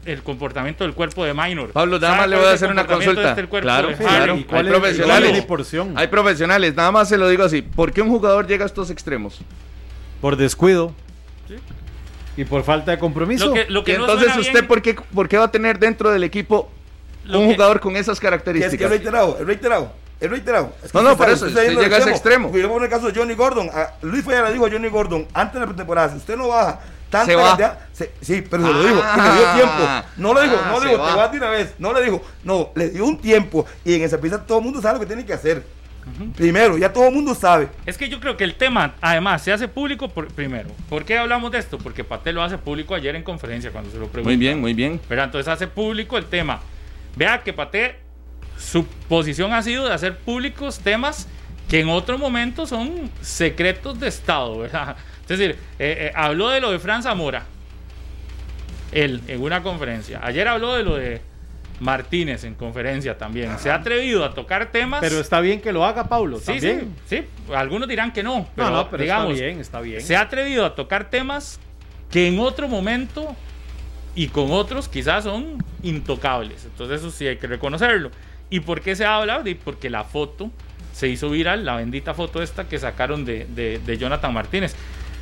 el 0.06 0.24
comportamiento 0.24 0.84
del 0.84 0.94
cuerpo 0.94 1.24
de 1.26 1.34
Minor. 1.34 1.72
Pablo, 1.72 2.00
nada 2.00 2.16
más 2.16 2.30
le 2.30 2.38
voy 2.38 2.46
a 2.46 2.52
hacer 2.52 2.72
una 2.72 2.88
consulta. 2.88 3.30
este 3.32 3.48
Claro, 3.48 3.90
Sí, 3.90 3.96
claro. 3.98 4.34
Harry. 4.34 4.42
¿y 4.42 4.44
cuál 4.46 4.66
Hay 4.66 4.66
es- 4.66 4.72
cuál 4.72 4.82
profesionales. 4.82 5.30
es? 5.38 5.76
Hay 5.96 6.08
profesionales, 6.08 6.76
nada 6.76 6.92
más 6.92 7.08
se 7.10 7.18
lo 7.18 7.28
digo 7.30 7.44
así. 7.44 7.62
¿Por 7.62 7.92
qué 7.94 8.02
un 8.02 8.10
jugador 8.10 8.48
llega 8.48 8.64
a 8.64 8.68
estos 8.68 8.90
extremos? 8.90 9.40
Por 10.22 10.36
descuido. 10.38 10.94
Sí. 11.48 11.56
Y 12.40 12.46
por 12.46 12.64
falta 12.64 12.92
de 12.92 13.00
compromiso. 13.00 13.48
Lo 13.48 13.54
que, 13.54 13.66
lo 13.70 13.84
que 13.84 13.98
no 13.98 14.06
entonces 14.06 14.36
usted, 14.38 14.54
bien- 14.54 14.68
¿por 14.68 14.82
qué, 14.82 14.94
por 14.96 15.28
qué 15.28 15.38
va 15.38 15.46
a 15.46 15.52
tener 15.52 15.78
dentro 15.78 16.10
del 16.10 16.24
equipo 16.24 16.70
Lo 17.26 17.40
un 17.40 17.48
que- 17.50 17.54
jugador 17.56 17.80
con 17.82 17.96
esas 17.98 18.06
Que 18.06 18.12
es 18.12 18.20
que 18.20 18.26
características? 18.28 18.90
reiterado, 18.90 19.38
es 19.40 19.46
reiterado, 19.46 19.92
es 20.22 20.30
reiterado. 20.30 20.74
Es 20.84 20.92
que 20.92 20.98
No, 20.98 21.04
no, 21.04 21.18
por 21.18 21.30
eso, 21.30 21.48
usted 21.48 21.78
llega 21.78 21.98
a 21.98 22.00
ese 22.00 22.12
extremo. 22.12 22.50
Miremos 22.50 22.78
en 22.78 22.84
el 22.84 22.90
caso 22.90 23.12
de 23.12 23.20
Johnny 23.20 23.34
Gordon. 23.34 23.70
A 23.74 23.94
Luis 24.04 24.24
Falla 24.24 24.44
le 24.44 24.54
dijo 24.54 24.66
a 24.66 24.70
Johnny 24.72 24.88
Gordon 24.88 25.28
antes 25.34 25.54
de 25.56 25.60
la 25.60 25.66
pretemporada, 25.68 26.10
si 26.12 26.18
usted 26.18 26.38
no 26.38 26.48
baja 26.48 26.80
tanta 27.10 27.26
Se 27.26 27.36
va. 27.36 27.48
cantidad- 27.50 27.80
se- 27.92 28.12
sí, 28.22 28.42
pero 28.50 28.64
se 28.66 28.72
lo 28.74 28.80
Ah, 28.80 28.84
dijo, 28.84 29.02
y 29.16 29.22
le 29.22 29.36
dio 29.36 29.54
tiempo. 29.56 29.84
No 30.18 30.34
le 30.34 30.42
dijo, 30.44 30.56
ah, 30.64 30.70
no 30.72 30.80
se 30.80 30.86
le 30.86 30.92
dijo, 30.92 31.04
va. 31.04 31.12
te 31.12 31.18
vas 31.18 31.32
de 31.32 31.38
una 31.40 31.50
vez. 31.50 31.74
No 31.78 31.92
le 31.94 32.02
dijo, 32.04 32.22
no, 32.46 32.70
le 32.76 32.90
dio 32.90 33.04
un 33.06 33.20
tiempo. 33.20 33.66
Y 33.84 33.96
en 33.96 34.04
esa 34.04 34.18
pista 34.18 34.42
todo 34.46 34.60
el 34.60 34.64
mundo 34.64 34.82
sabe 34.82 34.94
lo 34.94 35.00
que 35.02 35.08
tiene 35.08 35.26
que 35.26 35.34
hacer. 35.34 35.64
Primero, 36.36 36.78
ya 36.78 36.92
todo 36.92 37.08
el 37.08 37.14
mundo 37.14 37.36
sabe. 37.36 37.70
Es 37.86 37.98
que 37.98 38.10
yo 38.10 38.20
creo 38.20 38.38
que 38.38 38.44
el 38.44 38.56
tema, 38.56 38.96
además, 39.02 39.42
se 39.42 39.52
hace 39.52 39.68
público 39.68 40.10
por, 40.10 40.28
primero. 40.28 40.70
¿Por 40.90 41.06
qué 41.06 41.18
hablamos 41.18 41.52
de 41.52 41.60
esto? 41.60 41.78
Porque 41.78 42.04
Patel 42.04 42.36
lo 42.36 42.44
hace 42.44 42.58
público 42.58 42.96
ayer 42.96 43.16
en 43.16 43.24
conferencia 43.24 43.72
cuando 43.72 43.92
se 43.92 43.98
lo 43.98 44.08
preguntó. 44.08 44.30
Muy 44.30 44.38
bien, 44.38 44.60
muy 44.60 44.74
bien. 44.74 45.00
Pero 45.08 45.24
entonces 45.24 45.48
hace 45.48 45.68
público 45.68 46.18
el 46.18 46.26
tema. 46.26 46.62
Vea 47.16 47.44
que 47.44 47.54
Paté, 47.54 47.96
su 48.58 48.86
posición 48.86 49.54
ha 49.54 49.62
sido 49.62 49.88
de 49.88 49.94
hacer 49.94 50.18
públicos 50.18 50.80
temas 50.80 51.28
que 51.70 51.80
en 51.80 51.90
otro 51.90 52.18
momento 52.18 52.66
son 52.66 53.10
secretos 53.22 54.00
de 54.00 54.08
Estado, 54.08 54.60
¿verdad? 54.60 54.98
Es 55.22 55.38
decir, 55.38 55.52
eh, 55.78 56.10
eh, 56.10 56.12
habló 56.16 56.50
de 56.50 56.60
lo 56.60 56.72
de 56.72 56.80
Fran 56.80 57.04
Zamora, 57.04 57.46
él, 58.92 59.22
en 59.28 59.42
una 59.42 59.62
conferencia. 59.62 60.20
Ayer 60.24 60.48
habló 60.48 60.74
de 60.74 60.84
lo 60.84 60.96
de 60.96 61.22
Martínez 61.80 62.44
en 62.44 62.56
conferencia 62.56 63.18
también. 63.18 63.58
Se 63.60 63.72
ha 63.72 63.76
atrevido 63.76 64.24
a 64.26 64.34
tocar 64.34 64.72
temas. 64.72 65.00
Pero 65.02 65.20
está 65.20 65.40
bien 65.42 65.62
que 65.62 65.72
lo 65.72 65.86
haga, 65.86 66.08
Pablo. 66.10 66.38
sí, 66.40 66.46
sí, 66.46 66.68
también. 66.68 66.96
sí. 67.08 67.24
Algunos 67.56 67.88
dirán 67.88 68.12
que 68.12 68.22
no. 68.24 68.48
Pero, 68.56 68.70
no, 68.70 68.76
no, 68.78 68.90
pero 68.90 69.04
digamos, 69.04 69.34
está 69.34 69.44
bien, 69.46 69.60
está 69.60 69.82
bien. 69.82 70.02
se 70.02 70.16
ha 70.16 70.22
atrevido 70.22 70.66
a 70.66 70.76
tocar 70.76 71.10
temas 71.10 71.60
que 72.12 72.28
en 72.28 72.40
otro 72.40 72.68
momento 72.68 73.36
y 74.16 74.28
con 74.28 74.52
otros 74.52 74.90
quizás 74.90 75.24
son 75.24 75.64
intocables. 75.84 76.66
Entonces 76.66 77.00
eso 77.02 77.12
sí 77.12 77.28
hay 77.28 77.38
que 77.38 77.48
reconocerlo. 77.48 78.12
¿Y 78.50 78.62
por 78.62 78.82
qué 78.82 78.96
se 78.96 79.06
habla? 79.06 79.44
Porque 79.64 79.90
la 79.90 80.04
foto 80.04 80.52
se 80.92 81.08
hizo 81.08 81.30
viral, 81.30 81.64
la 81.66 81.76
bendita 81.76 82.14
foto 82.14 82.42
esta 82.42 82.68
que 82.68 82.80
sacaron 82.80 83.24
de, 83.24 83.46
de- 83.46 83.80
de 83.80 83.98
Jonathan 83.98 84.34
Martínez. 84.34 84.76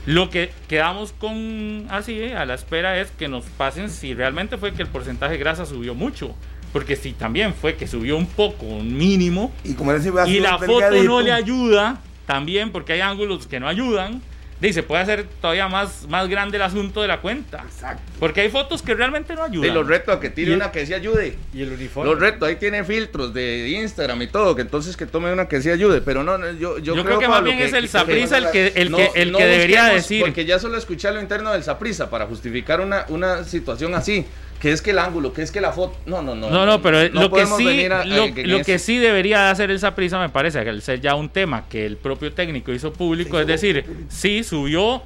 Lo 0.07 0.29
que 0.29 0.51
quedamos 0.69 1.11
con 1.11 1.85
así 1.89 2.13
eh, 2.13 2.33
a 2.33 2.45
la 2.45 2.53
espera 2.53 2.97
es 2.97 3.11
que 3.11 3.27
nos 3.27 3.43
pasen 3.43 3.89
si 3.89 4.13
realmente 4.13 4.57
fue 4.57 4.71
que 4.73 4.81
el 4.81 4.87
porcentaje 4.87 5.33
de 5.33 5.37
grasa 5.37 5.65
subió 5.65 5.95
mucho. 5.95 6.33
Porque 6.71 6.95
si 6.95 7.11
también 7.11 7.53
fue 7.53 7.75
que 7.75 7.87
subió 7.87 8.15
un 8.15 8.25
poco, 8.25 8.65
un 8.65 8.97
mínimo, 8.97 9.51
Y 9.65 9.73
como 9.73 9.91
y 9.93 10.39
la 10.39 10.57
foto 10.59 11.03
no 11.03 11.19
le 11.19 11.33
ayuda, 11.33 11.99
también 12.25 12.71
porque 12.71 12.93
hay 12.93 13.01
ángulos 13.01 13.47
que 13.47 13.59
no 13.59 13.67
ayudan, 13.67 14.21
y 14.59 14.73
se 14.73 14.81
puede 14.81 15.03
hacer 15.03 15.25
todavía 15.39 15.67
más, 15.67 16.07
más 16.09 16.27
grande 16.27 16.57
el 16.57 16.63
asunto 16.63 17.01
de 17.01 17.07
la 17.07 17.21
cuenta. 17.21 17.63
Exacto. 17.67 18.01
Porque 18.19 18.41
hay 18.41 18.49
fotos 18.49 18.81
que 18.81 18.95
realmente 18.95 19.35
no 19.35 19.41
Y 19.45 19.49
ayudan. 19.51 19.73
los 19.75 19.87
reto 19.87 20.11
a 20.11 20.19
que 20.19 20.29
tire 20.31 20.51
Y- 20.51 20.55
una 20.55 20.71
que 20.71 20.85
sí 20.85 20.93
ayude. 20.95 21.37
Y 21.53 21.61
el 21.61 21.71
uniforme. 21.73 22.09
Los 22.09 22.19
reto, 22.19 22.45
ahí 22.45 22.55
tiene 22.55 22.83
filtros 22.83 23.33
de 23.33 23.69
Instagram 23.69 24.19
y 24.23 24.27
todo, 24.27 24.55
que 24.55 24.63
entonces 24.63 24.97
que 24.97 25.05
tome 25.05 25.31
una 25.31 25.47
que 25.47 25.61
sí 25.61 25.69
ayude. 25.69 26.01
Pero 26.01 26.23
no, 26.23 26.37
no, 26.39 26.51
yo, 26.53 26.79
yo, 26.79 26.95
Yo, 26.95 27.03
creo, 27.05 27.19
que 27.19 27.27
más 27.27 27.37
Pablo, 27.37 27.51
bien 27.51 27.61
es 27.63 27.73
el 27.73 27.83
que- 27.83 27.87
Saprisa 27.87 28.37
el 28.39 28.49
que, 28.51 28.71
el 28.75 28.89
no- 28.89 28.97
que, 28.97 29.11
el 29.15 29.31
no 29.31 29.37
que 29.37 29.45
debería 29.45 29.85
decir. 29.85 30.21
Porque 30.21 30.45
ya 30.45 30.57
solo 30.57 30.77
escuché 30.77 31.11
lo 31.11 31.21
interno 31.21 31.51
del 31.53 31.63
Saprisa 31.63 32.09
para 32.09 32.25
justificar 32.25 32.81
una, 32.81 33.05
una 33.09 33.43
situación 33.43 33.93
así. 33.93 34.25
Que 34.59 34.71
es 34.71 34.81
que 34.81 34.91
el 34.91 34.99
ángulo, 34.99 35.33
que 35.33 35.41
es 35.43 35.51
que 35.51 35.61
la 35.61 35.71
foto. 35.71 35.97
No, 36.05 36.21
no, 36.21 36.33
no. 36.35 36.49
No, 36.49 36.65
no, 36.65 36.81
pero 36.81 37.07
lo, 37.09 37.31
que 37.31 37.45
sí, 37.45 37.85
a- 37.85 38.03
lo, 38.05 38.23
a- 38.23 38.31
que 38.33 38.41
en 38.41 38.51
lo 38.51 38.61
que 38.63 38.75
eso- 38.75 38.85
sí 38.85 38.97
debería 38.97 39.51
hacer 39.51 39.69
esa 39.71 39.93
prisa, 39.95 40.19
me 40.19 40.29
parece, 40.29 40.63
que 40.63 40.69
al 40.69 40.81
ser 40.81 40.99
ya 41.01 41.15
un 41.15 41.29
tema 41.29 41.65
que 41.69 41.85
el 41.85 41.97
propio 41.97 42.31
técnico 42.33 42.71
hizo 42.73 42.91
público, 42.93 43.37
Sí, 43.37 43.41
es 43.41 43.47
decir, 43.47 43.85
sí 44.09 44.43
subió, 44.43 45.03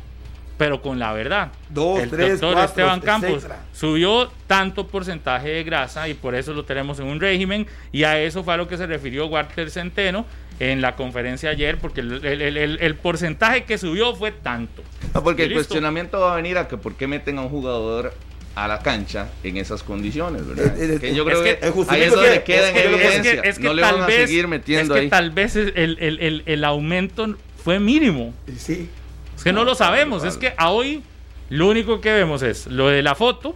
pero 0.58 0.82
con 0.82 1.00
la 1.00 1.12
verdad. 1.14 1.52
Dos, 1.70 2.00
el 2.00 2.10
tres, 2.10 2.30
doctor 2.40 2.54
cuatro, 2.54 2.70
Esteban 2.70 3.00
Campos 3.02 3.30
etcétera. 3.32 3.60
subió 3.74 4.32
tanto 4.48 4.88
porcentaje 4.88 5.50
de 5.50 5.64
grasa 5.64 6.08
y 6.08 6.14
por 6.14 6.36
eso 6.36 6.54
lo 6.54 6.64
tenemos 6.66 7.00
en 7.00 7.08
un 7.08 7.20
régimen 7.20 7.66
y 7.92 8.04
a 8.04 8.20
eso 8.22 8.44
fue 8.44 8.54
a 8.54 8.58
lo 8.58 8.68
que 8.68 8.78
se 8.78 8.86
refirió 8.86 9.26
Walter 9.26 9.70
Centeno 9.72 10.26
en 10.60 10.80
la 10.80 10.96
conferencia 10.96 11.50
ayer, 11.50 11.78
porque 11.80 12.02
el, 12.02 12.24
el- 12.24 12.42
el- 12.44 12.58
el- 12.58 12.78
el 12.80 12.96
porcentaje 12.96 13.64
que 13.64 13.80
subió 13.80 14.14
fue 14.16 14.32
tanto. 14.32 14.84
No, 15.16 15.24
porque 15.24 15.44
el 15.44 15.50
listo. 15.50 15.62
cuestionamiento 15.68 16.20
va 16.20 16.34
a 16.34 16.36
venir 16.36 16.60
a 16.60 16.68
que 16.68 16.78
por 16.78 16.94
qué 16.96 17.08
meten 17.08 17.40
a 17.40 17.42
un 17.42 17.50
jugador 17.50 18.14
a 18.56 18.68
la 18.68 18.80
cancha 18.80 19.30
en 19.44 19.58
esas 19.58 19.82
condiciones, 19.84 20.46
¿verdad? 20.46 20.78
Eh, 20.80 20.96
eh, 20.96 21.00
que 21.00 21.16
yo 21.16 21.24
es 21.24 21.30
creo 21.30 21.44
que 21.44 21.58
que, 21.60 21.68
el 21.68 21.74
ahí 21.90 22.02
es 22.02 22.12
donde 22.14 22.32
que- 22.34 22.44
queda 22.44 22.70
es 22.70 22.76
en 22.76 22.78
es 22.78 22.86
evidencia. 22.86 23.42
es 23.44 23.58
que 23.60 23.64
no 23.64 23.74
le 23.74 23.82
tal 23.82 23.94
van 23.96 24.04
a 24.04 24.08
vez- 24.08 24.28
seguir 24.30 24.48
metiendo 24.48 24.94
es 24.96 25.00
que 25.00 25.04
ahí. 25.06 25.10
tal 25.10 25.32
vez 25.32 25.56
el, 25.56 25.74
el- 25.76 25.98
el- 26.20 26.44
el 26.46 26.64
aumento 26.66 27.36
fue 27.64 27.80
mínimo. 27.80 28.34
Sí. 28.58 28.90
Es 29.38 29.44
que 29.44 29.54
no, 29.54 29.60
No, 29.62 29.66
lo 29.66 29.76
sabemos. 29.76 30.24
Es 30.24 30.38
que 30.38 30.54
a 30.58 30.70
hoy 30.72 31.02
lo 31.50 31.68
único 31.70 32.02
que 32.02 32.12
vemos 32.14 32.44
es 32.44 32.68
lo 32.68 32.90
de 32.90 33.02
la 33.02 33.16
foto 33.16 33.56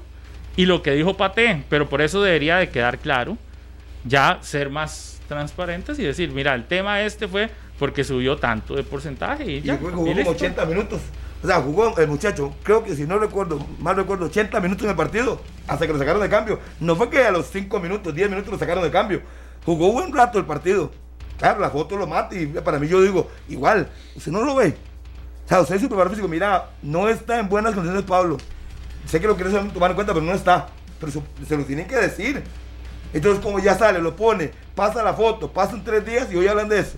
y 0.55 0.65
lo 0.65 0.81
que 0.81 0.91
dijo 0.91 1.15
Pate. 1.17 1.63
Pero 1.69 1.89
por 1.89 2.01
eso 2.01 2.21
debería 2.23 2.57
de 2.57 2.69
quedar 2.69 2.97
claro, 2.99 3.37
ya 4.05 4.39
ser 4.41 4.69
más 4.69 5.19
transparentes 5.27 5.99
y 5.99 6.03
decir, 6.03 6.31
mira, 6.31 6.53
el 6.55 6.65
tema 6.65 7.01
este 7.01 7.27
fue 7.27 7.49
porque 7.79 8.03
subió 8.05 8.37
tanto 8.37 8.75
de 8.75 8.83
porcentaje 8.83 9.43
y 9.51 9.55
Y 9.57 9.61
ya. 9.61 9.73
y 9.73 9.77
como 9.77 10.05
listo. 10.13 10.29
80 10.31 10.65
minutos. 10.65 11.01
O 11.45 11.47
sea, 11.47 11.61
jugó 11.61 11.95
el 11.99 12.07
muchacho, 12.07 12.55
creo 12.63 12.83
que 12.83 12.95
si 12.95 13.03
no 13.03 13.19
recuerdo, 13.19 13.63
mal 13.77 13.95
recuerdo, 13.95 14.25
80 14.25 14.59
minutos 14.61 14.83
en 14.85 14.89
el 14.89 14.95
partido, 14.95 15.39
hasta 15.67 15.85
que 15.85 15.93
lo 15.93 15.99
sacaron 15.99 16.19
de 16.19 16.27
cambio. 16.27 16.59
No 16.79 16.95
fue 16.95 17.07
que 17.07 17.23
a 17.23 17.29
los 17.29 17.45
5 17.51 17.79
minutos, 17.79 18.15
10 18.15 18.31
minutos 18.31 18.51
lo 18.51 18.57
sacaron 18.57 18.83
de 18.83 18.89
cambio. 18.89 19.21
Jugó 19.63 19.91
buen 19.91 20.11
rato 20.11 20.39
el 20.39 20.45
partido. 20.45 20.89
Claro, 21.37 21.59
la 21.59 21.69
foto 21.69 21.97
lo 21.97 22.07
mata 22.07 22.33
y 22.33 22.47
para 22.47 22.79
mí 22.79 22.87
yo 22.87 22.99
digo, 22.99 23.29
igual, 23.47 23.87
usted 24.15 24.31
no 24.31 24.41
lo 24.41 24.55
ve. 24.55 24.75
O 25.45 25.47
sea, 25.47 25.61
usted 25.61 25.75
es 25.75 25.81
su 25.81 25.87
preparador 25.87 26.13
físico, 26.13 26.27
mira, 26.27 26.71
no 26.81 27.07
está 27.09 27.37
en 27.37 27.47
buenas 27.47 27.75
condiciones 27.75 28.09
Pablo. 28.09 28.37
Sé 29.05 29.21
que 29.21 29.27
lo 29.27 29.35
quiere 29.35 29.51
tomar 29.51 29.91
en 29.91 29.95
cuenta, 29.95 30.15
pero 30.15 30.25
no 30.25 30.33
está. 30.33 30.65
Pero 30.99 31.11
se, 31.47 31.57
lo 31.57 31.63
tienen 31.63 31.87
que 31.87 31.97
decir. 31.97 32.41
Entonces, 33.13 33.43
como 33.43 33.59
ya 33.59 33.77
sale, 33.77 33.99
lo 33.99 34.15
pone, 34.15 34.49
pasa 34.73 35.03
la 35.03 35.13
foto, 35.13 35.51
pasan 35.51 35.83
tres 35.83 36.03
días 36.03 36.27
y 36.31 36.37
hoy 36.37 36.47
hablan 36.47 36.69
de 36.69 36.79
eso. 36.79 36.97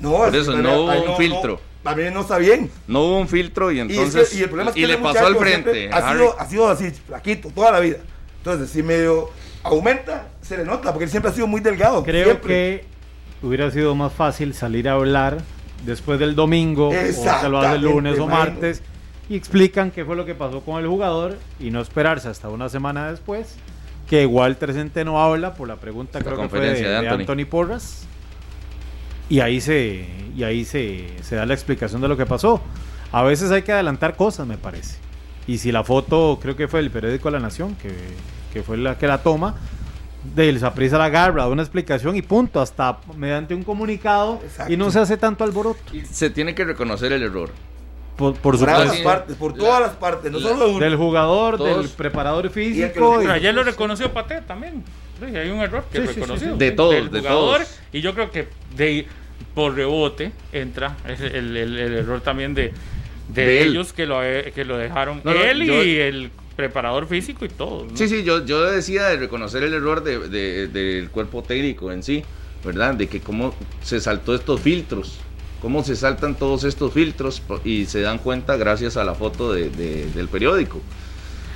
No, 0.00 0.10
Por 0.10 0.34
eso, 0.34 0.56
no 0.56 0.82
hubo 0.82 1.12
un 1.12 1.16
filtro. 1.16 1.60
También 1.90 2.14
no 2.14 2.20
está 2.20 2.38
bien. 2.38 2.70
No 2.86 3.02
hubo 3.02 3.18
un 3.18 3.28
filtro 3.28 3.70
y 3.70 3.80
entonces. 3.80 4.34
y 4.34 4.42
el 4.42 4.48
problema 4.48 4.70
es 4.70 4.74
que 4.74 4.80
y 4.80 4.86
le 4.86 4.98
pasó 4.98 5.26
al 5.26 5.36
frente. 5.36 5.90
Ha 5.92 6.12
sido, 6.12 6.38
ha 6.38 6.46
sido 6.46 6.68
así, 6.68 6.90
flaquito, 6.90 7.50
toda 7.54 7.72
la 7.72 7.80
vida. 7.80 7.98
Entonces, 8.38 8.70
si 8.70 8.82
medio 8.82 9.30
aumenta, 9.62 10.28
se 10.40 10.56
le 10.56 10.64
nota, 10.64 10.92
porque 10.92 11.04
él 11.04 11.10
siempre 11.10 11.30
ha 11.30 11.34
sido 11.34 11.46
muy 11.46 11.60
delgado. 11.60 12.02
Creo 12.04 12.24
siempre. 12.24 12.48
que 12.48 12.84
hubiera 13.46 13.70
sido 13.70 13.94
más 13.94 14.12
fácil 14.12 14.54
salir 14.54 14.88
a 14.88 14.92
hablar 14.92 15.38
después 15.84 16.18
del 16.18 16.34
domingo, 16.34 16.88
o 16.88 16.92
se 16.92 17.48
lo 17.48 17.58
hace 17.58 17.76
el 17.76 17.82
lunes 17.82 18.18
o 18.18 18.26
martes, 18.26 18.82
y 19.28 19.36
explican 19.36 19.90
qué 19.90 20.04
fue 20.04 20.16
lo 20.16 20.24
que 20.24 20.34
pasó 20.34 20.60
con 20.60 20.80
el 20.80 20.86
jugador 20.86 21.36
y 21.58 21.70
no 21.70 21.80
esperarse 21.80 22.28
hasta 22.28 22.48
una 22.48 22.68
semana 22.68 23.10
después 23.10 23.56
que 24.08 24.24
Walter 24.24 24.72
Centeno 24.72 25.20
habla 25.20 25.54
por 25.54 25.66
la 25.66 25.76
pregunta 25.76 26.20
La 26.20 26.24
creo 26.24 26.40
que 26.40 26.48
fue 26.48 26.60
de, 26.60 26.66
conferencia 26.66 26.86
de 26.86 26.92
de 26.92 27.08
Anthony. 27.08 27.20
Anthony 27.32 27.46
Porras 27.50 28.06
y 29.28 29.40
ahí 29.40 29.60
se 29.60 30.06
y 30.36 30.42
ahí 30.44 30.64
se, 30.64 31.06
se 31.22 31.34
da 31.36 31.46
la 31.46 31.54
explicación 31.54 32.00
de 32.00 32.08
lo 32.08 32.16
que 32.16 32.26
pasó. 32.26 32.60
A 33.12 33.22
veces 33.22 33.50
hay 33.50 33.62
que 33.62 33.72
adelantar 33.72 34.16
cosas, 34.16 34.46
me 34.46 34.58
parece. 34.58 34.96
Y 35.46 35.58
si 35.58 35.72
la 35.72 35.82
foto, 35.84 36.38
creo 36.42 36.56
que 36.56 36.68
fue 36.68 36.80
el 36.80 36.90
periódico 36.90 37.30
La 37.30 37.38
Nación, 37.40 37.74
que, 37.76 37.94
que 38.52 38.62
fue 38.62 38.76
la 38.76 38.98
que 38.98 39.06
la 39.06 39.18
toma, 39.18 39.54
de 40.34 40.58
Saprissa 40.58 40.98
la 40.98 41.04
agarra, 41.04 41.44
da 41.44 41.48
una 41.48 41.62
explicación 41.62 42.16
y 42.16 42.22
punto, 42.22 42.60
hasta 42.60 42.98
mediante 43.16 43.54
un 43.54 43.62
comunicado 43.62 44.40
Exacto. 44.42 44.72
y 44.72 44.76
no 44.76 44.90
se 44.90 44.98
hace 44.98 45.16
tanto 45.16 45.44
alboroto. 45.44 45.80
Se 46.10 46.30
tiene 46.30 46.54
que 46.54 46.64
reconocer 46.64 47.12
el 47.12 47.22
error. 47.22 47.50
Por, 48.16 48.32
por 48.34 48.42
Por 48.42 48.58
supuesto. 48.58 48.82
supuesto. 48.82 49.04
partes, 49.04 49.36
por 49.36 49.52
La- 49.52 49.58
todas 49.58 49.80
las 49.82 49.90
partes, 49.92 50.32
no 50.32 50.38
la- 50.40 50.48
solo 50.48 50.70
uno. 50.70 50.78
Del 50.80 50.96
jugador, 50.96 51.56
Todos- 51.58 51.76
del 51.82 51.88
preparador 51.90 52.50
físico. 52.50 53.14
y- 53.16 53.18
Pero 53.24 53.32
ayer 53.32 53.54
lo 53.54 53.62
reconoció 53.62 54.12
Pate 54.12 54.40
también. 54.42 54.82
Hay 55.22 55.48
un 55.50 55.60
error 55.60 55.84
que 55.90 56.00
Sí, 56.00 56.06
reconocido. 56.06 56.52
sí. 56.54 56.58
De 56.58 56.70
todos, 56.72 56.94
del 56.94 57.10
de 57.10 57.20
jugador, 57.20 57.56
todos. 57.58 57.78
Y 57.92 58.00
yo 58.00 58.14
creo 58.14 58.30
que 58.30 58.48
de, 58.76 59.06
por 59.54 59.74
rebote 59.74 60.32
entra 60.52 60.96
el, 61.06 61.56
el- 61.56 61.78
el- 61.78 61.94
error 61.94 62.20
también 62.20 62.54
de, 62.54 62.72
de, 63.28 63.46
De 63.46 63.62
él. 63.62 63.68
ellos 63.70 63.92
que 63.92 64.06
lo, 64.06 64.20
que 64.20 64.64
lo 64.64 64.76
dejaron. 64.76 65.20
No, 65.24 65.32
no, 65.34 65.42
él 65.42 65.64
yo- 65.64 65.82
y 65.84 65.96
el 65.96 66.30
preparador 66.56 67.06
físico 67.08 67.44
y 67.44 67.48
todo. 67.48 67.86
¿no? 67.90 67.96
Sí, 67.96 68.08
sí, 68.08 68.22
yo, 68.24 68.44
yo 68.44 68.62
decía 68.62 69.06
de 69.08 69.16
reconocer 69.16 69.62
el 69.62 69.74
error 69.74 70.02
de- 70.04 70.28
de- 70.28 70.68
del 70.68 71.10
cuerpo 71.10 71.42
técnico 71.42 71.90
en 71.92 72.02
sí, 72.02 72.22
¿verdad? 72.64 72.94
De 72.94 73.06
que 73.08 73.20
cómo 73.20 73.54
se 73.82 74.00
saltó 74.00 74.34
estos 74.34 74.60
filtros, 74.60 75.18
cómo 75.60 75.82
se 75.84 75.96
saltan 75.96 76.34
todos 76.34 76.64
estos 76.64 76.92
filtros 76.92 77.42
y 77.64 77.86
se 77.86 78.00
dan 78.00 78.18
cuenta 78.18 78.56
gracias 78.56 78.96
a 78.96 79.04
la 79.04 79.14
foto 79.14 79.52
de- 79.52 79.70
de- 79.70 80.06
del 80.10 80.28
periódico. 80.28 80.80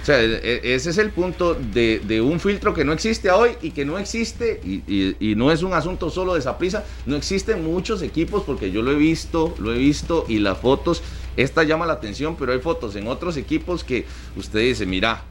O 0.00 0.04
sea, 0.04 0.22
e- 0.22 0.40
e- 0.42 0.74
ese 0.74 0.90
es 0.90 0.98
el 0.98 1.10
punto 1.10 1.54
de, 1.54 2.20
un 2.20 2.40
filtro 2.40 2.72
que 2.72 2.84
no 2.84 2.92
existe 2.92 3.30
hoy 3.30 3.50
y 3.60 3.72
que 3.72 3.84
no 3.84 3.98
existe, 3.98 4.60
y, 4.64 5.34
no 5.36 5.52
es 5.52 5.62
un 5.62 5.72
asunto 5.74 6.10
solo 6.10 6.34
de 6.34 6.50
prisa, 6.54 6.84
no 7.06 7.16
existen 7.16 7.64
muchos 7.64 8.02
equipos 8.02 8.42
porque 8.44 8.70
yo 8.70 8.82
lo 8.82 8.92
he 8.92 8.96
visto, 8.96 9.54
lo 9.58 9.72
he 9.72 9.78
visto 9.78 10.24
y 10.28 10.38
las 10.38 10.58
fotos, 10.58 11.02
esta 11.36 11.62
llama 11.62 11.86
la 11.86 11.94
atención, 11.94 12.36
pero 12.36 12.52
hay 12.52 12.60
fotos 12.60 12.96
en 12.96 13.06
otros 13.08 13.36
equipos 13.36 13.84
que 13.84 14.06
usted 14.36 14.60
dice, 14.60 14.86
mira, 14.86 15.24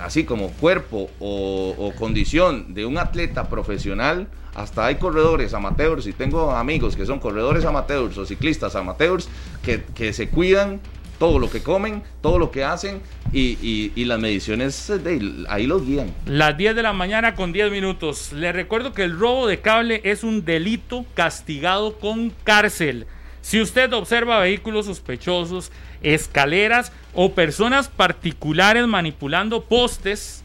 así 0.00 0.24
como 0.24 0.50
cuerpo 0.52 1.10
o, 1.18 1.74
o 1.76 1.92
condición 1.96 2.74
de 2.74 2.86
un 2.86 2.98
atleta 2.98 3.48
profesional, 3.48 4.28
hasta 4.54 4.86
hay 4.86 4.96
corredores 4.96 5.54
amateurs 5.54 6.06
y 6.06 6.12
tengo 6.12 6.52
amigos 6.52 6.94
que 6.94 7.06
son 7.06 7.18
corredores 7.18 7.64
amateurs 7.64 8.16
o 8.18 8.26
ciclistas 8.26 8.76
amateurs 8.76 9.28
que, 9.62 9.82
que 9.94 10.12
se 10.12 10.28
cuidan 10.28 10.80
todo 11.22 11.38
lo 11.38 11.48
que 11.48 11.62
comen, 11.62 12.02
todo 12.20 12.36
lo 12.36 12.50
que 12.50 12.64
hacen 12.64 13.00
y, 13.32 13.56
y- 13.94 14.04
las 14.06 14.18
mediciones 14.18 14.90
eh, 14.90 15.20
ahí 15.48 15.68
los 15.68 15.86
guían. 15.86 16.12
Las 16.26 16.56
10 16.56 16.74
de 16.74 16.82
la 16.82 16.92
mañana 16.92 17.36
con 17.36 17.52
10 17.52 17.70
minutos. 17.70 18.32
Les 18.32 18.52
recuerdo 18.52 18.92
que 18.92 19.04
el 19.04 19.16
robo 19.16 19.46
de 19.46 19.60
cable 19.60 20.00
es 20.02 20.24
un 20.24 20.44
delito 20.44 21.06
castigado 21.14 21.96
con 22.00 22.30
cárcel. 22.42 23.06
Si 23.40 23.60
usted 23.60 23.92
observa 23.92 24.40
vehículos 24.40 24.86
sospechosos, 24.86 25.70
escaleras 26.02 26.90
o 27.14 27.30
personas 27.30 27.86
particulares 27.86 28.84
manipulando 28.88 29.62
postes, 29.62 30.42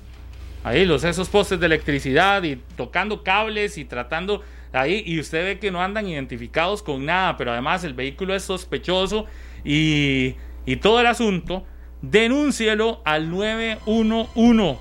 ahí 0.63 0.85
los 0.85 1.03
esos 1.03 1.27
postes 1.27 1.59
de 1.59 1.65
electricidad 1.65 2.43
y 2.43 2.57
tocando 2.75 3.23
cables 3.23 3.79
y 3.79 3.85
tratando 3.85 4.43
ahí 4.73 5.01
y 5.07 5.19
usted 5.19 5.43
ve 5.43 5.59
que 5.59 5.71
no 5.71 5.81
andan 5.81 6.07
identificados 6.07 6.83
con 6.83 7.03
nada, 7.03 7.35
pero 7.35 7.51
además 7.51 7.83
el 7.83 7.95
vehículo 7.95 8.35
es 8.35 8.43
sospechoso 8.43 9.25
y, 9.65 10.35
y 10.67 10.75
todo 10.75 10.99
el 10.99 11.07
asunto, 11.07 11.65
denúncielo 12.03 13.01
al 13.05 13.31
911. 13.31 14.77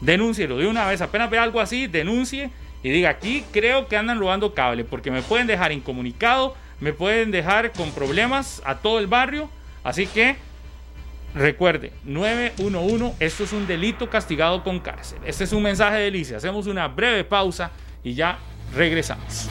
Denúncielo 0.00 0.56
de 0.56 0.66
una 0.66 0.88
vez, 0.88 1.00
apenas 1.02 1.30
ve 1.30 1.38
algo 1.38 1.60
así, 1.60 1.86
denuncie 1.86 2.50
y 2.82 2.88
diga 2.88 3.10
aquí 3.10 3.44
creo 3.52 3.86
que 3.86 3.98
andan 3.98 4.18
robando 4.18 4.54
cable 4.54 4.82
porque 4.84 5.10
me 5.10 5.20
pueden 5.20 5.46
dejar 5.46 5.70
incomunicado, 5.72 6.56
me 6.80 6.94
pueden 6.94 7.30
dejar 7.30 7.70
con 7.72 7.92
problemas 7.92 8.62
a 8.64 8.78
todo 8.78 8.98
el 8.98 9.06
barrio, 9.06 9.48
así 9.84 10.06
que 10.06 10.36
Recuerde, 11.32 11.92
911, 12.02 13.14
esto 13.24 13.44
es 13.44 13.52
un 13.52 13.64
delito 13.68 14.10
castigado 14.10 14.64
con 14.64 14.80
cárcel. 14.80 15.20
Este 15.24 15.44
es 15.44 15.52
un 15.52 15.62
mensaje 15.62 15.98
de 15.98 16.08
Alicia. 16.08 16.38
Hacemos 16.38 16.66
una 16.66 16.88
breve 16.88 17.22
pausa 17.22 17.70
y 18.02 18.14
ya 18.14 18.36
regresamos. 18.74 19.48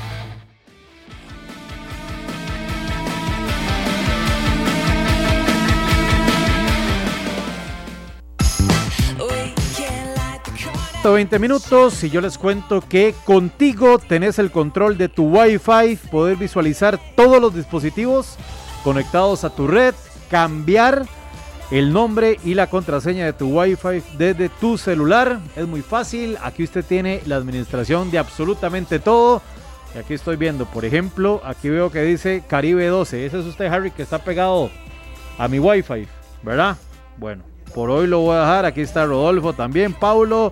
120 11.01 11.39
minutos 11.39 12.03
y 12.03 12.09
yo 12.09 12.19
les 12.19 12.37
cuento 12.37 12.81
que 12.81 13.15
contigo 13.23 13.99
tenés 13.99 14.37
el 14.37 14.51
control 14.51 14.97
de 14.97 15.07
tu 15.07 15.29
Wi-Fi, 15.29 15.95
poder 16.11 16.35
visualizar 16.35 16.99
todos 17.15 17.39
los 17.39 17.55
dispositivos 17.55 18.35
conectados 18.83 19.45
a 19.45 19.49
tu 19.49 19.65
red, 19.65 19.95
cambiar 20.29 21.05
el 21.71 21.93
nombre 21.93 22.37
y 22.43 22.53
la 22.53 22.67
contraseña 22.67 23.23
de 23.23 23.31
tu 23.31 23.47
Wi-Fi 23.47 24.03
desde 24.17 24.49
tu 24.49 24.77
celular. 24.77 25.39
Es 25.55 25.65
muy 25.65 25.81
fácil, 25.81 26.37
aquí 26.43 26.63
usted 26.63 26.83
tiene 26.83 27.21
la 27.25 27.37
administración 27.37 28.11
de 28.11 28.19
absolutamente 28.19 28.99
todo. 28.99 29.41
Y 29.95 29.99
aquí 29.99 30.15
estoy 30.15 30.35
viendo, 30.35 30.65
por 30.65 30.83
ejemplo, 30.83 31.41
aquí 31.45 31.69
veo 31.69 31.89
que 31.91 32.01
dice 32.03 32.43
Caribe 32.45 32.87
12. 32.87 33.25
Ese 33.25 33.39
es 33.39 33.45
usted, 33.45 33.67
Harry, 33.67 33.91
que 33.91 34.03
está 34.03 34.19
pegado 34.19 34.69
a 35.37 35.47
mi 35.47 35.59
Wi-Fi, 35.59 36.07
¿verdad? 36.43 36.75
Bueno, 37.15 37.43
por 37.73 37.89
hoy 37.89 38.05
lo 38.05 38.19
voy 38.19 38.35
a 38.35 38.41
dejar. 38.41 38.65
Aquí 38.65 38.81
está 38.81 39.05
Rodolfo 39.05 39.53
también, 39.53 39.93
Paulo, 39.93 40.51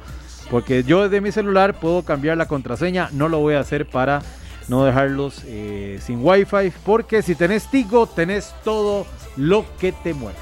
porque 0.49 0.83
yo 0.83 1.03
desde 1.03 1.21
mi 1.21 1.31
celular 1.31 1.79
puedo 1.79 2.03
cambiar 2.03 2.37
la 2.37 2.47
contraseña. 2.47 3.09
No 3.11 3.29
lo 3.29 3.39
voy 3.39 3.55
a 3.55 3.59
hacer 3.59 3.85
para 3.85 4.21
no 4.67 4.83
dejarlos 4.83 5.43
eh, 5.45 5.99
sin 6.01 6.19
Wi-Fi, 6.21 6.71
porque 6.85 7.21
si 7.21 7.35
tenés 7.35 7.69
Tigo, 7.69 8.07
tenés 8.07 8.53
todo 8.63 9.05
lo 9.35 9.65
que 9.79 9.91
te 9.91 10.13
mueve. 10.13 10.37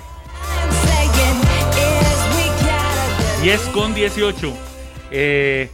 I'm 0.47 0.71
saying 0.71 1.09
is 1.73 2.17
we 2.35 2.47
gotta 2.65 3.41
10 3.43 3.61
con 3.73 3.93
18. 3.93 4.53
Eh, 5.11 5.69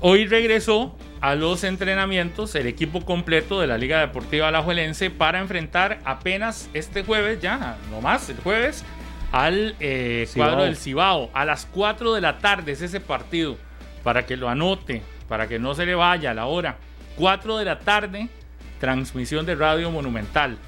hoy 0.00 0.26
regresó 0.26 0.96
a 1.20 1.34
los 1.34 1.64
entrenamientos 1.64 2.54
el 2.54 2.66
equipo 2.66 3.04
completo 3.04 3.60
de 3.60 3.66
la 3.66 3.78
Liga 3.78 4.00
Deportiva 4.00 4.48
Alajuelense 4.48 5.10
para 5.10 5.40
enfrentar 5.40 6.00
apenas 6.04 6.68
este 6.72 7.04
jueves, 7.04 7.40
ya, 7.40 7.76
no 7.90 8.00
más, 8.00 8.28
el 8.30 8.38
jueves, 8.38 8.84
al 9.32 9.76
eh, 9.80 10.28
cuadro 10.34 10.64
del 10.64 10.76
Cibao. 10.76 11.30
A 11.32 11.44
las 11.44 11.66
4 11.66 12.14
de 12.14 12.20
la 12.20 12.38
tarde 12.38 12.72
es 12.72 12.82
ese 12.82 13.00
partido, 13.00 13.56
para 14.02 14.26
que 14.26 14.36
lo 14.36 14.48
anote, 14.48 15.02
para 15.28 15.46
que 15.48 15.58
no 15.58 15.74
se 15.74 15.86
le 15.86 15.94
vaya 15.94 16.32
a 16.32 16.34
la 16.34 16.46
hora. 16.46 16.76
4 17.16 17.58
de 17.58 17.64
la 17.64 17.78
tarde, 17.78 18.28
transmisión 18.78 19.46
de 19.46 19.54
Radio 19.54 19.90
Monumental. 19.90 20.58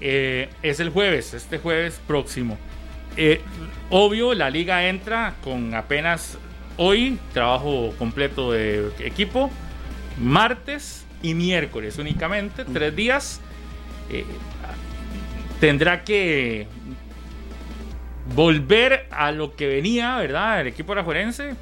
Eh, 0.00 0.48
es 0.62 0.80
el 0.80 0.90
jueves, 0.90 1.34
este 1.34 1.58
jueves 1.58 2.00
próximo. 2.06 2.56
Eh, 3.16 3.40
obvio, 3.90 4.34
la 4.34 4.50
liga 4.50 4.86
entra 4.88 5.34
con 5.42 5.74
apenas 5.74 6.38
hoy 6.76 7.18
trabajo 7.34 7.92
completo 7.98 8.52
de 8.52 8.90
equipo, 9.00 9.50
martes 10.18 11.04
y 11.22 11.34
miércoles 11.34 11.98
únicamente, 11.98 12.64
tres 12.64 12.94
días. 12.96 13.40
Eh, 14.10 14.24
tendrá 15.60 16.04
que 16.04 16.66
volver 18.34 19.06
a 19.10 19.32
lo 19.32 19.54
que 19.56 19.66
venía, 19.66 20.16
¿verdad? 20.16 20.60
El 20.60 20.68
equipo 20.68 20.92
arajuelense, 20.92 21.54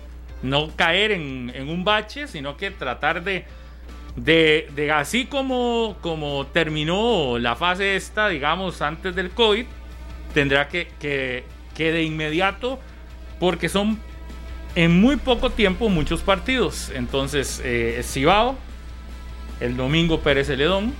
no 0.42 0.70
caer 0.76 1.12
en, 1.12 1.68
un 1.68 1.84
bache, 1.84 2.26
sino 2.26 2.56
que 2.56 2.70
tratar 2.70 3.24
de, 3.24 3.44
de, 4.16 4.68
de 4.74 4.92
así 4.92 5.26
como, 5.26 5.96
como 6.00 6.46
terminó 6.46 7.38
la 7.38 7.56
fase 7.56 7.96
esta, 7.96 8.28
digamos, 8.28 8.82
antes 8.82 9.14
del 9.14 9.30
COVID, 9.30 9.66
tendrá 10.34 10.68
que, 10.68 10.88
que, 11.00 11.44
que 11.74 11.92
de 11.92 12.02
inmediato, 12.02 12.78
porque 13.40 13.68
son 13.68 13.98
en 14.74 15.00
muy 15.00 15.16
poco 15.16 15.50
tiempo 15.50 15.88
muchos 15.88 16.20
partidos. 16.20 16.92
Entonces, 16.94 17.60
eh, 17.64 18.00
Cibao, 18.04 18.56
el 19.60 19.76
domingo 19.76 20.20
Pérez 20.20 20.46
Celedón, 20.46 20.92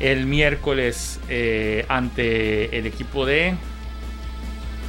el 0.00 0.26
miércoles 0.26 1.20
eh, 1.28 1.86
ante 1.88 2.76
el 2.76 2.86
equipo 2.86 3.24
de... 3.24 3.54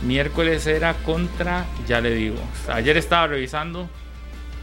Miércoles 0.02 0.68
era 0.68 0.94
contra, 0.96 1.66
ya 1.88 2.02
le 2.02 2.12
digo, 2.14 2.36
ayer 2.72 2.98
estaba 2.98 3.28
revisando, 3.28 3.90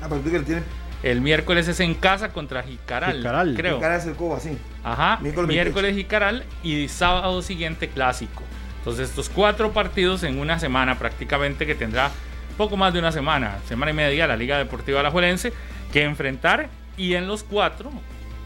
Ah, 0.02 0.06
pero 0.08 0.20
tú 0.20 0.30
que 0.30 0.40
tienes 0.40 0.64
el 1.02 1.20
miércoles 1.22 1.66
es 1.68 1.80
en 1.80 1.94
casa 1.94 2.30
contra 2.30 2.62
Jicaral, 2.62 3.16
Jicaral. 3.18 3.54
creo. 3.56 3.80
cara 3.80 3.98
de 3.98 4.12
cobo 4.12 4.36
así. 4.36 4.58
Ajá, 4.84 5.18
Miércoles 5.22 5.48
miércoles, 5.48 5.94
Jicaral 5.96 6.44
y 6.62 6.88
sábado 6.88 7.40
siguiente 7.40 7.88
clásico. 7.88 8.42
Entonces 8.78 9.08
estos 9.10 9.30
cuatro 9.30 9.72
partidos 9.72 10.22
en 10.24 10.38
una 10.38 10.58
semana 10.58 10.98
prácticamente 10.98 11.66
que 11.66 11.74
tendrá 11.74 12.10
poco 12.58 12.76
más 12.76 12.92
de 12.92 12.98
una 12.98 13.12
semana, 13.12 13.58
semana 13.66 13.92
y 13.92 13.94
media 13.94 14.26
la 14.26 14.36
Liga 14.36 14.58
Deportiva 14.58 15.00
Alajuelense 15.00 15.52
que 15.92 16.02
enfrentar 16.02 16.68
y 16.98 17.14
en 17.14 17.26
los 17.26 17.44
cuatro 17.44 17.90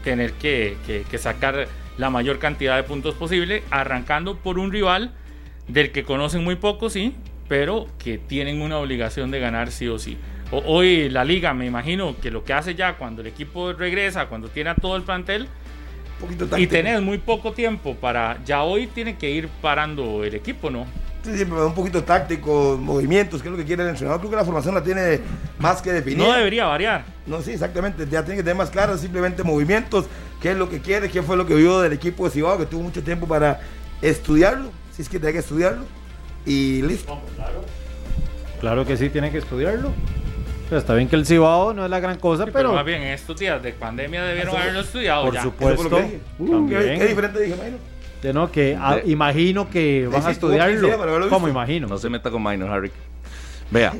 tener 0.05 0.31
que, 0.33 0.77
que- 0.85 1.03
que 1.09 1.17
sacar 1.17 1.67
la 1.97 2.09
mayor 2.09 2.39
cantidad 2.39 2.75
de 2.77 2.83
puntos 2.83 3.15
posible, 3.15 3.63
arrancando 3.71 4.37
por 4.37 4.59
un 4.59 4.71
rival 4.71 5.11
del 5.67 5.91
que 5.91 6.03
conocen 6.03 6.43
muy 6.43 6.55
poco, 6.55 6.89
sí, 6.89 7.15
pero 7.47 7.87
que 7.99 8.17
tienen 8.17 8.61
una 8.61 8.77
obligación 8.77 9.31
de 9.31 9.39
ganar 9.39 9.71
sí 9.71 9.87
o 9.87 9.97
sí. 9.99 10.17
O- 10.51 10.63
hoy 10.65 11.09
la 11.09 11.23
liga, 11.23 11.53
me 11.53 11.65
imagino 11.65 12.15
que 12.21 12.31
lo 12.31 12.43
que 12.43 12.53
hace 12.53 12.75
ya 12.75 12.97
cuando 12.97 13.21
el 13.21 13.27
equipo 13.27 13.73
regresa, 13.73 14.27
cuando 14.27 14.47
tiene 14.49 14.69
a 14.71 14.75
todo 14.75 14.95
el 14.95 15.03
plantel, 15.03 15.47
y 16.57 16.67
tenés 16.67 17.01
muy 17.01 17.17
poco 17.17 17.51
tiempo 17.51 17.93
para. 17.95 18.39
Ya 18.45 18.63
hoy 18.63 18.87
tiene 18.87 19.17
que 19.17 19.29
ir 19.29 19.49
parando 19.61 20.23
el 20.23 20.33
equipo, 20.33 20.69
¿no? 20.69 20.85
Sí, 21.23 21.37
sí, 21.37 21.43
pero 21.45 21.67
un 21.67 21.73
poquito 21.73 22.03
táctico, 22.03 22.79
movimientos, 22.81 23.41
que 23.41 23.47
es 23.49 23.51
lo 23.51 23.57
que 23.57 23.65
quiere 23.65 23.83
el 23.83 23.89
entrenador. 23.89 24.19
Creo 24.21 24.29
que 24.31 24.37
la 24.37 24.45
formación 24.45 24.75
la 24.75 24.83
tiene 24.83 25.19
más 25.59 25.81
que 25.81 25.91
definida. 25.91 26.25
No 26.25 26.33
debería 26.33 26.65
variar. 26.65 27.03
No, 27.25 27.41
sí, 27.41 27.51
exactamente. 27.51 28.07
Ya 28.09 28.23
tiene 28.23 28.37
que 28.37 28.43
tener 28.43 28.55
más 28.55 28.69
claro 28.69 28.97
simplemente 28.97 29.43
movimientos, 29.43 30.05
qué 30.41 30.51
es 30.51 30.57
lo 30.57 30.69
que 30.69 30.79
quiere, 30.79 31.09
qué 31.09 31.21
fue 31.21 31.35
lo 31.35 31.45
que 31.45 31.55
vio 31.55 31.81
del 31.81 31.93
equipo 31.93 32.25
de 32.25 32.31
Cibao, 32.31 32.57
que 32.57 32.65
tuvo 32.65 32.83
mucho 32.83 33.03
tiempo 33.03 33.27
para 33.27 33.59
estudiarlo, 34.01 34.69
si 34.95 35.01
es 35.01 35.09
que 35.09 35.19
tiene 35.19 35.33
que 35.33 35.39
estudiarlo, 35.39 35.83
y 36.45 36.81
listo. 36.83 37.19
Claro 38.59 38.85
que 38.85 38.97
sí, 38.97 39.09
tiene 39.09 39.31
que 39.31 39.39
estudiarlo. 39.39 39.91
Pero 40.69 40.79
está 40.79 40.95
bien 40.95 41.07
que 41.07 41.15
el 41.15 41.25
Cibao 41.25 41.73
no 41.73 41.83
es 41.85 41.91
la 41.91 41.99
gran 41.99 42.17
cosa, 42.17 42.45
Pero, 42.45 42.53
pero, 42.57 42.73
más 42.73 42.85
bien, 42.85 43.01
en 43.03 43.09
estos 43.09 43.37
días 43.37 43.61
de 43.61 43.71
pandemia 43.73 44.23
debieron 44.23 44.53
Eso- 44.55 44.57
haberlo 44.61 44.79
estudiado 44.81 45.25
por 45.25 45.33
ya. 45.35 45.43
supuesto. 45.43 45.89
Que 45.97 46.01
dije. 46.03 46.19
Uh, 46.39 46.67
¿Qué, 46.69 47.07
diferente 47.07 47.39
dije, 47.41 47.55
Mayro? 47.55 47.77
de 48.23 48.33
no, 48.33 48.51
que 48.51 48.75
ah, 48.79 48.95
De- 48.95 49.11
imagino 49.11 49.69
que 49.69 50.07
van 50.11 50.25
a 50.25 50.31
estudiarlo. 50.31 50.87
ser 50.87 50.97
para 50.97 51.11
haberlo 51.11 51.29
¿Cómo 51.29 51.45
visto. 51.45 51.59
imagino? 51.59 51.87
No 51.87 51.97
se 51.99 52.09
meta 52.09 52.31
con 52.31 52.41
Minor, 52.41 52.71
Harry. 52.71 52.91
Vea. 53.69 53.93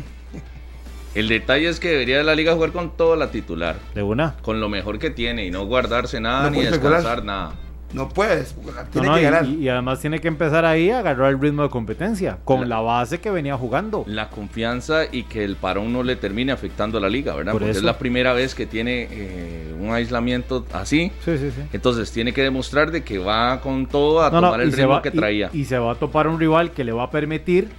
El 1.14 1.28
detalle 1.30 1.70
es 1.70 1.80
que 1.80 1.90
debería 1.90 2.24
la 2.24 2.34
liga 2.36 2.54
jugar 2.56 2.72
con 2.72 2.98
toda 2.98 3.16
la 3.16 3.30
titular. 3.30 3.76
De 3.94 4.02
una. 4.02 4.36
Con 4.42 4.60
lo 4.60 4.68
mejor 4.68 4.98
que 5.00 5.12
tiene 5.12 5.46
y 5.46 5.52
no 5.52 5.66
guardarse 5.66 6.20
nada 6.20 6.50
No 6.50 6.50
ni 6.58 6.64
descansar 6.64 7.24
nada. 7.24 7.54
No 7.96 8.10
puedes, 8.10 8.56
No, 8.58 8.72
tiene 8.92 9.08
no, 9.08 9.14
que 9.16 9.22
y- 9.22 9.24
ganar. 9.24 9.46
y, 9.46 9.56
y 9.64 9.70
además 9.70 10.00
tiene 10.00 10.20
que 10.20 10.28
empezar 10.28 10.66
ahí 10.66 10.90
a 10.92 11.00
agarrar 11.00 11.32
el 11.32 11.40
ritmo 11.40 11.64
de 11.64 11.70
competencia 11.70 12.38
con 12.44 12.62
La- 12.62 12.76
la 12.76 12.82
base 12.82 13.20
que 13.20 13.32
venía 13.32 13.58
jugando. 13.58 14.04
La 14.08 14.30
confianza 14.30 15.04
y 15.12 15.24
que 15.24 15.44
el 15.44 15.56
parón 15.56 15.94
no 15.94 16.04
le 16.04 16.16
termine 16.16 16.52
afectando 16.52 16.98
a 16.98 17.02
la 17.02 17.10
liga, 17.10 17.34
¿verdad? 17.36 17.54
Por 17.54 17.62
Porque 17.62 17.78
es 17.78 17.84
la 17.84 17.98
primera 17.98 18.34
vez 18.34 18.54
que 18.54 18.66
tiene 18.66 19.08
eh, 19.10 19.74
un 19.80 19.92
aislamiento 19.92 20.66
así. 20.74 21.12
Sí, 21.24 21.38
sí, 21.38 21.52
sí. 21.52 21.62
Entonces 21.74 22.12
tiene 22.12 22.34
que 22.34 22.42
demostrar 22.44 22.92
de 22.92 23.04
que 23.04 23.18
va 23.18 23.62
con 23.62 23.86
todo 23.88 24.24
a 24.24 24.30
No, 24.30 24.42
no, 24.42 24.48
tomar 24.48 24.62
el 24.62 24.72
ritmo 24.74 24.90
va- 24.92 25.02
que 25.02 25.10
y- 25.10 25.18
traía. 25.18 25.50
Y, 25.54 25.66
se 25.66 25.78
va 25.80 25.94
a 25.94 25.96
topar 25.96 26.28
un 26.28 26.40
rival 26.40 26.72
que 26.72 26.84
le 26.84 26.92
va 26.92 27.04
a 27.04 27.10
permitir 27.12 27.70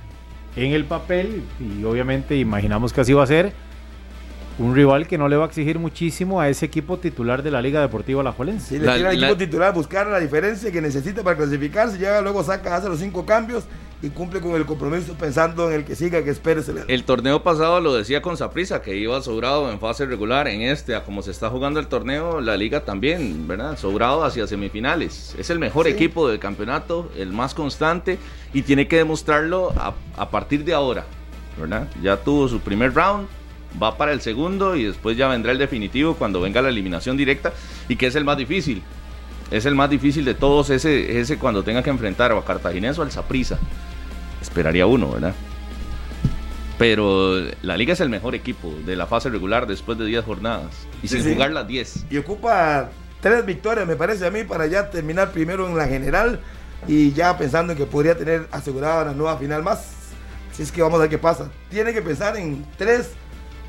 en 0.56 0.72
el 0.72 0.84
papel, 0.86 1.42
y 1.60 1.84
obviamente 1.84 2.36
imaginamos 2.36 2.92
que 2.94 3.02
así 3.02 3.12
va 3.12 3.22
a 3.22 3.26
ser, 3.26 3.52
un 4.58 4.74
rival 4.74 5.06
que 5.06 5.18
no 5.18 5.28
le 5.28 5.36
va 5.36 5.44
a 5.44 5.46
exigir 5.48 5.78
muchísimo 5.78 6.40
a 6.40 6.48
ese 6.48 6.64
equipo 6.64 6.96
titular 6.98 7.42
de 7.42 7.50
la 7.50 7.60
Liga 7.60 7.80
Deportiva 7.82 8.22
Alajuelense. 8.22 8.68
Si 8.68 8.78
le 8.78 8.86
La- 8.86 8.96
tira 8.96 9.10
al 9.10 9.20
la- 9.20 9.26
equipo 9.28 9.38
titular 9.38 9.74
buscar 9.74 10.06
la 10.06 10.18
diferencia 10.18 10.72
que 10.72 10.80
necesita 10.80 11.22
para 11.22 11.36
clasificarse, 11.36 11.98
llega 11.98 12.22
luego 12.22 12.42
saca, 12.42 12.74
hace 12.74 12.88
los 12.88 12.98
cinco 12.98 13.26
cambios 13.26 13.64
y 14.02 14.08
cumple 14.08 14.40
con 14.40 14.52
el 14.54 14.64
compromiso 14.64 15.14
pensando 15.14 15.68
en 15.68 15.74
el 15.76 15.84
que 15.84 15.94
siga, 15.94 16.22
que 16.24 16.30
espere. 16.30 16.62
Se 16.62 16.72
le- 16.72 16.84
El 16.88 17.04
torneo 17.04 17.42
pasado 17.42 17.80
lo 17.80 17.92
decía 17.94 18.22
con 18.22 18.38
Saprisa 18.38 18.80
que 18.80 18.96
iba 18.96 19.20
sobrado 19.20 19.70
en 19.70 19.78
fase 19.78 20.06
regular. 20.06 20.48
En 20.48 20.62
este, 20.62 20.94
a 20.94 21.04
como 21.04 21.20
se 21.20 21.32
está 21.32 21.50
jugando 21.50 21.78
el 21.78 21.86
torneo, 21.86 22.40
la 22.40 22.56
liga 22.56 22.82
también, 22.84 23.46
¿verdad? 23.46 23.76
Sobrado 23.78 24.24
hacia 24.24 24.46
semifinales. 24.46 25.34
Es 25.38 25.50
el 25.50 25.58
mejor 25.58 25.84
Sí. 25.84 25.92
equipo 25.92 26.28
del 26.30 26.38
campeonato, 26.38 27.10
el 27.18 27.30
más 27.32 27.52
constante 27.52 28.18
y 28.54 28.62
tiene 28.62 28.88
que 28.88 28.96
demostrarlo 28.96 29.72
a, 29.76 29.92
a 30.16 30.30
partir 30.30 30.64
de 30.64 30.72
ahora, 30.72 31.04
¿verdad? 31.58 31.88
Ya 32.02 32.16
tuvo 32.16 32.48
su 32.48 32.60
primer 32.60 32.94
round, 32.94 33.28
va 33.82 33.96
para 33.98 34.12
el 34.12 34.20
segundo 34.20 34.76
y 34.76 34.84
después 34.84 35.16
ya 35.16 35.28
vendrá 35.28 35.52
el 35.52 35.58
definitivo 35.58 36.14
cuando 36.14 36.40
venga 36.40 36.62
la 36.62 36.68
eliminación 36.70 37.16
directa 37.16 37.52
y 37.88 37.96
que 37.96 38.06
es 38.06 38.14
el 38.14 38.24
más 38.24 38.36
difícil. 38.38 38.82
Es 39.50 39.64
el 39.66 39.74
más 39.74 39.88
difícil 39.90 40.24
de 40.24 40.34
todos 40.34 40.70
ese, 40.70 41.20
ese 41.20 41.38
cuando 41.38 41.62
tenga 41.62 41.82
que 41.82 41.90
enfrentar 41.90 42.32
o 42.32 42.38
a 42.38 42.44
Cartaginés 42.44 42.98
o 42.98 43.02
al 43.02 43.12
Saprisa. 43.12 43.58
Esperaría 44.42 44.86
uno, 44.86 45.12
¿verdad? 45.12 45.34
Pero 46.78 47.36
la 47.62 47.76
liga 47.76 47.94
es 47.94 48.00
el 48.00 48.10
mejor 48.10 48.34
equipo 48.34 48.72
de 48.84 48.96
la 48.96 49.06
fase 49.06 49.30
regular 49.30 49.66
después 49.66 49.96
de 49.98 50.04
10 50.04 50.24
jornadas. 50.24 50.72
Y 51.02 51.08
Sí, 51.08 51.16
sin 51.16 51.24
sí. 51.24 51.32
jugar 51.34 51.52
las 51.52 51.66
10. 51.66 52.06
Y 52.10 52.18
ocupa 52.18 52.90
tres 53.20 53.46
victorias, 53.46 53.86
me 53.86 53.96
parece 53.96 54.26
a 54.26 54.30
mí, 54.30 54.44
para 54.44 54.66
ya 54.66 54.90
terminar 54.90 55.32
primero 55.32 55.66
en 55.66 55.76
la 55.76 55.86
general 55.88 56.40
y 56.86 57.12
ya 57.12 57.38
pensando 57.38 57.72
en 57.72 57.78
que 57.78 57.86
podría 57.86 58.16
tener 58.16 58.46
asegurada 58.52 59.06
la 59.06 59.12
nueva 59.14 59.38
final 59.38 59.62
más. 59.62 59.90
Si 60.52 60.62
es 60.62 60.70
que 60.70 60.82
vamos 60.82 60.98
a 60.98 61.02
ver 61.02 61.10
qué 61.10 61.18
pasa. 61.18 61.50
Tiene 61.70 61.94
que 61.94 62.02
pensar 62.02 62.36
en 62.36 62.64
tres, 62.76 63.12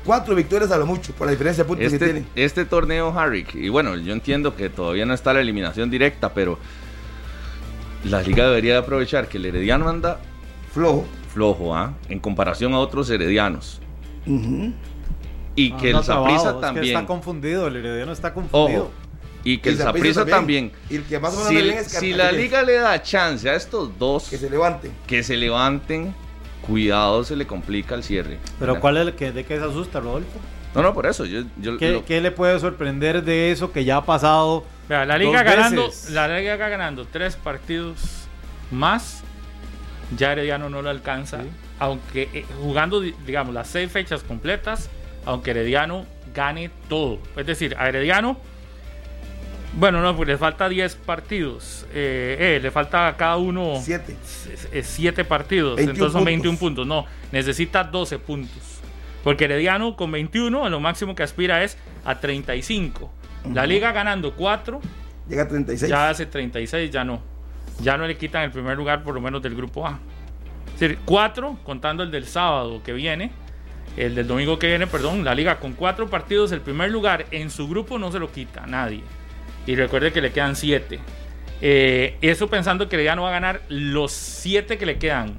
cuatro 0.08 0.34
victorias 0.34 0.70
a 0.70 0.78
lo 0.78 0.86
mucho, 0.86 1.12
por 1.12 1.26
la 1.26 1.32
diferencia 1.32 1.64
de 1.64 1.68
puntos 1.68 1.86
que 1.88 1.94
Este, 1.94 2.04
tiene. 2.06 2.26
este 2.34 2.64
torneo, 2.64 3.12
Harry, 3.18 3.46
y 3.52 3.68
bueno, 3.68 3.94
yo 3.96 4.14
entiendo 4.14 4.56
que 4.56 4.70
todavía 4.70 5.04
no 5.04 5.12
está 5.12 5.34
la 5.34 5.40
eliminación 5.40 5.90
directa, 5.90 6.32
pero 6.32 6.58
la 8.04 8.22
liga 8.22 8.46
debería 8.46 8.72
de 8.72 8.78
aprovechar 8.78 9.28
que 9.28 9.36
el 9.36 9.44
Herediano 9.44 9.86
anda 9.88 10.18
Flojo. 10.72 11.04
flojo, 11.32 11.76
¿ah? 11.76 11.92
En 12.08 12.20
comparación 12.20 12.72
a 12.72 12.78
otros 12.78 13.10
Heredianos. 13.10 13.80
Ujú. 14.26 14.72
Y 15.54 15.72
que 15.72 15.88
Anda 15.88 15.98
el 15.98 16.04
trabado, 16.06 16.24
Saprissa 16.26 16.48
es 16.48 16.54
que 16.54 16.60
también. 16.60 16.96
está 16.96 17.06
confundido, 17.06 17.66
el 17.66 17.76
Herediano 17.76 18.12
está 18.12 18.32
confundido. 18.32 18.80
Ojo. 18.84 18.90
Y 19.44 19.58
que 19.58 19.70
Y 19.70 19.72
el 19.72 19.78
Saprissa 19.78 20.24
también. 20.24 20.72
Y 20.88 20.96
el 20.96 21.04
que 21.04 21.18
más 21.18 21.34
o 21.34 21.50
menos 21.50 21.50
Si, 21.50 21.68
es 21.78 21.86
si 21.92 22.12
la 22.14 22.32
liga 22.32 22.62
le 22.62 22.74
da 22.74 23.02
chance 23.02 23.48
a 23.48 23.54
estos 23.54 23.96
dos 23.98 24.28
Que 24.30 24.38
se 24.38 24.48
levante. 24.48 24.90
que 25.06 25.22
se 25.22 25.36
levanten, 25.36 26.14
cuidado, 26.68 27.24
se 27.24 27.34
le 27.34 27.46
complica 27.46 27.94
el 27.96 28.04
cierre. 28.04 28.38
Pero 28.60 28.72
¿verdad? 28.74 28.80
¿cuál 28.80 28.96
es 28.98 29.06
el 29.08 29.14
que, 29.14 29.32
de 29.32 29.44
qué 29.44 29.58
se 29.58 29.64
asusta, 29.64 29.98
Rodolfo? 30.00 30.38
No, 30.74 30.82
no, 30.82 30.94
por 30.94 31.06
eso. 31.06 31.24
Yo, 31.24 31.42
yo 31.56 31.76
¿Qué, 31.78 31.90
lo- 31.92 32.04
qué 32.04 32.20
le 32.20 32.30
puede 32.30 32.60
sorprender 32.60 33.24
de 33.24 33.50
eso 33.50 33.72
que 33.72 33.84
ya 33.84 33.96
ha 33.96 34.04
pasado? 34.04 34.64
Vea, 34.88 35.04
la 35.06 35.18
liga 35.18 35.42
Dos 35.42 35.52
ganando, 35.52 35.86
veces. 35.86 36.10
la 36.10 36.38
liga 36.38 36.56
ganando 36.56 37.06
tres 37.10 37.36
partidos 37.36 38.26
más, 38.70 39.22
ya 40.16 40.32
Herediano 40.32 40.68
no 40.70 40.82
lo 40.82 40.90
alcanza. 40.90 41.42
Sí. 41.42 41.48
Aunque 41.80 42.28
eh, 42.34 42.44
jugando, 42.60 43.00
di- 43.00 43.14
digamos, 43.26 43.54
las 43.54 43.68
seis 43.68 43.90
fechas 43.90 44.22
completas, 44.22 44.90
aunque 45.24 45.50
Herediano 45.52 46.04
gane 46.34 46.70
todo. 46.88 47.18
Es 47.36 47.46
decir, 47.46 47.74
a 47.78 47.88
Herediano, 47.88 48.38
bueno, 49.74 50.00
no, 50.00 50.16
pues 50.16 50.28
le 50.28 50.38
falta 50.38 50.68
10 50.68 50.94
partidos. 50.96 51.86
Eh, 51.92 52.36
eh, 52.56 52.60
le 52.60 52.70
falta 52.70 53.08
a 53.08 53.16
cada 53.16 53.36
uno 53.36 53.80
Siete. 53.82 54.16
7 54.82 55.24
partidos. 55.24 55.76
21 55.76 55.92
entonces 55.92 56.12
son 56.12 56.20
puntos. 56.20 56.24
21 56.24 56.58
puntos. 56.58 56.86
No, 56.86 57.06
necesita 57.32 57.84
12 57.84 58.18
puntos. 58.18 58.80
Porque 59.22 59.44
Herediano 59.44 59.96
con 59.96 60.10
21, 60.10 60.64
a 60.64 60.70
lo 60.70 60.80
máximo 60.80 61.14
que 61.14 61.22
aspira 61.22 61.62
es 61.62 61.76
a 62.04 62.18
35. 62.18 63.10
La 63.52 63.66
liga 63.66 63.92
ganando 63.92 64.34
4, 64.34 64.80
Llega 65.28 65.42
a 65.42 65.48
36. 65.48 65.90
ya 65.90 66.10
hace 66.10 66.26
36, 66.26 66.90
ya 66.90 67.04
no. 67.04 67.20
Ya 67.80 67.96
no 67.96 68.06
le 68.06 68.16
quitan 68.16 68.44
el 68.44 68.50
primer 68.50 68.76
lugar, 68.76 69.02
por 69.02 69.14
lo 69.14 69.20
menos 69.20 69.42
del 69.42 69.54
grupo 69.54 69.86
A. 69.86 69.98
Es 70.74 70.80
decir, 70.80 70.98
4, 71.04 71.58
contando 71.64 72.02
el 72.02 72.10
del 72.10 72.26
sábado 72.26 72.82
que 72.82 72.92
viene, 72.92 73.30
el 73.96 74.14
del 74.14 74.26
domingo 74.26 74.58
que 74.58 74.68
viene, 74.68 74.86
perdón, 74.86 75.24
la 75.24 75.34
liga 75.34 75.58
con 75.58 75.72
4 75.72 76.08
partidos, 76.08 76.52
el 76.52 76.60
primer 76.60 76.90
lugar 76.90 77.26
en 77.30 77.50
su 77.50 77.68
grupo 77.68 77.98
no 77.98 78.10
se 78.12 78.18
lo 78.18 78.30
quita 78.30 78.66
nadie. 78.66 79.02
Y 79.68 79.76
recuerde 79.76 80.12
que 80.12 80.20
le 80.20 80.32
quedan 80.32 80.56
7. 80.56 80.98
eso 81.60 82.48
pensando 82.48 82.88
que 82.88 83.02
ya 83.04 83.14
no 83.14 83.22
va 83.22 83.28
a 83.28 83.32
ganar 83.32 83.60
los 83.68 84.12
7 84.12 84.78
que 84.78 84.86
le 84.86 84.98
quedan. 84.98 85.38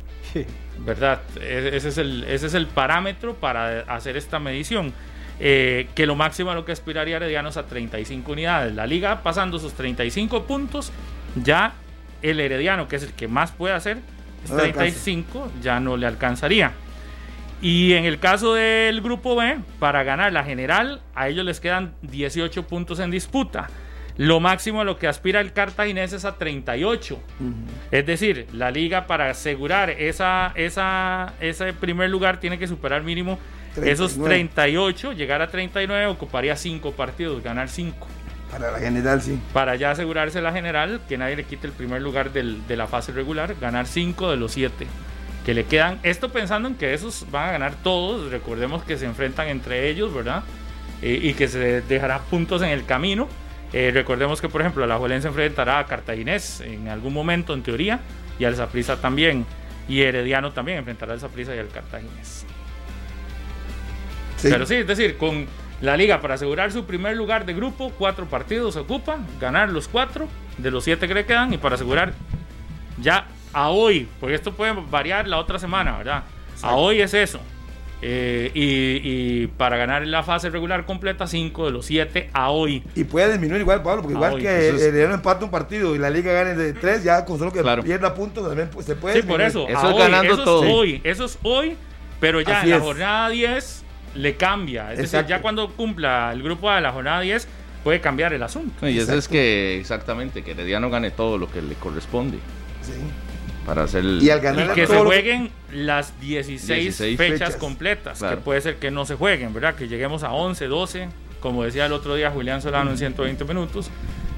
¿Verdad? 0.79 1.21
E- 1.41 1.71
Ese 1.73 1.89
es 1.89 1.97
el, 1.97 2.23
ese 2.25 2.47
es 2.47 2.53
el 2.53 2.67
parámetro 2.67 3.33
para 3.35 3.81
hacer 3.81 4.17
esta 4.17 4.39
medición. 4.39 4.93
Eh, 5.41 5.87
que 5.95 6.05
lo 6.05 6.15
máximo 6.15 6.51
a 6.51 6.53
lo 6.55 6.65
que 6.65 6.73
aspiraría 6.73 7.15
Herediano 7.15 7.49
es 7.49 7.57
a 7.57 7.65
35 7.65 8.31
unidades. 8.33 8.75
La 8.75 8.85
liga 8.85 9.23
pasando 9.23 9.57
sus 9.57 9.73
35 9.73 10.43
puntos, 10.43 10.91
ya 11.43 11.73
el 12.21 12.39
Herediano, 12.39 12.87
que 12.87 12.97
es 12.97 13.03
el 13.03 13.13
que 13.13 13.27
más 13.29 13.51
puede 13.51 13.73
hacer, 13.73 13.97
es 14.43 14.49
No 14.51 14.57
le 14.57 14.63
alcanza. 14.63 14.79
35, 14.81 15.51
ya 15.61 15.79
no 15.79 15.95
le 15.97 16.05
alcanzaría. 16.07 16.73
Y 17.61 17.93
en 17.93 18.05
el 18.05 18.19
caso 18.19 18.53
del 18.53 19.01
grupo 19.01 19.35
B, 19.35 19.57
para 19.79 20.03
ganar 20.03 20.31
la 20.33 20.43
general, 20.43 21.01
a 21.15 21.29
ellos 21.29 21.45
les 21.45 21.59
quedan 21.59 21.93
18 22.03 22.67
puntos 22.67 22.99
en 22.99 23.09
disputa. 23.09 23.69
Lo 24.21 24.41
máximo 24.41 24.81
a 24.81 24.83
lo 24.83 24.99
que 24.99 25.07
aspira 25.07 25.39
el 25.39 25.53
cartaginés 25.53 26.11
es 26.11 26.25
a 26.25 26.35
38. 26.37 27.17
Es 27.89 28.05
decir, 28.05 28.47
la 28.51 28.69
liga 28.69 29.07
para 29.07 29.29
asegurar 29.29 29.89
esa, 29.91 30.51
esa, 30.55 31.33
ese 31.39 31.71
primer 31.71 32.09
lugar 32.09 32.39
tiene 32.41 32.59
que 32.59 32.67
superar 32.67 33.01
mínimo 33.03 33.39
esos 33.77 34.15
39. 34.15 34.35
38, 34.35 35.13
llegar 35.13 35.41
a 35.41 35.47
39, 35.47 36.07
ocuparía 36.07 36.57
5 36.57 36.91
partidos, 36.91 37.41
ganar 37.41 37.69
5. 37.69 38.07
Para 38.51 38.71
la 38.71 38.79
general, 38.79 39.21
sí. 39.21 39.39
Para 39.53 39.75
ya 39.77 39.91
asegurarse 39.91 40.41
la 40.41 40.51
general, 40.51 40.99
que 41.07 41.17
nadie 41.17 41.37
le 41.37 41.45
quite 41.45 41.67
el 41.67 41.73
primer 41.73 42.01
lugar 42.01 42.33
del- 42.33 42.67
de 42.67 42.75
la 42.75 42.87
fase 42.87 43.13
regular, 43.13 43.55
ganar 43.61 43.87
5 43.87 44.29
de 44.31 44.35
los 44.37 44.51
7 44.51 44.85
que 45.45 45.53
le 45.53 45.63
quedan. 45.63 45.97
Esto 46.03 46.27
pensando 46.29 46.67
en 46.67 46.75
que 46.75 46.93
esos 46.93 47.25
van 47.31 47.47
a 47.49 47.51
ganar 47.53 47.73
todos, 47.83 48.29
recordemos 48.31 48.83
que 48.83 48.97
se 48.97 49.05
enfrentan 49.05 49.47
entre 49.47 49.87
ellos, 49.89 50.13
¿verdad? 50.13 50.43
Eh, 51.01 51.17
y 51.23 51.33
que 51.35 51.47
se 51.47 51.81
dejará 51.83 52.19
puntos 52.19 52.61
en 52.63 52.69
el 52.69 52.85
camino. 52.85 53.29
Eh, 53.71 53.91
recordemos 53.93 54.41
que, 54.41 54.49
por 54.49 54.61
ejemplo, 54.61 54.85
la 54.87 54.97
Juelense 54.97 55.27
enfrentará 55.27 55.79
a 55.79 55.85
Cartaginés 55.85 56.61
en 56.61 56.87
algún 56.87 57.13
momento, 57.13 57.53
en 57.53 57.61
teoría, 57.61 57.99
y 58.39 58.45
al 58.45 58.55
Zaprisa 58.55 58.99
también. 58.99 59.45
Y 59.87 60.01
Herediano 60.01 60.51
también 60.51 60.79
enfrentará 60.79 61.13
al 61.13 61.19
Zaprisa 61.19 61.55
y 61.55 61.59
al 61.59 61.69
Cartaginés. 61.69 62.45
Sí. 64.37 64.47
Pero 64.49 64.65
sí, 64.65 64.75
es 64.75 64.87
decir, 64.87 65.17
con 65.17 65.47
la 65.81 65.95
liga 65.97 66.21
para 66.21 66.35
asegurar 66.35 66.71
su 66.71 66.85
primer 66.85 67.15
lugar 67.15 67.45
de 67.45 67.53
grupo, 67.53 67.91
cuatro 67.97 68.25
partidos 68.25 68.75
ocupa, 68.75 69.19
ganar 69.39 69.69
los 69.69 69.87
cuatro 69.87 70.27
de 70.57 70.71
los 70.71 70.83
siete 70.83 71.07
que 71.07 71.13
le 71.13 71.25
quedan 71.25 71.53
y 71.53 71.57
para 71.57 71.75
asegurar 71.75 72.13
ya 72.99 73.27
a 73.53 73.69
hoy, 73.69 74.07
porque 74.19 74.35
esto 74.35 74.53
puede 74.53 74.73
variar 74.73 75.27
la 75.27 75.37
otra 75.37 75.57
semana, 75.57 75.97
¿verdad? 75.97 76.23
A 76.61 76.75
hoy 76.75 77.01
es 77.01 77.13
eso. 77.13 77.39
Eh, 78.01 78.51
y, 78.53 79.41
y 79.43 79.47
para 79.47 79.75
ganar 79.75 80.07
la 80.07 80.23
fase 80.23 80.49
regular 80.49 80.85
completa, 80.85 81.27
cinco 81.27 81.65
de 81.65 81.71
los 81.71 81.85
siete 81.85 82.29
a 82.33 82.49
hoy. 82.49 82.81
Y 82.95 83.03
puede 83.03 83.29
disminuir 83.31 83.59
igual, 83.61 83.83
Pablo, 83.83 84.01
porque 84.03 84.13
igual 84.15 84.35
hoy, 84.35 84.41
que 84.41 84.67
eso 84.69 84.77
es- 84.77 84.81
el 84.83 84.87
Herediano 84.89 85.15
empata 85.15 85.43
un 85.43 85.51
partido 85.51 85.93
y 85.95 85.99
la 85.99 86.09
liga 86.09 86.31
gane 86.31 86.55
de 86.55 86.71
3, 86.73 87.03
ya 87.03 87.25
con 87.25 87.37
solo 87.37 87.51
que 87.51 87.61
Claro. 87.61 87.83
pierda 87.83 88.13
puntos 88.13 88.47
también 88.47 88.69
pues, 88.69 88.85
se 88.85 88.95
puede 88.95 89.15
Sí, 89.15 89.21
por 89.27 89.41
disminuir. 89.41 89.67
eso. 89.69 89.79
Eso 89.79 89.87
a 89.87 89.89
es 89.89 89.95
hoy, 89.95 90.01
ganando 90.11 90.33
eso 90.33 90.43
todo. 90.45 90.63
Es 90.63 90.73
hoy, 90.73 91.01
eso 91.03 91.25
es 91.25 91.39
hoy, 91.43 91.75
pero 92.21 92.39
ya 92.41 92.59
Así 92.59 92.67
en 92.67 92.71
la 92.71 92.77
es. 92.77 92.83
jornada 92.83 93.29
10 93.29 93.83
le 94.15 94.35
cambia. 94.35 94.93
Es 94.93 94.99
decir, 94.99 95.25
ya 95.27 95.41
cuando 95.41 95.69
cumpla 95.75 96.31
el 96.33 96.41
grupo 96.41 96.71
de 96.71 96.79
la 96.79 96.91
jornada 96.93 97.19
10 97.19 97.47
puede 97.83 97.99
cambiar 97.99 98.31
el 98.33 98.43
asunto. 98.43 98.87
Y 98.87 98.97
eso 98.97 99.13
es 99.13 99.27
que, 99.27 99.77
exactamente, 99.77 100.41
que 100.41 100.51
Herediano 100.51 100.89
gane 100.89 101.11
todo 101.11 101.37
lo 101.37 101.51
que 101.51 101.61
le 101.61 101.75
corresponde 101.75 102.37
Sí. 102.81 102.93
Para 103.65 103.83
hacer 103.83 104.03
el... 104.03 104.21
Y 104.23 104.29
al 104.29 104.39
ganar 104.41 104.71
Y 104.71 104.73
que 104.73 104.87
se 104.87 104.97
jueguen 104.97 105.51
las 105.73 106.19
16, 106.19 106.67
16 106.67 107.17
fechas, 107.17 107.39
fechas. 107.39 107.55
completas, 107.57 108.19
Claro. 108.19 108.37
que 108.37 108.41
puede 108.43 108.61
ser 108.61 108.75
que 108.77 108.89
no 108.91 109.05
se 109.05 109.15
jueguen, 109.15 109.53
¿verdad? 109.53 109.75
Que 109.75 109.87
lleguemos 109.87 110.23
a 110.23 110.31
11, 110.31 110.65
12, 110.67 111.09
como 111.39 111.63
decía 111.63 111.85
el 111.85 111.93
otro 111.93 112.15
día 112.15 112.31
Julián 112.31 112.61
Solano 112.61 112.91
en 112.91 112.97
120 112.97 113.45
minutos. 113.45 113.89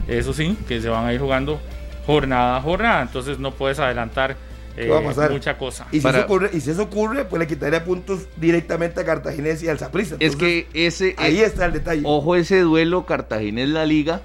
Eso 0.08 0.34
sí, 0.34 0.58
que 0.68 0.82
se 0.82 0.90
van 0.90 1.06
a 1.06 1.14
ir 1.14 1.20
jugando 1.20 1.62
jornada 2.06 2.58
a 2.58 2.62
jornada, 2.62 3.02
entonces 3.04 3.40
no 3.40 3.52
puedes 3.52 3.80
adelantar 3.80 4.36
eh, 4.76 4.88
va 4.88 5.00
a 5.00 5.04
pasar? 5.04 5.32
mucha 5.32 5.58
cosa. 5.58 5.86
Y 5.92 5.98
si, 5.98 6.02
Para- 6.02 6.20
eso 6.20 6.26
ocurre, 6.26 6.50
y 6.54 6.62
si 6.62 6.72
eso 6.72 6.84
ocurre, 6.84 7.26
pues 7.26 7.40
le 7.40 7.48
quitaría 7.48 7.84
puntos 7.84 8.28
directamente 8.38 9.02
a 9.02 9.06
Cartaginés 9.06 9.62
y 9.64 9.68
al 9.68 9.78
Saprissa. 9.78 10.16
Es 10.20 10.36
que 10.36 10.68
ese... 10.74 11.14
ahí 11.18 11.40
eh, 11.40 11.46
está 11.46 11.66
el 11.66 11.74
detalle. 11.74 12.02
Ojo 12.06 12.36
ese 12.36 12.62
duelo 12.62 13.06
Cartaginés-La 13.06 13.86
Liga, 13.86 14.22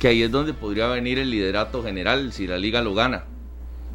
que 0.00 0.08
ahí 0.08 0.22
es 0.22 0.30
donde 0.30 0.52
podría 0.54 0.88
venir 0.88 1.18
el 1.18 1.30
liderato 1.30 1.82
general 1.82 2.32
si 2.32 2.46
la 2.46 2.56
Liga 2.58 2.80
lo 2.82 2.94
gana. 2.94 3.24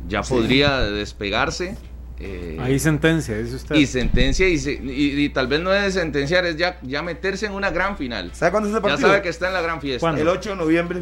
Ya 0.08 0.24
Sí. 0.24 0.34
podría 0.34 0.80
despegarse. 0.82 1.76
eh, 2.24 2.58
Ahí 2.62 2.78
sentencia, 2.78 3.36
dice 3.36 3.56
usted. 3.56 3.76
y 3.76 3.88
sentencia 3.88 4.48
y, 4.48 4.60
se- 4.60 4.74
y- 4.74 5.24
y 5.26 5.30
tal 5.30 5.48
vez 5.48 5.60
no 5.60 5.74
es 5.74 5.96
sentenciar, 5.96 6.46
es 6.46 6.56
ya, 6.56 6.78
ya 6.84 7.02
meterse 7.02 7.48
en 7.48 7.54
una 7.54 7.72
gran 7.72 7.98
final. 7.98 8.30
¿Sabe 8.36 8.52
cuándo 8.52 8.70
es 8.70 8.76
ese 8.76 8.80
Ya 8.84 8.88
partido? 8.90 9.08
sabe 9.10 9.22
que 9.24 9.30
está 9.30 9.48
en 9.48 9.54
la 9.56 9.62
gran 9.62 9.82
fiesta. 9.82 10.02
¿Cuándo? 10.02 10.22
El 10.22 10.28
8 10.28 10.52
de 10.52 10.56
noviembre. 10.56 11.02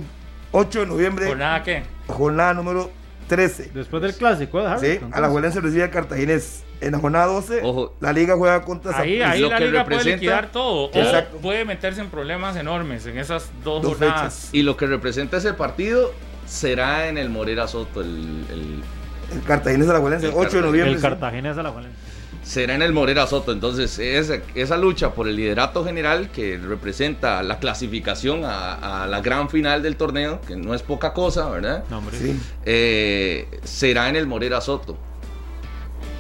8 0.54 0.80
de 0.80 0.86
noviembre, 0.86 1.28
¿Jornada 1.28 1.62
qué? 1.62 1.84
jornada 2.08 2.54
número 2.54 2.90
13. 3.28 3.70
Después 3.74 4.02
del 4.02 4.14
clásico, 4.16 4.62
¿eh? 4.62 4.64
Sí, 4.80 4.86
Entonces, 4.92 5.18
a 5.18 5.20
la 5.22 5.28
Juelense 5.28 5.60
recibe 5.60 5.84
a 5.84 5.92
Cartaginés. 5.92 6.64
En 6.80 6.94
la 6.94 7.00
jornada 7.00 7.26
12, 7.26 7.60
Ojo. 7.64 7.94
la 8.00 8.14
liga 8.14 8.38
juega 8.38 8.62
contra 8.64 8.92
Ahí, 8.92 8.96
Saprissa. 9.20 9.32
ahí 9.32 9.42
lo 9.42 9.50
la 9.50 9.58
que 9.58 9.66
liga 9.66 9.84
puede 9.84 10.04
liquidar 10.06 10.52
todo. 10.54 10.86
O 10.86 10.98
Exacto. 10.98 11.38
puede 11.40 11.66
meterse 11.66 12.00
en 12.00 12.10
problemas 12.10 12.56
enormes 12.56 13.06
en 13.06 13.18
esas 13.18 13.50
dos, 13.66 13.82
Dos 13.84 13.98
jornadas. 13.98 14.34
fechas. 14.36 14.50
Y 14.54 14.64
lo 14.64 14.78
que 14.78 14.88
representa 14.88 15.36
ese 15.36 15.52
partido 15.54 16.14
será 16.50 17.08
en 17.08 17.18
el 17.18 17.30
Morera 17.30 17.68
Soto. 17.68 18.02
El, 18.02 18.08
el- 18.52 18.84
El 19.32 19.44
Cartaginés 19.44 19.88
a 19.90 19.94
la 19.94 20.00
Juelense, 20.00 20.26
El 20.28 20.34
8 20.36 20.58
de 20.58 20.62
noviembre. 20.64 20.92
El 20.94 20.98
sí. 20.98 21.02
Cartaginés 21.04 21.58
a 21.58 21.62
la 21.64 21.70
Juelense. 21.70 21.96
será 22.42 22.74
en 22.74 22.82
el 22.82 22.92
Morera 22.94 23.28
Soto. 23.28 23.52
Entonces, 23.52 24.00
esa, 24.00 24.40
esa 24.56 24.76
lucha 24.78 25.14
por 25.14 25.28
el 25.28 25.36
liderato 25.36 25.86
general 25.86 26.30
que 26.32 26.58
representa 26.58 27.44
la 27.44 27.60
clasificación 27.60 28.44
a, 28.46 29.04
a 29.04 29.08
la 29.08 29.22
gran 29.22 29.50
final 29.50 29.84
del 29.84 29.96
torneo, 29.98 30.42
que 30.42 30.56
no 30.56 30.74
es 30.74 30.82
poca 30.82 31.14
cosa, 31.14 31.48
¿verdad? 31.50 31.84
No, 31.92 32.00
hombre. 32.00 32.18
Sí, 32.18 32.40
Eh, 32.66 33.48
será 33.64 34.10
en 34.10 34.16
el 34.16 34.26
Morera 34.26 34.62
Soto. 34.62 34.98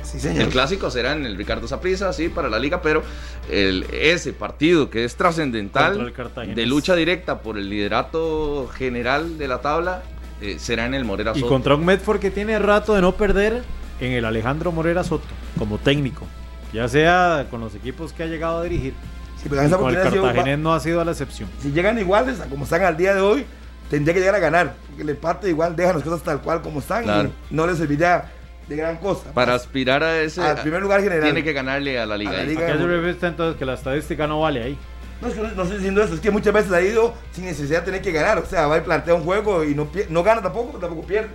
sí, 0.03 0.19
señor. 0.19 0.43
El 0.43 0.49
clásico 0.49 0.91
será 0.91 1.13
en 1.13 1.25
el 1.25 1.35
Ricardo 1.35 1.67
Saprissa, 1.67 2.13
sí, 2.13 2.29
para 2.29 2.47
la 2.49 2.59
liga, 2.59 2.81
pero 2.83 3.01
el, 3.49 3.85
ese 3.91 4.33
partido 4.33 4.89
que 4.91 5.05
es 5.05 5.15
trascendental 5.15 6.13
de 6.55 6.65
lucha 6.67 6.93
directa 6.95 7.39
por 7.41 7.57
el 7.57 7.69
liderato 7.69 8.67
general 8.75 9.37
de 9.39 9.47
la 9.47 9.61
tabla 9.61 10.03
eh, 10.41 10.57
será 10.59 10.85
en 10.85 10.93
el 10.93 11.05
Morera 11.05 11.31
Y 11.35 11.39
Soto. 11.39 11.47
contra 11.49 11.75
un 11.75 11.85
Medford 11.85 12.19
que 12.19 12.31
tiene 12.31 12.57
rato 12.59 12.93
de 12.93 13.01
no 13.01 13.13
perder 13.13 13.63
en 13.99 14.11
el 14.13 14.25
Alejandro 14.25 14.71
Morera 14.71 15.03
Soto, 15.03 15.27
como 15.57 15.77
técnico. 15.77 16.25
Ya 16.73 16.87
sea 16.87 17.47
con 17.49 17.61
los 17.61 17.73
equipos 17.75 18.13
que 18.13 18.23
ha 18.23 18.27
llegado 18.27 18.59
a 18.59 18.63
dirigir. 18.63 18.93
Sí, 19.41 19.47
pero 19.49 19.61
esa 19.61 19.77
Con 19.77 19.95
el 19.95 20.01
Cartaginés 20.01 20.59
no 20.59 20.73
ha 20.73 20.79
sido 20.79 21.03
la 21.03 21.11
excepción. 21.11 21.49
si 21.61 21.71
llegan 21.71 21.97
iguales 21.97 22.39
a 22.41 22.45
como 22.45 22.65
están 22.65 22.83
al 22.83 22.97
día 22.97 23.15
de 23.15 23.21
hoy, 23.21 23.45
tendría 23.89 24.13
que 24.13 24.19
llegar 24.19 24.35
a 24.35 24.39
ganar. 24.39 24.75
Porque 24.87 25.03
el 25.03 25.09
empate 25.09 25.49
igual 25.49 25.75
deja 25.75 25.93
las 25.93 26.03
cosas 26.03 26.21
tal 26.21 26.41
cual 26.41 26.61
como 26.61 26.79
están 26.79 27.03
Claro. 27.03 27.31
y 27.49 27.55
no 27.55 27.65
les 27.65 27.77
serviría 27.77 28.25
de 28.67 28.75
gran 28.75 28.97
cosa. 28.97 29.31
Para 29.33 29.55
aspirar 29.55 30.03
a 30.03 30.21
ese, 30.21 30.41
al 30.41 30.61
primer 30.61 30.81
lugar 30.81 31.01
general. 31.01 31.23
tiene 31.23 31.43
que 31.43 31.53
ganarle 31.53 31.99
a 31.99 32.05
la 32.05 32.17
liga. 32.17 32.31
A 32.31 32.33
la 32.35 32.43
liga. 32.43 32.67
¿A 32.73 32.77
qué 32.77 33.15
se 33.19 33.27
entonces 33.27 33.57
que 33.57 33.65
la 33.65 33.73
estadística 33.73 34.27
no 34.27 34.41
vale 34.41 34.61
ahí? 34.63 34.77
No, 35.21 35.27
es 35.27 35.33
que 35.33 35.41
no, 35.41 35.47
no 35.51 35.63
estoy 35.63 35.77
diciendo 35.77 36.01
eso, 36.03 36.13
es 36.13 36.19
que 36.21 36.31
muchas 36.31 36.53
veces 36.53 36.71
ha 36.71 36.81
ido 36.81 37.13
sin 37.31 37.45
necesidad 37.45 37.79
de 37.79 37.85
tener 37.85 38.01
que 38.01 38.11
ganar. 38.11 38.37
O 38.39 38.45
sea, 38.45 38.67
va 38.67 38.77
y 38.77 38.81
plantea 38.81 39.13
un 39.15 39.23
juego 39.23 39.63
y 39.65 39.75
no, 39.75 39.89
no 40.09 40.23
gana 40.23 40.41
tampoco, 40.41 40.77
tampoco 40.79 41.05
pierde. 41.05 41.29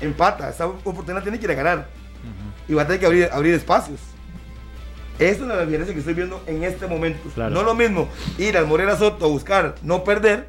Empata, 0.00 0.50
esa 0.50 0.66
oportunidad 0.66 1.22
tiene 1.22 1.38
que 1.38 1.44
ir 1.46 1.50
a 1.50 1.54
ganar. 1.54 1.88
Y 2.68 2.74
va 2.74 2.82
a 2.82 2.86
tener 2.86 3.00
que 3.00 3.06
abrir, 3.06 3.28
abrir 3.32 3.54
espacios. 3.54 4.00
Esa 5.18 5.44
es 5.62 5.66
diferencia 5.68 5.92
que 5.94 6.00
estoy 6.00 6.14
viendo 6.14 6.42
en 6.46 6.64
este 6.64 6.86
momento. 6.86 7.28
Claro. 7.34 7.50
No 7.54 7.62
lo 7.62 7.74
mismo 7.74 8.08
ir 8.38 8.56
al 8.56 8.66
Morera 8.66 8.96
Soto 8.96 9.24
a 9.26 9.28
buscar 9.28 9.74
no 9.82 10.04
perder 10.04 10.48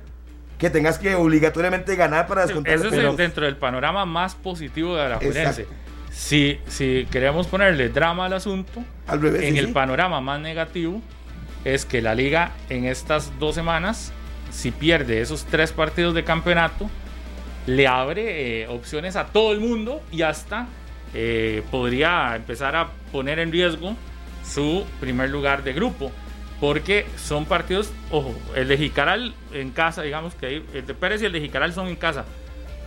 que 0.58 0.70
tengas 0.70 0.98
que 0.98 1.16
obligatoriamente 1.16 1.96
ganar 1.96 2.28
para 2.28 2.46
descontar 2.46 2.74
Ese 2.76 2.88
es 2.88 2.94
el- 2.94 3.16
dentro 3.18 3.46
del 3.46 3.58
panorama 3.58 4.06
más 4.06 4.36
positivo 4.36 4.96
de 4.96 5.10
la. 5.10 5.20
Si, 6.12 6.60
si 6.68 7.08
queremos 7.12 7.48
ponerle 7.48 7.90
drama 7.90 8.26
al 8.26 8.34
asunto, 8.34 8.84
Al 9.08 9.20
revés. 9.22 9.44
en 9.44 9.54
sí, 9.54 9.60
el 9.60 9.68
sí. 9.68 9.72
panorama 9.74 10.22
más 10.22 10.40
negativo 10.40 11.02
es 11.66 11.86
que 11.86 12.02
la 12.02 12.16
liga 12.16 12.52
en 12.70 12.86
estas 12.86 13.32
dos 13.40 13.56
semanas, 13.56 14.12
si 14.52 14.72
pierde 14.72 15.22
esos 15.22 15.46
tres 15.46 15.72
partidos 15.72 16.14
de 16.14 16.24
campeonato, 16.24 16.90
le 17.66 17.88
abre 17.88 18.64
eh, 18.64 18.68
opciones 18.68 19.16
a 19.16 19.26
todo 19.28 19.54
el 19.54 19.60
mundo 19.62 20.02
y 20.12 20.22
hasta 20.24 20.68
eh, 21.14 21.64
podría 21.72 22.36
empezar 22.36 22.76
a 22.76 22.90
poner 23.12 23.40
en 23.40 23.52
riesgo 23.52 23.96
su 24.46 24.86
primer 25.00 25.30
lugar 25.30 25.64
de 25.64 25.74
grupo. 25.74 26.12
Porque 26.60 27.06
son 27.18 27.46
partidos, 27.46 27.92
ojo, 28.10 28.34
el 28.56 28.68
de 28.70 28.78
Jicaral 28.78 29.34
en 29.54 29.72
casa, 29.72 30.02
digamos 30.02 30.34
que 30.36 30.46
ahí, 30.46 30.66
el 30.74 30.86
de 30.86 30.94
Pérez 30.94 31.22
y 31.22 31.26
el 31.26 31.34
de 31.34 31.42
Jicaral 31.42 31.74
son 31.74 31.88
en 31.88 31.96
casa. 31.98 32.26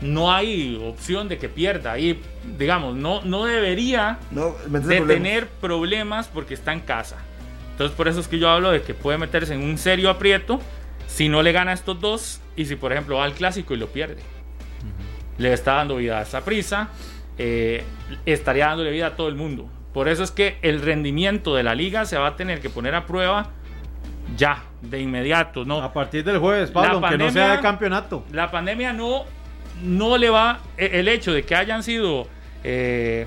No 0.00 0.32
hay 0.32 0.80
opción 0.82 1.28
de 1.28 1.36
que 1.38 1.48
pierda. 1.48 1.92
Ahí, 1.92 2.22
digamos, 2.58 2.94
no, 2.96 3.22
no 3.22 3.44
debería 3.44 4.18
No, 4.30 4.54
meterse 4.68 4.88
de 4.88 4.96
en 4.96 5.02
problemas. 5.04 5.08
tener 5.08 5.48
problemas 5.48 6.28
porque 6.28 6.54
está 6.54 6.72
en 6.72 6.80
casa. 6.80 7.16
Entonces 7.76 7.94
por 7.94 8.08
eso 8.08 8.20
es 8.20 8.26
que 8.28 8.38
yo 8.38 8.48
hablo 8.48 8.70
de 8.70 8.80
que 8.80 8.94
puede 8.94 9.18
meterse 9.18 9.52
en 9.52 9.62
un 9.62 9.76
serio 9.76 10.08
aprieto 10.08 10.60
si 11.06 11.28
no 11.28 11.42
le 11.42 11.52
gana 11.52 11.72
a 11.72 11.74
estos 11.74 12.00
dos 12.00 12.40
y 12.56 12.64
si 12.64 12.74
por 12.76 12.90
ejemplo 12.92 13.16
va 13.16 13.24
al 13.24 13.34
clásico 13.34 13.74
y 13.74 13.76
lo 13.76 13.88
pierde. 13.88 14.22
Le 15.36 15.52
está 15.52 15.74
dando 15.74 15.96
vida 15.96 16.18
a 16.18 16.22
esa 16.22 16.42
prisa, 16.44 16.88
estaría 18.24 18.66
dándole 18.68 18.90
vida 18.90 19.08
a 19.08 19.16
todo 19.16 19.28
el 19.28 19.34
mundo. 19.34 19.68
Por 19.92 20.08
eso 20.08 20.22
es 20.22 20.30
que 20.30 20.58
el 20.62 20.80
rendimiento 20.82 21.54
de 21.54 21.62
la 21.62 21.74
liga 21.74 22.04
se 22.06 22.16
va 22.18 22.28
a 22.28 22.36
tener 22.36 22.60
que 22.60 22.70
poner 22.70 22.94
a 22.94 23.06
prueba 23.06 23.50
ya, 24.36 24.62
de 24.82 25.00
inmediato. 25.00 25.64
No, 25.64 25.82
A 25.82 25.92
partir 25.92 26.24
del 26.24 26.38
jueves, 26.38 26.70
Pablo, 26.70 27.00
La 27.00 27.08
aunque 27.08 27.18
no 27.24 27.30
sea 27.30 27.56
de 27.56 27.60
campeonato. 27.60 28.24
la 28.32 28.50
pandemia 28.50 28.92
no, 28.92 29.24
no 29.82 30.16
le 30.18 30.30
va. 30.30 30.60
e- 30.76 30.98
El 31.00 31.08
hecho 31.08 31.32
de 31.32 31.42
que 31.44 31.54
hayan 31.54 31.82
sido. 31.82 32.26
eh, 32.64 33.26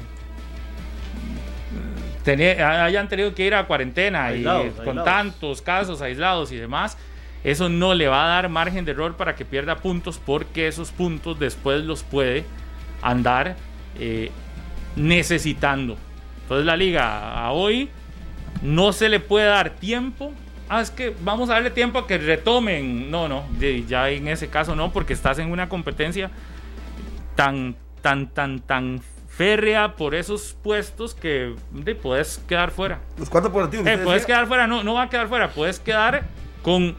tener- 2.23 2.61
hayan 2.61 3.07
tenido 3.07 3.33
que 3.33 3.45
ir 3.45 3.55
a 3.55 3.65
cuarentena 3.65 4.25
Aislados, 4.25 4.65
y 4.67 4.69
con 4.71 4.79
aislados. 4.99 5.05
tantos 5.05 5.61
casos 5.61 6.01
aislados 6.01 6.51
y 6.51 6.57
demás, 6.57 6.97
eso 7.43 7.69
no 7.69 7.93
le 7.93 8.07
va 8.07 8.25
a 8.25 8.27
dar 8.27 8.49
margen 8.49 8.83
de 8.85 8.91
error 8.91 9.15
para 9.15 9.35
que 9.35 9.45
pierda 9.45 9.77
puntos, 9.77 10.19
porque 10.23 10.67
esos 10.67 10.91
puntos 10.91 11.39
después 11.39 11.83
los 11.85 12.03
puede 12.03 12.43
andar 13.01 13.55
eh, 13.97 14.29
necesitando. 14.95 15.97
Entonces, 16.43 16.65
la 16.65 16.75
liga 16.75 17.33
a 17.45 17.51
hoy 17.51 17.89
no 18.61 18.91
se 18.91 19.07
le 19.09 19.19
puede 19.19 19.45
dar 19.45 19.69
tiempo. 19.71 20.33
Ah, 20.67 20.81
es 20.81 20.91
que 20.91 21.15
vamos 21.21 21.49
a 21.49 21.53
darle 21.53 21.71
tiempo 21.71 21.99
a 21.99 22.07
que 22.07 22.17
retomen. 22.17 23.09
No, 23.09 23.27
no, 23.27 23.45
ya 23.87 24.09
en 24.09 24.27
ese 24.27 24.49
caso 24.49 24.75
no, 24.75 24.91
porque 24.91 25.13
estás 25.13 25.39
en 25.39 25.51
una 25.51 25.69
competencia 25.69 26.29
tan, 27.35 27.75
tan, 28.01 28.27
tan, 28.27 28.59
tan 28.59 29.01
férrea 29.49 29.95
por 29.95 30.15
esos 30.15 30.53
puestos 30.61 31.15
que 31.15 31.55
de, 31.71 31.95
puedes 31.95 32.39
quedar 32.45 32.71
fuera. 32.71 32.99
Los 33.17 33.29
cuatro 33.29 33.53
partidos. 33.53 33.87
Eh, 33.87 33.97
puedes 34.03 34.23
decía, 34.23 34.35
quedar 34.35 34.47
fuera, 34.47 34.67
no, 34.67 34.83
no 34.83 34.95
va 34.95 35.03
a 35.03 35.09
quedar 35.09 35.29
fuera, 35.29 35.47
puesdes 35.51 35.79
quedar 35.79 36.23
con, 36.61 36.93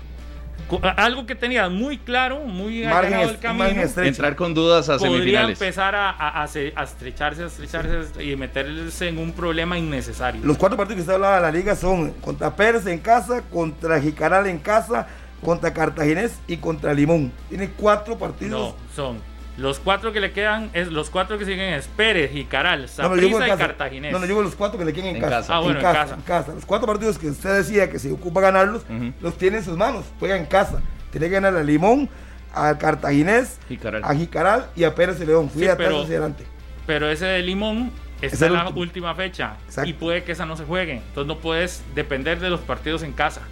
con 0.66 0.80
algo 0.96 1.26
que 1.26 1.34
tenías 1.34 1.70
muy 1.70 1.98
claro, 1.98 2.40
muy 2.46 2.82
Margen 2.84 3.20
el 3.20 3.38
camino. 3.40 3.66
Entrar 3.94 4.36
con 4.36 4.54
dudas 4.54 4.88
a 4.88 4.96
Podría 4.96 5.18
semifinales. 5.18 5.60
empezar 5.60 5.94
a, 5.94 6.08
a- 6.08 6.42
a 6.42 6.48
se- 6.48 6.72
a 6.76 6.84
estrecharse, 6.84 7.42
a 7.42 7.46
estrecharse 7.48 8.24
y 8.24 8.34
meterse 8.36 9.08
en 9.08 9.18
un 9.18 9.32
problema 9.32 9.76
innecesario. 9.76 10.40
Los 10.42 10.56
cuatro 10.56 10.78
partidos 10.78 10.96
que 10.96 11.00
usted 11.02 11.14
hablaba 11.16 11.36
de 11.36 11.42
la 11.42 11.50
liga 11.52 11.76
son 11.76 12.12
contra 12.22 12.56
Pérez 12.56 12.86
en 12.86 13.00
casa, 13.00 13.42
contra 13.50 14.00
Jicaral 14.00 14.46
en 14.46 14.60
casa, 14.60 15.06
contra 15.44 15.74
Cartaginés 15.74 16.40
y 16.46 16.56
contra 16.56 16.94
Limón. 16.94 17.32
Tiene 17.50 17.68
cuatro 17.76 18.16
partidos. 18.16 18.74
No, 18.74 18.76
son 18.96 19.18
los 19.56 19.78
cuatro 19.78 20.12
que 20.12 20.20
le 20.20 20.32
quedan, 20.32 20.70
es 20.72 20.88
los 20.88 21.10
cuatro 21.10 21.36
que 21.38 21.44
siguen 21.44 21.74
es 21.74 21.86
Pérez, 21.88 22.30
Jicaral, 22.32 22.80
No, 22.80 22.86
no, 22.86 22.88
Saprissa 22.88 23.46
en 23.46 23.54
y. 23.54 23.58
Cartaginés. 23.58 24.12
No, 24.12 24.18
no, 24.18 24.26
yo 24.26 24.40
los 24.42 24.54
cuatro 24.54 24.78
que 24.78 24.84
le 24.84 24.92
quedan 24.92 25.08
en, 25.08 25.16
En 25.16 25.22
casa. 25.22 25.36
casa. 25.36 25.56
Ah, 25.56 25.60
bueno, 25.60 25.78
en 25.78 25.84
casa. 25.84 26.14
en 26.14 26.20
casa. 26.22 26.54
Los 26.54 26.64
cuatro 26.64 26.86
partidos 26.86 27.18
que 27.18 27.28
usted 27.28 27.56
decía 27.56 27.90
que 27.90 27.98
se 27.98 28.10
ocupa 28.10 28.40
ganarlos, 28.40 28.84
los 29.20 29.36
tiene 29.36 29.58
en 29.58 29.64
sus 29.64 29.76
manos. 29.76 30.04
Juega 30.18 30.36
en 30.36 30.46
casa. 30.46 30.80
Tiene 31.10 31.26
que 31.28 31.32
ganar 31.34 31.56
a 31.56 31.62
Limón, 31.62 32.08
a 32.54 32.78
Cartaginés, 32.78 33.58
Jicaral. 33.68 34.02
a 34.04 34.14
Jicaral 34.14 34.66
y 34.76 34.84
a 34.84 34.94
Pérez 34.94 35.18
de 35.18 35.26
León. 35.26 35.50
Fui 35.50 35.62
Sí, 35.64 35.68
pero- 35.76 36.02
hacia 36.02 36.16
adelante. 36.16 36.44
Pero 36.86 37.08
ese 37.10 37.26
de 37.26 37.42
Limón 37.42 37.92
Es 38.22 38.32
está 38.32 38.46
en 38.46 38.54
la 38.54 38.60
último. 38.62 38.80
última 38.80 39.14
fecha 39.14 39.56
Exacto. 39.66 39.88
y 39.90 39.92
puede 39.92 40.24
que 40.24 40.32
esa 40.32 40.46
no 40.46 40.56
se 40.56 40.64
juegue. 40.64 40.94
Entonces 40.94 41.26
no 41.26 41.38
puedes 41.38 41.82
depender 41.94 42.40
de 42.40 42.48
los 42.50 42.60
partidos 42.60 43.02
en 43.02 43.12
casa, 43.12 43.42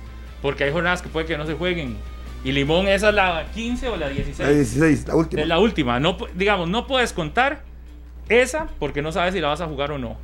porque 0.43 0.65
hay 0.65 0.73
jornadas 0.73 1.03
que 1.03 1.09
puede 1.09 1.27
que 1.27 1.37
no 1.37 1.47
se 1.47 1.55
jueguen. 1.55 1.97
Y 2.49 2.53
Limón 2.53 2.89
esa 2.89 3.11
es 3.11 3.15
la 3.15 3.45
15 3.55 3.89
o 3.91 3.97
la 3.99 4.09
16. 4.09 4.39
La 4.39 4.55
16, 4.55 5.09
la 5.09 5.17
última. 5.17 5.43
Es 5.43 5.49
la 5.49 5.59
última. 5.59 6.01
No, 6.01 6.17
digamos, 6.35 6.67
no 6.67 6.87
puedes 6.87 7.13
contar 7.13 7.63
esa 8.31 8.69
porque 8.79 9.03
no 9.03 9.13
sabes 9.13 9.35
si 9.35 9.41
la 9.43 9.49
vas 9.49 9.61
a 9.61 9.67
jugar 9.67 9.93
o 9.93 9.99
no. 9.99 10.17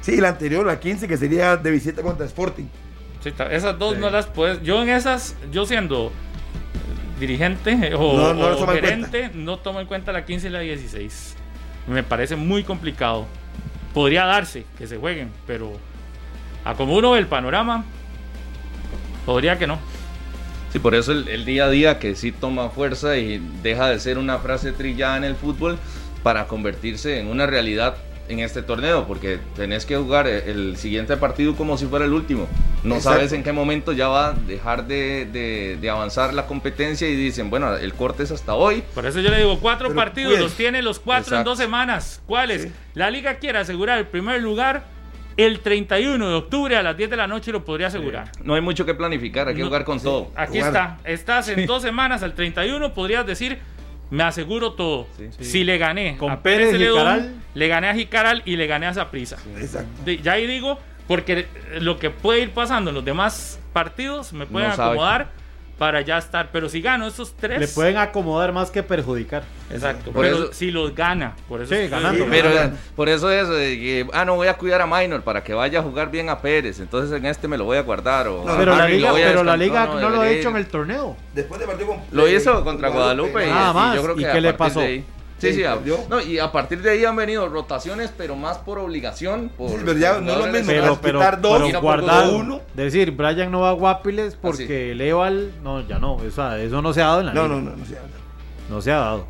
Sí, 0.00 0.16
la 0.16 0.30
anterior, 0.30 0.64
la 0.64 0.80
15, 0.80 1.06
que 1.06 1.18
sería 1.18 1.58
de 1.58 1.70
visita 1.70 2.00
contra 2.00 2.24
Sporting. 2.24 2.64
Sí, 3.22 3.30
esas 3.50 3.78
dos 3.78 3.92
Sí. 3.92 4.00
no 4.00 4.08
las 4.08 4.24
puedes. 4.24 4.62
Yo 4.62 4.82
en 4.82 4.88
esas, 4.88 5.36
yo 5.52 5.66
siendo 5.66 6.12
dirigente 7.20 7.72
eh, 7.72 7.94
o, 7.98 8.16
No, 8.16 8.32
no 8.32 8.56
o 8.56 8.66
gerente, 8.68 9.30
no 9.34 9.58
tomo 9.58 9.78
en 9.78 9.86
cuenta 9.86 10.12
la 10.12 10.24
15 10.24 10.46
y 10.46 10.50
la 10.50 10.60
16. 10.60 11.36
Me 11.88 12.02
parece 12.02 12.36
muy 12.36 12.64
complicado. 12.64 13.26
Podría 13.92 14.24
darse 14.24 14.64
que 14.78 14.86
se 14.86 14.96
jueguen, 14.96 15.30
pero 15.46 15.74
a 16.64 16.72
como 16.72 16.96
uno 16.96 17.10
ve 17.10 17.18
el 17.18 17.26
panorama, 17.26 17.84
podría 19.26 19.58
que 19.58 19.66
no. 19.66 19.78
Sí, 20.72 20.78
por 20.78 20.94
eso 20.94 21.12
el, 21.12 21.28
el 21.28 21.44
día 21.44 21.66
a 21.66 21.70
día 21.70 21.98
que 21.98 22.14
sí 22.16 22.32
toma 22.32 22.68
fuerza 22.70 23.16
y 23.16 23.40
deja 23.62 23.88
de 23.88 23.98
ser 24.00 24.18
una 24.18 24.38
frase 24.38 24.72
trillada 24.72 25.16
en 25.16 25.24
el 25.24 25.34
fútbol 25.36 25.78
para 26.22 26.46
convertirse 26.46 27.20
en 27.20 27.28
una 27.28 27.46
realidad 27.46 27.96
en 28.28 28.40
este 28.40 28.60
torneo, 28.60 29.06
porque 29.06 29.38
tenés 29.54 29.86
que 29.86 29.96
jugar 29.96 30.26
el, 30.26 30.76
siguiente 30.76 31.16
partido 31.16 31.54
como 31.54 31.78
si 31.78 31.86
fuera 31.86 32.04
el 32.04 32.12
último. 32.12 32.48
No 32.82 32.96
Exacto. 32.96 33.18
sabes 33.18 33.32
en 33.32 33.44
qué 33.44 33.52
momento 33.52 33.92
ya 33.92 34.08
va 34.08 34.30
a 34.30 34.32
dejar 34.32 34.88
de, 34.88 35.26
de- 35.26 35.78
de 35.80 35.90
avanzar 35.90 36.34
la 36.34 36.46
competencia 36.48 37.08
y 37.08 37.14
dicen, 37.14 37.50
bueno, 37.50 37.76
el 37.76 37.94
corte 37.94 38.24
es 38.24 38.32
hasta 38.32 38.54
hoy. 38.54 38.82
Por 38.96 39.06
eso 39.06 39.20
yo 39.20 39.30
le 39.30 39.38
digo, 39.38 39.60
cuatro 39.60 39.86
Pero, 39.88 40.00
partidos 40.00 40.32
pues, 40.32 40.42
los 40.42 40.52
tiene 40.54 40.82
los 40.82 40.98
cuatro 40.98 41.36
en 41.36 41.44
dos 41.44 41.56
semanas. 41.56 42.20
¿Cuáles? 42.26 42.62
Sí. 42.62 42.72
La 42.94 43.10
liga 43.10 43.34
quiere 43.36 43.58
asegurar 43.58 43.98
el 43.98 44.06
primer 44.08 44.42
lugar 44.42 44.84
el 45.36 45.60
31 45.60 46.28
de 46.28 46.34
octubre 46.34 46.76
a 46.76 46.82
las 46.82 46.96
10 46.96 47.10
de 47.10 47.16
la 47.16 47.26
noche 47.26 47.52
lo 47.52 47.64
podría 47.64 47.88
asegurar. 47.88 48.30
No 48.42 48.54
hay 48.54 48.60
mucho 48.60 48.86
que 48.86 48.94
planificar, 48.94 49.48
hay 49.48 49.54
que 49.54 49.60
No, 49.60 49.66
jugar 49.66 49.84
con 49.84 50.00
todo. 50.00 50.30
Aquí 50.34 50.58
Jugar. 50.58 50.68
está. 50.68 50.98
Estás 51.04 51.48
en 51.48 51.66
dos 51.66 51.82
semanas 51.82 52.22
al 52.22 52.34
31, 52.34 52.94
podrías 52.94 53.26
decir, 53.26 53.58
me 54.10 54.22
aseguro 54.22 54.72
todo. 54.72 55.06
Sí. 55.16 55.28
Si 55.44 55.64
le 55.64 55.78
gané 55.78 56.16
Con 56.16 56.30
a 56.32 56.40
Pérez, 56.42 56.76
Jicaral. 56.76 57.34
le 57.54 57.68
gané 57.68 57.88
a 57.88 57.94
Jicaral 57.94 58.42
y 58.44 58.56
le 58.56 58.66
gané 58.66 58.86
a 58.86 58.94
Zaprisa. 58.94 59.36
Exacto. 59.58 60.10
Ya 60.10 60.32
ahí 60.32 60.46
digo, 60.46 60.78
porque 61.06 61.46
lo 61.80 61.98
que 61.98 62.10
puede 62.10 62.40
ir 62.40 62.50
pasando 62.52 62.90
en 62.90 62.94
los 62.94 63.04
demás 63.04 63.60
partidos 63.72 64.32
me 64.32 64.46
pueden 64.46 64.70
No 64.70 64.76
sabe. 64.76 64.96
Para 65.78 66.00
ya 66.00 66.18
estar. 66.18 66.50
Pero 66.52 66.68
si 66.68 66.80
gano 66.80 67.06
esos 67.06 67.34
tres. 67.34 67.60
Le 67.60 67.68
pueden 67.68 67.96
acomodar 67.98 68.52
más 68.52 68.70
que 68.70 68.82
perjudicar. 68.82 69.42
Exacto. 69.70 70.10
Por 70.12 70.24
pero 70.24 70.36
eso- 70.44 70.52
si 70.52 70.70
los 70.70 70.94
gana. 70.94 71.34
Por 71.48 71.60
eso 71.62 71.74
Sí, 71.74 71.80
es 71.82 71.90
ganando. 71.90 72.26
Pero 72.30 72.50
por 72.94 73.08
eso 73.08 73.30
es, 73.30 73.48
eh, 73.48 73.76
que, 73.78 74.06
ah, 74.12 74.24
no 74.24 74.36
voy 74.36 74.48
a 74.48 74.54
cuidar 74.54 74.80
a 74.80 74.86
Minor 74.86 75.22
para 75.22 75.42
que 75.44 75.52
vaya 75.54 75.80
a 75.80 75.82
jugar 75.82 76.10
bien 76.10 76.28
a 76.30 76.40
Pérez, 76.40 76.80
entonces 76.80 77.16
en 77.18 77.26
este 77.26 77.48
me 77.48 77.58
lo 77.58 77.64
voy 77.64 77.76
a 77.76 77.82
guardar. 77.82 78.28
O, 78.28 78.44
No, 78.44 78.52
a 78.52 78.56
pero 78.58 78.76
la 78.76 78.82
lo 78.88 78.94
liga, 78.94 79.12
pero 79.14 79.44
la 79.44 79.56
liga 79.56 79.86
no, 79.86 80.08
lo 80.10 80.20
ha 80.20 80.28
hecho 80.30 80.48
en 80.50 80.56
el 80.56 80.66
torneo. 80.66 81.16
Después 81.34 81.60
de 81.60 81.66
partido 81.66 81.88
con- 81.88 82.00
Lo 82.12 82.28
hizo 82.28 82.62
contra 82.64 82.88
Guadalupe 82.88 83.46
y, 83.46 83.50
Nada 83.50 83.70
y 83.70 83.74
más. 83.74 83.94
yo 83.96 84.02
creo 84.02 84.14
¿Y 84.14 84.18
que 84.18 84.24
qué 84.30 84.38
a 84.38 84.40
le 84.40 84.52
pasó? 84.54 84.80
Sí, 85.38 85.48
Sí, 85.48 85.54
sí, 85.56 85.64
a- 85.64 85.74
perdió. 85.74 85.98
no, 86.08 86.20
y 86.20 86.38
a 86.38 86.50
partir 86.50 86.80
de 86.80 86.90
ahí 86.92 87.04
han 87.04 87.14
venido 87.14 87.46
rotaciones, 87.48 88.10
pero 88.16 88.36
más 88.36 88.56
por 88.58 88.78
obligación. 88.78 89.50
Por 89.50 89.68
Sí, 89.70 89.76
pero 89.84 89.98
ya 89.98 90.18
no 90.20 90.32
es 90.32 90.38
lo 90.38 90.46
mismo. 90.46 90.66
Pero, 90.68 90.98
pero, 91.02 91.18
quitar 91.20 91.40
dos, 91.42 91.62
pero 91.66 91.80
guardar 91.82 92.30
uno. 92.30 92.62
Decir, 92.74 93.10
Brian 93.10 93.50
no 93.50 93.60
va 93.60 93.68
a 93.70 93.72
Guapiles 93.72 94.34
porque 94.36 94.92
el 94.92 95.00
Eval, 95.02 95.52
no, 95.62 95.86
ya 95.86 95.98
no. 95.98 96.14
O 96.14 96.30
sea, 96.30 96.58
eso 96.58 96.80
no 96.80 96.92
se 96.94 97.02
ha 97.02 97.06
dado 97.08 97.20
en 97.20 97.26
la 97.26 97.34
No, 97.34 97.42
liga. 97.48 97.54
no, 97.56 97.60
no, 97.70 97.76
no, 98.70 98.80
se 98.80 98.90
ha 98.92 98.96
dado. 98.96 99.26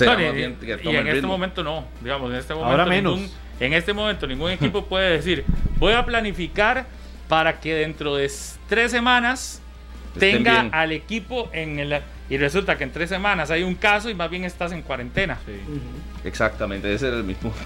No, 0.00 0.06
más 0.06 0.18
y- 0.32 0.34
bien 0.36 0.56
que 0.56 0.80
y 0.82 0.96
en 0.96 1.06
este 1.06 1.26
momento 1.26 1.62
no, 1.62 1.84
digamos, 2.00 2.30
en 2.30 2.36
este 2.38 2.54
momento 2.54 2.70
Ahora 2.72 2.86
menos. 2.86 3.16
ningún- 3.18 3.30
en 3.60 3.72
este 3.74 3.92
momento 3.92 4.26
ningún 4.26 4.50
equipo 4.52 4.84
puede 4.86 5.10
decir, 5.10 5.44
voy 5.76 5.92
a 5.92 6.04
planificar 6.04 6.86
para 7.28 7.60
que 7.60 7.74
dentro 7.74 8.16
de 8.16 8.30
tres 8.68 8.90
semanas 8.90 9.60
Estén 10.14 10.38
tenga 10.44 10.62
bien. 10.62 10.74
al 10.74 10.92
equipo 10.92 11.50
en 11.52 11.78
el 11.78 12.00
y 12.32 12.38
resulta 12.38 12.78
que 12.78 12.84
en 12.84 12.92
tres 12.92 13.10
semanas 13.10 13.50
hay 13.50 13.62
un 13.62 13.74
caso 13.74 14.08
y 14.08 14.14
más 14.14 14.30
bien 14.30 14.44
estás 14.44 14.72
en 14.72 14.80
cuarentena. 14.80 15.38
Exactamente, 16.24 16.90
ese 16.90 17.08
era 17.08 17.18
mi 17.18 17.34
punto. 17.34 17.58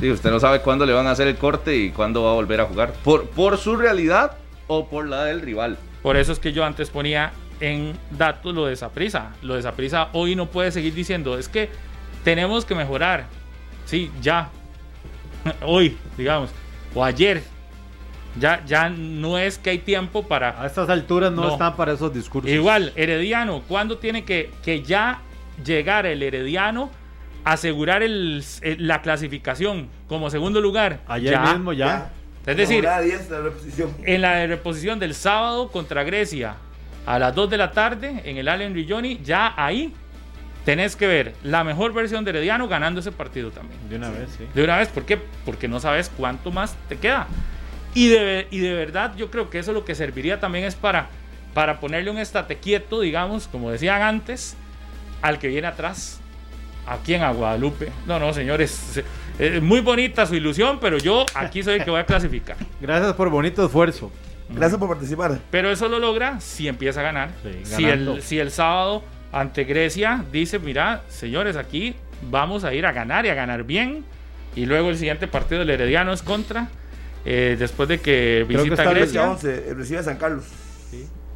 Sí, 0.00 0.10
usted 0.10 0.28
no 0.28 0.40
sabe 0.40 0.60
cuándo 0.60 0.84
le 0.84 0.92
van 0.92 1.06
a 1.06 1.12
hacer 1.12 1.28
el 1.28 1.36
corte 1.36 1.76
y 1.76 1.90
cuándo 1.90 2.24
va 2.24 2.32
a 2.32 2.34
volver 2.34 2.60
a 2.62 2.64
jugar. 2.64 2.92
Por, 3.04 3.30
por 3.30 3.58
su 3.58 3.76
realidad 3.76 4.38
o 4.66 4.88
por 4.88 5.06
la 5.06 5.24
del 5.26 5.40
rival. 5.40 5.78
Por 6.02 6.16
eso 6.16 6.32
es 6.32 6.40
que 6.40 6.52
yo 6.52 6.64
antes 6.64 6.90
ponía 6.90 7.30
en 7.60 7.96
datos 8.10 8.52
lo 8.52 8.66
de 8.66 8.72
esa 8.72 8.88
prisa. 8.88 9.36
Lo 9.40 9.54
de 9.54 9.60
esa 9.60 9.70
prisa 9.70 10.08
hoy 10.14 10.34
no 10.34 10.46
puede 10.46 10.72
seguir 10.72 10.92
diciendo, 10.92 11.38
es 11.38 11.48
que 11.48 11.68
tenemos 12.24 12.64
que 12.64 12.74
mejorar. 12.74 13.26
Sí, 13.84 14.10
ya. 14.20 14.50
Hoy, 15.64 15.96
digamos, 16.18 16.50
o 16.92 17.04
ayer. 17.04 17.44
Ya, 18.38 18.64
ya 18.64 18.88
no 18.88 19.38
es 19.38 19.58
que 19.58 19.70
hay 19.70 19.78
tiempo 19.78 20.22
para 20.28 20.60
A 20.62 20.66
estas 20.66 20.88
alturas 20.88 21.32
no, 21.32 21.42
No. 21.42 21.52
están 21.52 21.74
para 21.76 21.92
esos 21.92 22.12
discursos. 22.14 22.50
Igual, 22.50 22.92
Herediano, 22.94 23.62
¿cuándo 23.66 23.98
tiene 23.98 24.24
que, 24.24 24.50
que 24.62 24.82
ya 24.82 25.20
llegar 25.64 26.06
el 26.06 26.22
Herediano 26.22 26.90
a 27.44 27.52
asegurar 27.52 28.02
el- 28.02 28.44
el- 28.62 28.86
la 28.86 29.02
clasificación 29.02 29.88
como 30.08 30.30
segundo 30.30 30.60
lugar? 30.60 31.00
Ayer 31.08 31.32
Ya. 31.32 31.52
mismo 31.52 31.72
ya. 31.72 32.10
Es 32.46 32.56
decir, 32.56 32.84
La 32.84 32.90
jornada 32.96 33.00
10, 33.18 33.30
la 33.30 33.40
reposición. 33.40 33.96
en 34.04 34.22
la 34.22 34.46
reposición 34.46 34.98
del 34.98 35.14
sábado 35.14 35.68
contra 35.68 36.04
Grecia 36.04 36.54
a 37.06 37.18
las 37.18 37.34
2 37.34 37.50
de 37.50 37.56
la 37.58 37.72
tarde 37.72 38.22
en 38.24 38.36
el 38.38 38.48
Allen 38.48 38.74
Rigioni, 38.74 39.20
ya 39.24 39.52
ahí 39.56 39.92
tenés 40.64 40.94
que 40.94 41.06
ver 41.06 41.34
la 41.42 41.64
mejor 41.64 41.92
versión 41.92 42.24
de 42.24 42.30
Herediano 42.30 42.68
ganando 42.68 43.00
ese 43.00 43.10
partido 43.12 43.50
también. 43.50 43.78
De 43.88 43.96
una 43.96 44.08
vez, 44.10 44.28
sí. 44.38 44.44
De 44.54 44.62
una 44.64 44.76
vez, 44.78 44.88
¿por 44.88 45.04
qué? 45.04 45.18
Porque 45.44 45.66
no 45.68 45.80
sabes 45.80 46.10
cuánto 46.16 46.50
más 46.52 46.76
te 46.88 46.96
queda. 46.96 47.26
Y 47.94 48.08
de, 48.08 48.46
y 48.50 48.58
de 48.60 48.72
verdad 48.74 49.14
yo 49.16 49.30
creo 49.30 49.50
que 49.50 49.58
eso 49.58 49.72
lo 49.72 49.84
que 49.84 49.94
serviría 49.94 50.38
también 50.40 50.64
es 50.64 50.74
para, 50.76 51.08
para 51.54 51.80
ponerle 51.80 52.10
un 52.10 52.18
estate 52.18 52.56
quieto, 52.58 53.00
digamos, 53.00 53.48
como 53.48 53.70
decían 53.70 54.02
antes, 54.02 54.56
al 55.22 55.38
que 55.38 55.48
viene 55.48 55.66
atrás. 55.66 56.20
Aquí 56.86 57.14
en 57.14 57.20
Guadalupe. 57.34 57.90
No, 58.06 58.18
no, 58.18 58.32
señores. 58.32 58.70
se- 58.70 59.04
eh, 59.38 59.60
muy 59.60 59.80
bonita 59.80 60.26
su 60.26 60.34
ilusión, 60.34 60.78
pero 60.80 60.98
yo 60.98 61.24
aquí 61.34 61.62
soy 61.62 61.74
el 61.74 61.84
que 61.84 61.90
voy 61.90 62.00
a 62.00 62.06
clasificar. 62.06 62.56
Gracias 62.80 63.12
por 63.14 63.28
bonito 63.30 63.64
esfuerzo. 63.64 64.10
Gracias 64.48 64.78
por 64.78 64.88
participar. 64.88 65.38
Pero 65.50 65.70
eso 65.70 65.88
lo 65.88 65.98
logra 66.00 66.40
si 66.40 66.66
empieza 66.68 67.00
a 67.00 67.02
ganar. 67.04 67.30
Sí, 67.42 67.50
si, 67.64 67.84
el, 67.84 68.22
si 68.22 68.38
el 68.40 68.50
sábado 68.50 69.04
ante 69.30 69.62
Grecia 69.64 70.24
dice, 70.32 70.58
mira, 70.58 71.02
señores, 71.08 71.56
aquí 71.56 71.94
vamos 72.22 72.64
a 72.64 72.74
ir 72.74 72.84
a 72.86 72.92
ganar 72.92 73.24
y 73.26 73.28
a 73.28 73.34
ganar 73.34 73.62
bien. 73.62 74.04
Y 74.56 74.66
luego 74.66 74.90
el 74.90 74.96
siguiente 74.98 75.28
partido 75.28 75.60
del 75.60 75.70
Herediano 75.70 76.12
es 76.12 76.22
contra. 76.22 76.68
Eh, 77.24 77.56
después 77.58 77.88
de 77.88 77.98
que 78.00 78.44
Creo 78.46 78.62
que 78.62 78.64
visita 78.70 78.82
está 78.82 78.94
Grecia 78.94 79.26
Grecia. 79.28 79.30
11, 79.50 79.74
recibe 79.74 79.98
a 79.98 80.02
San 80.02 80.16
Carlos. 80.16 80.44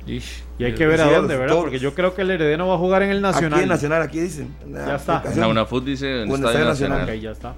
Ish. 0.07 0.43
Y 0.59 0.65
hay 0.65 0.75
que 0.75 0.87
ver 0.87 1.01
a 1.01 1.09
Sí, 1.09 1.15
dónde, 1.15 1.35
¿verdad? 1.35 1.49
toros. 1.55 1.65
Porque 1.65 1.79
yo 1.79 1.95
creo 1.95 2.15
que 2.15 2.23
el 2.23 2.31
Heredeno 2.31 2.69
va 2.69 2.75
a 2.75 2.79
jugar 2.79 3.03
en 3.03 3.11
el 3.11 3.23
Nacional. 3.23 3.55
Aquí 3.55 3.63
en 3.63 3.69
Nacional, 3.71 4.03
aquí 4.03 4.21
dicen. 4.21 4.55
la 4.71 4.87
Ya 4.87 4.97
está. 4.97 5.23
En 5.33 5.41
la 5.41 5.49
UNAFUT 5.49 5.85
dice 5.85 6.23
en 6.23 6.31
Estadio 6.31 6.65
Nacional. 6.67 7.03
Ok, 7.09 7.15
ya 7.15 7.31
está. 7.31 7.55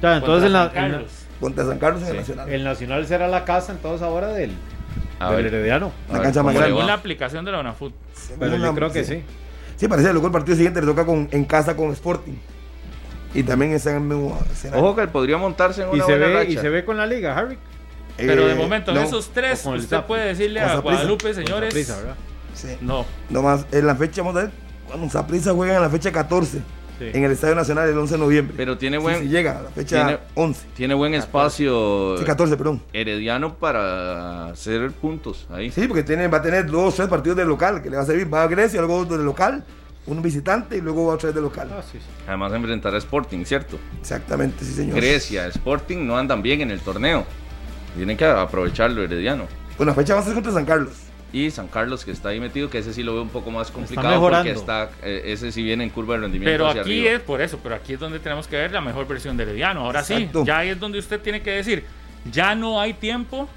Ya, 0.00 0.16
entonces 0.16 0.46
en 0.46 0.52
la- 0.54 0.72
San 0.72 0.84
en 0.84 0.92
la-. 0.92 1.02
Contra 1.40 1.66
San 1.66 1.78
Carlos 1.78 2.02
en 2.02 2.08
el 2.08 2.12
Sí. 2.14 2.18
Nacional. 2.20 2.48
el 2.50 2.64
Nacional 2.64 3.06
será 3.06 3.28
la 3.28 3.44
casa 3.44 3.72
entonces 3.72 4.00
ahora 4.02 4.28
del, 4.28 4.52
A 5.18 5.32
del 5.32 5.44
ver, 5.44 5.54
Herediano. 5.54 5.92
La 6.10 6.22
cancha 6.22 6.42
más 6.42 6.54
grande. 6.54 6.70
Según 6.74 6.86
la 6.86 6.94
aplicación 6.94 7.44
de 7.44 7.52
la 7.52 7.60
UNAFUT. 7.60 7.92
Pero 8.38 8.56
yo 8.56 8.62
Una- 8.62 8.74
creo 8.74 8.90
que 8.90 9.04
sí. 9.04 9.22
Sí, 9.76 9.88
parece 9.88 10.06
que 10.08 10.12
luego 10.14 10.28
el 10.28 10.32
partido 10.32 10.56
siguiente 10.56 10.80
le 10.80 10.86
toca 10.86 11.04
con, 11.04 11.28
en 11.32 11.44
casa 11.44 11.76
con 11.76 11.90
Sporting. 11.92 12.34
Y 13.34 13.42
también 13.42 13.72
está 13.72 13.90
en 13.90 13.96
el 13.96 14.02
mismo 14.02 14.38
escenario. 14.52 14.84
Ojo 14.84 14.96
que 14.96 15.08
podría 15.08 15.38
montarse 15.38 15.82
en 15.82 15.88
Y 15.90 15.94
una 15.94 16.04
se, 16.04 16.12
buena 16.12 16.26
ve, 16.26 16.34
racha. 16.34 16.50
y 16.50 16.56
se 16.56 16.68
ve 16.68 16.84
con 16.84 16.96
la 16.96 17.06
liga, 17.06 17.36
Harry. 17.36 17.58
Pero 18.16 18.46
de 18.46 18.52
Eh, 18.52 18.56
momento, 18.56 18.90
en 18.90 18.98
no, 18.98 19.02
esos 19.04 19.30
tres, 19.32 19.64
o 19.66 19.70
usted 19.70 19.88
Zap. 19.88 20.06
puede 20.06 20.26
decirle 20.26 20.60
a 20.60 20.64
Saprissa. 20.68 20.82
Guadalupe, 20.82 21.32
señores. 21.34 21.74
¿verdad? 21.74 22.14
Sí. 22.54 22.68
No, 22.82 23.06
Nomás 23.30 23.64
en 23.72 23.86
la 23.86 23.96
fecha, 23.96 24.20
vamos 24.22 24.36
a 24.36 24.42
ver. 24.44 24.50
Cuando 24.86 25.08
Saprissa 25.08 25.54
juega 25.54 25.76
en 25.76 25.80
la 25.82 25.88
fecha 25.88 26.12
14 26.12 26.58
Sí. 26.98 27.10
en 27.14 27.24
el 27.24 27.32
Estadio 27.32 27.54
Nacional 27.54 27.88
el 27.88 27.96
11 27.96 28.14
de 28.14 28.20
noviembre. 28.20 28.54
Pero 28.56 28.76
tiene 28.76 28.98
buen, 28.98 29.20
sí 29.20 29.28
llega 29.28 29.58
a 29.58 29.62
la 29.62 29.70
fecha 29.70 30.04
tiene- 30.04 30.18
11. 30.34 30.66
tiene 30.76 30.94
buen 30.94 31.14
espacio 31.14 32.16
Sí, 32.18 32.24
14, 32.24 32.56
perdón. 32.58 32.82
Herediano 32.92 33.54
para 33.54 34.48
hacer 34.48 34.90
puntos 34.92 35.46
ahí. 35.50 35.70
Sí, 35.70 35.88
porque 35.88 36.02
tiene, 36.02 36.28
va 36.28 36.38
a 36.38 36.42
tener 36.42 36.66
dos 36.70 36.94
tres 36.94 37.08
partidos 37.08 37.38
de 37.38 37.46
local 37.46 37.82
que 37.82 37.88
le 37.88 37.96
va 37.96 38.02
a 38.02 38.06
servir. 38.06 38.32
Va 38.32 38.42
a 38.42 38.46
Grecia, 38.46 38.80
luego 38.82 39.06
de 39.06 39.24
local, 39.24 39.64
un 40.06 40.20
visitante 40.22 40.76
y 40.76 40.80
luego 40.80 41.06
va 41.06 41.14
a 41.14 41.18
traer 41.18 41.34
de 41.34 41.40
local. 41.40 41.68
Ah, 41.72 41.82
sí, 41.82 41.98
sí. 41.98 42.04
Además 42.26 42.52
enfrentar 42.52 42.94
a 42.94 42.98
Sporting, 42.98 43.44
¿cierto? 43.44 43.78
Exactamente, 44.00 44.64
sí, 44.64 44.72
señor. 44.72 44.96
Grecia, 44.96 45.46
Sporting 45.46 45.98
no 46.06 46.16
andan 46.18 46.42
bien 46.42 46.60
en 46.60 46.70
el 46.70 46.80
torneo. 46.80 47.24
Tienen 47.96 48.16
que 48.16 48.24
aprovecharlo 48.24 49.02
Herediano. 49.02 49.46
Bueno, 49.76 49.90
la 49.92 49.96
fecha 49.96 50.14
va 50.14 50.20
a 50.20 50.24
ser 50.24 50.34
contra 50.34 50.52
San 50.52 50.64
Carlos. 50.64 50.92
Y 51.32 51.50
San 51.50 51.66
Carlos 51.68 52.04
que 52.04 52.10
está 52.10 52.28
ahí 52.30 52.40
metido, 52.40 52.68
que 52.68 52.78
ese 52.78 52.92
sí 52.92 53.02
lo 53.02 53.14
veo 53.14 53.22
un 53.22 53.30
poco 53.30 53.50
más 53.50 53.70
complicado 53.70 54.10
mejorando. 54.10 54.44
porque 54.52 54.60
está, 54.60 54.90
eh, 55.02 55.22
ese 55.32 55.50
sí 55.50 55.62
viene 55.62 55.82
en 55.84 55.88
curva 55.90 56.14
de 56.16 56.20
rendimiento 56.22 56.52
pero 56.52 56.68
hacia 56.68 56.82
aquí 56.82 56.98
arriba. 57.00 57.10
es 57.12 57.20
por 57.20 57.40
eso, 57.40 57.58
pero 57.62 57.74
aquí 57.74 57.94
es 57.94 58.00
donde 58.00 58.18
tenemos 58.18 58.46
que 58.46 58.56
ver 58.56 58.70
la 58.72 58.82
mejor 58.82 59.06
versión 59.08 59.36
de 59.38 59.44
Herediano. 59.44 59.80
Ahora 59.80 60.00
Exacto. 60.00 60.40
sí, 60.42 60.46
ya 60.46 60.58
ahí 60.58 60.68
es 60.70 60.78
donde 60.80 60.98
usted 60.98 61.20
tiene 61.22 61.40
que 61.40 61.52
decir, 61.52 61.84
ya 62.30 62.54
no 62.54 62.78
hay 62.80 62.92
tiempo 62.92 63.48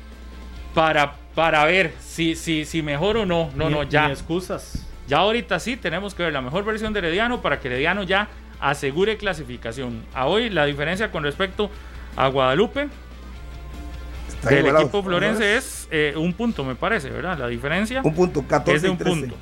para, 0.73 1.15
para 1.35 1.65
ver 1.65 1.93
si, 1.99 2.35
si, 2.35 2.63
si 2.65 2.81
mejor 2.81 3.17
o 3.17 3.25
no. 3.25 3.49
No, 3.55 3.67
Ni- 3.69 3.75
no, 3.75 3.83
ni 3.83 3.89
ya. 3.89 4.09
excusas. 4.09 4.84
Ya 5.07 5.17
ahorita 5.17 5.59
sí 5.59 5.77
tenemos 5.77 6.15
que 6.15 6.23
ver 6.23 6.33
la 6.33 6.41
mejor 6.41 6.63
versión 6.65 6.93
de 6.93 6.99
Herediano 6.99 7.41
para 7.41 7.59
que 7.59 7.67
Herediano 7.67 8.03
ya 8.03 8.27
asegure 8.59 9.17
clasificación. 9.17 10.03
A 10.13 10.25
hoy 10.27 10.49
la 10.49 10.65
diferencia 10.65 11.11
con 11.11 11.23
respecto 11.23 11.69
a 12.15 12.27
Guadalupe 12.27 12.87
Está 14.27 14.49
del 14.49 14.59
igualado. 14.59 14.85
equipo 14.85 15.03
florense 15.03 15.57
es 15.57 15.87
eh, 15.91 16.13
un 16.15 16.33
punto, 16.33 16.63
me 16.63 16.75
parece, 16.75 17.09
¿verdad? 17.09 17.37
La 17.37 17.47
diferencia 17.47 18.01
Un 18.03 18.13
punto, 18.15 18.43
14 18.47 18.75
es 18.75 18.81
de 18.81 18.89
un 18.89 18.97
13. 18.97 19.11
punto. 19.19 19.35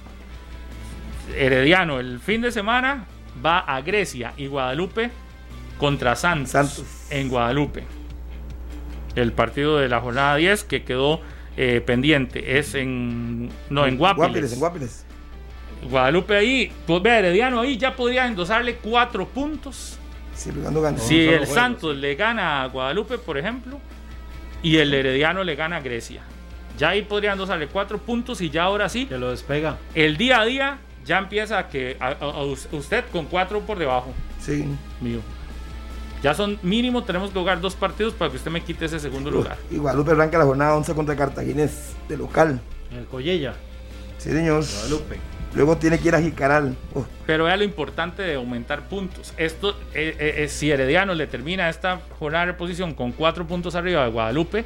Herediano 1.35 1.99
el 1.99 2.19
fin 2.19 2.41
de 2.41 2.51
semana 2.51 3.05
va 3.43 3.59
a 3.59 3.81
Grecia 3.81 4.33
y 4.37 4.47
Guadalupe 4.47 5.09
contra 5.77 6.15
Santos, 6.15 6.51
Santos. 6.51 6.83
en 7.09 7.29
Guadalupe. 7.29 7.83
El 9.15 9.31
partido 9.31 9.77
de 9.77 9.87
la 9.89 10.01
jornada 10.01 10.35
10 10.35 10.63
que 10.65 10.83
quedó 10.83 11.21
eh, 11.55 11.81
pendiente 11.85 12.57
es 12.59 12.75
en 12.75 13.49
no 13.69 13.85
en 13.85 13.97
Guapiles. 13.97 14.27
Guapiles, 14.27 14.53
en 14.53 14.59
Guapiles. 14.59 15.05
Guadalupe 15.89 16.35
ahí, 16.35 16.71
pues 16.87 17.01
vea, 17.01 17.19
Herediano 17.19 17.61
ahí 17.61 17.77
ya 17.77 17.95
podría 17.95 18.25
endosarle 18.27 18.75
cuatro 18.75 19.27
puntos. 19.27 19.97
Sí, 20.35 20.51
Lugano 20.51 20.81
gana. 20.81 20.97
si 20.97 21.19
el. 21.27 21.45
Santos 21.47 21.95
le 21.95 22.15
gana 22.15 22.63
a 22.63 22.67
Guadalupe, 22.67 23.17
por 23.17 23.37
ejemplo, 23.37 23.79
y 24.63 24.77
el 24.77 24.93
Herediano 24.93 25.43
le 25.43 25.55
gana 25.55 25.77
a 25.77 25.81
Grecia. 25.81 26.21
Ya 26.77 26.89
ahí 26.89 27.03
podrían 27.03 27.33
endosarle 27.33 27.67
cuatro 27.67 27.99
puntos 27.99 28.41
y 28.41 28.49
ya 28.49 28.63
ahora 28.63 28.89
sí, 28.89 29.05
Que 29.05 29.17
lo 29.17 29.29
despega. 29.29 29.77
el 29.93 30.17
día 30.17 30.41
a 30.41 30.45
día 30.45 30.77
ya 31.05 31.19
empieza 31.19 31.59
a 31.59 31.67
que 31.69 31.97
a- 31.99 32.07
a- 32.07 32.13
a 32.19 32.43
us- 32.45 32.67
usted 32.71 33.03
con 33.11 33.25
cuatro 33.25 33.59
por 33.61 33.77
debajo 33.77 34.11
Sí. 34.41 34.65
mío. 35.01 35.19
Ya 36.23 36.33
son 36.33 36.57
mínimo, 36.63 37.03
tenemos 37.03 37.31
que 37.31 37.37
jugar 37.39 37.59
dos 37.59 37.75
partidos 37.75 38.13
para 38.13 38.31
que 38.31 38.37
usted 38.37 38.49
me 38.49 38.61
quite 38.61 38.85
ese 38.85 38.97
segundo 38.99 39.29
lugar. 39.29 39.57
Y 39.69 39.75
Guadalupe 39.77 40.11
arranca 40.11 40.37
la 40.37 40.45
jornada 40.45 40.73
11 40.75 40.93
contra 40.95 41.15
Cartaginés, 41.15 41.91
de 42.07 42.15
local. 42.17 42.61
En 42.91 42.99
el 42.99 43.05
Collella, 43.05 43.53
Sí, 44.17 44.29
señor. 44.31 44.63
Guadalupe. 44.65 45.17
Luego 45.55 45.77
tiene 45.77 45.99
que 45.99 46.07
ir 46.07 46.15
a 46.15 46.21
Jicaral. 46.21 46.75
Oh, 46.95 47.05
Pero 47.25 47.45
vea 47.45 47.55
lo 47.57 47.63
importante 47.63 48.23
de 48.23 48.35
aumentar 48.35 48.87
puntos. 48.89 49.33
Esto, 49.37 49.71
eh, 49.93 50.15
eh, 50.19 50.33
eh, 50.37 50.47
si 50.47 50.71
Herediano 50.71 51.13
le 51.13 51.27
termina 51.27 51.69
esta 51.69 52.01
jornada 52.17 52.45
de 52.45 52.51
reposición 52.53 52.93
con 52.93 53.11
cuatro 53.11 53.45
puntos 53.45 53.75
arriba 53.75 54.03
de 54.03 54.09
Guadalupe, 54.09 54.65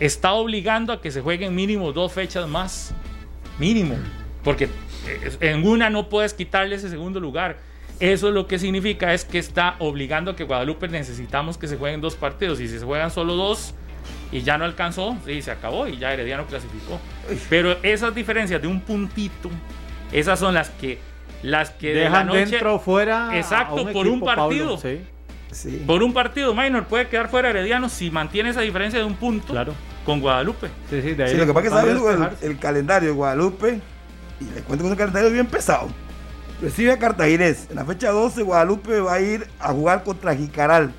está 0.00 0.32
obligando 0.32 0.92
a 0.92 1.00
que 1.00 1.10
se 1.10 1.20
jueguen 1.20 1.54
mínimo 1.54 1.92
dos 1.92 2.12
fechas 2.12 2.46
más. 2.46 2.92
Mínimo. 3.58 3.96
Porque 4.44 4.68
eh, 5.06 5.36
en 5.40 5.66
una 5.66 5.90
no 5.90 6.08
puedes 6.08 6.34
quitarle 6.34 6.76
ese 6.76 6.88
segundo 6.88 7.20
lugar. 7.20 7.58
Eso 8.00 8.30
lo 8.30 8.46
que 8.46 8.58
significa 8.58 9.12
es 9.12 9.24
que 9.24 9.38
está 9.38 9.74
obligando 9.80 10.30
a 10.30 10.36
que 10.36 10.44
Guadalupe 10.44 10.86
necesitamos 10.88 11.58
que 11.58 11.66
se 11.66 11.76
jueguen 11.76 12.00
dos 12.00 12.14
partidos. 12.14 12.60
Y 12.60 12.68
si 12.68 12.78
se 12.78 12.84
juegan 12.84 13.10
solo 13.10 13.34
dos 13.34 13.74
y 14.30 14.42
ya 14.42 14.56
no 14.56 14.64
alcanzó, 14.64 15.16
sí, 15.26 15.42
se 15.42 15.50
acabó 15.50 15.88
y 15.88 15.98
ya 15.98 16.12
Herediano 16.12 16.46
clasificó. 16.46 17.00
Pero 17.50 17.76
esas 17.82 18.14
diferencias 18.14 18.62
de 18.62 18.68
un 18.68 18.80
puntito, 18.80 19.50
esas 20.12 20.38
son 20.38 20.54
las 20.54 20.70
que 20.70 20.98
las 21.42 21.70
que 21.70 21.88
de 21.94 21.94
la 22.04 22.10
Dejan 22.10 22.26
noche- 22.28 22.46
dentro 22.46 22.74
o 22.74 22.78
fuera. 22.80 23.30
Exacto, 23.38 23.86
a 23.88 23.92
por 23.92 24.06
un 24.08 24.20
Pablo. 24.20 24.42
partido. 24.48 24.78
Sí, 24.78 25.00
sí. 25.52 25.84
por 25.86 26.02
un 26.02 26.12
partido 26.12 26.54
minor 26.54 26.84
puede 26.86 27.08
quedar 27.08 27.28
fuera 27.28 27.50
Herediano 27.50 27.88
si 27.88 28.10
mantiene 28.10 28.50
esa 28.50 28.60
diferencia 28.62 28.98
de 28.98 29.04
un 29.04 29.14
punto 29.14 29.52
claro. 29.52 29.72
con 30.04 30.20
Guadalupe. 30.20 30.68
Sí, 30.90 31.00
sí, 31.02 31.14
de 31.14 31.24
ahí 31.24 31.30
Sí, 31.30 31.36
lo 31.36 31.46
que 31.46 31.52
pasa 31.54 31.66
es 31.66 32.00
que 32.00 32.10
está 32.10 32.46
el 32.46 32.58
calendario 32.58 33.08
de 33.10 33.14
Guadalupe. 33.14 33.80
Y 34.40 34.44
le 34.54 34.60
cuento 34.62 34.84
que 34.84 34.88
es 34.88 34.92
un 34.92 34.96
calendario 34.96 35.30
bien 35.30 35.46
pesado. 35.46 35.88
Recibe 36.62 36.92
a 36.92 36.98
Cartaginés. 36.98 37.66
En 37.70 37.76
la 37.76 37.84
fecha 37.84 38.10
12, 38.10 38.42
Guadalupe 38.42 39.00
va 39.00 39.14
a 39.14 39.20
ir 39.20 39.46
a 39.60 39.72
jugar 39.72 40.02
contra 40.04 40.34
Jicaral. 40.34 40.92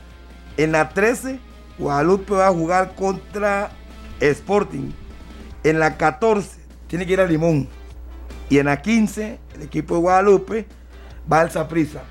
En 0.58 0.72
la 0.74 0.90
13, 0.90 1.40
Guadalupe 1.78 2.34
va 2.34 2.48
a 2.48 2.52
jugar 2.52 2.96
contra 2.96 3.72
Sporting. 4.22 4.92
En 5.64 5.80
la 5.80 5.98
14, 5.98 6.60
tiene 6.88 7.06
que 7.06 7.14
ir 7.14 7.22
a 7.22 7.26
Limón. 7.26 7.68
Y 8.50 8.58
en 8.58 8.66
la 8.66 8.82
15, 8.82 9.40
el 9.56 9.62
equipo 9.62 9.96
de 9.96 10.02
Guadalupe 10.02 10.66
va 11.32 11.42
al 11.42 11.52
Saprissa. 11.52 12.02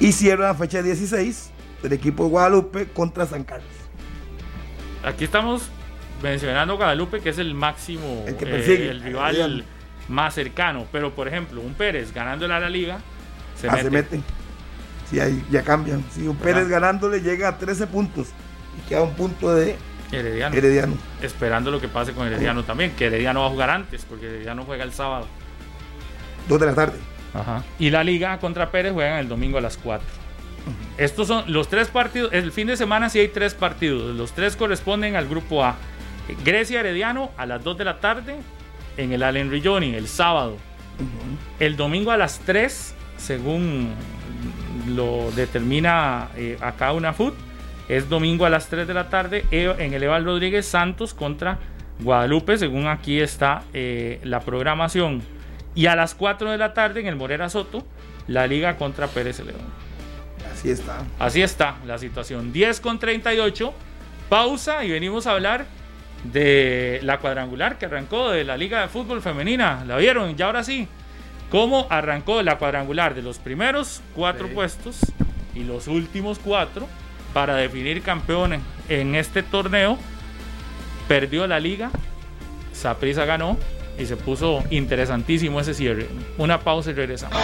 Y 0.00 0.12
cierra 0.12 0.48
la 0.48 0.54
fecha 0.54 0.82
16, 0.82 1.50
el 1.84 1.92
equipo 1.92 2.24
de 2.24 2.30
Guadalupe 2.30 2.86
contra 2.88 3.26
San 3.26 3.44
Carlos. 3.44 3.68
Aquí 5.04 5.24
estamos 5.24 5.68
mencionando 6.22 6.76
Guadalupe, 6.76 7.20
que 7.20 7.30
es 7.30 7.38
el 7.38 7.54
máximo, 7.54 8.24
El 8.26 8.36
que 8.36 8.44
eh, 8.44 8.48
persigue, 8.48 8.90
el 8.90 9.02
rival 9.02 9.64
más 10.08 10.34
cercano. 10.34 10.86
Pero, 10.90 11.14
por 11.14 11.28
ejemplo, 11.28 11.60
un 11.60 11.74
Pérez 11.74 12.12
ganándole 12.12 12.54
a 12.54 12.60
la 12.60 12.70
liga, 12.70 12.98
se 13.60 13.68
Ah, 13.68 13.72
mete. 13.72 13.84
se 13.84 13.90
meten. 13.90 14.24
Sí, 15.10 15.20
ahí 15.20 15.44
ya 15.50 15.62
cambian. 15.62 16.04
Sí, 16.12 16.26
un 16.26 16.36
Pérez 16.36 16.68
ganándole 16.68 17.20
llega 17.20 17.48
a 17.48 17.58
13 17.58 17.86
puntos 17.86 18.28
y 18.76 18.88
queda 18.88 19.02
un 19.02 19.14
punto 19.14 19.54
de 19.54 19.76
Herediano. 20.12 20.56
Herediano. 20.56 20.96
Esperando 21.22 21.70
lo 21.70 21.80
que 21.80 21.88
pase 21.88 22.12
con 22.12 22.26
Herediano 22.26 22.64
también, 22.64 22.92
que 22.92 23.06
Herediano 23.06 23.40
va 23.40 23.46
a 23.46 23.50
jugar 23.50 23.70
antes, 23.70 24.04
porque 24.04 24.26
Herediano 24.26 24.64
juega 24.64 24.84
el 24.84 24.92
sábado. 24.92 25.26
2 26.48 26.60
de 26.60 26.66
la 26.66 26.74
tarde. 26.74 26.98
Y 27.78 27.90
la 27.90 28.02
liga 28.02 28.38
contra 28.38 28.70
Pérez 28.70 28.92
juegan 28.92 29.18
el 29.18 29.28
domingo 29.28 29.58
a 29.58 29.60
las 29.60 29.76
4. 29.76 30.06
Estos 30.96 31.28
son 31.28 31.44
los 31.52 31.68
tres 31.68 31.88
partidos. 31.88 32.32
El 32.32 32.52
fin 32.52 32.66
de 32.66 32.76
semana 32.76 33.08
sí 33.08 33.20
hay 33.20 33.28
tres 33.28 33.54
partidos. 33.54 34.14
Los 34.16 34.32
tres 34.32 34.56
corresponden 34.56 35.16
al 35.16 35.28
grupo 35.28 35.64
A. 35.64 35.76
Grecia 36.44 36.80
Herediano 36.80 37.30
a 37.36 37.46
las 37.46 37.62
2 37.64 37.78
de 37.78 37.84
la 37.84 38.00
tarde 38.00 38.36
en 38.96 39.12
el 39.12 39.22
Allen 39.22 39.50
Rigioni 39.50 39.94
el 39.94 40.08
sábado. 40.08 40.56
El 41.58 41.76
domingo 41.76 42.10
a 42.10 42.16
las 42.16 42.40
3, 42.40 42.94
según 43.16 43.94
lo 44.88 45.30
determina 45.32 46.28
eh, 46.36 46.58
acá 46.60 46.92
una 46.92 47.12
FUT, 47.12 47.34
es 47.88 48.08
domingo 48.08 48.44
a 48.44 48.50
las 48.50 48.68
3 48.68 48.86
de 48.86 48.94
la 48.94 49.08
tarde 49.08 49.44
eh, 49.50 49.74
en 49.78 49.94
el 49.94 50.02
Eval 50.02 50.24
Rodríguez 50.24 50.66
Santos 50.66 51.14
contra 51.14 51.58
Guadalupe, 52.00 52.58
según 52.58 52.86
aquí 52.86 53.20
está 53.20 53.62
eh, 53.72 54.20
la 54.22 54.40
programación. 54.40 55.22
Y 55.74 55.86
a 55.86 55.96
las 55.96 56.14
4 56.14 56.50
de 56.50 56.58
la 56.58 56.74
tarde 56.74 57.00
en 57.00 57.06
el 57.06 57.16
Morera 57.16 57.48
Soto, 57.48 57.84
la 58.26 58.46
liga 58.46 58.76
contra 58.76 59.06
Pérez 59.06 59.40
León. 59.40 59.60
Así 60.52 60.70
está. 60.70 61.04
Así 61.18 61.42
está 61.42 61.76
la 61.86 61.98
situación. 61.98 62.52
10 62.52 62.80
con 62.80 62.98
38. 62.98 63.72
Pausa 64.28 64.84
y 64.84 64.90
venimos 64.90 65.26
a 65.26 65.32
hablar 65.32 65.66
de 66.24 67.00
la 67.02 67.18
cuadrangular 67.18 67.78
que 67.78 67.86
arrancó 67.86 68.30
de 68.30 68.44
la 68.44 68.56
Liga 68.56 68.82
de 68.82 68.88
Fútbol 68.88 69.22
Femenina. 69.22 69.84
¿La 69.86 69.96
vieron? 69.96 70.36
Ya 70.36 70.46
ahora 70.46 70.62
sí. 70.64 70.86
¿Cómo 71.50 71.86
arrancó 71.88 72.42
la 72.42 72.58
cuadrangular 72.58 73.14
de 73.14 73.22
los 73.22 73.38
primeros 73.38 74.02
cuatro 74.14 74.48
Sí. 74.48 74.54
puestos 74.54 75.00
y 75.54 75.64
los 75.64 75.88
últimos 75.88 76.38
cuatro 76.38 76.86
para 77.38 77.54
definir 77.54 78.02
campeón 78.02 78.60
en 78.88 79.14
este 79.14 79.44
torneo. 79.44 79.96
Perdió 81.06 81.46
la 81.46 81.60
liga, 81.60 81.88
Saprissa 82.72 83.26
ganó 83.26 83.56
y 83.96 84.06
se 84.06 84.16
puso 84.16 84.64
interesantísimo 84.70 85.60
ese 85.60 85.72
cierre. 85.72 86.08
Una 86.36 86.58
pausa 86.58 86.90
y 86.90 86.94
regresamos. 86.94 87.38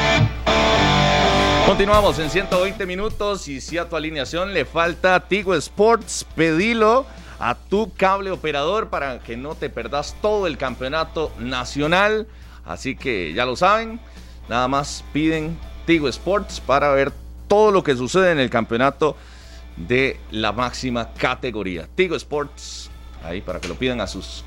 Continuamos 1.65 2.19
en 2.19 2.29
120 2.29 2.87
minutos 2.87 3.47
y 3.47 3.61
si 3.61 3.79
a 3.79 3.89
tu 3.89 3.95
alineación 3.95 4.53
le 4.53 4.65
falta 4.65 5.29
Tigo 5.29 5.55
Sports, 5.55 6.27
pedilo 6.35 7.07
a 7.39 7.55
tu 7.55 7.93
cable 7.95 8.33
operador 8.33 8.89
para 8.89 9.21
que 9.21 9.37
no 9.37 9.55
te 9.55 9.71
perdas 9.71 10.17
todo 10.21 10.49
el 10.49 10.59
campeonato 10.59 11.31
nacional. 11.39 12.27
Así 12.65 12.97
que 12.97 13.33
ya 13.33 13.47
lo 13.47 13.55
saben, 13.55 14.01
nada 14.49 14.67
más 14.67 15.05
piden 15.13 15.57
Tigo 15.87 16.09
Sports 16.09 16.59
para 16.59 16.91
ver 16.91 17.13
todo 17.47 17.71
lo 17.71 17.85
que 17.85 17.95
sucede 17.95 18.33
en 18.33 18.41
el 18.41 18.51
campeonato 18.51 19.17
de 19.77 20.19
la 20.31 20.53
máxima 20.53 21.13
categoría. 21.15 21.89
Tigo 21.95 22.17
Sports, 22.17 22.91
ahí 23.25 23.41
para 23.41 23.61
que 23.61 23.69
lo 23.69 23.75
pidan 23.75 24.01
a 24.01 24.07
sus 24.07 24.45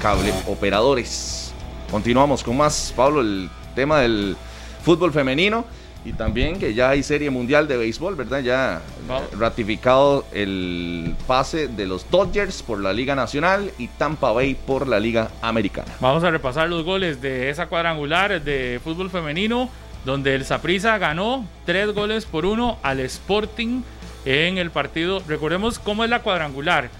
cable 0.00 0.32
operadores. 0.46 1.52
Continuamos 1.90 2.42
con 2.42 2.56
más, 2.56 2.92
Pablo, 2.96 3.20
el 3.20 3.48
tema 3.74 4.00
del 4.00 4.36
fútbol 4.82 5.12
femenino 5.12 5.64
y 6.04 6.12
también 6.12 6.58
que 6.58 6.74
ya 6.74 6.90
hay 6.90 7.02
serie 7.02 7.30
mundial 7.30 7.66
de 7.66 7.78
béisbol, 7.78 8.14
¿verdad? 8.14 8.40
Ya 8.40 8.82
ratificado 9.38 10.26
el 10.32 11.14
pase 11.26 11.68
de 11.68 11.86
los 11.86 12.10
Dodgers 12.10 12.62
por 12.62 12.80
la 12.80 12.92
Liga 12.92 13.14
Nacional 13.14 13.70
y 13.78 13.88
Tampa 13.88 14.32
Bay 14.32 14.54
por 14.54 14.86
la 14.86 15.00
Liga 15.00 15.30
Americana. 15.40 15.92
Vamos 16.00 16.22
a 16.24 16.30
repasar 16.30 16.68
los 16.68 16.84
goles 16.84 17.22
de 17.22 17.48
esa 17.48 17.68
cuadrangular 17.68 18.42
de 18.42 18.80
fútbol 18.84 19.10
femenino, 19.10 19.70
donde 20.04 20.34
el 20.34 20.44
Saprissa 20.44 20.98
ganó 20.98 21.46
tres 21.64 21.94
goles 21.94 22.26
por 22.26 22.44
uno 22.44 22.78
al 22.82 23.00
Sporting 23.00 23.82
en 24.24 24.58
el 24.58 24.70
partido. 24.70 25.22
Recordemos 25.26 25.78
cómo 25.78 26.04
es 26.04 26.10
la 26.10 26.20
cuadrangular. 26.22 26.90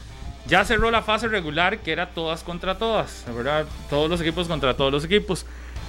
Ya 0.46 0.64
cerró 0.64 0.90
la 0.90 1.02
fase 1.02 1.28
regular, 1.28 1.78
que 1.78 1.92
era 1.92 2.10
todas 2.10 2.42
contra 2.42 2.76
todas, 2.76 3.24
¿verdad? 3.34 3.64
Todos 3.88 4.10
los 4.10 4.20
equipos 4.20 4.46
contra 4.46 4.74
todos 4.76 4.92
los 4.92 5.04
equipos. 5.04 5.46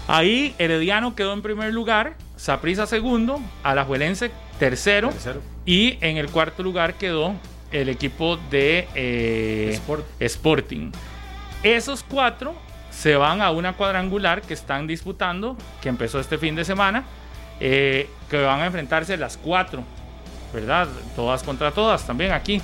Ahí 0.07 0.55
Herediano 0.57 1.15
quedó 1.15 1.33
en 1.33 1.41
primer 1.41 1.73
lugar, 1.73 2.15
Saprissa 2.37 2.85
segundo, 2.85 3.41
Alajuelense 3.63 4.31
tercero, 4.59 5.09
Tercero. 5.09 5.41
y 5.65 5.97
en 6.01 6.17
el 6.17 6.29
cuarto 6.29 6.63
lugar 6.63 6.93
quedó 6.93 7.33
el 7.71 7.89
equipo 7.89 8.37
de 8.49 8.87
eh, 8.95 9.71
Sport. 9.73 10.05
Sporting. 10.19 10.91
Esos 11.63 12.03
cuatro 12.03 12.55
se 12.91 13.15
van 13.15 13.41
a 13.41 13.51
una 13.51 13.73
cuadrangular 13.73 14.41
que 14.41 14.53
están 14.53 14.87
disputando, 14.87 15.57
que 15.81 15.89
empezó 15.89 16.19
este 16.19 16.37
fin 16.37 16.55
de 16.55 16.63
semana, 16.63 17.03
eh, 17.59 18.07
que 18.29 18.41
van 18.41 18.61
a 18.61 18.67
enfrentarse 18.67 19.17
las 19.17 19.37
cuatro, 19.37 19.83
¿verdad? 20.55 20.87
Todas 21.15 21.43
contra 21.43 21.71
todas 21.71 22.07
también 22.07 22.31
aquí. 22.31 22.61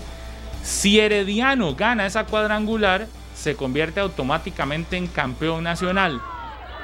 Si 0.63 0.99
Herediano 0.99 1.75
gana 1.75 2.05
esa 2.05 2.25
cuadrangular, 2.25 3.07
se 3.35 3.55
convierte 3.55 3.99
automáticamente 3.99 4.97
en 4.97 5.07
campeón 5.07 5.63
nacional. 5.63 6.21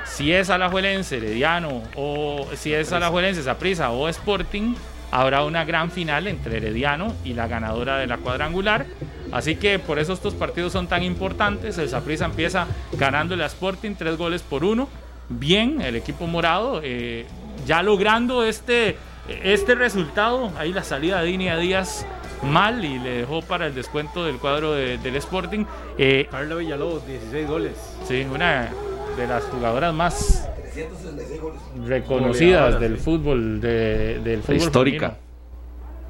Si 0.06 0.32
es 0.32 0.50
Alajuelense, 0.50 1.18
Herediano, 1.18 1.84
o 1.96 2.48
si 2.56 2.74
es 2.74 2.92
Alajuelense, 2.92 3.44
Saprissa 3.44 3.92
o 3.92 4.08
Sporting, 4.08 4.76
habrá 5.12 5.44
una 5.44 5.64
gran 5.66 5.92
final 5.92 6.28
entre 6.28 6.58
Herediano 6.58 7.14
y 7.24 7.34
la 7.34 7.48
ganadora 7.48 7.98
de 7.98 8.08
la 8.08 8.18
cuadrangular. 8.18 8.86
Así 9.32 9.56
que 9.56 9.80
por 9.80 10.00
eso 10.00 10.14
estos 10.14 10.34
partidos 10.34 10.74
son 10.74 10.88
tan 10.88 11.04
importantes. 11.04 11.78
El 11.78 11.90
Saprissa 11.90 12.26
empieza 12.26 12.68
ganándole 12.94 13.44
a 13.44 13.48
Sporting 13.48 13.96
tres 13.96 14.18
goles 14.18 14.42
por 14.42 14.64
uno. 14.64 14.90
Bien, 15.30 15.82
el 15.82 15.96
equipo 15.96 16.26
morado 16.26 16.82
eh, 16.84 17.26
ya 17.66 17.84
logrando 17.84 18.46
este, 18.46 18.98
este 19.28 19.76
resultado. 19.76 20.52
Ahí 20.58 20.74
la 20.74 20.84
salida 20.84 21.22
de 21.22 21.28
Dini 21.28 21.50
a 21.50 21.58
Díaz 21.58 22.06
mal 22.44 22.84
y 22.86 23.00
le 23.00 23.10
dejó 23.20 23.42
para 23.42 23.68
el 23.68 23.76
descuento 23.76 24.24
del 24.26 24.38
cuadro 24.38 24.74
de- 24.74 24.98
del 25.00 25.16
Sporting. 25.18 25.66
Eh, 25.98 26.28
Carla 26.30 26.56
Villalobos, 26.56 27.06
16 27.08 27.48
goles. 27.48 27.74
Sí, 28.08 28.26
una 28.34 28.70
de 29.18 29.28
las 29.28 29.44
jugadoras 29.46 29.94
más 29.94 30.48
366 30.62 31.42
goles. 31.42 31.60
reconocidas 31.86 32.80
del 32.80 32.98
sí. 32.98 33.04
fútbol 33.04 33.60
de- 33.60 34.20
del 34.24 34.42
fútbol 34.42 34.56
Histórica. 34.58 35.00
femenino. 35.10 35.28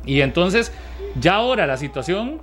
Y 0.06 0.22
entonces, 0.22 0.72
ya 1.20 1.36
ahora 1.36 1.66
la 1.68 1.78
situación 1.78 2.42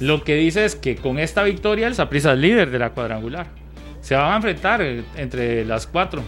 lo 0.00 0.24
que 0.24 0.34
dice 0.34 0.64
es 0.64 0.76
que 0.76 0.96
con 0.96 1.18
esta 1.18 1.42
victoria 1.42 1.86
el 1.86 1.94
Saprissa 1.94 2.32
es 2.32 2.38
líder 2.38 2.70
de 2.70 2.78
la 2.78 2.90
cuadrangular. 2.90 3.46
Se 4.00 4.14
van 4.14 4.32
a 4.32 4.36
enfrentar 4.36 4.80
entre 5.16 5.64
las 5.64 5.86
cuatro. 5.86 6.22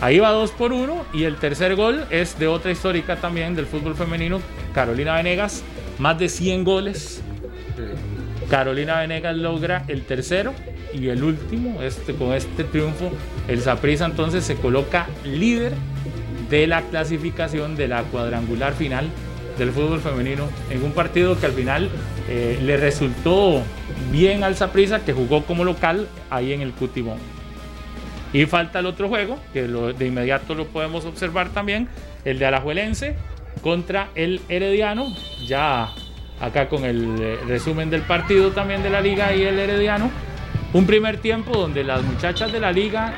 Ahí 0.00 0.18
va 0.18 0.30
dos 0.30 0.50
por 0.50 0.72
uno 0.72 1.06
y 1.14 1.24
el 1.24 1.36
tercer 1.36 1.74
gol 1.74 2.04
es 2.10 2.38
de 2.38 2.48
otra 2.48 2.70
histórica 2.70 3.16
también 3.16 3.54
del 3.56 3.66
fútbol 3.66 3.94
femenino, 3.94 4.40
Carolina 4.74 5.14
Venegas, 5.14 5.62
más 5.98 6.18
de 6.18 6.28
100 6.28 6.64
goles. 6.64 7.22
Carolina 8.50 9.00
Venegas 9.00 9.36
logra 9.36 9.84
el 9.88 10.02
tercero 10.02 10.52
y 10.92 11.08
el 11.08 11.24
último, 11.24 11.82
este, 11.82 12.14
con 12.14 12.34
este 12.34 12.64
triunfo, 12.64 13.10
el 13.48 13.60
Saprissa 13.62 14.04
entonces 14.04 14.44
se 14.44 14.56
coloca 14.56 15.06
líder 15.24 15.72
de 16.50 16.66
la 16.66 16.82
clasificación 16.82 17.74
de 17.74 17.88
la 17.88 18.02
cuadrangular 18.04 18.74
final 18.74 19.08
del 19.58 19.72
fútbol 19.72 20.00
femenino 20.00 20.48
en 20.70 20.84
un 20.84 20.92
partido 20.92 21.40
que 21.40 21.46
al 21.46 21.52
final 21.52 21.88
eh, 22.28 22.58
le 22.62 22.76
resultó 22.76 23.62
bien 24.12 24.44
al 24.44 24.56
Saprissa 24.56 25.00
que 25.00 25.14
jugó 25.14 25.44
como 25.44 25.64
local 25.64 26.06
ahí 26.28 26.52
en 26.52 26.60
el 26.60 26.72
Cutimón. 26.72 27.35
Y 28.36 28.44
falta 28.44 28.80
el 28.80 28.86
otro 28.86 29.08
juego, 29.08 29.40
que 29.54 29.62
de 29.62 30.06
inmediato 30.06 30.54
lo 30.54 30.66
podemos 30.66 31.06
observar 31.06 31.48
también, 31.54 31.88
el 32.26 32.38
de 32.38 32.44
Alajuelense 32.44 33.16
contra 33.62 34.10
el 34.14 34.42
Herediano, 34.50 35.06
ya 35.46 35.88
acá 36.38 36.68
con 36.68 36.84
el 36.84 37.16
eh, 37.18 37.38
resumen 37.46 37.88
del 37.88 38.02
partido 38.02 38.50
también 38.50 38.82
de 38.82 38.90
la 38.90 39.00
liga 39.00 39.34
y 39.34 39.40
el 39.40 39.58
Herediano. 39.58 40.10
Un 40.74 40.84
primer 40.84 41.16
tiempo 41.16 41.56
donde 41.56 41.82
las 41.82 42.02
muchachas 42.02 42.52
de 42.52 42.60
la 42.60 42.72
liga 42.72 43.14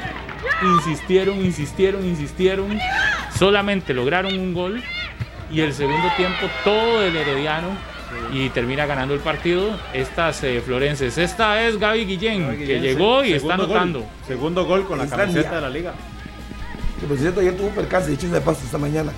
insistieron, 0.63 1.45
insistieron, 1.45 2.07
insistieron, 2.07 2.79
solamente 3.37 3.95
lograron 3.95 4.39
un 4.39 4.55
gol. 4.55 4.85
Y 5.51 5.63
el 5.63 5.73
segundo 5.73 6.13
tiempo 6.17 6.47
todo 6.63 7.03
el 7.03 7.17
Herediano 7.17 7.71
y 8.33 8.49
termina 8.51 8.87
ganando 8.87 9.15
el 9.15 9.21
partido 9.21 9.71
estas 9.93 10.43
eh, 10.45 10.63
florenses. 10.65 11.19
Esta 11.19 11.63
es 11.67 11.79
Gaby 11.79 12.05
Guillén, 12.05 12.57
que 12.59 12.81
llegó 12.81 13.25
y 13.25 13.33
está 13.35 13.57
gol. 13.57 13.67
anotando. 13.67 14.05
Segundo 14.27 14.65
gol 14.65 14.87
con 14.87 14.99
la 14.99 15.07
camiseta 15.07 15.57
de 15.57 15.61
la 15.61 15.71
liga. 15.71 15.93
Que 17.01 17.07
por 17.07 17.17
cierto, 17.19 17.41
ayer 17.41 17.57
tuvo 17.57 17.69
un 17.69 17.75
percance, 17.75 18.11
dicho 18.11 18.29
de 18.29 18.41
paso 18.41 18.61
esta 18.65 18.79
mañana. 18.79 19.13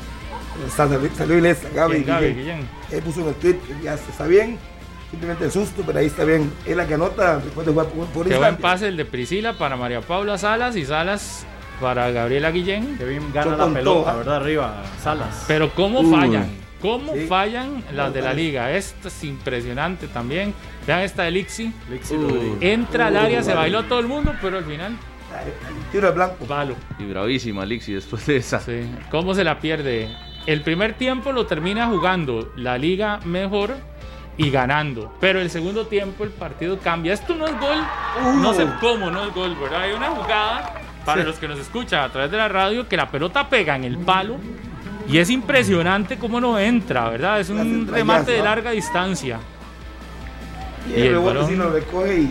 Está- 0.67 0.89
Salió, 0.89 1.09
salió 1.17 1.39
ilesa, 1.39 1.69
Gaby. 1.75 1.95
¿Quién? 1.95 2.07
Gaby 2.07 2.27
Guillén. 2.29 2.39
Guillén. 2.59 2.69
Él 2.91 3.03
puso 3.03 3.21
en 3.23 3.29
el 3.29 3.35
tweet 3.35 3.57
ya 3.83 3.95
está 3.95 4.27
bien. 4.27 4.59
Simplemente 5.11 5.45
el 5.47 5.51
susto, 5.51 5.83
pero 5.87 5.99
ahí 5.99 6.07
está 6.07 6.25
bien. 6.25 6.53
Es 6.67 6.77
la 6.77 6.87
que 6.87 6.95
anota 6.95 7.39
después 7.39 7.67
de 7.67 7.73
jugar 7.73 7.87
por, 7.89 8.07
por 8.09 8.25
Qué 8.29 8.37
buen 8.37 8.39
Islandia. 8.55 8.59
pase 8.63 8.89
el 8.89 8.97
de 8.97 9.05
Priscila 9.07 9.55
para 9.55 9.77
María 9.77 10.01
Paula 10.03 10.39
Salas 10.39 10.77
y 10.77 10.85
Salas 10.85 11.47
para 11.81 12.11
Gabriela 12.11 12.51
Guillén. 12.51 12.97
Que 12.99 13.05
bien 13.07 13.33
gana 13.33 13.53
Yo 13.53 13.57
la 13.57 13.75
pelota, 13.75 14.11
todo. 14.11 14.19
¿verdad? 14.19 14.37
Arriba, 14.37 14.83
Salas. 15.03 15.45
Pero 15.49 15.71
cómo 15.75 16.01
Uy. 16.01 16.11
fallan, 16.15 16.49
cómo 16.81 17.15
Sí. 17.15 17.27
fallan 17.27 17.83
las 17.93 18.13
de 18.13 18.23
la 18.23 18.33
liga. 18.33 18.71
Esta 18.73 19.09
es 19.09 19.25
impresionante 19.25 20.09
también. 20.09 20.55
Vean 20.87 21.01
esta 21.01 21.23
de 21.25 21.31
Lixi. 21.31 21.73
Lixi 21.91 22.15
Uh. 22.15 22.57
Entra 22.61 23.07
al 23.09 23.15
Uy, 23.15 23.19
área, 23.19 23.43
se 23.43 23.51
vale. 23.51 23.61
bailó 23.73 23.85
todo 23.85 24.01
el 24.01 24.07
mundo, 24.07 24.35
pero 24.41 24.59
al 24.59 24.65
final, 24.65 24.97
Tiro 25.93 26.09
de 26.09 26.13
blanco. 26.15 26.45
palo. 26.47 26.75
Y 26.99 27.05
bravísima, 27.05 27.65
Lixi, 27.65 27.93
después 27.93 28.27
de 28.27 28.37
esa. 28.39 28.59
Sí. 28.61 28.81
¿Cómo 29.11 29.35
se 29.35 29.45
la 29.45 29.61
pierde? 29.61 30.09
El 30.47 30.63
primer 30.63 30.95
tiempo 30.95 31.33
lo 31.33 31.47
termina 31.47 31.87
jugando 31.87 32.53
la 32.57 32.79
liga 32.79 33.21
mejor 33.25 33.77
y 34.37 34.51
ganando. 34.51 35.15
Pero 35.21 35.41
el 35.41 35.51
segundo 35.51 35.87
tiempo 35.87 36.25
el 36.25 36.31
partido 36.31 36.79
cambia. 36.79 37.13
Esto 37.13 37.35
no 37.35 37.47
es 37.47 37.61
gol. 37.61 37.77
No 38.43 38.55
sé 38.55 38.67
cómo 38.81 39.11
no 39.11 39.25
es 39.27 39.35
gol, 39.35 39.55
¿verdad? 39.61 39.83
Hay 39.83 39.93
una 39.93 40.09
jugada 40.09 40.75
para 41.05 41.23
los 41.25 41.37
que 41.37 41.47
nos 41.47 41.59
escuchan 41.59 42.03
a 42.05 42.09
través 42.11 42.31
de 42.31 42.37
la 42.39 42.49
radio 42.49 42.89
que 42.89 42.97
la 42.97 43.11
pelota 43.11 43.49
pega 43.49 43.77
en 43.77 43.85
el 43.85 43.99
palo. 43.99 44.37
Y 45.11 45.19
es 45.19 45.31
impresionante 45.31 46.19
cómo 46.19 46.41
no 46.41 46.59
entra, 46.59 47.09
¿verdad? 47.11 47.41
Es 47.41 47.51
un 47.51 47.87
remate 47.89 48.33
de 48.33 48.43
larga 48.43 48.71
distancia. 48.71 49.39
Y, 50.89 50.93
Y 50.93 50.95
el 50.95 51.03
el 51.03 51.13
rebote 51.13 51.35
balón. 51.35 51.49
sí 51.51 51.57
lo 51.57 51.71
recoge 51.71 52.15
y 52.21 52.31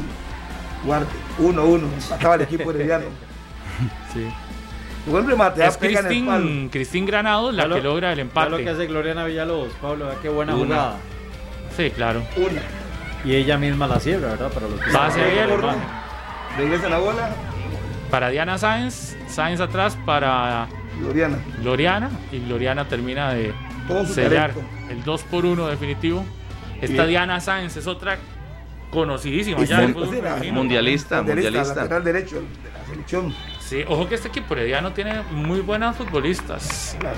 guarde. 0.86 1.08
1-1. 1.40 1.88
Acaba 2.12 2.36
el 2.36 2.42
equipo 2.42 2.72
herediano. 2.72 3.06
Sí. 4.14 4.28
Buen 5.06 5.26
remate, 5.28 5.66
Es 5.66 5.78
el. 5.82 5.96
Cristín, 5.96 6.70
Cristín 6.70 7.06
Granados 7.06 7.54
la 7.54 7.66
lo- 7.68 7.76
que 7.76 7.82
logra 7.82 8.12
el 8.12 8.18
Ya 8.18 8.24
lo 8.24 8.32
que 8.58 8.62
empate. 8.64 8.70
hace 8.70 8.88
Gloriana 8.88 9.24
Villalobos, 9.26 9.72
Pablo, 9.82 10.10
qué 10.22 10.30
buena 10.30 10.54
Una. 10.56 10.66
jugada. 10.66 10.96
Sí, 11.78 11.90
claro. 11.92 12.22
Una. 12.36 12.62
Y 13.24 13.36
ella 13.36 13.58
misma 13.58 13.88
la 13.88 14.00
cierra, 14.00 14.30
¿verdad? 14.30 14.52
Para 14.52 14.68
los 14.68 14.80
que 14.82 14.92
Pase 14.92 15.22
abierto. 15.22 15.70
Regresa 16.58 16.90
la 16.90 16.98
bola. 17.00 17.30
Para 18.12 18.30
Diana 18.30 18.58
Sáenz, 18.58 19.16
Sáenz 19.28 19.62
atrás 19.62 19.98
para 20.06 20.68
Gloriana. 21.00 21.38
Gloriana 21.62 22.10
y 22.32 22.40
Gloriana 22.40 22.86
termina 22.88 23.34
de 23.34 23.54
sellar 24.08 24.52
talento. 24.54 24.70
el 24.90 25.04
2 25.04 25.24
por 25.24 25.46
1 25.46 25.68
definitivo. 25.68 26.26
Esta 26.82 26.94
Bien. 27.04 27.08
Diana 27.08 27.40
Sáenz 27.42 27.76
es 27.78 27.88
otra 27.88 28.18
conocidísima 28.92 29.60
ya 29.64 29.78
sí, 29.78 29.82
del 29.84 29.94
fútbol 29.94 30.16
era 30.16 30.34
femenino. 30.36 30.54
Mundialista, 30.56 31.22
mundialista. 31.22 31.76
Lateral 31.76 32.04
derecho 32.04 32.36
de 32.38 32.72
la 32.74 32.86
selección. 32.88 33.36
Sí, 33.60 33.84
ojo 33.88 34.08
que 34.08 34.16
este 34.16 34.30
equipo 34.30 34.54
herediano 34.56 34.94
tiene 34.94 35.22
muy 35.32 35.60
buenas 35.62 35.96
futbolistas, 35.96 36.96
Claro. 37.00 37.18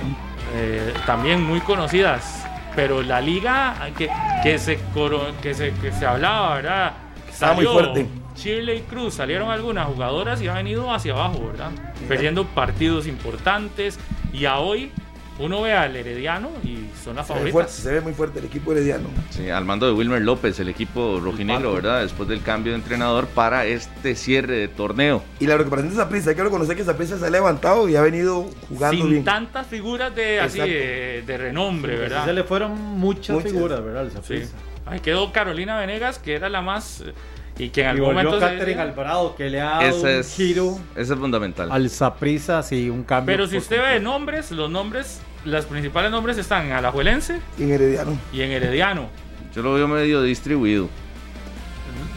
eh, 0.55 0.93
también 1.05 1.41
muy 1.43 1.59
conocidas. 1.61 2.45
pero 2.75 3.01
la 3.01 3.19
liga 3.19 3.75
que, 3.97 4.09
que, 4.43 4.57
se, 4.57 4.79
coro- 4.93 5.33
que, 5.41 5.53
se, 5.53 5.73
que 5.73 5.91
se 5.91 6.05
hablaba, 6.05 6.55
¿verdad? 6.55 6.93
Estaba 7.41 7.53
muy 7.55 7.65
Salió 7.65 7.80
fuerte. 7.80 8.07
Chile 8.35 8.76
y 8.76 8.80
Cruz, 8.81 9.15
salieron 9.15 9.49
algunas 9.49 9.88
jugadoras 9.88 10.39
y 10.43 10.47
ha 10.47 10.53
venido 10.53 10.93
hacia 10.93 11.13
abajo, 11.13 11.47
¿verdad? 11.47 11.72
Perdiendo 12.07 12.45
partidos 12.45 13.07
importantes 13.07 13.97
y 14.31 14.45
a 14.45 14.59
hoy 14.59 14.91
uno 15.39 15.61
ve 15.63 15.73
al 15.73 15.95
Herediano 15.95 16.49
y 16.63 16.85
son 17.03 17.15
las 17.15 17.26
Se 17.26 17.34
ve, 17.34 17.39
favoritas. 17.39 17.51
fuerte, 17.51 17.72
se 17.73 17.91
ve 17.93 18.01
muy 18.01 18.13
fuerte 18.13 18.38
el 18.39 18.45
equipo 18.45 18.72
herediano. 18.73 19.09
Sí, 19.31 19.49
al 19.49 19.65
mando 19.65 19.88
de 19.88 19.91
Wilmer 19.93 20.22
López, 20.22 20.59
el 20.59 20.69
equipo 20.69 21.19
rojinegro, 21.19 21.73
¿verdad? 21.73 22.01
Después 22.03 22.30
del 22.30 22.43
cambio 22.43 22.73
de 22.73 22.77
entrenador 22.77 23.26
para 23.26 23.65
este 23.65 24.13
cierre 24.15 24.57
de 24.57 24.68
torneo. 24.68 25.23
Y 25.39 25.47
la 25.47 25.57
recuperación 25.57 25.93
de 25.95 25.99
Saprissa, 25.99 26.30
hay 26.30 26.35
que 26.35 26.43
reconocer 26.43 26.76
que 26.77 26.84
Saprissa 26.84 27.18
se 27.18 27.26
ha 27.26 27.30
levantado 27.31 27.89
y 27.89 27.95
ha 27.95 28.01
venido 28.01 28.45
jugando 28.69 29.01
Sin 29.01 29.09
bien. 29.09 29.23
tantas 29.23 29.65
figuras 29.65 30.13
de, 30.15 30.39
así, 30.39 30.59
de, 30.59 31.23
de 31.26 31.38
renombre, 31.38 31.95
¿verdad? 31.97 32.23
Se 32.26 32.34
le 32.34 32.43
fueron 32.43 32.77
muchas, 32.80 33.35
Muchas. 33.35 33.51
figuras, 33.51 33.84
¿verdad? 33.84 34.05
Sí. 34.09 34.13
Saprissa. 34.15 34.53
Ahí 34.85 34.99
quedó 34.99 35.31
Carolina 35.31 35.77
Venegas, 35.79 36.19
que 36.19 36.35
era 36.35 36.49
la 36.49 36.61
más. 36.61 37.01
eh, 37.01 37.13
Y 37.57 37.69
que 37.69 37.81
en 37.81 37.87
Y 37.87 37.89
algún 37.91 38.13
volvió 38.15 38.31
momento. 38.31 38.39
Catherine 38.45 38.81
Alvarado, 38.81 39.35
que 39.35 39.49
le 39.49 39.61
ha 39.61 39.65
dado 39.71 39.81
Ese 39.81 40.01
un 40.01 40.07
es, 40.21 40.35
giro 40.35 40.79
ese 40.95 41.13
es 41.13 41.19
fundamental. 41.19 41.71
al 41.71 41.89
Saprissa, 41.89 42.63
sí, 42.63 42.89
un 42.89 43.03
cambio. 43.03 43.33
Pero 43.35 43.45
si 43.47 43.57
usted 43.57 43.79
ve 43.81 43.99
nombres, 43.99 44.51
los 44.51 44.69
nombres, 44.71 45.19
las 45.45 45.65
principales 45.65 46.09
nombres 46.11 46.37
están 46.37 46.65
en 46.67 46.71
Alajuelense 46.71 47.39
Y 47.59 47.63
en 47.63 47.71
herediano. 47.71 48.17
y 48.33 48.41
en 48.41 48.51
Herediano. 48.51 49.09
Yo 49.53 49.61
lo 49.61 49.73
veo 49.73 49.87
medio 49.87 50.23
distribuido. 50.23 50.87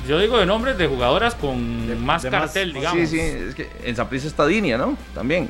Yo 0.09 0.19
digo 0.19 0.39
de 0.39 0.47
nombres 0.47 0.79
de 0.79 0.87
jugadoras 0.87 1.35
con 1.35 1.89
De- 1.89 1.97
más 1.97 2.23
de 2.23 2.31
cartel, 2.31 2.73
digamos. 2.73 2.99
Sí, 2.99 3.07
sí, 3.07 3.21
es 3.21 3.55
que 3.55 3.69
en 3.85 3.97
Saprissa 3.97 4.27
está 4.29 4.47
Dinia, 4.47 4.79
¿no? 4.79 4.97
También. 5.15 5.49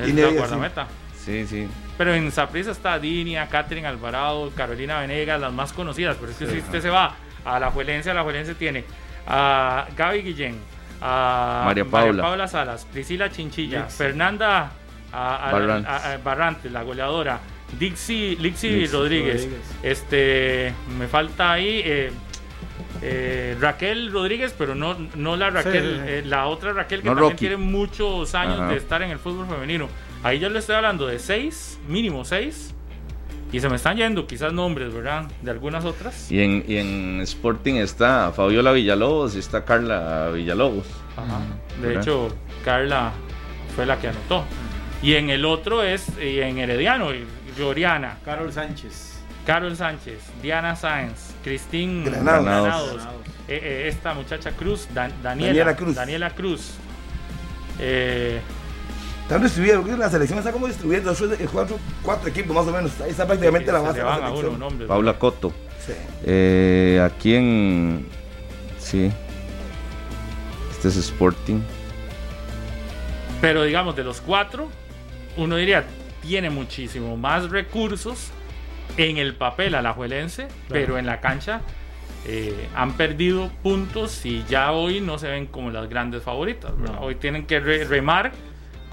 Es 0.00 0.08
Y 0.08 0.12
la 0.12 0.28
guardameta. 0.28 0.86
Sí, 1.24 1.46
sí. 1.46 1.66
Pero 1.96 2.12
en 2.14 2.30
Saprissa 2.32 2.72
está 2.72 2.98
Dinia, 2.98 3.48
Catherine 3.48 3.86
Alvarado, 3.86 4.50
Carolina 4.56 5.00
Venegas, 5.00 5.40
las 5.40 5.52
más 5.52 5.72
conocidas. 5.72 6.16
Pero 6.18 6.32
es 6.32 6.38
que 6.38 6.46
si 6.46 6.58
usted 6.58 6.80
se 6.82 6.90
va 6.90 7.14
a 7.44 7.60
la 7.60 7.70
Juelense, 7.70 8.12
la 8.12 8.22
Juelense 8.22 8.54
tiene 8.56 8.84
a 9.26 9.86
Gaby 9.96 10.22
Guillén, 10.22 10.58
a 11.00 11.62
María 11.66 11.84
Paula. 11.84 12.48
Salas, 12.48 12.84
Priscila 12.92 13.30
Chinchilla, 13.30 13.82
Lix. 13.82 13.94
Fernanda 13.94 14.72
a- 15.12 15.48
a- 15.48 15.52
Barrantes. 15.52 15.90
a- 15.90 16.12
a- 16.14 16.18
Barrantes, 16.18 16.72
la 16.72 16.82
goleadora, 16.82 17.38
Dixie, 17.78 18.36
Lixi 18.40 18.70
Lixi 18.70 18.86
Rodríguez. 18.92 19.42
Rodríguez. 19.44 19.60
Este, 19.82 20.74
me 20.98 21.06
falta 21.06 21.52
ahí 21.52 21.80
eh, 21.84 22.10
eh, 23.02 23.56
Raquel 23.60 24.10
Rodríguez, 24.12 24.54
pero 24.56 24.74
no, 24.74 24.96
no 25.14 25.36
la 25.36 25.50
Raquel, 25.50 25.82
Sí, 25.82 25.88
sí, 25.90 25.96
sí. 25.96 26.02
eh, 26.08 26.22
la 26.24 26.46
otra 26.46 26.72
Raquel 26.72 27.02
que 27.02 27.06
No 27.08 27.12
también 27.14 27.30
Rocky. 27.32 27.38
tiene 27.38 27.56
muchos 27.56 28.34
años 28.34 28.58
Ajá. 28.60 28.68
de 28.70 28.76
estar 28.76 29.02
en 29.02 29.10
el 29.10 29.18
fútbol 29.18 29.46
femenino. 29.46 29.88
Ahí 30.24 30.40
yo 30.40 30.48
le 30.48 30.58
estoy 30.58 30.74
hablando 30.74 31.06
de 31.06 31.18
seis, 31.20 31.78
mínimo 31.86 32.24
seis. 32.24 32.74
Y 33.52 33.60
se 33.60 33.68
me 33.68 33.76
están 33.76 33.96
yendo 33.96 34.26
quizás 34.26 34.52
nombres, 34.52 34.92
¿verdad? 34.92 35.26
De 35.42 35.50
algunas 35.52 35.84
otras. 35.84 36.32
Y 36.32 36.40
en, 36.42 36.64
y 36.66 36.78
en 36.78 37.20
Sporting 37.20 37.74
está 37.74 38.32
Fabiola 38.32 38.72
Villalobos 38.72 39.36
y 39.36 39.38
está 39.38 39.64
Carla 39.64 40.30
Villalobos. 40.30 40.86
Ajá. 41.16 41.38
De 41.80 41.86
¿verdad? 41.86 42.02
hecho, 42.02 42.36
Carla 42.64 43.12
fue 43.76 43.86
la 43.86 44.00
que 44.00 44.08
anotó. 44.08 44.44
Y 45.02 45.14
en 45.14 45.30
el 45.30 45.44
otro 45.44 45.84
es, 45.84 46.06
y 46.20 46.40
en 46.40 46.58
Herediano, 46.58 47.10
Gloriana, 47.56 48.16
Carol 48.24 48.52
Sánchez. 48.52 49.20
Carol 49.46 49.76
Sánchez, 49.76 50.18
Diana 50.42 50.74
Sáenz, 50.74 51.34
Cristín 51.44 52.02
Granados. 52.04 52.44
Granados, 52.44 53.02
eh, 53.46 53.60
eh, 53.62 53.84
esta 53.88 54.14
muchacha 54.14 54.52
Cruz, 54.52 54.88
Dan- 54.94 55.12
Daniela, 55.22 55.48
Daniela 55.52 55.76
Cruz. 55.76 55.94
Daniela 55.94 56.30
Cruz. 56.30 56.70
Eh, 57.78 58.40
Están 59.24 59.42
distribuidos, 59.42 59.82
creo 59.84 59.96
que 59.96 60.00
la 60.02 60.10
selección 60.10 60.38
está 60.38 60.52
como 60.52 60.66
distribuida 60.66 60.98
en 60.98 61.04
dos- 61.04 61.20
en 61.22 61.46
cuatro, 61.48 61.78
cuatro 62.02 62.28
equipos 62.28 62.54
más 62.54 62.66
o 62.66 62.72
menos. 62.72 62.92
Ahí 63.00 63.10
está 63.10 63.26
prácticamente 63.26 63.72
la 63.72 63.78
se 63.80 63.84
base 63.86 63.98
de 63.98 64.04
la 64.04 64.10
van 64.10 64.22
a 64.22 64.26
uno 64.28 64.36
selección. 64.36 64.60
nombres. 64.60 64.88
Paula. 64.88 65.18
Coto. 65.18 65.52
Sí. 65.84 65.92
Eh, 66.24 67.02
aquí 67.04 67.34
en. 67.34 68.06
Sí. 68.78 69.10
Este 70.70 70.88
es 70.88 70.96
Sporting. 70.96 71.60
Pero 73.40 73.62
digamos, 73.64 73.96
de 73.96 74.04
los 74.04 74.20
cuatro, 74.20 74.68
uno 75.36 75.56
diría, 75.56 75.84
tiene 76.22 76.50
muchísimo 76.50 77.16
más 77.16 77.50
recursos 77.50 78.30
en 78.96 79.16
el 79.18 79.34
papel 79.34 79.74
alajuelense, 79.74 80.48
pero 80.68 80.98
en 80.98 81.06
la 81.06 81.20
cancha 81.20 81.60
eh, 82.26 82.68
han 82.74 82.92
perdido 82.94 83.50
puntos 83.62 84.24
y 84.24 84.44
ya 84.48 84.72
hoy 84.72 85.00
no 85.00 85.18
se 85.18 85.28
ven 85.28 85.46
como 85.46 85.70
las 85.70 85.88
grandes 85.88 86.22
favoritas. 86.22 86.72
Hoy 87.00 87.16
tienen 87.16 87.46
que 87.46 87.60
re- 87.60 87.84
remar 87.84 88.32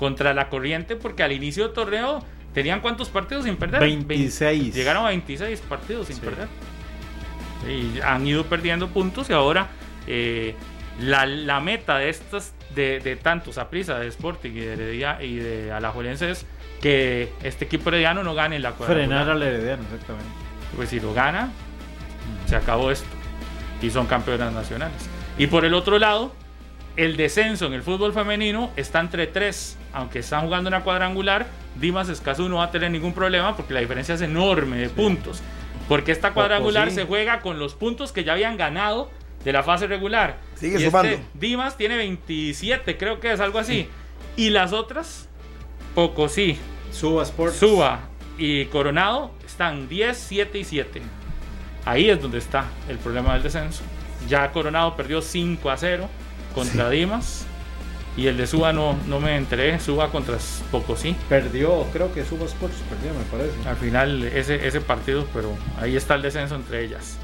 contra 0.02 0.34
la 0.34 0.50
corriente 0.50 0.96
porque 0.96 1.22
al 1.22 1.32
inicio 1.32 1.64
del 1.66 1.74
torneo 1.74 2.26
tenían 2.56 2.80
cuántos 2.82 3.10
partidos 3.10 3.44
sin 3.46 3.56
perder? 3.56 3.80
26. 3.80 4.74
Llegaron 4.74 5.06
a 5.06 5.10
26 5.10 5.60
partidos 5.62 6.08
sin 6.08 6.16
Sí. 6.16 6.22
perder. 6.24 6.48
Y 7.70 8.00
han 8.02 8.26
ido 8.26 8.44
perdiendo 8.46 8.88
puntos 8.88 9.30
y 9.30 9.34
ahora 9.34 9.68
eh, 10.08 10.56
la, 11.00 11.28
la 11.28 11.60
meta 11.60 12.00
de 12.00 12.10
estas 12.10 12.54
de, 12.74 13.00
de 13.00 13.16
tantos 13.16 13.60
a 13.60 13.70
prisa 13.70 14.00
de 14.00 14.08
Sporting 14.08 14.50
y 14.54 14.60
de, 14.62 14.74
Heredia- 14.74 15.22
y 15.22 15.36
de 15.36 15.72
Alajuelense 15.72 16.32
es 16.32 16.48
que 16.82 17.32
este 17.44 17.66
equipo 17.66 17.90
herediano 17.90 18.24
no 18.24 18.34
gane 18.34 18.58
la 18.58 18.72
cuadrangular. 18.72 19.08
Frenar 19.26 19.30
al 19.30 19.44
Herediano, 19.44 19.84
exactamente. 19.84 20.30
Pues 20.76 20.90
si 20.90 21.00
lo 21.00 21.14
gana, 21.14 21.52
se 22.48 22.56
acabó 22.56 22.90
esto. 22.90 23.06
Y 23.84 23.92
son 23.92 24.08
campeonas 24.08 24.52
nacionales. 24.52 25.08
Y 25.38 25.46
por 25.46 25.64
el 25.64 25.76
otro 25.76 26.00
lado, 26.00 26.34
el 26.98 27.18
descenso 27.18 27.68
en 27.68 27.74
el 27.74 27.84
fútbol 27.84 28.14
femenino 28.14 28.72
está 28.76 29.00
entre 29.00 29.28
tres. 29.28 29.78
Aunque 29.94 30.20
están 30.20 30.42
jugando 30.46 30.68
una 30.68 30.84
cuadrangular, 30.84 31.48
Dimas 31.76 32.10
Escazú 32.10 32.50
no 32.50 32.58
va 32.58 32.66
a 32.66 32.72
tener 32.72 32.92
ningún 32.92 33.14
problema 33.14 33.56
porque 33.56 33.74
la 33.74 33.80
diferencia 33.80 34.16
es 34.16 34.22
enorme 34.22 34.78
de 34.78 34.90
puntos. 34.90 35.42
Porque 35.88 36.12
esta 36.12 36.34
cuadrangular 36.34 36.90
sí. 36.90 36.96
se 36.96 37.06
juega 37.06 37.42
con 37.42 37.60
los 37.60 37.76
puntos 37.76 38.12
que 38.12 38.24
ya 38.24 38.34
habían 38.34 38.58
ganado 38.58 39.10
de 39.44 39.52
la 39.54 39.64
fase 39.64 39.88
regular. 39.88 40.38
Sigue 40.56 40.80
Y 40.80 40.86
sumando. 40.86 41.12
este 41.12 41.26
Dimas 41.34 41.78
tiene 41.78 41.98
27, 41.98 42.98
creo 42.98 43.20
que 43.20 43.32
es 43.32 43.40
algo 43.40 43.60
así. 43.60 43.90
Y 44.36 44.50
las 44.50 44.72
otras, 44.74 45.28
poco 45.96 46.30
sí. 46.30 46.58
Suba 46.92 47.24
Sports. 47.24 47.58
Suba 47.58 48.02
y 48.38 48.66
Coronado 48.66 49.32
están 49.46 49.88
10, 49.88 50.18
7 50.18 50.60
y 50.60 50.64
7. 50.64 51.02
Ahí 51.86 52.10
es 52.10 52.22
donde 52.22 52.38
está 52.38 52.66
el 52.88 52.98
problema 52.98 53.34
del 53.34 53.44
descenso. 53.44 53.84
Ya 54.28 54.52
Coronado 54.52 54.96
perdió 54.96 55.22
5 55.22 55.70
a 55.70 55.78
0 55.78 56.10
contra 56.54 56.90
Dimas. 56.90 57.46
Y 58.18 58.28
el 58.28 58.36
de 58.36 58.46
Suba 58.46 58.74
no, 58.74 58.98
no 59.08 59.20
me 59.20 59.38
enteré. 59.38 59.80
Suba 59.80 60.10
contra 60.10 60.38
Pocosí. 60.70 61.16
Perdió, 61.30 61.86
creo 61.94 62.14
que 62.14 62.26
Suba 62.26 62.46
Sports 62.46 62.76
perdió, 62.90 63.18
me 63.18 63.24
parece. 63.26 63.68
Al 63.68 63.78
final 63.78 64.24
ese, 64.26 64.68
ese 64.68 64.82
partido, 64.82 65.26
pero 65.34 65.56
ahí 65.80 65.96
está 65.96 66.16
el 66.16 66.22
descenso 66.22 66.56
entre 66.56 66.84
ellas. 66.84 67.18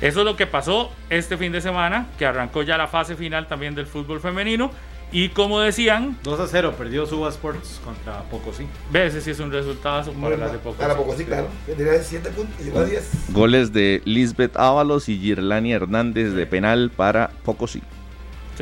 Eso 0.00 0.20
es 0.20 0.24
lo 0.24 0.36
que 0.36 0.46
pasó 0.46 0.90
este 1.10 1.36
fin 1.36 1.52
de 1.52 1.60
semana, 1.60 2.08
que 2.18 2.26
arrancó 2.26 2.62
ya 2.62 2.76
la 2.76 2.88
fase 2.88 3.14
final 3.14 3.46
también 3.46 3.74
del 3.74 3.86
fútbol 3.86 4.20
femenino. 4.20 4.70
Y 5.12 5.28
como 5.28 5.60
decían, 5.60 6.16
2 6.22 6.40
a 6.40 6.46
0, 6.48 6.74
perdió 6.78 7.04
Suba 7.04 7.28
Sports 7.28 7.80
contra 7.84 8.22
Pocosí. 8.22 8.66
ve, 8.90 9.06
ese 9.06 9.20
sí 9.20 9.30
es 9.30 9.40
un 9.40 9.52
resultado 9.52 10.10
para 10.14 10.38
las 10.38 10.52
de 10.52 10.58
Pocosí. 10.58 10.82
A 10.82 10.88
la 10.88 10.96
poco 10.96 11.14
sí, 11.14 11.24
claro. 11.24 11.48
Que 11.66 11.74
tenía 11.74 12.02
7 12.02 12.30
puntos 12.30 12.54
y 12.60 12.64
llegó 12.64 12.78
a 12.78 12.84
10. 12.84 13.32
Goles 13.32 13.72
de 13.72 14.00
Lisbeth 14.06 14.56
Ábalos 14.56 15.10
y 15.10 15.18
Girlani 15.18 15.72
Hernández 15.72 16.32
de 16.32 16.46
penal 16.46 16.90
para 16.90 17.28
Pocosí. 17.44 17.82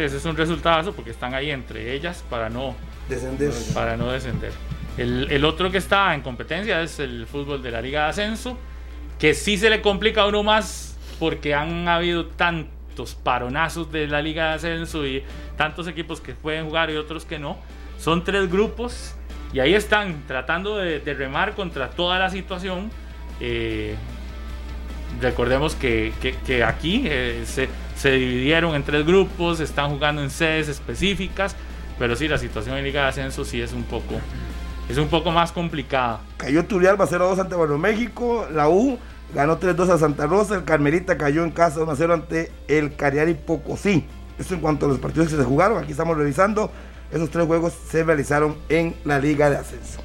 Ese 0.05 0.17
es 0.17 0.25
un 0.25 0.37
resultado 0.37 0.93
porque 0.93 1.11
están 1.11 1.35
ahí 1.35 1.51
entre 1.51 1.93
ellas 1.95 2.25
para 2.29 2.49
no, 2.49 2.75
Descender. 3.09 3.53
para 3.75 3.97
no 3.97 4.11
descender. 4.11 4.53
El, 4.97 5.31
el 5.31 5.45
otro 5.45 5.71
que 5.71 5.79
está 5.79 6.15
en 6.15 6.23
competencia 6.23 6.81
es 6.83 6.99
el 6.99 7.27
fútbol 7.27 7.63
de 7.63 7.71
la 7.71 7.81
Liga 7.81 8.05
de 8.05 8.11
Ascenso, 8.11 8.59
que 9.19 9.35
sí 9.35 9.57
se 9.57 9.71
le 9.71 9.81
complica 9.83 10.23
a 10.23 10.27
uno 10.27 10.43
más 10.43 10.97
porque 11.19 11.55
han 11.55 11.87
habido 11.89 12.27
tantos 12.27 13.15
paronazos 13.15 13.93
de 13.93 14.07
la 14.07 14.21
Liga 14.23 14.49
de 14.49 14.55
Ascenso 14.55 15.07
y 15.07 15.23
tantos 15.57 15.87
equipos 15.87 16.21
que 16.21 16.35
pueden 16.35 16.67
jugar 16.67 16.91
y 16.91 16.97
otros 16.97 17.25
que 17.25 17.39
no. 17.39 17.59
Son 17.99 18.25
tres 18.25 18.51
grupos 18.51 19.15
y 19.53 19.61
ahí 19.61 19.75
están 19.75 20.23
tratando 20.27 20.79
de, 20.79 21.01
de 21.01 21.15
remar 21.15 21.55
contra 21.55 21.91
toda 21.91 22.19
la 22.19 22.31
situación. 22.31 22.91
Eh, 23.41 23.95
recordemos 25.21 25.75
que, 25.75 26.13
que- 26.21 26.35
que 26.37 26.63
aquí 26.65 27.05
eh, 27.07 27.45
se, 27.47 27.69
se 27.97 28.13
dividieron 28.13 28.75
en 28.75 28.83
tres 28.83 29.05
grupos, 29.07 29.61
están 29.61 29.91
jugando 29.91 30.23
en 30.23 30.31
sedes 30.31 30.69
específicas, 30.69 31.57
pero 31.99 32.17
sí, 32.17 32.29
la 32.29 32.39
situación 32.39 32.77
en 32.77 32.85
Liga 32.85 33.03
de 33.03 33.09
Ascenso 33.09 33.45
sí 33.45 33.61
es 33.61 33.73
un 33.73 33.85
poco, 33.85 34.15
es 34.89 34.97
un 34.99 35.09
poco 35.09 35.31
más 35.31 35.53
complicada. 35.53 36.21
Cayó 36.37 36.65
Turrialba 36.65 37.07
0-2 37.07 37.39
ante 37.41 37.55
Barrio 37.55 37.79
México. 37.79 38.47
La 38.53 38.69
U 38.69 38.99
ganó 39.35 39.61
3-2 39.61 39.89
a 39.91 39.99
Santa 39.99 40.27
Rosa. 40.27 40.55
El 40.57 40.65
Carmelita 40.65 41.17
cayó 41.19 41.45
en 41.45 41.51
casa 41.51 41.81
1-0 41.81 42.13
ante 42.15 42.51
el 42.69 42.97
Cariari 42.97 43.35
Pocosí. 43.35 44.05
Esto 44.39 44.55
en 44.55 44.61
cuanto 44.61 44.87
a 44.87 44.89
los 44.89 44.99
partidos 44.99 45.29
que 45.29 45.37
se 45.37 45.45
jugaron. 45.45 45.77
Aquí 45.83 45.93
estamos 45.93 46.17
revisando. 46.17 46.73
Esos 47.13 47.29
tres 47.31 47.45
juegos 47.47 47.75
se 47.91 48.03
realizaron 48.05 48.57
en 48.71 48.95
la 49.05 49.19
Liga 49.19 49.51
de 49.51 49.59
Ascenso. 49.59 50.01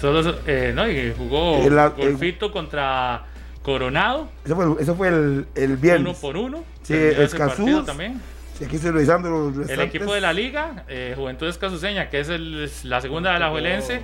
Solo, 0.00 0.20
eso- 0.20 0.38
eh, 0.46 0.72
no, 0.74 0.88
y 0.88 1.12
jugó 1.16 1.56
El- 1.56 1.76
el- 1.76 1.90
Golfito 2.12 2.52
contra 2.52 3.24
Coronado, 3.66 4.28
Ese 4.44 4.54
fue, 4.54 4.64
el- 4.64 4.86
fue 4.96 5.08
el, 5.08 5.46
el 5.56 5.70
uno 5.72 5.80
viernes. 5.80 6.16
por 6.18 6.36
uno. 6.36 6.62
Sí, 6.84 6.94
Escazú, 6.94 7.82
también. 7.84 8.20
Sí, 8.56 8.64
aquí 8.64 8.76
estoy 8.76 8.92
revisando 8.92 9.28
los 9.28 9.68
El 9.68 9.80
equipo 9.80 10.14
de 10.14 10.20
la 10.20 10.32
liga, 10.32 10.84
eh, 10.86 11.14
Juventud 11.16 11.48
Escazuseña, 11.48 12.08
que 12.08 12.20
es 12.20 12.28
el- 12.28 12.70
la 12.84 13.00
segunda 13.00 13.32
de 13.32 13.40
la 13.40 13.50
Juelense, 13.50 14.02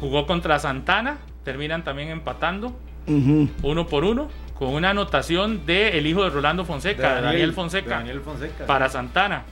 jugó 0.00 0.26
contra 0.26 0.58
Santana 0.58 1.18
terminan 1.44 1.84
también 1.84 2.08
empatando 2.08 2.76
uno 3.06 3.86
por 3.86 4.02
uno 4.04 4.28
con 4.58 4.70
una 4.74 4.90
anotación 4.90 5.64
de 5.64 5.96
el 5.96 6.08
hijo 6.08 6.24
de 6.24 6.30
Rolando 6.30 6.64
Fonseca, 6.64 7.14
de 7.14 7.22
Daniel, 7.22 7.52
Fonseca, 7.52 7.90
de 7.90 7.94
Daniel 7.94 8.20
Fonseca. 8.20 8.66
para 8.66 8.88
Santana. 8.88 9.44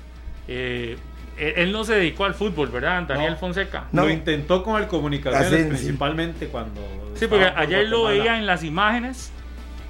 Eh, 0.49 0.97
él, 1.39 1.71
no 1.71 1.85
se 1.85 1.95
dedicó 1.95 2.25
al 2.25 2.35
fútbol, 2.35 2.69
¿verdad? 2.69 3.05
Daniel 3.07 3.33
No. 3.35 3.39
Fonseca. 3.39 3.85
No. 3.93 4.03
Lo 4.07 4.11
intentó 4.11 4.65
con 4.65 4.83
el 4.83 4.89
comunicaciones 4.89 5.53
Así, 5.53 5.63
sí. 5.63 5.69
principalmente 5.69 6.49
cuando. 6.49 6.81
Sí, 7.15 7.29
porque 7.29 7.45
ayer 7.55 7.87
lo 7.89 8.05
veía 8.07 8.39
en 8.39 8.47
las 8.47 8.65
imágenes 8.65 9.31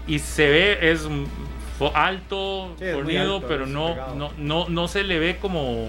y 0.07 0.19
se 0.19 0.49
ve, 0.49 0.91
es 0.93 1.09
alto, 1.95 2.74
Sí, 2.79 2.85
es 2.85 2.95
muy 2.95 3.03
fornido, 3.03 3.37
alto, 3.37 3.49
pero 3.49 3.66
no, 3.66 3.95
no, 4.15 4.31
no, 4.39 4.69
no 4.69 4.89
se 4.89 5.03
le 5.03 5.19
ve 5.19 5.39
como... 5.41 5.89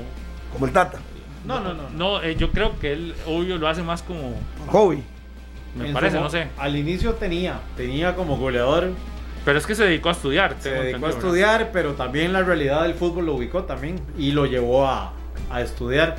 Como 0.52 0.66
el 0.66 0.72
Tata. 0.72 1.00
No, 1.46 1.60
no, 1.60 1.74
no. 1.74 1.90
No, 1.90 2.22
eh, 2.24 2.36
yo 2.36 2.52
creo 2.52 2.80
que 2.80 2.94
él, 2.94 3.16
obvio, 3.28 3.58
lo 3.58 3.68
hace 3.68 3.84
más 3.84 4.02
como... 4.02 4.34
Hobby. 4.68 5.04
Me 5.76 5.88
En 5.88 5.94
parece, 5.94 6.18
su- 6.18 6.24
no 6.24 6.30
sé. 6.30 6.48
Al 6.58 6.76
inicio 6.76 7.14
tenía, 7.14 7.60
tenía 7.76 8.16
como 8.16 8.38
goleador, 8.38 8.92
Pero 9.44 9.58
es 9.60 9.66
que 9.68 9.76
se 9.76 9.84
dedicó 9.84 10.10
a 10.10 10.14
estudiar. 10.14 10.56
se 10.60 10.72
dedicó 10.72 11.08
a 11.08 11.10
estudiar, 11.10 11.72
pero 11.74 11.94
también 11.94 12.32
la 12.34 12.42
realidad 12.44 12.84
del 12.84 12.94
fútbol 12.94 13.26
lo 13.26 13.36
ubicó 13.36 13.64
también 13.64 14.00
y 14.18 14.32
lo 14.32 14.46
llevó 14.46 14.88
a, 14.88 15.14
a 15.52 15.62
estudiar. 15.62 16.16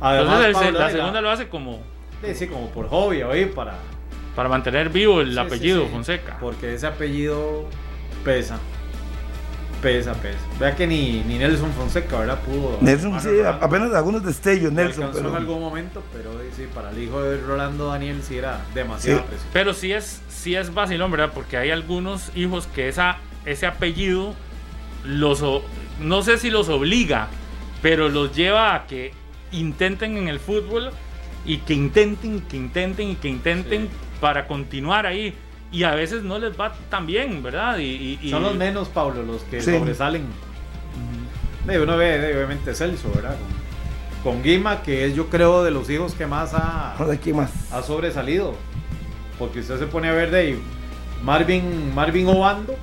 Además, 0.00 0.26
Entonces, 0.44 0.46
el- 0.48 0.52
Pablo, 0.74 0.78
la 0.80 0.90
segunda 0.90 1.20
lo 1.20 1.30
hace 1.30 1.48
como 1.48 1.80
sí, 2.24 2.34
sí, 2.34 2.46
como 2.48 2.68
por 2.70 2.88
hobby, 2.88 3.22
oye, 3.22 3.46
para 3.46 3.74
para 4.34 4.48
mantener 4.48 4.88
vivo 4.90 5.20
el 5.20 5.32
Sí, 5.32 5.38
apellido 5.38 5.84
sí. 5.84 5.88
Fonseca. 5.92 6.38
Porque 6.40 6.74
ese 6.74 6.86
apellido 6.86 7.64
pesa. 8.24 8.58
Pesa, 9.82 10.12
pesa. 10.14 10.38
Vea 10.58 10.74
que 10.74 10.88
ni, 10.88 11.20
ni 11.22 11.38
Nelson 11.38 11.70
Fonseca, 11.72 12.18
¿verdad? 12.18 12.40
Pudo. 12.40 12.78
Nelson, 12.80 13.20
sí, 13.20 13.28
apenas 13.60 13.94
algunos 13.94 14.24
destellos, 14.24 14.72
Nelson. 14.72 15.04
alcanzó 15.04 15.18
Pero, 15.22 15.30
en 15.30 15.36
algún 15.36 15.60
momento, 15.60 16.02
pero 16.12 16.32
eh, 16.42 16.50
sí, 16.56 16.66
para 16.74 16.90
el 16.90 16.98
hijo 17.00 17.22
de 17.22 17.40
Rolando 17.40 17.86
Daniel 17.86 18.20
sí 18.24 18.36
era 18.38 18.60
demasiado 18.74 19.20
Sí. 19.20 19.24
presión. 19.28 19.48
Pero 19.52 19.74
sí 19.74 19.92
es, 19.92 20.20
sí 20.28 20.56
es 20.56 20.74
vacilón, 20.74 21.12
¿verdad? 21.12 21.30
Porque 21.32 21.56
hay 21.58 21.70
algunos 21.70 22.32
hijos 22.34 22.66
que 22.66 22.88
esa, 22.88 23.18
ese 23.46 23.66
apellido 23.66 24.34
los, 25.04 25.44
no 26.00 26.22
sé 26.22 26.38
si 26.38 26.50
los 26.50 26.68
obliga, 26.68 27.28
pero 27.80 28.08
los 28.08 28.34
lleva 28.34 28.74
a 28.74 28.86
que 28.88 29.12
intenten 29.52 30.16
en 30.16 30.26
el 30.26 30.40
fútbol 30.40 30.90
y 31.46 31.58
que 31.58 31.74
intenten, 31.74 32.40
que 32.40 32.56
intenten 32.56 33.10
y 33.10 33.14
que 33.14 33.28
intenten 33.28 33.82
Sí. 33.82 33.88
Para 34.20 34.46
continuar 34.46 35.06
ahí. 35.06 35.34
Y 35.70 35.82
a 35.82 35.94
veces 35.94 36.22
no 36.22 36.38
les 36.38 36.58
va 36.58 36.72
tan 36.88 37.06
bien, 37.06 37.42
¿verdad? 37.42 37.78
Y, 37.78 37.84
y- 37.84 38.18
y- 38.22 38.30
Son 38.30 38.42
los 38.42 38.54
menos, 38.56 38.88
Pablo, 38.88 39.22
los 39.22 39.42
que 39.42 39.60
Sí. 39.60 39.76
sobresalen. 39.76 40.24
De 41.66 41.78
uno 41.80 41.96
ve, 41.98 42.32
obviamente, 42.34 42.74
Celso, 42.74 43.10
¿verdad? 43.14 43.36
Con, 44.22 44.34
con 44.34 44.42
Guima, 44.42 44.82
que 44.82 45.04
es, 45.04 45.14
yo 45.14 45.28
creo, 45.28 45.62
de 45.62 45.70
los 45.70 45.90
hijos 45.90 46.14
que 46.14 46.26
más 46.26 46.54
ha, 46.54 46.96
no 46.98 47.06
sé 47.08 47.18
quién 47.18 47.36
más. 47.36 47.50
ha 47.72 47.82
sobresalido. 47.82 48.54
Porque 49.38 49.60
usted 49.60 49.78
se 49.78 49.86
pone 49.86 50.08
a 50.08 50.12
ver 50.12 50.30
de 50.30 50.58
Marvin, 51.22 51.94
Marvin 51.94 52.26
Obando. 52.28 52.74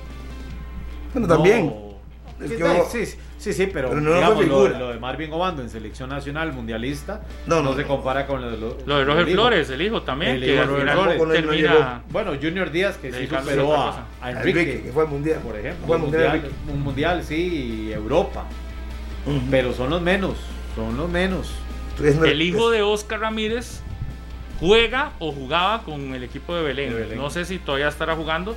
Bueno, 1.12 1.26
también. 1.26 1.66
no- 1.66 2.44
Es 2.44 2.52
que 2.52 2.82
sí, 2.90 3.06
sí, 3.06 3.18
sí, 3.52 3.64
sí, 3.64 3.70
pero, 3.72 3.88
Pero 3.90 4.00
no 4.00 4.10
fue 4.10 4.18
digamos, 4.18 4.46
lo, 4.46 4.68
lo 4.78 4.88
de 4.92 4.98
Marvin 4.98 5.32
Obando 5.32 5.62
en 5.62 5.70
selección 5.70 6.10
nacional 6.10 6.52
mundialista 6.52 7.22
No, 7.46 7.56
no, 7.62 7.70
no, 7.70 7.76
se 7.76 7.84
compara 7.84 8.26
con 8.26 8.40
lo 8.42 8.50
de, 8.50 8.56
lo, 8.58 8.76
Lo 8.86 8.98
de 8.98 9.04
Roger. 9.04 9.28
Flores, 9.28 9.70
el 9.70 9.82
hijo 9.82 10.02
también, 10.02 10.32
El 10.36 10.40
que 10.40 10.52
hijo 10.54 10.62
al 10.62 10.68
de 10.68 10.72
Roger 10.72 10.88
final 10.88 11.16
Flores. 11.16 11.42
Termina... 11.44 12.02
Bueno, 12.10 12.32
Junior 12.40 12.70
Díaz, 12.70 12.96
que 12.96 13.12
sí 13.12 13.26
superó 13.26 13.74
a, 13.74 14.06
a 14.20 14.30
Enrique, 14.30 14.60
Enrique, 14.60 14.82
que 14.82 14.92
fue 14.92 15.04
al 15.04 15.08
mundial. 15.10 15.40
por 15.40 15.56
ejemplo. 15.56 15.86
Fue 15.86 15.96
un 15.96 16.02
al 16.02 16.08
mundial. 16.10 16.32
mundial, 16.32 16.52
un 16.72 16.82
mundial, 16.82 17.24
sí, 17.24 17.86
y 17.88 17.92
Europa. 17.92 18.44
Ujú. 19.26 19.40
Pero 19.50 19.72
son 19.72 19.90
los 19.90 20.02
menos, 20.02 20.34
son 20.74 20.96
los 20.96 21.08
menos. 21.08 21.52
El 22.24 22.42
hijo 22.42 22.70
de 22.70 22.82
Oscar 22.82 23.20
Ramírez 23.20 23.80
juega 24.60 25.12
o 25.18 25.32
jugaba 25.32 25.82
con 25.82 26.14
el 26.14 26.22
equipo 26.22 26.54
de 26.54 26.62
Belén. 26.62 26.90
De 26.92 27.00
Belén. 27.00 27.18
No 27.18 27.30
sé 27.30 27.44
si 27.44 27.58
todavía 27.58 27.88
estará 27.88 28.14
jugando, 28.14 28.54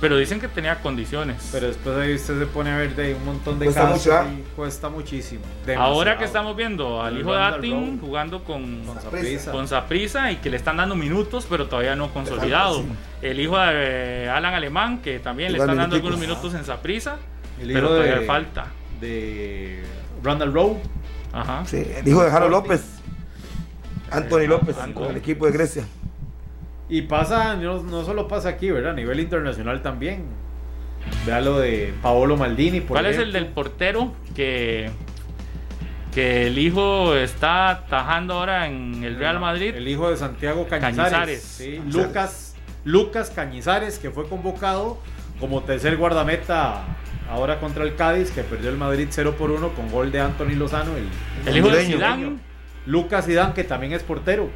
pero 0.00 0.16
dicen 0.16 0.40
que 0.40 0.48
tenía 0.48 0.80
condiciones. 0.80 1.50
Pero 1.52 1.66
después 1.66 1.96
ahí 1.96 2.14
usted 2.14 2.38
se 2.38 2.46
pone 2.46 2.70
a 2.70 2.78
ver 2.78 2.96
de 2.96 3.14
un 3.14 3.24
montón 3.24 3.58
de 3.58 3.66
Cuesta 3.66 3.82
casos 3.82 4.06
mucho, 4.06 4.32
y 4.32 4.56
cuesta 4.56 4.88
muchísimo. 4.88 5.42
Ahora 5.76 6.16
que 6.16 6.24
estamos 6.24 6.56
viendo 6.56 7.02
al 7.02 7.20
hijo 7.20 7.32
de 7.32 7.42
Atin 7.42 8.00
jugando 8.00 8.42
con. 8.42 8.82
Saprissa. 9.02 9.52
con 9.52 9.68
Saprissa 9.68 10.32
y 10.32 10.36
que 10.36 10.48
le 10.48 10.56
están 10.56 10.78
dando 10.78 10.94
minutos, 10.96 11.46
pero 11.48 11.66
todavía 11.66 11.94
no 11.96 12.12
consolidado. 12.12 12.82
El 13.20 13.38
hijo 13.38 13.58
de 13.58 14.24
eh, 14.24 14.30
Alan 14.30 14.54
Alemán, 14.54 15.02
que 15.02 15.18
también 15.18 15.52
le 15.52 15.58
están 15.58 15.76
dando 15.76 15.96
algunos 15.96 16.18
minutos 16.18 16.54
en 16.54 16.64
Saprissa, 16.64 17.16
El 17.60 17.72
pero 17.72 17.88
todavía 17.88 18.20
de, 18.20 18.26
falta. 18.26 18.66
de 19.00 19.82
Randall 20.22 20.52
Rowe. 20.54 20.80
Ajá. 21.32 21.64
Sí, 21.66 21.86
el 21.96 22.08
hijo 22.08 22.24
de 22.24 22.30
Jaro 22.30 22.48
López. 22.48 22.82
Anthony 24.10 24.46
López, 24.48 24.76
Anthony. 24.78 25.00
con 25.02 25.10
el 25.10 25.16
equipo 25.18 25.46
de 25.46 25.52
Grecia. 25.52 25.84
Y 26.90 27.02
pasa, 27.02 27.54
no, 27.54 27.82
no 27.84 28.04
solo 28.04 28.26
pasa 28.26 28.48
aquí, 28.50 28.70
¿verdad? 28.70 28.90
A 28.90 28.94
nivel 28.94 29.20
internacional 29.20 29.80
también. 29.80 30.24
Vea 31.24 31.40
lo 31.40 31.58
de 31.60 31.94
Paolo 32.02 32.36
Maldini. 32.36 32.80
Por 32.80 32.96
¿Cuál 32.96 33.06
es 33.06 33.16
el 33.16 33.32
del 33.32 33.46
portero 33.46 34.12
que, 34.34 34.90
que 36.12 36.48
el 36.48 36.58
hijo 36.58 37.14
está 37.14 37.84
tajando 37.88 38.34
ahora 38.34 38.66
en 38.66 39.04
el 39.04 39.16
Real 39.16 39.38
Madrid? 39.38 39.74
El 39.74 39.86
hijo 39.86 40.10
de 40.10 40.16
Santiago 40.16 40.66
Cañizares. 40.68 41.10
Cañizares. 41.10 41.42
sí, 41.42 41.76
Cañizares. 41.76 41.94
Lucas, 41.94 42.54
Lucas 42.84 43.30
Cañizares, 43.30 43.98
que 44.00 44.10
fue 44.10 44.28
convocado 44.28 44.98
como 45.38 45.62
tercer 45.62 45.96
guardameta 45.96 46.82
ahora 47.30 47.60
contra 47.60 47.84
el 47.84 47.94
Cádiz, 47.94 48.32
que 48.32 48.42
perdió 48.42 48.68
el 48.68 48.76
Madrid 48.76 49.06
0 49.10 49.36
por 49.38 49.52
1 49.52 49.70
con 49.70 49.90
gol 49.90 50.10
de 50.10 50.20
Anthony 50.20 50.56
Lozano. 50.56 50.90
El, 50.96 51.08
el 51.46 51.56
hijo 51.56 51.68
de. 51.68 51.84
Zidane. 51.86 52.38
Lucas 52.86 53.26
Zidane, 53.26 53.54
que 53.54 53.62
también 53.62 53.92
es 53.92 54.02
portero. 54.02 54.50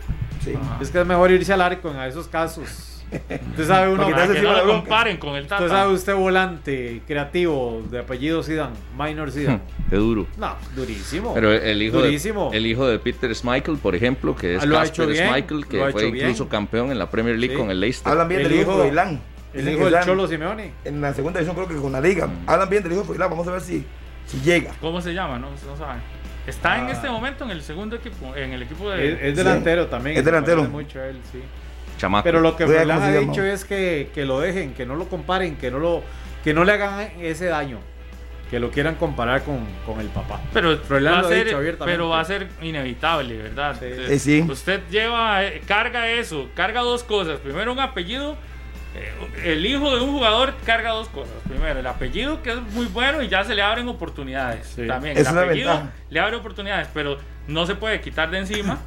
Sí. 0.44 0.52
Es 0.80 0.90
que 0.90 1.00
es 1.00 1.06
mejor 1.06 1.30
irse 1.30 1.52
al 1.52 1.60
arco 1.62 1.90
en 1.90 1.98
esos 2.00 2.28
casos. 2.28 2.90
Usted 3.50 3.66
sabe 3.66 3.92
uno, 3.92 4.10
Para 4.10 4.26
que 4.32 4.42
no 4.42 4.52
lo 4.52 4.66
comparen 4.66 5.18
con 5.18 5.36
el 5.36 5.42
usted 5.44 5.56
Tata. 5.56 5.68
sabe 5.68 5.92
usted 5.92 6.14
volante 6.16 7.00
creativo 7.06 7.82
de 7.88 8.00
apellido 8.00 8.42
Zidane, 8.42 8.74
minor 8.98 9.30
Zidane. 9.30 9.60
Qué 9.90 9.96
duro. 9.96 10.26
No, 10.36 10.56
durísimo. 10.74 11.32
Pero 11.32 11.52
el 11.52 11.80
hijo, 11.80 11.98
Durísimo. 11.98 12.50
de, 12.50 12.56
el 12.58 12.66
hijo 12.66 12.86
de 12.88 12.98
Peter 12.98 13.32
Schmeichel, 13.34 13.76
por 13.78 13.94
ejemplo, 13.94 14.34
que 14.34 14.56
es 14.56 14.62
Ah, 14.62 14.66
lo 14.66 14.78
ha 14.78 14.84
hecho 14.84 15.06
Casper 15.06 15.08
bien, 15.08 15.26
Schmeichel, 15.28 15.66
que 15.68 15.90
fue 15.92 16.10
bien. 16.10 16.26
incluso 16.26 16.48
campeón 16.48 16.90
en 16.90 16.98
la 16.98 17.08
Premier 17.08 17.38
League 17.38 17.54
Sí. 17.54 17.60
con 17.60 17.70
el 17.70 17.78
Leicester. 17.80 18.10
Hablan 18.10 18.28
bien 18.28 18.40
El 18.40 18.48
del 18.48 18.60
hijo 18.60 18.72
de 18.72 18.82
Froilán. 18.84 19.20
el 19.52 19.68
hijo 19.68 19.84
del 19.90 20.00
Cholo 20.04 20.26
Simeone. 20.26 20.72
En 20.84 21.00
la 21.00 21.14
segunda 21.14 21.38
división 21.38 21.54
creo 21.64 21.68
que 21.76 21.80
con 21.82 21.92
la 21.92 22.00
liga. 22.00 22.28
Hablan 22.46 22.68
bien 22.68 22.82
del 22.82 22.92
hijo 22.92 23.02
de 23.02 23.06
Froilán. 23.06 23.30
Vamos 23.30 23.46
a 23.46 23.52
ver 23.52 23.60
si, 23.60 23.84
si 24.26 24.40
llega. 24.40 24.72
¿Cómo 24.80 25.00
se 25.00 25.12
llama? 25.14 25.38
No, 25.38 25.50
no 25.50 25.76
saben. 25.76 26.00
Está 26.46 26.78
en 26.78 26.86
Ah. 26.88 26.92
este 26.92 27.08
momento 27.08 27.44
en 27.44 27.50
el 27.52 27.62
segundo 27.62 27.96
equipo, 27.96 28.34
en 28.36 28.52
el 28.52 28.62
equipo 28.62 28.90
de... 28.90 29.12
Es, 29.14 29.18
es 29.22 29.36
delantero 29.36 29.86
también. 29.86 30.16
Es 30.18 30.24
delantero. 30.24 30.64
Mucho 30.64 31.00
a 31.00 31.06
él, 31.08 31.18
sí. 31.32 31.40
Chamaco. 31.96 32.24
Pero 32.24 32.40
lo 32.40 32.56
que 32.56 32.66
Froilán 32.66 33.02
ha 33.02 33.10
dicho 33.18 33.42
es 33.42 33.64
que, 33.64 34.10
que 34.14 34.24
lo 34.26 34.40
dejen, 34.40 34.74
que 34.74 34.84
no 34.84 34.94
lo 34.96 35.08
comparen, 35.08 35.56
que 35.56 35.70
no 35.70 35.78
lo 35.78 36.02
que 36.42 36.52
no 36.52 36.64
le 36.64 36.72
hagan 36.72 37.08
ese 37.20 37.46
daño, 37.46 37.78
que 38.50 38.58
lo 38.60 38.70
quieran 38.70 38.96
comparar 38.96 39.42
con, 39.44 39.60
con 39.86 40.00
el 40.00 40.08
papá. 40.08 40.40
Pero 40.52 40.76
Froilán 40.76 41.14
va, 41.14 41.18
a 41.20 41.22
lo 41.22 41.28
ha 41.28 41.30
ser, 41.30 41.44
dicho 41.46 41.58
pero 41.86 42.08
va 42.10 42.20
a 42.20 42.24
ser 42.26 42.48
inevitable, 42.60 43.36
¿verdad? 43.38 43.76
Sí. 43.80 43.86
Usted- 43.86 44.10
Eh, 44.10 44.18
sí. 44.18 44.44
Usted 44.46 44.80
lleva, 44.90 45.42
eh, 45.44 45.62
carga 45.66 46.10
eso, 46.10 46.50
carga 46.54 46.80
dos 46.82 47.02
cosas. 47.04 47.38
Primero 47.40 47.72
un 47.72 47.80
apellido, 47.80 48.36
el 49.44 49.66
hijo 49.66 49.94
de 49.96 50.02
un 50.02 50.12
jugador 50.12 50.54
carga 50.64 50.90
dos 50.90 51.08
cosas. 51.08 51.34
Primero 51.48 51.80
el 51.80 51.86
apellido 51.86 52.42
que 52.42 52.52
es 52.52 52.60
muy 52.72 52.86
bueno 52.86 53.22
y 53.22 53.28
ya 53.28 53.44
se 53.44 53.54
le 53.54 53.62
abren 53.62 53.88
oportunidades. 53.88 54.72
Sí. 54.76 54.86
También 54.86 55.16
Es 55.16 55.28
el 55.28 55.38
apellido 55.38 55.82
le 56.10 56.20
abre 56.20 56.36
oportunidades, 56.36 56.88
pero 56.94 57.18
no 57.46 57.66
se 57.66 57.74
puede 57.74 58.00
quitar 58.00 58.30
de 58.30 58.38
encima 58.38 58.78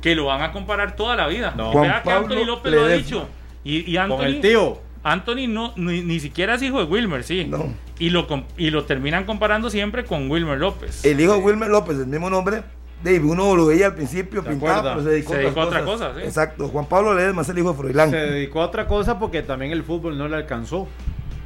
que 0.00 0.14
lo 0.14 0.26
van 0.26 0.42
a 0.42 0.52
comparar 0.52 0.96
toda 0.96 1.16
la 1.16 1.28
vida. 1.28 1.54
No. 1.56 1.80
Vea 1.80 2.02
que 2.02 2.10
Anthony 2.10 2.44
López 2.44 2.72
lo 2.72 2.84
ha 2.84 2.88
dicho. 2.88 3.28
Y, 3.64 3.90
y 3.90 3.96
Anthony, 3.96 4.16
con 4.16 4.26
el 4.26 4.40
tío. 4.40 4.80
Anthony 5.04 5.48
no, 5.48 5.72
ni, 5.76 6.02
ni 6.02 6.20
siquiera 6.20 6.54
es 6.54 6.62
hijo 6.62 6.78
de 6.78 6.84
Wilmer, 6.84 7.22
sí. 7.24 7.44
No. 7.44 7.72
Y 7.98 8.10
lo, 8.10 8.26
y 8.56 8.70
lo 8.70 8.84
terminan 8.84 9.24
comparando 9.24 9.70
siempre 9.70 10.04
con 10.04 10.30
Wilmer 10.30 10.58
López. 10.58 11.04
El 11.04 11.20
hijo 11.20 11.34
de 11.34 11.38
Wilmer 11.38 11.68
López, 11.68 11.98
el 11.98 12.06
mismo 12.06 12.30
nombre. 12.30 12.62
Dave, 13.02 13.20
uno 13.20 13.56
lo 13.56 13.66
veía 13.66 13.86
al 13.86 13.94
principio 13.94 14.42
¿Se 14.42 14.50
pintado, 14.50 14.82
pero 14.90 15.02
se 15.02 15.08
dedicó, 15.10 15.32
Se 15.32 15.38
dedicó 15.40 15.60
a 15.60 15.64
otra 15.66 15.84
cosa, 15.84 16.12
sí. 16.14 16.20
Exacto. 16.22 16.68
Juan 16.68 16.86
Pablo 16.86 17.14
Ledesma 17.14 17.42
es 17.42 17.48
el 17.48 17.58
hijo 17.58 17.72
de 17.72 17.78
Froilán. 17.78 18.10
Se 18.10 18.16
dedicó 18.16 18.62
a 18.62 18.66
otra 18.66 18.86
cosa 18.86 19.18
porque 19.18 19.42
también 19.42 19.72
el 19.72 19.82
fútbol 19.82 20.16
no 20.16 20.28
le 20.28 20.36
alcanzó 20.36 20.86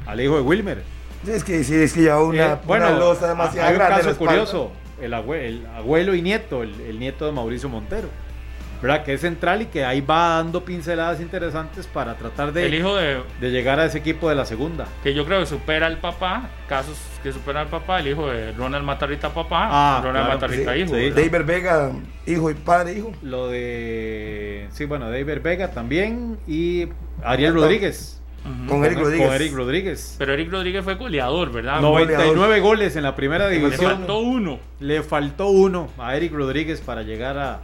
al 0.05 0.21
hijo 0.21 0.35
de 0.35 0.41
Wilmer. 0.41 0.83
Sí, 1.25 1.31
es 1.31 1.43
que 1.43 1.63
sí, 1.63 1.73
es 1.75 1.93
que 1.93 2.03
ya 2.03 2.19
una, 2.21 2.53
Eh, 2.53 2.57
bueno, 2.65 2.87
una 2.89 2.99
losa 2.99 3.27
demasiado 3.29 3.67
hay 3.67 3.73
un 3.73 3.79
grande. 3.79 4.03
caso 4.03 4.17
curioso, 4.17 4.71
el, 5.01 5.13
abue- 5.13 5.41
el 5.45 5.65
abuelo 5.75 6.13
y 6.13 6.21
nieto, 6.21 6.61
el, 6.61 6.79
el 6.81 6.99
nieto 6.99 7.25
de 7.25 7.31
Mauricio 7.31 7.67
Montero, 7.69 8.07
¿verdad? 8.81 9.03
Que 9.03 9.13
es 9.13 9.21
central 9.21 9.61
y 9.61 9.65
que 9.67 9.83
ahí 9.85 10.01
va 10.01 10.35
dando 10.37 10.63
pinceladas 10.65 11.19
interesantes 11.21 11.87
para 11.87 12.15
tratar 12.15 12.53
de, 12.53 12.65
el 12.65 12.73
hijo 12.73 12.95
de, 12.95 13.21
de 13.41 13.51
llegar 13.51 13.79
a 13.79 13.85
ese 13.85 13.97
equipo 13.97 14.29
de 14.29 14.35
la 14.35 14.45
segunda. 14.45 14.85
que 15.03 15.13
yo 15.13 15.25
creo 15.25 15.39
que 15.39 15.45
supera 15.45 15.87
al 15.87 15.97
papá, 15.97 16.49
casos 16.69 16.97
que 17.23 17.31
supera 17.31 17.61
al 17.61 17.67
papá, 17.67 17.99
el 17.99 18.07
hijo 18.09 18.27
de 18.29 18.51
Ronald 18.53 18.85
Matarrita 18.85 19.33
papá, 19.33 19.67
Ah, 19.71 20.01
Ronald 20.03 20.25
claro, 20.27 20.39
Matarrita 20.41 20.73
Sí, 20.73 20.79
hijo. 20.79 20.95
sí. 20.95 21.09
David 21.09 21.45
Vega, 21.45 21.91
hijo 22.25 22.51
y 22.51 22.53
padre, 22.53 22.93
hijo. 22.93 23.11
Lo 23.23 23.47
de, 23.49 24.67
sí, 24.71 24.85
bueno, 24.85 25.09
David 25.09 25.41
Vega 25.41 25.71
también 25.71 26.37
y 26.47 26.87
Ariel 27.23 27.53
Rodríguez. 27.55 28.13
Con 28.69 28.85
Eric 28.85 28.99
Rodríguez. 28.99 29.27
Con 29.27 29.35
Eric 29.35 29.53
Rodríguez. 29.55 30.15
Pero 30.19 30.33
Eric 30.33 30.49
Rodríguez 30.51 30.81
fue 30.85 30.95
goleador, 30.95 31.51
¿verdad? 31.51 31.81
No, 31.81 31.89
99 31.89 32.61
goles 32.61 32.95
en 32.95 33.03
la 33.03 33.13
primera 33.13 33.49
Le 33.49 33.55
división. 33.57 33.97
faltó 33.97 34.19
uno. 34.19 34.59
Le 34.79 35.03
faltó 35.03 35.47
uno 35.49 35.89
a 35.97 36.15
Eric 36.15 36.31
Rodríguez 36.33 36.79
para 36.79 37.01
llegar 37.01 37.37
a, 37.37 37.59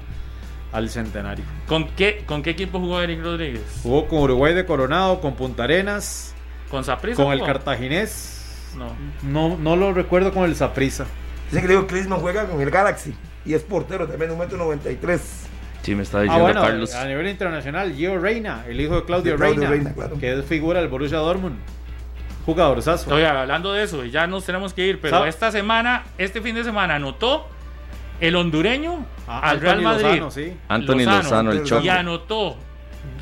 al 0.73 0.89
centenario. 0.89 1.45
¿Con 1.67 1.87
qué, 1.89 2.23
¿Con 2.25 2.41
qué 2.43 2.49
equipo 2.51 2.79
jugó 2.79 3.01
Eric 3.01 3.21
Rodríguez? 3.23 3.61
Jugó 3.83 4.07
con 4.07 4.19
Uruguay 4.19 4.53
de 4.53 4.65
Coronado, 4.65 5.21
con 5.21 5.35
Punta 5.35 5.63
Arenas, 5.63 6.33
¿Con 6.69 6.83
Saprissa? 6.83 7.23
con 7.23 7.31
el 7.31 7.41
Cartaginés. 7.43 8.71
No. 8.77 8.95
No, 9.21 9.57
no 9.57 9.75
lo 9.75 9.93
recuerdo 9.93 10.33
con 10.33 10.45
el 10.45 10.55
Saprissa. 10.55 11.05
Dice 11.51 11.61
que 11.61 11.67
Leo 11.67 11.85
Klinsmann 11.87 12.19
juega 12.19 12.45
con 12.47 12.59
el 12.61 12.71
Galaxy 12.71 13.13
y 13.45 13.53
es 13.53 13.61
portero 13.61 14.07
también 14.07 14.31
un 14.31 14.39
metro 14.39 14.57
93. 14.57 15.47
Sí, 15.83 15.93
me 15.95 16.03
está 16.03 16.19
Ah, 16.19 16.21
diciendo 16.21 16.45
bueno, 16.45 16.61
Carlos. 16.61 16.95
a 16.95 17.05
nivel 17.05 17.27
internacional, 17.27 17.93
Gio 17.93 18.17
Reina, 18.17 18.63
el 18.67 18.79
hijo 18.81 18.95
de 18.95 19.03
Claudio, 19.03 19.33
De 19.33 19.37
Claudio 19.37 19.59
Reina, 19.59 19.69
Reina, 19.69 19.93
claro. 19.93 20.17
que 20.17 20.39
es 20.39 20.45
figura 20.45 20.79
del 20.79 20.87
Borussia 20.89 21.17
Dortmund. 21.19 21.57
Jugadorzazo. 22.45 23.13
Oye, 23.13 23.25
hablando 23.27 23.71
de 23.73 23.83
eso, 23.83 24.03
ya 24.05 24.27
nos 24.27 24.45
tenemos 24.45 24.73
que 24.73 24.85
ir, 24.87 24.99
pero 24.99 25.25
esta 25.25 25.51
semana, 25.51 26.03
este 26.17 26.41
fin 26.41 26.55
de 26.55 26.63
semana, 26.63 26.95
anotó 26.95 27.47
el 28.27 28.35
hondureño 28.35 29.05
Ah, 29.27 29.49
al 29.51 29.59
Real 29.61 29.81
Madrid. 29.81 30.03
Lozano, 30.05 30.31
sí. 30.31 30.53
Anthony 30.67 30.95
Lozano. 30.99 31.21
Lozano, 31.23 31.51
el 31.51 31.59
Y 31.59 31.63
Choco. 31.63 31.83
Y 31.85 31.89
anotó 31.89 32.57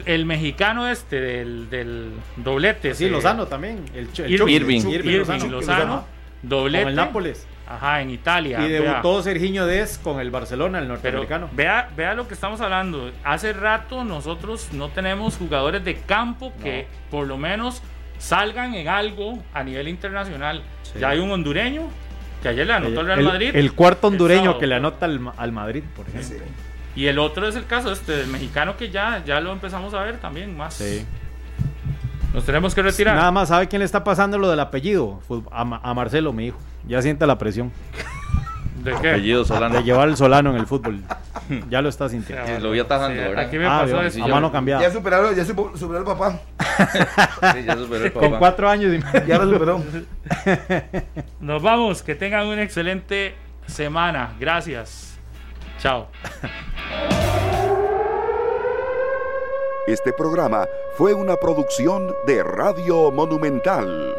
el 0.05 0.25
mexicano 0.25 0.87
este 0.87 1.19
del, 1.19 1.69
del 1.69 2.11
doblete. 2.37 2.93
Sí, 2.95 3.05
ese- 3.05 3.11
Lozano 3.11 3.47
también. 3.47 3.83
El, 3.95 4.07
Irving. 4.31 4.47
Irving. 4.53 4.81
Irving 4.87 5.17
Lozano. 5.19 5.47
Lozano, 5.47 6.05
doblete. 6.41 6.83
Con 6.83 6.89
el 6.89 6.95
Nápoles. 6.95 7.47
Ajá, 7.67 8.01
en 8.01 8.09
Italia. 8.09 8.59
Y 8.65 8.69
vea. 8.69 8.81
debutó 8.81 9.23
Serginho 9.23 9.65
Dez 9.65 9.97
con 9.97 10.19
el 10.19 10.29
Barcelona, 10.29 10.79
el 10.79 10.85
Pero 10.85 10.93
norteamericano. 10.95 11.49
vea, 11.53 11.89
vea 11.95 12.13
lo 12.13 12.27
que 12.27 12.33
estamos 12.33 12.59
hablando. 12.61 13.11
Hace 13.23 13.53
rato 13.53 14.03
nosotros 14.03 14.69
no 14.73 14.89
tenemos 14.89 15.37
jugadores 15.37 15.83
de 15.85 15.95
campo 15.95 16.51
que 16.61 16.87
por 17.09 17.27
lo 17.27 17.37
menos 17.37 17.81
salgan 18.17 18.73
en 18.75 18.87
algo 18.89 19.41
a 19.53 19.63
nivel 19.63 19.87
internacional. 19.87 20.63
Sí. 20.83 20.99
Ya 20.99 21.09
hay 21.09 21.19
un 21.19 21.31
hondureño 21.31 21.83
que 22.41 22.49
ayer 22.49 22.65
le 22.67 22.73
anotó 22.73 22.99
al 23.01 23.05
Real 23.07 23.19
el, 23.19 23.25
Madrid. 23.25 23.51
el 23.53 23.73
cuarto 23.73 24.07
el 24.07 24.13
hondureño 24.13 24.41
sábado. 24.41 24.59
que 24.59 24.67
le 24.67 24.75
anota 24.75 25.05
al, 25.05 25.31
al 25.37 25.51
Madrid, 25.51 25.83
por 25.95 26.07
ejemplo. 26.07 26.37
Sí. 26.37 26.43
Y 26.95 27.07
el 27.07 27.19
otro 27.19 27.47
es 27.47 27.55
el 27.55 27.65
caso 27.65 27.91
este 27.91 28.11
del 28.13 28.27
mexicano 28.27 28.75
que 28.77 28.89
ya, 28.89 29.23
ya 29.25 29.39
lo 29.39 29.51
empezamos 29.53 29.93
a 29.93 30.01
ver 30.03 30.17
también 30.19 30.55
más. 30.57 30.73
Sí. 30.73 31.05
Nos 32.33 32.45
tenemos 32.45 32.73
que 32.75 32.81
retirar. 32.81 33.15
Nada 33.15 33.31
más, 33.31 33.49
¿sabe 33.49 33.67
quién 33.67 33.79
le 33.79 33.85
está 33.85 34.03
pasando 34.03 34.37
lo 34.37 34.49
del 34.49 34.59
apellido? 34.59 35.19
A, 35.51 35.61
a 35.61 35.93
Marcelo, 35.93 36.33
mi 36.33 36.47
hijo. 36.47 36.59
Ya 36.87 37.01
siente 37.01 37.25
la 37.27 37.37
presión 37.37 37.71
¿De 38.83 38.91
qué? 39.01 39.09
Apellido 39.11 39.45
Solano. 39.45 39.75
de 39.75 39.83
llevar 39.83 40.09
el 40.09 40.17
Solano 40.17 40.51
en 40.51 40.57
el 40.57 40.65
fútbol. 40.67 41.01
Ya 41.69 41.81
lo 41.81 41.89
está 41.89 42.07
sintiendo. 42.09 42.45
Sí, 42.47 42.53
lo 42.61 42.71
vi 42.71 42.79
atajando, 42.79 43.15
Sí, 43.21 43.27
¿verdad? 43.27 43.45
Aquí 43.45 43.57
me 43.57 43.65
Ah, 43.67 43.81
pasó 43.83 44.01
eso. 44.01 44.23
a 44.23 44.27
mano 44.27 44.51
cambiada. 44.51 44.81
Ya 44.81 44.91
superaron, 44.91 45.35
ya 45.35 45.45
superó 45.45 45.97
el 45.99 46.05
papá. 46.05 46.39
Sí, 47.53 47.63
ya 47.65 47.75
superó 47.75 48.05
el 48.05 48.13
Con 48.13 48.21
papá. 48.23 48.39
cuatro 48.39 48.69
años 48.69 48.93
y 48.93 48.97
medio. 48.99 49.27
Ya 49.27 49.37
lo 49.37 49.51
superó. 49.51 49.81
Nos 51.39 51.61
vamos. 51.61 52.03
Que 52.03 52.15
tengan 52.15 52.47
una 52.47 52.63
excelente 52.63 53.35
semana. 53.67 54.33
Gracias. 54.39 55.17
Chao. 55.79 56.07
Este 59.87 60.13
programa 60.13 60.65
fue 60.95 61.13
una 61.13 61.35
producción 61.37 62.13
de 62.27 62.43
Radio 62.43 63.11
Monumental. 63.11 64.13